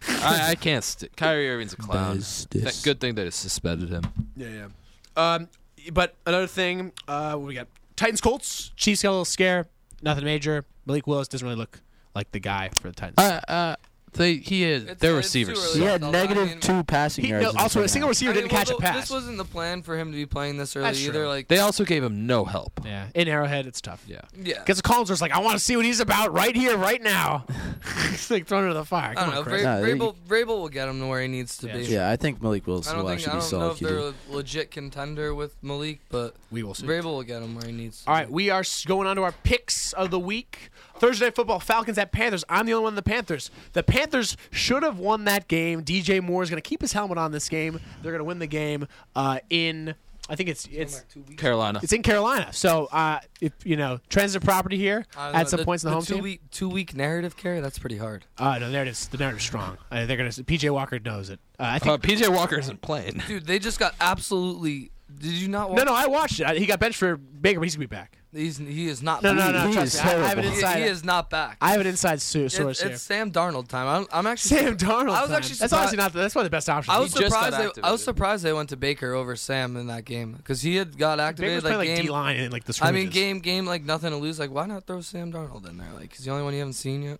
I, 0.10 0.50
I, 0.50 0.56
can't. 0.56 0.84
St- 0.84 1.16
Kyrie 1.16 1.50
Irving's 1.50 1.72
a 1.72 1.78
clown. 1.78 2.22
Th- 2.50 2.84
good 2.84 3.00
thing 3.00 3.16
they 3.16 3.30
suspended 3.30 3.88
him. 3.88 4.04
Yeah, 4.36 4.50
yeah. 4.50 5.36
Um, 5.36 5.48
but 5.94 6.16
another 6.26 6.48
thing, 6.48 6.92
uh, 7.08 7.38
we 7.40 7.54
got 7.54 7.68
Titans 7.96 8.20
Colts. 8.20 8.74
Chiefs 8.76 9.04
got 9.04 9.10
a 9.10 9.12
little 9.12 9.24
scare. 9.24 9.68
Nothing 10.02 10.26
major. 10.26 10.66
Malik 10.86 11.08
Willis 11.08 11.30
doesn't 11.30 11.48
really 11.48 11.58
look 11.58 11.80
like 12.14 12.32
the 12.34 12.40
guy 12.40 12.72
for 12.76 12.90
the 12.90 12.94
Titans. 12.94 13.20
Uh, 13.20 13.40
uh, 13.48 13.76
they 14.14 14.36
he 14.36 14.64
is 14.66 14.86
their 14.98 15.14
receivers. 15.16 15.74
He 15.74 15.82
had 15.84 16.02
negative 16.02 16.60
two 16.60 16.84
passing 16.84 17.24
He, 17.26 17.32
yards. 17.32 17.54
no, 17.54 17.60
also, 17.62 17.82
a 17.82 17.88
single 17.88 18.10
receiver 18.10 18.32
I 18.32 18.36
mean, 18.36 18.44
didn't 18.44 18.52
catch 18.58 18.70
a 18.70 18.76
pass. 18.76 18.96
This 19.02 19.10
wasn't 19.10 19.38
the 19.38 19.46
plan 19.46 19.82
for 19.84 19.98
him 19.98 20.12
to 20.12 20.16
be 20.18 20.26
playing 20.26 20.58
this 20.58 20.76
early 20.76 20.84
That's 20.88 21.00
true. 21.00 21.10
either. 21.10 21.28
Like, 21.30 21.48
They 21.48 21.60
also 21.60 21.86
gave 21.86 22.04
him 22.04 22.28
no 22.28 22.44
help. 22.44 22.82
yeah, 22.84 23.08
in 23.16 23.28
Arrowhead, 23.30 23.68
it's 23.68 23.80
tough. 23.80 24.04
Yeah. 24.08 24.22
yeah, 24.38 24.60
Because 24.60 24.82
Collins 24.82 25.10
was 25.10 25.22
like, 25.22 25.32
I 25.32 25.40
want 25.40 25.54
to 25.58 25.60
see 25.64 25.78
what 25.78 25.86
he's 25.86 26.02
about 26.02 26.34
right 26.34 26.56
here, 26.56 26.76
right 26.78 27.02
now. 27.02 27.46
He's 28.10 28.30
like 28.30 28.46
thrown 28.48 28.64
into 28.64 28.74
the 28.74 28.86
fire. 28.86 29.14
I 29.18 29.26
don't 29.26 29.34
know. 29.34 29.44
Chris. 29.44 29.64
Vra- 29.64 29.82
Vrabel, 29.98 30.16
Vrabel 30.28 30.48
will 30.48 30.70
get 30.70 30.88
him 30.90 31.00
to 31.00 31.08
where 31.08 31.22
he 31.22 31.28
needs 31.28 31.58
to 31.60 31.68
Yeah, 31.68 31.78
be. 31.78 31.84
Yeah, 31.86 32.10
I 32.10 32.16
think 32.18 32.42
Malik 32.42 32.64
I 32.64 32.66
don't 32.66 32.76
will 32.76 32.82
think 32.82 32.98
I 32.98 33.14
actually 33.14 33.26
be 33.26 33.26
don't 33.26 33.36
know 33.36 33.42
solid. 33.42 33.72
if 33.74 33.80
they're 33.80 33.98
a 34.00 34.14
legit 34.30 34.72
contender 34.72 35.34
with 35.34 35.56
Malik, 35.64 36.02
but 36.10 36.36
We 36.52 36.64
will 36.64 36.74
see. 36.74 36.86
Vrabel 36.86 37.06
will 37.06 37.24
get 37.24 37.42
him 37.42 37.56
where 37.56 37.66
he 37.66 37.72
needs. 37.72 38.04
to 38.04 38.10
All 38.10 38.16
right, 38.16 38.30
we 38.30 38.50
are 38.50 38.64
going 38.86 39.08
on 39.08 39.16
to 39.16 39.24
our 39.24 39.32
picks 39.32 39.94
of 39.94 40.12
the 40.12 40.20
week. 40.20 40.70
Thursday 41.02 41.26
Night 41.26 41.36
Football, 41.36 41.60
Falcons 41.60 41.98
at 41.98 42.12
Panthers. 42.12 42.46
I'm 42.48 42.68
the 42.68 42.74
only 42.74 42.84
one 42.84 42.92
in 42.92 42.96
the 42.96 43.02
Panthers. 43.02 43.50
The 43.74 43.82
Panthers 43.82 44.38
should 44.52 44.84
have 44.84 45.00
won 45.00 45.26
that 45.26 45.48
game. 45.48 45.84
DJ 45.84 46.22
Moore 46.22 46.44
is 46.44 46.52
going 46.52 46.62
to 46.62 46.70
keep 46.70 46.80
his 46.80 46.94
helmet 46.94 47.18
on 47.18 47.32
this 47.32 47.50
game. 47.50 47.80
They're 48.04 48.12
going 48.12 48.20
to 48.20 48.24
win 48.24 48.38
the 48.38 48.46
game 48.46 48.88
uh, 49.16 49.40
in. 49.50 49.96
I 50.30 50.36
think 50.36 50.50
it's 50.50 50.68
it's 50.72 51.04
Carolina. 51.38 51.80
It's 51.82 51.92
in 51.92 52.04
Carolina. 52.04 52.54
So 52.54 52.88
uh, 52.92 53.20
if 53.42 53.52
you 53.66 53.78
know 53.78 54.00
transitive 54.10 54.46
property 54.46 54.78
here, 54.78 55.08
uh, 55.18 55.32
add 55.34 55.50
some 55.50 55.58
the, 55.58 55.66
points 55.66 55.84
in 55.84 55.88
the, 55.88 55.90
the 55.90 55.96
home 55.96 56.06
two 56.06 56.14
team. 56.14 56.24
Week, 56.24 56.42
two 56.52 56.70
week 56.70 56.96
narrative 56.96 57.36
carry. 57.36 57.62
That's 57.62 57.80
pretty 57.80 57.98
hard. 57.98 58.26
Uh, 58.38 58.60
no, 58.60 58.70
there 58.70 58.84
it 58.84 58.88
is. 58.88 59.08
The 59.08 59.18
narrative's 59.18 59.44
strong. 59.44 59.80
Uh, 59.90 60.06
they're 60.06 60.18
gonna. 60.18 60.30
PJ 60.30 60.70
Walker 60.70 61.00
knows 61.00 61.32
it. 61.32 61.40
Uh, 61.60 61.64
I 61.64 61.80
think 61.80 61.96
uh, 61.96 61.98
PJ 61.98 62.30
Walker 62.30 62.60
isn't 62.60 62.80
playing. 62.82 63.24
Dude, 63.28 63.48
they 63.48 63.58
just 63.58 63.80
got 63.80 63.96
absolutely. 64.00 64.92
Did 65.18 65.32
you 65.32 65.48
not? 65.48 65.72
watch 65.72 65.78
No, 65.80 65.84
no, 65.86 65.96
I 65.96 66.06
watched 66.06 66.40
it. 66.40 66.58
He 66.58 66.68
got 66.68 66.80
benched 66.80 67.00
for 67.00 67.18
Baker, 67.18 67.60
but 67.60 67.64
he's 67.64 67.76
gonna 67.76 67.88
be 67.88 67.94
back. 67.96 68.21
He's 68.34 68.58
he 68.58 68.88
is 68.88 69.04
not. 69.04 69.24
No, 69.24 69.36
back. 69.36 69.54
no, 69.54 69.66
no. 69.66 69.72
He 69.72 69.78
is 69.78 69.94
me, 69.96 70.10
I 70.10 70.28
have 70.30 70.38
inside. 70.38 70.78
He, 70.78 70.84
is 70.84 71.04
not 71.04 71.30
back. 71.30 71.58
I 71.60 71.72
have 71.72 71.82
an 71.82 71.88
inside 71.88 72.22
su- 72.22 72.48
source 72.48 72.82
here. 72.82 72.92
It's 72.92 73.02
Sam 73.02 73.30
Darnold 73.30 73.68
time. 73.68 73.88
I'm, 73.88 74.08
I'm 74.10 74.26
actually 74.26 74.58
Sam 74.58 74.78
Darnold. 74.78 75.16
I 75.16 75.22
was 75.22 75.32
actually. 75.32 75.56
That's 75.56 75.74
honestly 75.74 75.98
not. 75.98 76.14
The, 76.14 76.20
that's 76.20 76.34
one 76.34 76.46
of 76.46 76.50
the 76.50 76.56
best 76.56 76.70
options. 76.70 76.96
I 76.96 77.00
was 77.00 77.14
he 77.14 77.26
surprised. 77.26 77.76
They, 77.76 77.82
I 77.82 77.92
was 77.92 78.02
surprised 78.02 78.44
they 78.46 78.54
went 78.54 78.70
to 78.70 78.78
Baker 78.78 79.14
over 79.14 79.36
Sam 79.36 79.76
in 79.76 79.88
that 79.88 80.06
game 80.06 80.32
because 80.32 80.62
he 80.62 80.78
had 80.78 80.98
got 80.98 81.20
activated 81.20 81.64
Baker's 81.64 81.78
like, 81.78 81.90
like 81.90 82.02
D 82.02 82.10
line 82.10 82.38
and 82.38 82.54
like 82.54 82.64
the. 82.64 82.72
Scrimmages. 82.72 83.02
I 83.02 83.04
mean, 83.04 83.12
game 83.12 83.40
game 83.40 83.66
like 83.66 83.84
nothing 83.84 84.12
to 84.12 84.18
lose. 84.18 84.40
Like 84.40 84.52
why 84.52 84.66
not 84.66 84.86
throw 84.88 85.02
Sam 85.02 85.34
Darnold 85.34 85.70
in 85.70 85.78
there? 85.78 85.92
Like 85.94 86.16
he's 86.16 86.24
the 86.24 86.32
only 86.32 86.44
one 86.44 86.54
you 86.54 86.60
haven't 86.60 86.74
seen 86.74 87.04
yet. 87.04 87.20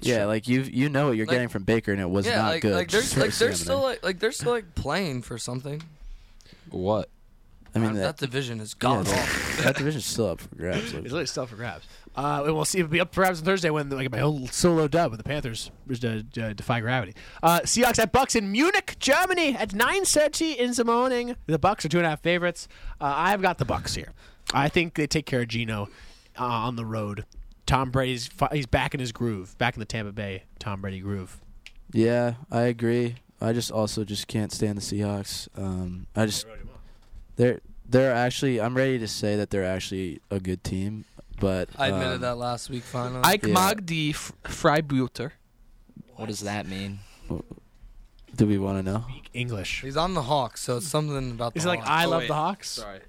Yeah, 0.00 0.26
like 0.26 0.46
you 0.46 0.60
you 0.60 0.88
know 0.90 1.08
what 1.08 1.16
you're 1.16 1.26
like, 1.26 1.34
getting 1.34 1.48
from 1.48 1.64
Baker, 1.64 1.90
and 1.90 2.00
it 2.00 2.08
was 2.08 2.24
yeah, 2.24 2.36
not 2.36 2.52
like, 2.52 2.62
good. 2.62 2.74
Like, 2.74 2.90
there's, 2.90 3.16
like 3.16 3.34
they're, 3.34 3.54
still 3.54 3.82
like, 3.82 4.04
like 4.04 4.18
they're 4.20 4.32
still 4.32 4.52
like 4.52 4.76
playing 4.76 5.22
for 5.22 5.38
something. 5.38 5.82
What? 6.70 7.08
I 7.74 7.78
mean, 7.78 7.94
that, 7.94 8.02
that- 8.02 8.16
division 8.18 8.60
is 8.60 8.74
Yeah, 8.74 8.88
god 8.88 9.06
that, 9.06 9.18
awful. 9.18 9.64
that 9.64 9.76
division's 9.76 10.04
still 10.06 10.28
up 10.28 10.40
for 10.40 10.54
grabs. 10.54 10.84
It's 10.84 10.92
literally 10.94 11.26
still 11.26 11.42
up 11.44 11.48
for 11.48 11.56
grabs. 11.56 11.86
Uh, 12.16 12.42
and 12.46 12.54
we'll 12.54 12.64
see 12.64 12.78
if 12.78 12.84
it'll 12.84 12.92
be 12.92 13.00
up 13.00 13.12
for 13.12 13.22
grabs 13.22 13.40
on 13.40 13.44
Thursday 13.44 13.70
when 13.70 13.90
like 13.90 14.10
my 14.12 14.18
whole 14.18 14.46
solo 14.48 14.86
dub 14.86 15.10
with 15.10 15.18
the 15.18 15.24
Panthers 15.24 15.70
uh, 16.04 16.20
uh, 16.40 16.52
defy 16.52 16.80
gravity. 16.80 17.14
Uh, 17.42 17.60
Seahawks 17.64 17.98
at 17.98 18.12
Bucks 18.12 18.36
in 18.36 18.52
Munich, 18.52 18.94
Germany 19.00 19.56
at 19.56 19.70
9:30 19.70 20.56
in 20.56 20.72
the 20.72 20.84
morning. 20.84 21.34
The 21.46 21.58
Bucks 21.58 21.84
are 21.84 21.88
two 21.88 21.98
and 21.98 22.06
a 22.06 22.10
half 22.10 22.20
favorites. 22.22 22.68
Uh, 23.00 23.12
I've 23.16 23.42
got 23.42 23.58
the 23.58 23.64
Bucks 23.64 23.94
here. 23.96 24.12
I 24.52 24.68
think 24.68 24.94
they 24.94 25.06
take 25.08 25.26
care 25.26 25.40
of 25.40 25.48
Gino 25.48 25.88
uh, 26.38 26.44
on 26.44 26.76
the 26.76 26.84
road. 26.86 27.24
Tom 27.66 27.90
Brady's 27.90 28.28
fi- 28.28 28.50
he's 28.52 28.66
back 28.66 28.94
in 28.94 29.00
his 29.00 29.10
groove, 29.10 29.56
back 29.58 29.74
in 29.74 29.80
the 29.80 29.86
Tampa 29.86 30.12
Bay 30.12 30.44
Tom 30.60 30.80
Brady 30.82 31.00
groove. 31.00 31.40
Yeah, 31.92 32.34
I 32.52 32.62
agree. 32.62 33.16
I 33.40 33.52
just 33.52 33.72
also 33.72 34.04
just 34.04 34.28
can't 34.28 34.52
stand 34.52 34.78
the 34.78 34.82
Seahawks. 34.82 35.48
Um, 35.58 36.06
I 36.14 36.26
just 36.26 36.46
they're 37.36 37.60
they're 37.88 38.12
actually 38.14 38.60
I'm 38.60 38.76
ready 38.76 38.98
to 38.98 39.08
say 39.08 39.36
that 39.36 39.50
they're 39.50 39.64
actually 39.64 40.20
a 40.30 40.40
good 40.40 40.62
team, 40.64 41.04
but 41.40 41.68
I 41.76 41.88
admitted 41.88 42.14
um, 42.16 42.20
that 42.22 42.36
last 42.38 42.70
week 42.70 42.82
finally. 42.82 43.20
Ike 43.24 43.46
Yeah. 43.46 43.54
mag 43.54 43.86
die 43.86 44.10
F- 44.10 44.32
Freibuter. 44.44 45.32
What 46.16 46.28
does 46.28 46.40
that 46.40 46.66
mean? 46.66 47.00
Do 48.36 48.46
we 48.46 48.58
want 48.58 48.84
to 48.84 48.92
know? 48.92 49.04
English. 49.32 49.82
He's 49.82 49.96
on 49.96 50.14
the 50.14 50.22
Hawks, 50.22 50.60
so 50.62 50.76
it's 50.78 50.88
something 50.88 51.30
about. 51.32 51.56
Is 51.56 51.64
the 51.64 51.68
it 51.70 51.72
like 51.72 51.80
Hawks. 51.80 51.90
I 51.90 52.04
Oh, 52.04 52.10
love 52.10 52.20
wait. 52.22 52.28
the 52.28 52.34
Hawks? 52.34 52.70
Sorry. 52.70 53.00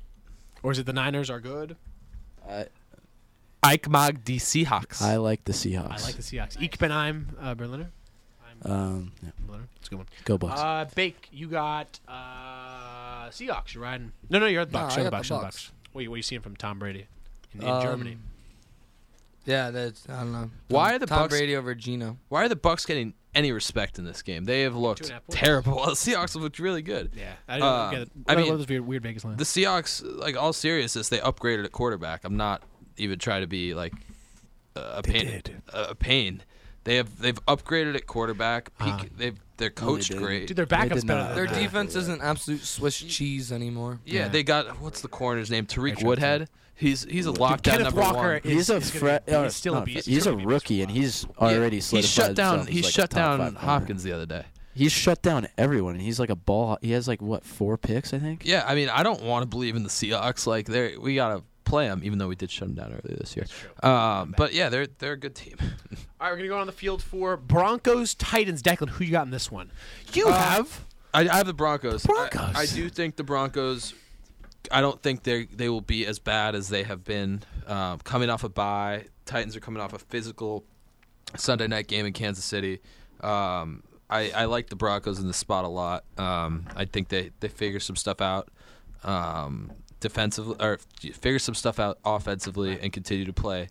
Or 0.64 0.72
is 0.72 0.80
it 0.80 0.86
the 0.86 0.94
Niners 0.94 1.30
are 1.30 1.40
good? 1.40 1.78
I 2.48 2.68
Ike 3.64 3.90
mag 3.90 4.24
die 4.24 4.34
Seahawks. 4.38 5.02
I 5.02 5.16
like 5.18 5.44
the 5.46 5.54
Seahawks. 5.54 6.02
I 6.02 6.06
like 6.06 6.16
the 6.16 6.22
Seahawks. 6.22 6.58
Ich 6.62 6.78
bin 6.78 6.92
ein 6.92 7.36
uh, 7.42 7.56
Berliner. 7.56 7.92
Um, 8.64 9.12
yeah. 9.24 9.32
Berliner. 9.46 9.68
That's 9.76 9.88
a 9.88 9.90
good 9.90 9.98
one. 9.98 10.08
Go 10.26 10.38
Bucks. 10.38 10.60
Uh, 10.62 10.86
Bake, 10.96 11.28
you 11.32 11.48
got 11.48 12.00
uh, 12.08 12.12
Seahawks. 13.30 13.74
You're 13.74 13.84
riding. 13.84 14.12
No, 14.30 14.40
no, 14.40 14.46
you're 14.48 14.62
at 14.62 14.72
the 14.72 14.78
No, 14.78 14.84
Bucks. 14.86 14.94
I 14.94 14.98
you're 14.98 15.04
the 15.06 15.12
got 15.12 15.18
Bucks. 15.18 15.28
the 15.30 15.36
Bucks. 15.36 15.44
Bucks. 15.44 15.72
What, 15.92 16.00
are 16.00 16.04
you- 16.04 16.10
what 16.10 16.16
are 16.16 16.18
you 16.18 16.24
seeing 16.24 16.42
from 16.42 16.56
Tom 16.56 16.80
Brady 16.80 17.08
in, 17.54 17.62
in 17.64 17.68
Um, 17.70 17.82
Germany? 17.82 18.18
Yeah, 19.46 19.70
that's 19.72 20.08
I 20.10 20.20
don't 20.22 20.32
know. 20.32 20.50
Why 20.70 20.88
Tom- 20.88 20.96
are 20.96 21.00
the 21.00 21.06
Tom 21.06 21.20
Bucks- 21.24 21.34
Brady 21.34 21.56
over 21.56 21.76
Gino? 21.76 22.18
Why 22.30 22.44
are 22.46 22.50
the 22.50 22.56
Bucks 22.56 22.86
getting 22.86 23.14
any 23.36 23.52
respect 23.52 24.00
in 24.00 24.06
this 24.06 24.22
game? 24.24 24.46
They 24.46 24.62
have 24.62 24.76
looked 24.76 25.02
and 25.02 25.10
a 25.12 25.14
half 25.14 25.26
points. 25.28 25.40
terrible. 25.40 25.76
The 25.86 25.92
Seahawks 25.92 26.34
have 26.34 26.42
looked 26.42 26.58
really 26.60 26.82
good. 26.82 27.12
Yeah, 27.16 27.34
I 27.48 27.60
don't 27.60 27.68
Uh, 27.68 27.92
get 27.92 28.02
it. 28.02 28.12
I 28.28 28.34
What- 28.34 28.42
mean, 28.42 28.50
what 28.50 28.58
was 28.58 28.68
weird, 28.68 28.86
weird 28.88 29.04
Vegas 29.04 29.24
line. 29.24 29.38
the 29.38 29.44
Seahawks, 29.44 30.02
like 30.20 30.36
all 30.36 30.52
seriousness, 30.54 31.10
they 31.10 31.20
upgraded 31.20 31.64
at 31.66 31.72
quarterback. 31.72 32.24
I'm 32.24 32.38
not 32.38 32.64
even 32.98 33.20
trying 33.20 33.42
to 33.42 33.48
be 33.48 33.74
like 33.76 33.94
a 34.76 35.04
pain. 35.04 35.44
A 35.74 35.82
a 35.92 35.96
pain. 35.96 36.42
They 36.84 36.96
have 36.96 37.20
they've 37.20 37.40
upgraded 37.46 37.96
at 37.96 38.08
quarterback. 38.08 38.76
Peak, 38.80 38.88
Uh-huh. 38.88 39.06
they've 39.16 39.40
they're 39.58 39.70
No, 39.70 39.86
coached 39.88 40.10
didn't. 40.10 40.24
great. 40.24 40.48
Dude, 40.48 40.58
their 40.58 40.66
backup's 40.66 41.04
better 41.04 41.24
than 41.28 41.36
Their 41.36 41.48
that. 41.48 41.60
defense 41.60 41.96
isn't 41.96 42.22
absolute 42.22 42.62
Swiss 42.62 42.98
cheese 42.98 43.52
anymore. 43.52 44.00
yeah, 44.06 44.28
they 44.28 44.44
got 44.44 44.80
what's 44.82 45.02
the 45.02 45.08
corner's 45.08 45.50
name? 45.52 45.66
Tariq 45.66 45.92
Actually, 45.94 46.06
Woodhead. 46.08 46.50
He's 46.78 47.04
he's 47.06 47.26
a 47.26 47.32
lockdown 47.32 47.64
Kenneth 47.64 47.84
number 47.86 48.02
Walker 48.02 48.18
one. 48.18 48.36
is- 48.38 48.44
he's 48.44 48.70
a 48.70 48.76
is 48.76 48.90
gonna 48.92 49.00
fret. 49.00 49.26
be- 49.26 49.32
uh, 49.34 49.44
he's 49.44 49.56
still 49.56 49.74
a 49.74 49.78
not 49.78 49.86
beast. 49.86 49.96
fret- 49.96 50.06
He's 50.08 50.16
He's 50.16 50.26
a 50.28 50.30
gonna 50.32 50.38
be 50.38 50.44
beast 50.44 50.52
rookie, 50.54 50.82
and 50.82 50.92
he's 50.92 51.24
Yeah, 51.40 51.48
already 51.48 51.78
he 51.78 51.82
solidified 51.82 52.10
shut 52.12 52.36
down. 52.36 52.52
himself 52.60 52.68
as, 52.70 52.74
He 52.76 52.82
like, 52.82 52.90
a 52.90 52.92
shut 52.92 53.10
top 53.12 53.18
down 53.18 53.38
five 53.40 53.54
corner. 53.56 53.66
Hopkins 53.66 54.04
the 54.04 54.12
other 54.12 54.26
day. 54.26 54.44
He's 54.74 54.92
shut 54.92 55.22
down 55.22 55.48
everyone, 55.58 55.94
and 55.94 56.02
he's 56.02 56.20
like 56.20 56.30
a 56.30 56.36
ball. 56.36 56.78
He 56.82 56.92
has 56.92 57.08
like 57.08 57.22
what 57.22 57.46
four 57.46 57.78
picks, 57.78 58.14
I 58.14 58.20
think. 58.20 58.42
Yeah, 58.46 58.66
I 58.68 58.76
mean, 58.76 58.90
I 58.90 59.04
don't 59.04 59.24
want 59.24 59.44
to 59.44 59.48
believe 59.48 59.78
in 59.78 59.84
the 59.84 59.90
Seahawks. 59.90 60.46
Like, 60.46 60.66
they 60.68 60.98
we 60.98 61.16
gotta 61.16 61.44
play 61.66 61.88
them, 61.88 62.02
even 62.04 62.18
though 62.20 62.28
we 62.28 62.36
did 62.36 62.50
shut 62.52 62.68
them 62.68 62.76
down 62.76 62.88
earlier 62.94 63.18
this 63.18 63.36
year. 63.36 63.46
Um, 63.84 64.34
but 64.38 64.54
yeah, 64.54 64.70
they're 64.70 64.88
they're 65.00 65.14
a 65.14 65.18
good 65.20 65.36
team. 65.36 65.56
All 65.60 65.68
right, 66.28 66.32
we're 66.32 66.38
gonna 66.38 66.48
go 66.50 66.60
on 66.60 66.68
the 66.68 66.72
field 66.74 67.02
for 67.04 67.36
Broncos 67.38 68.14
Titans. 68.16 68.62
Declan, 68.64 68.90
who 68.90 69.04
you 69.04 69.12
got 69.12 69.26
in 69.26 69.32
this 69.32 69.52
one? 69.52 69.72
You 70.14 70.28
Uh, 70.28 70.34
have 70.34 70.86
I, 71.14 71.22
I 71.30 71.38
have 71.38 71.48
the 71.48 71.54
Broncos. 71.54 72.06
I- 72.06 72.08
Broncos. 72.08 72.56
I, 72.56 72.66
do 72.74 72.90
think 72.90 73.16
the 73.18 73.24
Broncos. 73.24 73.94
I 74.72 74.82
don't 74.82 75.02
think 75.02 75.24
they 75.24 75.46
they 75.46 75.70
will 75.70 75.82
be 75.82 76.06
as 76.06 76.20
bad 76.20 76.56
as 76.56 76.70
they 76.70 76.84
have 76.84 77.04
been 77.04 77.44
um, 77.68 78.00
coming 78.00 78.30
off 78.30 78.44
a 78.44 78.50
bye. 78.50 79.06
Titans 79.26 79.56
are 79.56 79.60
coming 79.60 79.82
off 79.82 79.94
a 79.94 80.00
physical 80.00 80.64
Sunday 81.36 81.68
night 81.68 81.88
game 81.88 82.06
in 82.06 82.14
Kansas 82.14 82.46
City. 82.46 82.80
Um, 83.22 83.84
I, 84.10 84.30
I 84.32 84.46
like 84.46 84.70
the 84.70 84.76
Broncos 84.76 85.20
in 85.20 85.28
the 85.28 85.34
spot 85.34 85.66
a 85.66 85.68
lot. 85.68 86.04
Um, 86.18 86.66
I 86.76 86.86
think 86.86 87.08
they, 87.10 87.32
they 87.40 87.48
figure 87.48 87.80
some 87.80 87.96
stuff 87.96 88.22
out 88.22 88.50
um, 89.04 89.72
defensively 90.06 90.56
or 90.60 90.78
figure 91.14 91.40
some 91.40 91.56
stuff 91.56 91.80
out 91.80 91.98
offensively 92.06 92.80
and 92.80 92.94
continue 92.94 93.26
to 93.26 93.34
play 93.34 93.70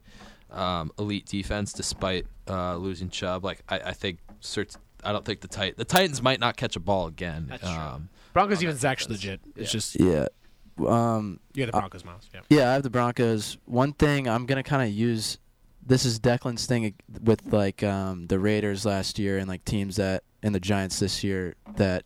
um, 0.50 0.90
elite 0.98 1.26
defense 1.26 1.72
despite 1.72 2.26
uh, 2.48 2.76
losing 2.76 3.08
Chubb. 3.08 3.44
Like 3.44 3.62
I, 3.68 3.78
I 3.78 3.92
think 3.92 4.18
cert- 4.42 4.76
I 5.04 5.12
don't 5.12 5.24
think 5.24 5.40
the 5.42 5.48
tit- 5.48 5.76
the 5.76 5.84
Titans 5.84 6.20
might 6.22 6.40
not 6.40 6.56
catch 6.56 6.74
a 6.74 6.80
ball 6.80 7.06
again. 7.06 7.46
That's 7.48 7.62
true. 7.62 7.70
um, 7.70 8.08
Broncos 8.32 8.62
even 8.62 8.74
is 8.74 8.84
actually 8.84 9.14
legit. 9.14 9.40
It's 9.54 9.70
just 9.70 9.98
Yeah. 10.00 10.26
Um, 10.84 11.38
you 11.54 11.64
got 11.64 11.72
the 11.72 11.78
Broncos, 11.78 12.04
Miles. 12.04 12.28
Yeah. 12.34 12.40
Yeah, 12.48 12.70
I 12.70 12.72
have 12.74 12.82
the 12.82 12.90
Broncos. 12.90 13.58
One 13.66 13.92
thing 13.92 14.28
I'm 14.28 14.44
gonna 14.44 14.64
kind 14.64 14.82
of 14.82 14.90
use. 14.90 15.38
This 15.86 16.04
is 16.04 16.18
Declan's 16.18 16.66
thing 16.66 16.94
with 17.22 17.52
like 17.52 17.82
um, 17.84 18.26
the 18.26 18.38
Raiders 18.40 18.84
last 18.84 19.18
year 19.20 19.38
and 19.38 19.48
like 19.48 19.64
teams 19.64 19.96
that 19.96 20.24
and 20.42 20.52
the 20.54 20.60
Giants 20.60 20.98
this 20.98 21.22
year 21.22 21.54
that 21.76 22.04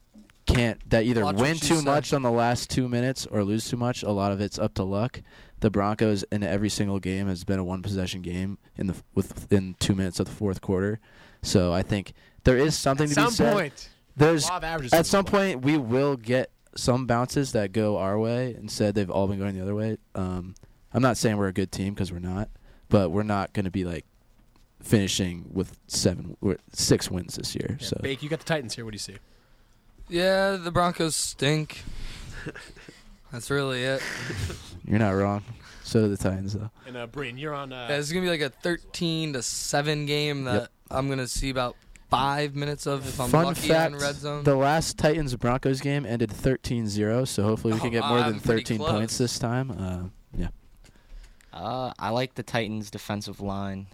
can't 0.49 0.91
that 0.91 1.05
either 1.05 1.25
Watch 1.25 1.37
what 1.37 1.43
win 1.43 1.57
too 1.57 1.77
said. 1.77 1.85
much 1.85 2.13
on 2.13 2.23
the 2.23 2.31
last 2.31 2.71
two 2.71 2.89
minutes 2.89 3.27
or 3.27 3.45
lose 3.45 3.69
too 3.69 3.77
much. 3.77 4.03
A 4.03 4.11
lot 4.11 4.33
of 4.33 4.41
it's 4.41 4.59
up 4.59 4.75
to 4.75 4.83
luck. 4.83 5.23
The 5.61 5.71
Broncos 5.71 6.25
in 6.33 6.43
every 6.43 6.69
single 6.69 6.99
game 6.99 7.29
has 7.29 7.45
been 7.45 7.59
a 7.59 7.65
one 7.65 7.83
possession 7.83 8.23
game 8.23 8.59
in 8.77 8.87
the 8.89 8.95
within 9.15 9.77
two 9.79 9.95
minutes 9.95 10.19
of 10.21 10.27
the 10.27 10.33
fourth 10.33 10.61
quarter. 10.61 11.01
So 11.43 11.73
I 11.73 11.83
think 11.83 12.13
there 12.45 12.57
is 12.57 12.77
something 12.77 13.05
At 13.05 13.09
to 13.11 13.15
some 13.15 13.29
be 13.29 13.35
said. 13.35 13.53
point, 13.53 13.89
There's 14.17 14.49
law 14.49 14.57
of 14.57 14.65
averages 14.65 14.93
at 14.93 15.07
some 15.07 15.25
point 15.25 15.63
we 15.63 15.77
will 15.77 16.17
get 16.17 16.51
some 16.77 17.07
bounces 17.07 17.53
that 17.53 17.73
go 17.73 17.99
our 17.99 18.19
way. 18.19 18.55
Instead, 18.55 18.95
they've 18.95 19.11
all 19.11 19.27
been 19.29 19.39
going 19.39 19.55
the 19.55 19.63
other 19.63 19.75
way. 19.75 19.99
Um, 20.15 20.55
I'm 20.93 21.03
not 21.03 21.17
saying 21.17 21.37
we're 21.37 21.49
a 21.49 21.53
good 21.53 21.71
team 21.73 21.95
because 21.95 22.13
we're 22.13 22.19
not, 22.21 22.49
but 22.89 23.11
we're 23.11 23.23
not 23.25 23.53
going 23.53 23.65
to 23.65 23.71
be 23.71 23.85
like 23.85 24.05
finishing 24.81 25.47
with 25.53 25.77
seven, 25.89 26.37
six 26.73 27.11
wins 27.11 27.37
this 27.37 27.55
year. 27.55 27.77
Yeah, 27.81 27.87
so 27.87 28.01
Bake, 28.03 28.23
you 28.23 28.29
got 28.29 28.39
the 28.39 28.45
Titans 28.45 28.75
here. 28.75 28.85
What 28.85 28.93
do 28.93 28.95
you 28.97 29.01
see? 29.01 29.17
Yeah, 30.09 30.57
the 30.57 30.71
Broncos 30.71 31.15
stink. 31.17 31.83
That's 33.33 33.51
really 33.51 33.83
it. 33.85 34.03
you're 34.87 34.99
not 34.99 35.11
wrong. 35.11 35.43
So 35.83 36.01
do 36.03 36.09
the 36.09 36.17
Titans, 36.17 36.55
though. 36.55 36.71
And 36.87 36.97
uh, 36.97 37.07
Breen, 37.07 37.37
you're 37.39 37.55
on. 37.55 37.73
Uh, 37.73 37.87
Yeah, 37.91 37.97
it's 37.97 38.11
gonna 38.11 38.25
be 38.25 38.31
like 38.31 38.41
a 38.41 38.49
13 38.51 39.35
to 39.35 39.43
seven 39.43 40.07
game 40.07 40.45
that 40.45 40.55
Yep. 40.63 40.69
I'm 40.91 41.09
gonna 41.09 41.29
see 41.29 41.51
about 41.51 41.77
five 42.11 42.55
minutes 42.55 42.87
of 42.87 43.07
if 43.07 43.21
I'm 43.21 43.29
Fun 43.29 43.45
lucky 43.47 43.69
fact: 43.69 43.95
in 43.95 44.01
red 44.01 44.15
zone. 44.17 44.45
the 44.45 44.55
last 44.57 44.97
Titans 44.99 45.35
Broncos 45.37 45.81
game 45.81 46.07
ended 46.07 46.31
13-0, 46.31 47.27
so 47.29 47.43
hopefully 47.43 47.75
we 47.75 47.79
Oh, 47.79 47.83
can 47.83 47.91
get 47.91 48.03
wow, 48.03 48.09
more 48.09 48.19
I'm 48.19 48.33
than 48.33 48.41
13 48.41 48.79
close. 48.79 48.91
points 48.91 49.19
this 49.19 49.39
time. 49.39 49.71
Uh, 49.71 50.09
yeah. 50.39 50.49
Uh, 51.53 51.93
I 51.99 52.11
like 52.11 52.35
the 52.35 52.43
Titans' 52.43 52.91
defensive 52.91 53.41
line, 53.41 53.89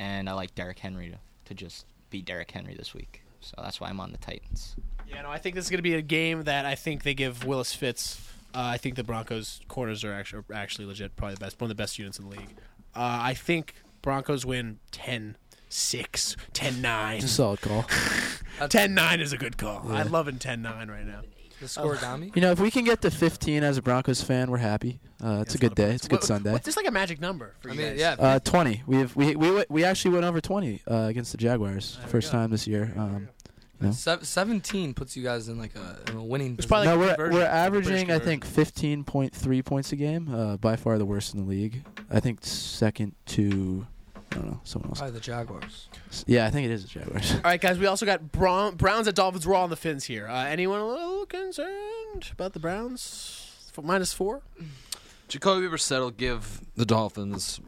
and 0.00 0.28
I 0.28 0.32
like 0.32 0.54
Derrick 0.56 0.78
Henry 0.80 1.10
to, 1.10 1.18
to 1.46 1.54
just 1.54 1.86
be 2.10 2.20
Derrick 2.22 2.50
Henry 2.50 2.74
this 2.74 2.94
week. 2.94 3.22
So 3.40 3.54
that's 3.62 3.80
why 3.80 3.88
I'm 3.90 4.00
on 4.00 4.10
the 4.12 4.18
Titans. 4.18 4.74
Yeah, 5.14 5.22
no, 5.22 5.30
I 5.30 5.38
think 5.38 5.54
this 5.54 5.64
is 5.64 5.70
going 5.70 5.78
to 5.78 5.82
be 5.82 5.94
a 5.94 6.02
game 6.02 6.42
that 6.44 6.64
I 6.66 6.74
think 6.74 7.02
they 7.02 7.14
give 7.14 7.44
Willis 7.44 7.74
Fitz. 7.74 8.20
Uh, 8.54 8.58
I 8.62 8.76
think 8.78 8.94
the 8.96 9.04
Broncos 9.04 9.60
corners 9.68 10.04
are 10.04 10.12
actually, 10.12 10.44
are 10.50 10.54
actually 10.54 10.86
legit, 10.86 11.16
probably 11.16 11.34
the 11.34 11.40
best, 11.40 11.60
one 11.60 11.70
of 11.70 11.76
the 11.76 11.80
best 11.82 11.98
units 11.98 12.18
in 12.18 12.24
the 12.28 12.30
league. 12.36 12.54
Uh, 12.94 13.18
I 13.22 13.34
think 13.34 13.74
Broncos 14.02 14.46
win 14.46 14.78
10 14.92 15.36
6, 15.68 16.36
10 16.52 16.80
9. 16.80 17.16
It's 17.16 17.24
a 17.24 17.28
solid 17.28 17.60
call. 17.60 17.84
10 18.68 18.94
9 18.94 19.20
is 19.20 19.32
a 19.32 19.36
good 19.38 19.56
call. 19.58 19.82
Yeah. 19.88 19.94
I'm 19.94 20.10
loving 20.12 20.38
10 20.38 20.62
9 20.62 20.88
right 20.88 21.04
now. 21.04 21.22
The 21.60 21.68
score, 21.68 21.96
scorigami? 21.96 22.34
You 22.36 22.42
know, 22.42 22.50
if 22.52 22.60
we 22.60 22.70
can 22.70 22.84
get 22.84 23.00
to 23.02 23.10
15 23.10 23.62
as 23.64 23.78
a 23.78 23.82
Broncos 23.82 24.20
fan, 24.22 24.50
we're 24.50 24.58
happy. 24.58 25.00
Uh, 25.22 25.38
it's 25.40 25.54
a 25.54 25.58
good 25.58 25.74
day. 25.74 25.92
It's 25.92 26.06
a 26.06 26.08
good 26.08 26.16
What- 26.16 26.24
Sunday. 26.24 26.52
What's 26.52 26.64
just 26.64 26.76
like 26.76 26.86
a 26.86 26.90
magic 26.92 27.20
number 27.20 27.54
for 27.60 27.70
I 27.70 27.72
you 27.72 27.78
mean, 27.78 27.88
guys? 27.90 27.98
yeah. 28.00 28.16
Uh, 28.18 28.38
20. 28.40 28.82
We 28.86 28.96
have 28.98 29.16
we 29.16 29.34
we 29.36 29.64
we 29.68 29.84
actually 29.84 30.12
went 30.12 30.24
over 30.24 30.40
20 30.40 30.82
uh, 30.88 30.94
against 31.08 31.32
the 31.32 31.38
Jaguars 31.38 31.98
first 32.08 32.30
time 32.30 32.50
this 32.50 32.66
year. 32.66 32.92
Um, 32.96 33.28
you 33.84 33.88
know. 33.90 33.94
Sev- 33.94 34.26
17 34.26 34.94
puts 34.94 35.16
you 35.16 35.22
guys 35.22 35.48
in 35.48 35.58
like 35.58 35.74
a, 35.76 36.10
in 36.10 36.16
a 36.16 36.24
winning. 36.24 36.54
It's 36.58 36.66
probably 36.66 36.88
no, 36.88 36.98
we're 36.98 37.14
we're 37.16 37.40
like 37.40 37.48
a 37.48 37.70
British 37.70 37.90
averaging 37.90 38.10
I 38.10 38.18
think 38.18 38.46
15.3 38.46 39.64
points 39.64 39.92
a 39.92 39.96
game. 39.96 40.34
Uh, 40.34 40.56
by 40.56 40.76
far 40.76 40.98
the 40.98 41.04
worst 41.04 41.34
in 41.34 41.40
the 41.40 41.48
league. 41.48 41.84
I 42.10 42.20
think 42.20 42.44
second 42.44 43.14
to 43.26 43.86
I 44.32 44.36
don't 44.36 44.46
know 44.50 44.60
someone 44.64 44.90
else. 44.90 44.98
Probably 44.98 45.14
the 45.14 45.20
Jaguars. 45.20 45.88
Yeah, 46.26 46.46
I 46.46 46.50
think 46.50 46.64
it 46.64 46.72
is 46.72 46.82
the 46.82 46.88
Jaguars. 46.88 47.32
All 47.34 47.40
right, 47.44 47.60
guys. 47.60 47.78
We 47.78 47.86
also 47.86 48.04
got 48.04 48.32
Brown, 48.32 48.74
Browns 48.74 49.06
at 49.06 49.14
Dolphins. 49.14 49.46
We're 49.46 49.54
all 49.54 49.64
on 49.64 49.70
the 49.70 49.76
fins 49.76 50.04
here. 50.04 50.26
Uh, 50.26 50.44
anyone 50.46 50.80
a 50.80 50.86
little 50.88 51.24
concerned 51.26 52.30
about 52.32 52.52
the 52.52 52.58
Browns? 52.58 53.70
F- 53.76 53.84
minus 53.84 54.12
four. 54.12 54.42
Jacoby 55.28 55.66
Brissett 55.68 56.00
will 56.00 56.10
give 56.10 56.60
the 56.76 56.84
Dolphins 56.84 57.60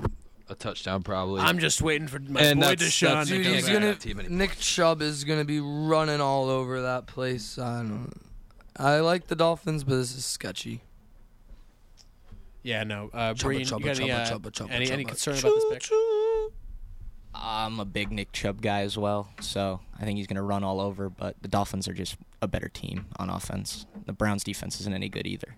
a 0.49 0.55
touchdown 0.55 1.03
probably. 1.03 1.41
I'm 1.41 1.59
just 1.59 1.83
waiting 1.83 2.09
for 2.09 2.19
my 2.21 2.41
And 2.41 2.61
boy 2.61 2.67
that's- 2.69 2.89
Deshaun 2.91 3.01
that's- 3.09 3.29
to 3.29 3.35
Dude, 3.37 3.45
come 3.47 3.55
he's 3.55 3.65
back. 3.65 3.73
gonna. 3.75 3.87
that 3.87 4.01
team. 4.01 4.23
Nick 4.31 4.59
Chubb 4.59 5.03
is 5.03 5.25
gonna 5.25 5.45
be 5.45 5.61
running 5.61 6.21
all 6.21 6.49
over 6.49 6.83
that 6.83 7.07
place. 7.07 7.59
I 7.59 7.83
don't. 7.83 8.13
I 8.77 9.01
like 9.01 9.27
the 9.29 9.37
Dolphins, 9.37 9.85
but 9.85 9.97
this 9.97 10.15
is 10.17 10.25
sketchy. 10.25 10.83
Yeah, 12.63 12.83
no. 12.85 13.11
Uh, 13.13 13.33
Chubba, 13.35 13.43
Breen, 13.43 13.61
chubba, 13.67 13.79
you 13.79 13.85
got 13.85 14.01
any, 14.01 14.09
chubba, 14.11 14.27
uh, 14.27 14.39
chubba, 14.39 14.51
chubba, 14.51 14.71
any, 14.71 14.91
any 14.91 15.05
chubba. 15.05 15.09
concern 15.09 15.39
about 15.39 15.55
this 15.71 15.89
pick? 15.89 16.51
I'm 17.35 17.79
a 17.81 17.85
big 17.85 18.11
Nick 18.11 18.33
Chubb 18.33 18.61
guy 18.63 18.81
as 18.81 18.97
well, 18.99 19.29
so 19.41 19.81
I 19.99 20.05
think 20.05 20.17
he's 20.17 20.27
going 20.27 20.37
to 20.37 20.43
run 20.43 20.65
all 20.65 20.81
over. 20.81 21.09
But 21.11 21.37
the 21.43 21.49
Dolphins 21.49 21.87
are 21.87 21.93
just 21.93 22.17
a 22.43 22.49
better 22.49 22.69
team 22.69 23.07
on 23.19 23.29
offense. 23.31 23.87
The 24.07 24.13
Browns' 24.13 24.43
defense 24.43 24.81
isn't 24.81 24.93
any 24.93 25.09
good 25.09 25.27
either. 25.27 25.57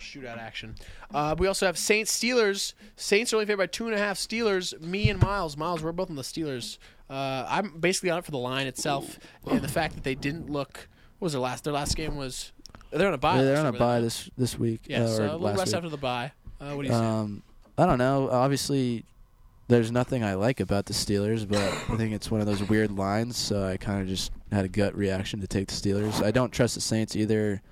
Little 0.00 0.22
shootout 0.22 0.38
action. 0.38 0.74
Uh, 1.12 1.34
we 1.38 1.46
also 1.46 1.66
have 1.66 1.78
Saints 1.78 2.16
Steelers. 2.18 2.74
Saints 2.96 3.32
are 3.32 3.36
only 3.36 3.46
favored 3.46 3.62
by 3.62 3.66
two 3.66 3.86
and 3.86 3.94
a 3.94 3.98
half. 3.98 4.16
Steelers. 4.16 4.78
Me 4.80 5.10
and 5.10 5.20
Miles. 5.20 5.56
Miles, 5.56 5.82
we're 5.82 5.92
both 5.92 6.10
on 6.10 6.16
the 6.16 6.22
Steelers. 6.22 6.78
Uh, 7.08 7.44
I'm 7.48 7.78
basically 7.80 8.10
on 8.10 8.18
it 8.18 8.24
for 8.24 8.30
the 8.30 8.38
line 8.38 8.66
itself 8.66 9.18
and 9.50 9.60
the 9.60 9.68
fact 9.68 9.94
that 9.94 10.04
they 10.04 10.14
didn't 10.14 10.48
look. 10.48 10.88
What 11.18 11.26
was 11.26 11.32
their 11.32 11.42
last? 11.42 11.64
Their 11.64 11.72
last 11.72 11.96
game 11.96 12.16
was. 12.16 12.52
They're 12.90 13.08
on 13.08 13.14
a 13.14 13.18
bye. 13.18 13.36
Yeah, 13.36 13.44
they're 13.44 13.58
on 13.58 13.66
a 13.66 13.68
actually, 13.68 13.78
bye 13.78 13.94
were 13.94 14.00
they? 14.00 14.06
this 14.06 14.30
this 14.38 14.58
week. 14.58 14.82
Yeah, 14.86 15.02
uh, 15.02 15.06
so 15.08 15.22
a 15.22 15.32
little 15.32 15.48
rest 15.48 15.66
week. 15.66 15.74
after 15.76 15.88
the 15.88 15.96
bye. 15.96 16.32
Uh, 16.60 16.72
what 16.74 16.82
do 16.82 16.88
you 16.88 16.94
say? 16.94 17.04
Um, 17.04 17.42
I 17.76 17.86
don't 17.86 17.98
know. 17.98 18.28
Obviously, 18.30 19.04
there's 19.68 19.90
nothing 19.90 20.22
I 20.24 20.34
like 20.34 20.60
about 20.60 20.86
the 20.86 20.92
Steelers, 20.92 21.48
but 21.48 21.58
I 21.58 21.96
think 21.96 22.12
it's 22.12 22.30
one 22.30 22.40
of 22.40 22.46
those 22.46 22.62
weird 22.62 22.90
lines. 22.92 23.36
So 23.36 23.64
I 23.66 23.76
kind 23.76 24.02
of 24.02 24.08
just 24.08 24.32
had 24.52 24.64
a 24.64 24.68
gut 24.68 24.94
reaction 24.96 25.40
to 25.40 25.46
take 25.46 25.68
the 25.68 25.74
Steelers. 25.74 26.22
I 26.22 26.30
don't 26.30 26.50
trust 26.50 26.74
the 26.74 26.80
Saints 26.80 27.16
either. 27.16 27.62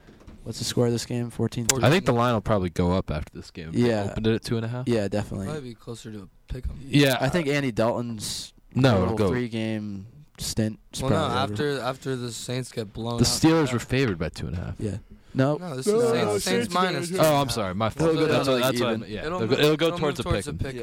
What's 0.48 0.60
the 0.60 0.64
score 0.64 0.86
of 0.86 0.92
this 0.92 1.04
game? 1.04 1.28
14. 1.28 1.66
I 1.82 1.90
think 1.90 2.06
the 2.06 2.12
line 2.14 2.32
will 2.32 2.40
probably 2.40 2.70
go 2.70 2.92
up 2.92 3.10
after 3.10 3.30
this 3.34 3.50
game. 3.50 3.68
Yeah. 3.74 4.08
Opened 4.12 4.26
it 4.28 4.34
at 4.36 4.42
two 4.42 4.56
and 4.56 4.64
a 4.64 4.68
half. 4.68 4.88
Yeah, 4.88 5.06
definitely. 5.06 5.44
Probably 5.48 5.68
be 5.68 5.74
closer 5.74 6.10
to 6.10 6.20
a 6.22 6.28
pick 6.50 6.64
'em. 6.66 6.80
Yeah, 6.88 7.18
I 7.20 7.28
think 7.28 7.48
Andy 7.48 7.70
Dalton's 7.70 8.54
No, 8.74 9.02
it'll 9.02 9.14
go- 9.14 9.28
three 9.28 9.48
game 9.50 10.06
stint. 10.38 10.78
is 10.94 11.02
Well, 11.02 11.10
no, 11.10 11.16
probably 11.18 11.36
over. 11.42 11.52
after 11.52 11.80
after 11.82 12.16
the 12.16 12.32
Saints 12.32 12.72
get 12.72 12.94
blown. 12.94 13.18
The 13.18 13.24
out. 13.24 13.28
Steelers 13.28 13.74
were 13.74 13.78
favored 13.78 14.18
by 14.18 14.30
two 14.30 14.46
and 14.46 14.56
a 14.56 14.60
half. 14.60 14.74
Yeah. 14.78 14.96
No. 15.34 15.56
No, 15.58 15.76
this 15.76 15.86
is 15.86 16.10
Saints, 16.10 16.44
Saints 16.44 16.72
minus. 16.74 17.08
two 17.10 17.16
and 17.16 17.22
a 17.22 17.28
Oh, 17.28 17.34
I'm 17.34 17.46
half. 17.48 17.54
sorry, 17.54 17.74
my 17.74 17.88
It'll 17.88 18.14
go 18.14 18.26
That's 18.26 18.30
down 18.30 18.38
what, 18.38 18.44
to, 18.46 18.50
like, 18.52 18.62
that's 18.62 18.80
what 18.80 18.86
I 18.86 18.90
even. 18.92 19.00
meant, 19.00 19.12
yeah. 19.12 19.26
It'll 19.26 19.42
It'll, 19.42 19.48
go- 19.48 19.56
go, 19.56 19.62
it'll 19.62 19.76
go 19.76 19.86
it'll 19.88 19.98
towards 19.98 20.20
a 20.20 20.22
move 20.24 20.32
towards 20.32 20.46
pick. 20.46 20.54
a 20.54 20.72
pick 20.72 20.82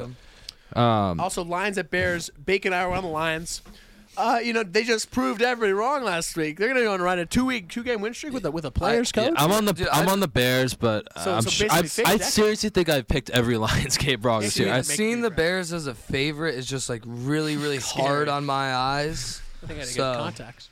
'em. 0.75 0.79
Um, 0.79 1.19
Also, 1.19 1.43
Lions 1.43 1.79
at 1.79 1.89
Bears. 1.89 2.29
Bacon 2.45 2.71
and 2.71 2.79
I 2.83 2.87
were 2.87 2.93
on 2.93 3.03
the 3.03 3.09
Lions. 3.09 3.63
Uh, 4.17 4.39
you 4.43 4.53
know, 4.53 4.63
they 4.63 4.83
just 4.83 5.11
proved 5.11 5.41
everybody 5.41 5.73
wrong 5.73 6.03
last 6.03 6.35
week. 6.37 6.57
They're 6.57 6.67
going 6.69 6.79
to 6.79 6.85
go 6.85 6.93
on 6.93 7.01
run 7.01 7.19
a 7.19 7.25
two 7.25 7.45
week, 7.45 7.69
two 7.69 7.83
game 7.83 8.01
win 8.01 8.13
streak 8.13 8.33
with 8.33 8.45
a 8.45 8.51
with 8.51 8.65
a 8.65 8.71
players 8.71 9.11
yeah, 9.15 9.25
coach. 9.29 9.33
I'm 9.37 9.51
on 9.51 9.65
the 9.65 9.73
Dude, 9.73 9.87
I'm 9.89 10.07
I- 10.07 10.11
on 10.11 10.19
the 10.19 10.27
Bears, 10.27 10.73
but 10.73 11.07
So- 11.23 11.33
I'm 11.35 11.41
so 11.43 11.49
su- 11.49 11.67
basically 11.69 12.11
I, 12.11 12.13
I 12.15 12.17
seriously 12.17 12.69
think 12.69 12.89
I've 12.89 13.07
picked 13.07 13.29
every 13.29 13.57
Lions 13.57 13.97
game 13.97 14.21
wrong 14.21 14.41
this 14.41 14.57
year. 14.59 14.71
I've 14.73 14.85
seen 14.85 15.21
the 15.21 15.31
Bears 15.31 15.73
as 15.73 15.87
a 15.87 15.93
favorite 15.95 16.55
is 16.55 16.65
just 16.65 16.89
like 16.89 17.03
really, 17.05 17.57
really 17.57 17.77
hard 17.79 18.29
on 18.29 18.45
my 18.45 18.73
eyes. 18.73 19.41
I 19.63 19.67
think 19.67 19.77
I 19.77 19.81
had 19.81 19.87
to 19.89 19.93
So, 19.93 20.11
get 20.13 20.19
contacts. 20.19 20.69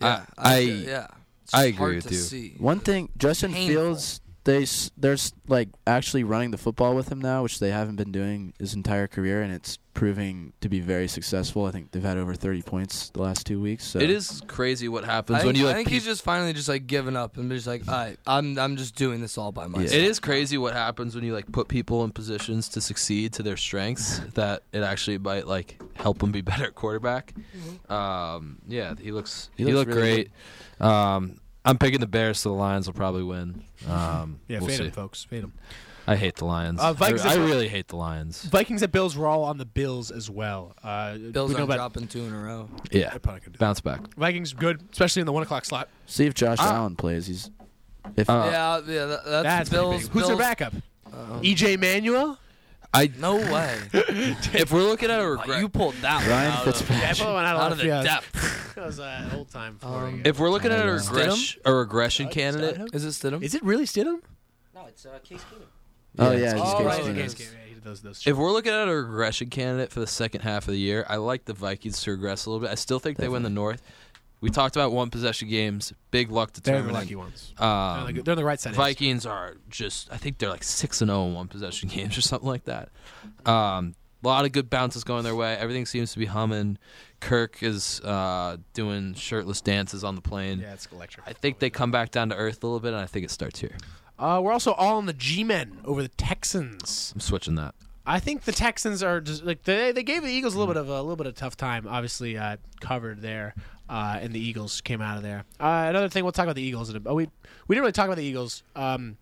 Yeah, 0.00 0.24
I- 0.36 0.52
I, 0.52 0.54
I- 0.54 0.58
yeah. 0.60 1.06
It's 1.44 1.54
I 1.54 1.64
agree 1.64 1.76
hard 1.78 1.94
with 1.96 2.08
to 2.08 2.14
you. 2.14 2.20
See. 2.20 2.54
One 2.58 2.78
thing, 2.80 3.08
Justin 3.16 3.54
Painful. 3.54 3.74
Fields, 3.74 4.20
they 4.48 4.62
s- 4.62 4.90
there's 4.96 5.34
like 5.46 5.68
actually 5.86 6.24
running 6.24 6.52
the 6.52 6.56
football 6.58 6.94
with 6.96 7.12
him 7.12 7.20
now, 7.20 7.42
which 7.42 7.58
they 7.58 7.70
haven't 7.70 7.96
been 7.96 8.10
doing 8.10 8.54
his 8.58 8.72
entire 8.72 9.06
career, 9.06 9.42
and 9.42 9.52
it's 9.52 9.78
proving 9.92 10.52
to 10.62 10.68
be 10.70 10.80
very 10.80 11.06
successful. 11.08 11.66
I 11.66 11.70
think 11.70 11.90
they've 11.90 12.02
had 12.02 12.16
over 12.16 12.32
30 12.34 12.62
points 12.62 13.10
the 13.10 13.20
last 13.20 13.46
two 13.46 13.60
weeks. 13.60 13.84
So 13.84 13.98
it 13.98 14.08
is 14.08 14.40
crazy 14.46 14.88
what 14.88 15.04
happens 15.04 15.40
I 15.42 15.44
when 15.44 15.54
think, 15.54 15.62
you 15.64 15.68
I 15.68 15.74
think 15.74 15.88
peop- 15.88 15.94
he's 15.94 16.04
just 16.06 16.22
finally 16.22 16.52
just 16.54 16.68
like 16.68 16.86
giving 16.86 17.14
up 17.16 17.36
and 17.36 17.50
just 17.50 17.66
like, 17.66 17.86
all 17.88 17.94
right, 17.94 18.16
I'm 18.26 18.58
I'm 18.58 18.76
just 18.78 18.94
doing 18.94 19.20
this 19.20 19.36
all 19.36 19.52
by 19.52 19.66
myself. 19.66 19.92
It 19.92 20.04
is 20.04 20.18
crazy 20.18 20.56
what 20.56 20.72
happens 20.72 21.14
when 21.14 21.24
you 21.24 21.34
like 21.34 21.50
put 21.52 21.68
people 21.68 22.02
in 22.04 22.10
positions 22.12 22.70
to 22.70 22.80
succeed 22.80 23.34
to 23.34 23.42
their 23.42 23.56
strengths 23.58 24.18
that 24.34 24.62
it 24.72 24.82
actually 24.82 25.18
might 25.18 25.46
like 25.46 25.78
help 25.94 26.18
them 26.20 26.32
be 26.32 26.40
better 26.50 26.64
at 26.64 26.74
quarterback. 26.74 27.34
Um, 27.90 28.58
yeah, 28.66 28.94
he 29.00 29.12
looks 29.12 29.50
He 29.56 29.64
he, 29.64 29.72
looks 29.72 29.88
looked 29.88 29.96
really 29.98 30.24
great. 30.80 30.86
Um, 30.88 31.36
I'm 31.68 31.78
picking 31.78 32.00
the 32.00 32.06
Bears, 32.06 32.38
so 32.40 32.48
the 32.50 32.54
Lions 32.56 32.86
will 32.86 32.94
probably 32.94 33.22
win. 33.22 33.62
Um, 33.88 34.40
Yeah, 34.48 34.58
we'll 34.58 34.68
fade 34.68 34.76
see. 34.78 34.82
them, 34.84 34.92
folks. 34.92 35.24
Fade 35.24 35.42
them. 35.42 35.52
I 36.06 36.16
hate 36.16 36.36
the 36.36 36.46
Lions. 36.46 36.80
Uh, 36.80 36.94
Vikings 36.94 37.26
I, 37.26 37.32
I 37.32 37.36
really 37.36 37.68
hate 37.68 37.88
the 37.88 37.96
Lions. 37.96 38.42
Vikings 38.44 38.82
at 38.82 38.90
Bills. 38.90 39.14
We're 39.18 39.26
all 39.26 39.44
on 39.44 39.58
the 39.58 39.66
Bills 39.66 40.10
as 40.10 40.30
well. 40.30 40.74
Uh, 40.82 41.18
Bills 41.18 41.50
we 41.50 41.54
know 41.54 41.60
aren't 41.60 41.64
about 41.74 41.76
dropping 41.92 42.08
two 42.08 42.24
in 42.24 42.32
a 42.32 42.38
row. 42.38 42.70
Yeah, 42.90 43.10
They're 43.10 43.18
probably 43.18 43.40
gonna 43.40 43.52
do 43.52 43.58
bounce 43.58 43.82
back. 43.82 44.14
Vikings 44.14 44.54
good, 44.54 44.80
especially 44.90 45.20
in 45.20 45.26
the 45.26 45.32
one 45.32 45.42
o'clock 45.42 45.66
slot. 45.66 45.90
see 46.06 46.24
if 46.24 46.32
Josh 46.32 46.56
Ah. 46.60 46.76
Allen 46.76 46.96
plays. 46.96 47.26
He's 47.26 47.50
if 48.16 48.30
Uh, 48.30 48.48
yeah, 48.50 48.80
yeah, 48.86 49.04
that, 49.04 49.24
that's, 49.26 49.42
That's 49.44 49.68
Bills. 49.68 50.04
big. 50.04 50.12
Who's 50.12 50.26
their 50.28 50.36
backup? 50.38 50.72
Um, 51.12 51.42
EJ 51.42 51.78
Manuel. 51.78 52.38
I 52.94 53.10
no 53.18 53.36
way. 53.36 53.78
if 53.92 54.72
we're 54.72 54.80
looking 54.84 55.10
at 55.10 55.20
a 55.20 55.28
regret, 55.28 55.60
you 55.60 55.68
pulled 55.68 55.94
that 55.96 56.20
one 56.22 56.30
Ryan 56.30 56.52
out 56.52 56.66
of, 56.68 56.90
Yeah, 56.90 57.10
I 57.10 57.12
pulled 57.12 57.34
one 57.34 57.44
out, 57.44 57.56
out 57.56 57.66
of 57.66 57.72
of 57.72 57.78
the 57.80 57.86
yeah. 57.86 58.02
depth. 58.02 58.47
That 58.78 58.86
was 58.86 59.00
uh, 59.00 59.30
old 59.34 59.50
time. 59.50 59.76
For 59.78 59.86
Um, 59.88 60.22
if 60.24 60.38
we're 60.38 60.50
looking 60.50 60.70
at 60.70 60.78
a 60.78 60.82
I 60.82 60.86
don't 60.86 60.96
regression, 60.96 61.60
a 61.64 61.74
regression 61.74 62.28
candidate, 62.28 62.94
Is 62.94 63.04
it 63.04 63.08
Stidham? 63.08 63.42
is 63.42 63.54
it 63.54 63.62
really 63.64 63.84
Stidham? 63.86 64.20
No, 64.74 64.86
it's 64.86 65.04
uh, 65.04 65.18
Case 65.24 65.40
Keenum. 65.40 65.62
oh 66.20 66.30
Yeah, 66.30 66.38
yeah, 66.38 66.44
it's 66.52 66.52
he's 66.54 66.62
all 66.62 66.78
Case. 66.84 67.34
Keenum. 67.34 67.40
Yeah, 67.40 67.58
he 67.68 67.74
did 67.74 67.82
those 67.84 68.02
those. 68.02 68.24
if 68.26 68.36
we're 68.36 68.52
looking 68.52 68.72
at 68.72 68.86
a 68.88 68.94
regression 68.94 69.50
candidate 69.50 69.90
for 69.90 69.98
the 70.00 70.06
second 70.06 70.42
half 70.42 70.68
of 70.68 70.72
the 70.74 70.78
year, 70.78 71.04
I 71.08 71.16
like 71.16 71.44
the 71.44 71.54
Vikings 71.54 72.00
to 72.02 72.12
regress 72.12 72.46
a 72.46 72.50
little 72.50 72.60
bit. 72.66 72.70
I 72.70 72.76
still 72.76 73.00
think 73.00 73.18
they 73.18 73.28
win 73.28 73.42
the 73.42 73.50
North. 73.50 73.82
We 74.40 74.50
talked 74.50 74.76
about 74.76 74.92
one 74.92 75.10
possession 75.10 75.48
games, 75.48 75.92
big 76.12 76.30
luck 76.30 76.52
They're 76.52 76.76
the 76.76 76.82
determining. 76.82 76.94
lucky 76.94 77.16
ones. 77.16 77.52
Um, 77.58 78.04
they're, 78.04 78.12
the, 78.12 78.22
they're 78.22 78.34
the 78.36 78.44
right 78.44 78.60
side. 78.60 78.74
Vikings 78.76 79.26
are 79.26 79.56
just, 79.68 80.12
I 80.12 80.16
think 80.16 80.38
they're 80.38 80.48
like 80.50 80.62
6 80.62 81.00
and 81.00 81.08
0 81.08 81.26
in 81.26 81.34
one 81.34 81.48
possession 81.48 81.88
games 81.92 82.16
or 82.16 82.20
something 82.20 82.48
like 82.48 82.62
that. 82.66 82.90
Um, 83.44 83.96
a 84.22 84.26
lot 84.26 84.44
of 84.44 84.52
good 84.52 84.68
bounces 84.70 85.04
going 85.04 85.24
their 85.24 85.34
way. 85.34 85.56
Everything 85.56 85.86
seems 85.86 86.12
to 86.12 86.18
be 86.18 86.26
humming. 86.26 86.78
Kirk 87.20 87.62
is 87.62 88.00
uh, 88.00 88.56
doing 88.74 89.14
shirtless 89.14 89.60
dances 89.60 90.04
on 90.04 90.14
the 90.14 90.20
plane. 90.20 90.60
Yeah, 90.60 90.74
it's 90.74 90.86
electric. 90.92 91.26
I 91.26 91.32
think 91.32 91.58
they 91.58 91.70
come 91.70 91.90
back 91.90 92.10
down 92.10 92.28
to 92.30 92.36
earth 92.36 92.62
a 92.62 92.66
little 92.66 92.80
bit, 92.80 92.92
and 92.92 93.02
I 93.02 93.06
think 93.06 93.24
it 93.24 93.30
starts 93.30 93.60
here. 93.60 93.76
Uh, 94.18 94.40
we're 94.42 94.52
also 94.52 94.72
all 94.72 94.96
on 94.96 95.06
the 95.06 95.12
G-men 95.12 95.78
over 95.84 96.02
the 96.02 96.08
Texans. 96.08 97.12
I'm 97.14 97.20
switching 97.20 97.54
that. 97.54 97.74
I 98.04 98.20
think 98.20 98.44
the 98.44 98.52
Texans 98.52 99.02
are 99.02 99.20
just 99.20 99.44
like 99.44 99.64
they 99.64 99.92
they 99.92 100.02
gave 100.02 100.22
the 100.22 100.30
Eagles 100.30 100.54
a 100.54 100.58
little 100.58 100.72
bit 100.72 100.80
of 100.80 100.88
a 100.88 101.02
little 101.02 101.16
bit 101.16 101.26
of 101.26 101.34
tough 101.34 101.56
time. 101.58 101.86
Obviously, 101.86 102.38
uh, 102.38 102.56
covered 102.80 103.20
there, 103.20 103.54
uh, 103.88 104.18
and 104.20 104.32
the 104.32 104.40
Eagles 104.40 104.80
came 104.80 105.02
out 105.02 105.18
of 105.18 105.22
there. 105.22 105.44
Uh, 105.60 105.86
another 105.90 106.08
thing, 106.08 106.24
we'll 106.24 106.32
talk 106.32 106.44
about 106.44 106.56
the 106.56 106.62
Eagles. 106.62 106.88
In 106.88 106.96
a, 106.96 107.00
oh, 107.04 107.14
we 107.14 107.28
we 107.66 107.74
didn't 107.74 107.82
really 107.82 107.92
talk 107.92 108.06
about 108.06 108.16
the 108.16 108.24
Eagles. 108.24 108.62
Um, 108.74 109.18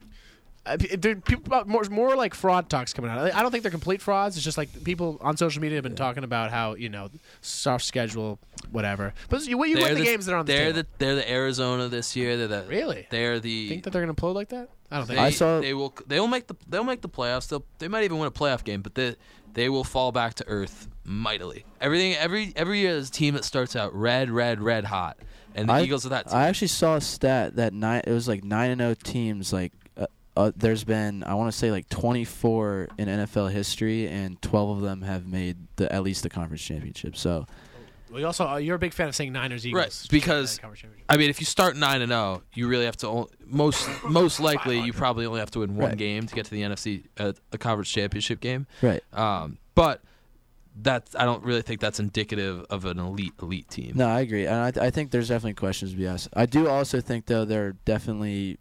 there- 0.77 1.17
people 1.17 1.55
uh, 1.55 1.65
more 1.67 1.85
more 1.85 2.17
like 2.17 2.35
fraud 2.35 2.69
talks 2.69 2.93
coming 2.93 3.11
out. 3.11 3.19
I 3.19 3.39
I 3.39 3.43
don't 3.43 3.51
think 3.51 3.63
they're 3.63 3.71
complete 3.71 4.03
frauds. 4.03 4.37
It's 4.37 4.45
just 4.45 4.59
like 4.59 4.85
people 4.85 5.19
on 5.21 5.37
social 5.37 5.63
media 5.63 5.77
have 5.77 5.85
been 5.85 5.95
talking 5.95 6.25
about 6.25 6.51
how 6.51 6.75
you 6.75 6.89
know 6.89 7.09
soft 7.41 7.85
schedule, 7.85 8.39
whatever. 8.71 9.15
But 9.29 9.47
you, 9.47 9.63
you 9.65 9.79
win 9.79 9.95
the, 9.95 10.05
games 10.05 10.27
that 10.27 10.33
are 10.33 10.39
on 10.39 10.47
the 10.47 10.53
they're 10.53 10.73
table. 10.73 10.83
the 10.83 10.87
they're 10.99 11.15
the 11.15 11.31
Arizona 11.31 11.89
this 11.89 12.17
year. 12.17 12.37
They're 12.37 12.49
the 12.49 12.65
Really? 12.69 13.07
They're 13.11 13.39
the 13.39 13.69
think 13.69 13.85
that 13.85 13.91
they're 13.93 14.03
going 14.05 14.15
to 14.15 14.21
implode 14.21 14.35
like 14.35 14.49
that? 14.49 14.69
I 14.91 14.99
don't 14.99 15.07
think. 15.07 15.19
They, 15.19 15.25
I 15.25 15.31
saw- 15.31 15.61
they 15.61 15.75
will 15.75 15.95
they 16.07 16.21
will 16.21 16.29
make 16.29 16.47
the 16.47 16.57
they'll 16.69 16.85
make 16.85 17.03
the 17.03 17.09
playoffs. 17.09 17.49
They'll 17.49 17.65
they 17.79 17.89
might 17.89 18.05
even 18.05 18.19
win 18.19 18.29
a 18.29 18.31
playoff 18.33 18.65
game, 18.65 18.83
but 18.83 18.95
they 18.95 19.17
they 19.53 19.69
will 19.69 19.85
fall 19.85 20.13
back 20.13 20.35
to 20.35 20.49
earth 20.49 20.89
mightily. 21.05 21.65
Everything 21.81 22.15
every 22.15 22.53
every 22.57 22.81
year 22.81 22.93
there's 22.93 23.09
a 23.09 23.13
team 23.13 23.35
that 23.35 23.45
starts 23.45 23.75
out 23.77 23.95
red, 23.95 24.31
red, 24.31 24.61
red 24.61 24.85
hot, 24.85 25.17
and 25.55 25.69
the 25.69 25.73
I, 25.73 25.83
Eagles 25.83 26.07
are 26.07 26.11
that 26.11 26.29
team. 26.29 26.37
I 26.37 26.49
actually 26.49 26.69
saw 26.69 26.97
a 26.97 27.01
stat 27.01 27.57
that 27.57 27.73
nine. 27.73 28.03
It 28.07 28.13
was 28.13 28.29
like 28.29 28.45
nine 28.45 28.71
and 28.71 28.81
zero 28.81 28.95
teams. 28.95 29.53
Like 29.53 29.73
uh, 30.37 30.53
there's 30.57 30.85
been 30.85 31.23
I 31.25 31.35
want 31.35 31.51
to 31.53 31.57
say 31.59 31.71
like 31.71 31.89
24 31.89 32.89
in 32.99 33.09
NFL 33.09 33.51
history, 33.51 34.09
and 34.09 34.41
12 34.43 34.77
of 34.79 34.83
them 34.83 35.03
have 35.03 35.27
made 35.27 35.57
the 35.77 35.93
at 35.93 36.03
least 36.03 36.23
the 36.23 36.31
conference 36.31 36.63
championship. 36.63 37.17
So 37.17 37.47
We 38.13 38.23
also 38.25 38.47
uh, 38.47 38.57
you're 38.57 38.77
a 38.77 38.79
big 38.79 38.93
fan 38.95 39.09
of 39.09 39.15
saying 39.17 39.33
Niners 39.33 39.67
Eagles 39.67 39.83
Right, 39.83 40.07
because 40.11 40.61
I 41.09 41.17
mean, 41.17 41.31
if 41.31 41.41
you 41.41 41.47
start 41.47 41.77
nine 41.77 42.03
and 42.03 42.11
zero, 42.11 42.43
you 42.55 42.69
really 42.69 42.85
have 42.85 42.97
to 42.99 43.09
o- 43.09 43.29
most 43.47 43.89
most 44.05 44.41
likely 44.41 44.81
you 44.81 44.93
probably 44.93 45.27
only 45.27 45.41
have 45.41 45.51
to 45.53 45.61
win 45.61 45.77
one 45.77 45.91
Right. 45.91 45.99
game 45.99 46.27
to 46.27 46.35
get 46.35 46.45
to 46.47 46.51
the 46.51 46.63
NFC 46.63 47.05
uh, 47.19 47.33
a 47.53 47.59
conference 47.59 47.91
championship 47.91 48.41
game. 48.41 48.67
Right. 48.83 49.03
Um, 49.13 49.59
but 49.75 50.03
that's 50.79 51.17
I 51.17 51.25
don't 51.25 51.43
really 51.43 51.63
think 51.63 51.81
that's 51.81 51.99
indicative 52.01 52.65
of 52.69 52.85
an 52.85 52.99
elite 52.99 53.33
elite 53.41 53.69
team. 53.71 53.93
no, 53.97 54.07
I 54.09 54.21
agree, 54.21 54.47
and 54.47 54.57
I, 54.79 54.87
I 54.87 54.91
think 54.91 55.11
there's 55.11 55.29
definitely 55.29 55.55
questions 55.55 55.93
to 55.93 55.97
be 55.97 56.07
asked. 56.07 56.29
I 56.35 56.45
do 56.47 56.69
also 56.69 57.01
think 57.01 57.25
though 57.27 57.45
there 57.47 57.67
are 57.69 57.73
definitely 57.87 58.59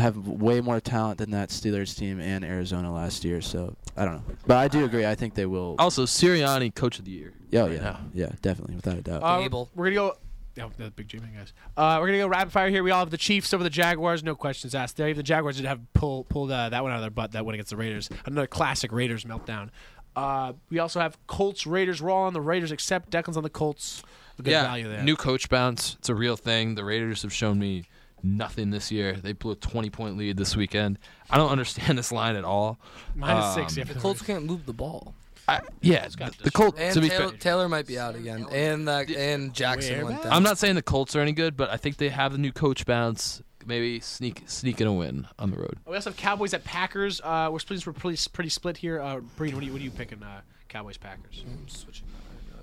have 0.00 0.16
way 0.26 0.60
more 0.60 0.80
talent 0.80 1.18
than 1.18 1.30
that 1.30 1.50
Steelers 1.50 1.96
team 1.96 2.20
and 2.20 2.44
Arizona 2.44 2.92
last 2.92 3.24
year. 3.24 3.40
So 3.40 3.76
I 3.96 4.04
don't 4.04 4.14
know, 4.14 4.34
but 4.46 4.56
I 4.56 4.68
do 4.68 4.84
agree. 4.84 5.06
I 5.06 5.14
think 5.14 5.34
they 5.34 5.46
will. 5.46 5.76
Also, 5.78 6.04
Sirianni, 6.04 6.74
coach 6.74 6.98
of 6.98 7.04
the 7.04 7.10
year. 7.10 7.32
Oh 7.52 7.62
right 7.62 7.72
yeah, 7.72 7.80
now. 7.80 8.00
yeah, 8.14 8.32
definitely, 8.42 8.76
without 8.76 8.98
a 8.98 9.02
doubt. 9.02 9.22
Uh, 9.22 9.66
We're 9.74 9.86
gonna 9.86 9.94
go. 9.94 10.16
Yeah, 10.56 10.68
the 10.76 10.90
big 10.90 11.08
G-man 11.08 11.32
guys. 11.32 11.52
Uh, 11.76 11.98
we're 12.00 12.08
gonna 12.08 12.18
go 12.18 12.26
rapid 12.26 12.52
fire 12.52 12.68
here. 12.68 12.82
We 12.82 12.90
all 12.90 12.98
have 12.98 13.10
the 13.10 13.16
Chiefs 13.16 13.54
over 13.54 13.62
the 13.62 13.70
Jaguars. 13.70 14.24
No 14.24 14.34
questions 14.34 14.74
asked 14.74 14.96
there. 14.96 15.08
Even 15.08 15.18
the 15.18 15.22
Jaguars 15.22 15.56
did 15.56 15.64
have 15.64 15.80
pull 15.94 16.24
pulled 16.24 16.50
uh, 16.50 16.68
that 16.68 16.82
one 16.82 16.90
out 16.90 16.96
of 16.96 17.02
their 17.02 17.10
butt. 17.10 17.32
That 17.32 17.46
win 17.46 17.54
against 17.54 17.70
the 17.70 17.76
Raiders. 17.76 18.10
Another 18.26 18.48
classic 18.48 18.90
Raiders 18.92 19.24
meltdown. 19.24 19.70
Uh, 20.16 20.54
we 20.68 20.80
also 20.80 21.00
have 21.00 21.16
Colts 21.28 21.66
Raiders. 21.66 22.02
We're 22.02 22.10
all 22.10 22.24
on 22.24 22.32
the 22.32 22.40
Raiders 22.40 22.72
except 22.72 23.10
Declan's 23.10 23.36
on 23.36 23.44
the 23.44 23.50
Colts. 23.50 24.02
A 24.38 24.42
good 24.42 24.50
yeah, 24.50 24.62
value 24.62 24.88
there. 24.88 25.02
new 25.02 25.16
coach 25.16 25.48
bounce. 25.48 25.96
It's 25.98 26.08
a 26.08 26.14
real 26.14 26.36
thing. 26.36 26.74
The 26.74 26.84
Raiders 26.84 27.22
have 27.22 27.32
shown 27.32 27.58
me 27.58 27.84
nothing 28.22 28.70
this 28.70 28.90
year. 28.90 29.12
They 29.14 29.32
blew 29.32 29.52
a 29.52 29.56
20 29.56 29.90
point 29.90 30.16
lead 30.16 30.36
this 30.36 30.56
weekend. 30.56 30.98
I 31.30 31.36
don't 31.36 31.50
understand 31.50 31.96
this 31.98 32.12
line 32.12 32.36
at 32.36 32.44
all. 32.44 32.78
Minus 33.14 33.54
six, 33.54 33.72
Um, 33.72 33.78
you 33.78 33.84
have 33.84 33.94
The 33.94 34.00
Colts 34.00 34.22
can't 34.22 34.44
move 34.44 34.66
the 34.66 34.72
ball. 34.72 35.14
I, 35.48 35.60
yeah, 35.80 36.06
the, 36.06 36.32
the 36.44 36.50
Colts. 36.50 36.78
And 36.78 36.94
to 36.94 37.00
be 37.00 37.08
Taylor, 37.08 37.28
fair, 37.30 37.38
Taylor 37.38 37.68
might 37.68 37.86
be 37.86 37.98
out 37.98 38.14
again, 38.14 38.46
and 38.52 38.86
that 38.86 39.10
and 39.10 39.52
Jackson 39.52 40.04
went 40.04 40.22
down. 40.22 40.32
I'm 40.32 40.42
not 40.44 40.58
saying 40.58 40.76
the 40.76 40.82
Colts 40.82 41.16
are 41.16 41.20
any 41.20 41.32
good, 41.32 41.56
but 41.56 41.70
I 41.70 41.76
think 41.76 41.96
they 41.96 42.08
have 42.10 42.30
the 42.32 42.38
new 42.38 42.52
coach 42.52 42.86
bounce. 42.86 43.42
Maybe 43.66 43.98
sneak 44.00 44.44
sneak 44.46 44.80
in 44.80 44.86
a 44.86 44.92
win 44.92 45.26
on 45.38 45.50
the 45.50 45.56
road. 45.56 45.78
We 45.86 45.96
also 45.96 46.10
have 46.10 46.16
Cowboys 46.16 46.54
at 46.54 46.62
Packers. 46.64 47.20
Uh, 47.22 47.48
we're 47.50 47.58
split. 47.58 47.84
We're 47.84 47.92
pretty, 47.92 48.20
pretty 48.32 48.50
split 48.50 48.76
here. 48.76 49.00
Uh, 49.00 49.20
Breen, 49.36 49.54
what 49.54 49.62
are 49.62 49.66
you, 49.66 49.72
what 49.72 49.80
are 49.80 49.84
you 49.84 49.90
picking? 49.90 50.22
Uh, 50.22 50.42
Cowboys 50.68 50.96
Packers. 50.98 51.44
switching. 51.66 52.06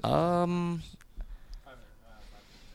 Um, 0.04 0.82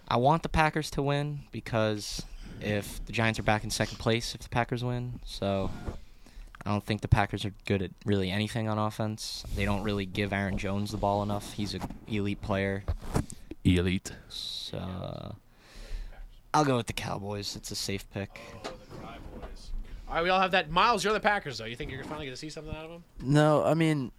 I 0.08 0.16
want 0.18 0.42
the 0.42 0.48
Packers 0.50 0.90
to 0.90 1.02
win 1.02 1.40
because 1.52 2.22
if 2.62 3.04
the 3.06 3.12
Giants 3.12 3.38
are 3.38 3.42
back 3.42 3.64
in 3.64 3.70
second 3.70 3.98
place 3.98 4.34
if 4.34 4.42
the 4.42 4.48
Packers 4.48 4.84
win. 4.84 5.20
So 5.24 5.70
I 6.64 6.70
don't 6.70 6.84
think 6.84 7.00
the 7.00 7.08
Packers 7.08 7.44
are 7.44 7.52
good 7.66 7.82
at 7.82 7.90
really 8.04 8.30
anything 8.30 8.68
on 8.68 8.78
offense. 8.78 9.44
They 9.56 9.64
don't 9.64 9.82
really 9.82 10.06
give 10.06 10.32
Aaron 10.32 10.58
Jones 10.58 10.92
the 10.92 10.96
ball 10.96 11.22
enough. 11.22 11.54
He's 11.54 11.74
a 11.74 11.80
elite 12.08 12.40
player. 12.40 12.84
Elite. 13.64 14.12
So 14.28 14.78
uh, 14.78 15.32
I'll 16.54 16.64
go 16.64 16.76
with 16.76 16.86
the 16.86 16.92
Cowboys. 16.92 17.56
It's 17.56 17.70
a 17.70 17.76
safe 17.76 18.08
pick. 18.12 18.40
All 20.08 20.16
right, 20.16 20.24
we 20.24 20.30
all 20.30 20.40
have 20.40 20.50
that. 20.50 20.70
Miles, 20.70 21.02
you're 21.02 21.14
the 21.14 21.20
Packers, 21.20 21.56
though. 21.56 21.64
You 21.64 21.74
think 21.74 21.90
you're 21.90 22.04
finally 22.04 22.26
going 22.26 22.34
to 22.34 22.40
see 22.40 22.50
something 22.50 22.74
out 22.74 22.84
of 22.84 22.90
them? 22.90 23.04
No, 23.22 23.64
I 23.64 23.72
mean, 23.72 24.12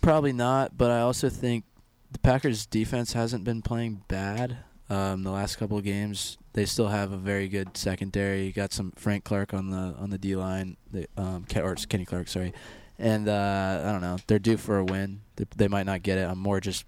probably 0.00 0.32
not. 0.32 0.78
But 0.78 0.90
I 0.90 1.00
also 1.00 1.28
think 1.28 1.64
the 2.10 2.18
Packers' 2.18 2.64
defense 2.64 3.12
hasn't 3.12 3.44
been 3.44 3.60
playing 3.60 4.04
bad. 4.08 4.56
Um, 4.88 5.22
the 5.22 5.30
last 5.30 5.56
couple 5.56 5.76
of 5.76 5.84
games, 5.84 6.38
they 6.54 6.64
still 6.64 6.88
have 6.88 7.12
a 7.12 7.16
very 7.16 7.48
good 7.48 7.76
secondary. 7.76 8.46
You 8.46 8.52
got 8.52 8.72
some 8.72 8.92
Frank 8.96 9.24
Clark 9.24 9.52
on 9.52 9.70
the 9.70 9.94
on 9.98 10.10
the 10.10 10.18
D 10.18 10.34
line, 10.36 10.76
the, 10.90 11.06
um, 11.16 11.44
or 11.56 11.72
it's 11.72 11.84
Kenny 11.84 12.04
Clark, 12.04 12.28
sorry. 12.28 12.54
And 12.98 13.28
uh, 13.28 13.82
I 13.84 13.92
don't 13.92 14.00
know, 14.00 14.16
they're 14.28 14.38
due 14.38 14.56
for 14.56 14.78
a 14.78 14.84
win. 14.84 15.20
They, 15.36 15.44
they 15.56 15.68
might 15.68 15.84
not 15.84 16.02
get 16.02 16.16
it. 16.16 16.22
I'm 16.22 16.38
more 16.38 16.60
just. 16.60 16.86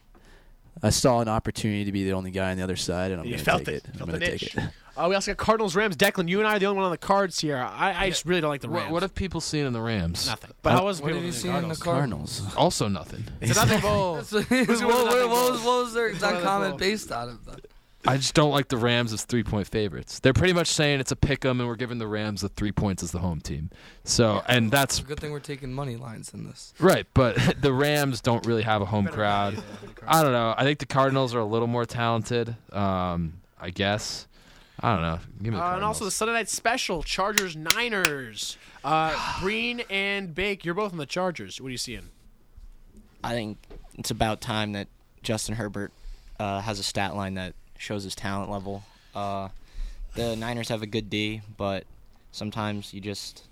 I 0.83 0.91
saw 0.91 1.21
an 1.21 1.29
opportunity 1.29 1.87
to 1.87 1.93
be 1.93 2.05
the 2.05 2.13
only 2.13 2.31
guy 2.31 2.51
on 2.51 2.59
the 2.59 2.63
other 2.63 2.77
side, 2.77 3.11
and 3.11 3.21
I'm 3.21 3.27
going 3.27 3.39
to 3.39 3.45
take 3.45 3.69
it. 3.69 3.75
it. 3.75 4.01
I'm 4.01 4.07
going 4.07 4.21
to 4.21 4.27
take 4.27 4.43
it. 4.43 4.55
Uh, 4.97 5.09
we 5.11 5.15
also 5.15 5.31
got 5.31 5.37
Cardinals, 5.37 5.77
Rams. 5.77 5.95
Declan, 5.95 6.27
you 6.27 6.39
and 6.39 6.49
I 6.49 6.57
are 6.57 6.59
the 6.59 6.65
only 6.65 6.77
one 6.77 6.87
on 6.87 6.91
the 6.91 6.97
cards 6.97 7.39
here. 7.39 7.59
I, 7.59 8.05
I 8.05 8.09
just 8.09 8.25
really 8.25 8.41
don't 8.41 8.49
like 8.49 8.63
the 8.63 8.71
Rams. 8.71 8.91
what 8.91 9.03
have 9.03 9.15
people 9.15 9.43
seen 9.43 9.67
in 9.67 9.75
the 9.75 9.81
Rams? 9.81 10.27
Nothing. 10.27 10.53
But 10.63 10.73
how 10.73 10.87
was 10.87 11.03
What 11.03 11.15
have 11.15 11.23
you 11.23 11.33
seen 11.33 11.55
in 11.55 11.69
the 11.69 11.75
Cardinals? 11.77 12.43
Also 12.57 12.89
nothing. 12.89 13.25
It's 13.43 13.53
a 13.53 13.67
nothing 13.67 13.81
bowl. 13.81 14.15
What, 14.17 14.27
Who's 14.27 14.43
what, 14.43 14.81
going 14.81 14.81
what, 14.89 15.05
with 15.05 15.21
the 15.21 15.29
what 15.29 15.51
nothing 15.51 15.53
was, 15.53 15.63
bowl? 15.63 15.85
their 15.89 16.07
exact 16.09 16.43
comment 16.43 16.79
based 16.79 17.13
out 17.13 17.29
of 17.29 17.45
that? 17.45 17.67
I 18.09 18.17
just 18.17 18.35
don't 18.35 18.51
like 18.51 18.69
the 18.69 18.77
Rams 18.77 19.13
as 19.13 19.25
three 19.25 19.43
point 19.43 19.67
favorites. 19.67 20.21
They're 20.21 20.33
pretty 20.33 20.53
much 20.53 20.69
saying 20.69 21.01
it's 21.01 21.13
a 21.13 21.17
pick 21.17 21.45
'em, 21.45 21.61
and 21.61 21.69
we're 21.69 21.77
giving 21.77 21.99
the 21.99 22.07
Rams 22.07 22.41
the 22.43 22.49
three 22.49 22.73
points 22.73 23.03
as 23.03 23.11
the 23.11 23.19
home 23.19 23.41
team. 23.41 23.71
So, 24.05 24.43
and 24.47 24.71
that's 24.71 25.01
Good 25.01 25.19
thing 25.21 25.33
we're 25.33 25.41
taking 25.41 25.73
money 25.73 25.97
lines 25.97 26.33
in 26.33 26.45
this. 26.47 26.73
right. 26.79 27.07
But 27.15 27.37
the 27.61 27.73
Rams 27.73 28.21
don't 28.21 28.47
really 28.47 28.63
have 28.63 28.81
a 28.83 28.87
home 28.87 29.07
crowd. 29.07 29.63
I 30.07 30.23
don't 30.23 30.33
know. 30.33 30.55
I 30.57 30.63
think 30.65 30.79
the 30.79 30.87
Cardinals 30.87 31.35
are 31.35 31.41
a 31.41 31.45
little 31.45 31.69
more 31.69 31.85
talented. 31.85 32.57
Um, 32.73 33.41
I 33.61 33.71
guess. 33.71 34.27
I 34.79 34.93
don't 34.93 35.03
know. 35.03 35.19
Give 35.43 35.53
me 35.55 35.59
the 35.59 35.65
Uh, 35.65 35.75
and 35.77 35.85
also 35.85 36.05
the 36.05 36.11
Sunday 36.11 36.35
night 36.35 36.49
special, 36.51 37.03
Chargers 37.03 37.57
Niners. 37.57 38.57
Uh, 38.85 39.17
Breen 39.41 39.83
and 39.91 40.35
Bake, 40.35 40.65
you're 40.65 40.75
both 40.75 40.93
on 40.93 40.99
the 40.99 41.07
Chargers. 41.07 41.61
What 41.61 41.69
are 41.69 41.73
you 41.73 41.79
seeing? 41.79 42.11
I 43.25 43.33
think 43.33 43.59
it's 43.95 44.11
about 44.11 44.41
time 44.41 44.73
that 44.73 44.89
Justin 45.23 45.57
Herbert 45.57 45.93
uh, 46.39 46.61
has 46.61 46.79
a 46.79 46.83
stat 46.83 47.17
line 47.17 47.35
that 47.35 47.55
shows 47.79 48.05
his 48.05 48.15
talent 48.15 48.51
level. 48.51 48.83
Uh, 49.15 49.49
the 50.15 50.37
Niners 50.37 50.69
have 50.69 50.83
a 50.83 50.87
good 50.87 51.11
D, 51.11 51.43
but 51.57 51.85
sometimes 52.33 52.93
you 52.95 53.01
just. 53.01 53.45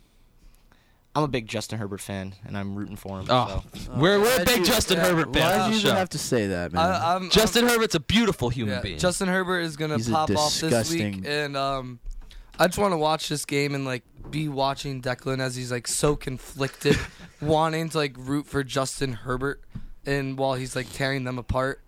I'm 1.16 1.22
a 1.22 1.28
big 1.28 1.46
Justin 1.46 1.78
Herbert 1.78 2.00
fan, 2.00 2.34
and 2.44 2.58
I'm 2.58 2.74
rooting 2.74 2.96
for 2.96 3.20
him. 3.20 3.26
Oh, 3.30 3.62
so. 3.74 3.92
we're 3.96 4.18
we're 4.18 4.42
a 4.42 4.44
big 4.44 4.58
you- 4.60 4.64
Justin 4.64 4.96
yeah, 4.96 5.04
Herbert 5.06 5.32
fan. 5.32 5.42
why'd 5.42 5.60
on 5.60 5.72
you 5.72 5.78
even 5.78 5.94
have 5.94 6.08
to 6.10 6.18
say 6.18 6.48
that, 6.48 6.72
man? 6.72 6.84
I, 6.84 7.14
I'm, 7.14 7.30
Justin 7.30 7.68
Herbert's 7.68 7.94
a 7.94 8.00
beautiful 8.00 8.48
human 8.48 8.74
Yeah, 8.74 8.80
being. 8.80 8.98
Justin 8.98 9.28
Herbert 9.28 9.60
is 9.60 9.76
gonna 9.76 9.96
He's 9.96 10.08
pop 10.10 10.28
off 10.30 10.58
this 10.58 10.90
week, 10.90 11.24
and 11.24 11.56
um, 11.56 12.00
I 12.58 12.66
just 12.66 12.78
want 12.78 12.92
to 12.92 12.96
watch 12.98 13.28
this 13.28 13.44
game 13.44 13.76
and 13.76 13.84
like 13.84 14.02
be 14.28 14.48
watching 14.48 15.02
Declan 15.02 15.38
as 15.38 15.54
he's 15.54 15.70
like 15.70 15.86
so 15.86 16.16
conflicted, 16.16 16.98
wanting 17.40 17.90
to 17.90 17.96
like 17.96 18.14
root 18.16 18.46
for 18.46 18.64
Justin 18.64 19.12
Herbert, 19.12 19.60
and 20.04 20.36
while 20.36 20.54
he's 20.54 20.74
like 20.74 20.92
tearing 20.92 21.22
them 21.22 21.38
apart. 21.38 21.80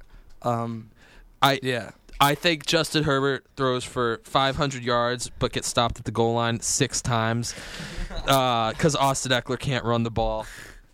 Um, 0.42 0.90
I 1.42 1.58
yeah. 1.64 1.90
I 2.20 2.34
think 2.34 2.64
Justin 2.64 3.04
Herbert 3.04 3.46
throws 3.56 3.84
for 3.84 4.20
500 4.24 4.82
yards, 4.82 5.30
but 5.38 5.52
gets 5.52 5.68
stopped 5.68 5.98
at 5.98 6.04
the 6.04 6.10
goal 6.10 6.34
line 6.34 6.60
six 6.60 7.02
times 7.02 7.54
uh, 8.26 8.72
because 8.72 8.96
Austin 8.96 9.32
Ekeler 9.32 9.58
can't 9.58 9.84
run 9.84 10.02
the 10.02 10.10
ball. 10.10 10.46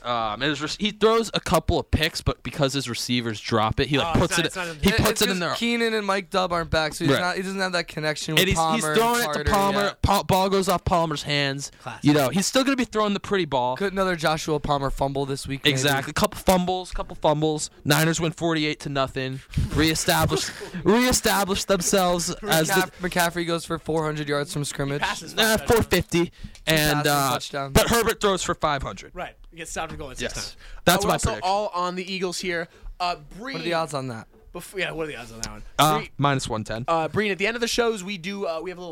Um, 0.04 0.42
and 0.42 0.50
his 0.50 0.60
rec- 0.60 0.76
he 0.78 0.90
throws 0.90 1.30
a 1.34 1.40
couple 1.40 1.78
of 1.78 1.90
picks, 1.90 2.20
but 2.20 2.42
because 2.42 2.72
his 2.72 2.88
receivers 2.88 3.40
drop 3.40 3.78
it, 3.80 3.88
he 3.88 3.98
like 3.98 4.16
Oh, 4.16 4.20
puts 4.20 4.38
it's 4.38 4.56
it. 4.56 4.58
not- 4.58 4.66
not- 4.68 4.76
he 4.84 4.90
puts 4.92 5.22
it 5.22 5.30
in 5.30 5.38
there. 5.38 5.54
Keenan 5.54 5.94
and 5.94 6.06
Mike 6.06 6.30
Dubb 6.30 6.50
aren't 6.52 6.70
back, 6.70 6.94
so 6.94 7.04
he's 7.04 7.12
Right. 7.14 7.20
not. 7.20 7.36
He 7.36 7.42
doesn't 7.42 7.60
have 7.60 7.72
that 7.72 7.88
connection 7.88 8.34
with 8.34 8.40
and 8.40 8.48
he's, 8.48 8.56
Palmer. 8.58 8.88
he's 8.88 8.98
throwing 8.98 9.22
it 9.30 9.32
to 9.32 9.44
Palmer. 9.44 9.94
Pa- 10.02 10.22
ball 10.24 10.50
goes 10.50 10.68
off 10.68 10.84
Palmer's 10.84 11.22
hands. 11.22 11.70
You 12.02 12.12
know, 12.12 12.28
he's 12.30 12.46
still 12.46 12.64
gonna 12.64 12.76
be 12.76 12.84
throwing 12.84 13.14
the 13.14 13.20
pretty 13.20 13.44
ball. 13.44 13.76
Could 13.76 13.92
another 13.92 14.16
Joshua 14.16 14.58
Palmer 14.60 14.90
fumble 14.90 15.26
this 15.26 15.46
week? 15.46 15.60
maybe? 15.64 15.72
Exactly. 15.72 16.10
A 16.10 16.14
couple 16.14 16.38
fumbles, 16.40 16.90
A 16.90 16.94
couple 16.94 17.16
fumbles. 17.16 17.70
Niners 17.84 18.20
win 18.20 18.32
48 18.32 18.80
to 18.80 18.88
nothing. 18.88 19.40
Reestablish 19.74 20.50
reestablish 20.84 21.64
themselves 21.64 22.30
as 22.48 22.68
the 22.68 22.90
McCaffrey 23.00 23.46
goes 23.46 23.64
for 23.64 23.78
400 23.78 24.28
yards 24.28 24.52
from 24.52 24.64
scrimmage. 24.64 25.02
uh, 25.02 25.56
450 25.58 26.32
and 26.66 27.06
uh, 27.06 27.38
but 27.72 27.88
Herbert 27.88 28.20
throws 28.20 28.42
for 28.42 28.54
500. 28.54 29.12
Right. 29.14 29.34
He 29.52 29.58
gets 29.58 29.70
stopped 29.70 29.90
from 29.90 29.98
going 29.98 30.16
six 30.16 30.22
Yes. 30.22 30.32
times. 30.34 30.56
That's 30.84 31.04
uh, 31.04 31.06
my 31.06 31.10
we're 31.10 31.12
also 31.14 31.28
prediction. 31.30 31.50
all 31.50 31.68
on 31.74 31.94
the 31.94 32.12
Eagles 32.12 32.38
here. 32.40 32.66
Uh, 32.98 33.16
Breen, 33.38 33.54
What 33.54 33.60
are 33.60 33.64
the 33.64 33.74
odds 33.74 33.94
on 33.94 34.08
that? 34.08 34.26
Before, 34.52 34.80
yeah, 34.80 34.90
what 34.90 35.04
are 35.04 35.06
the 35.06 35.16
odds 35.16 35.30
on 35.32 35.40
that 35.42 35.50
one? 35.50 35.62
Uh, 35.78 35.96
Breen, 35.98 36.08
minus 36.18 36.48
110. 36.48 36.84
uh, 36.88 37.08
Breen, 37.08 37.30
at 37.32 37.38
the 37.38 37.46
end 37.46 37.54
of 37.54 37.60
the 37.60 37.68
shows, 37.68 38.02
we 38.02 38.18
do 38.18 38.46
uh, 38.46 38.60
we 38.62 38.70
have 38.70 38.76
a 38.78 38.80
little 38.80 38.90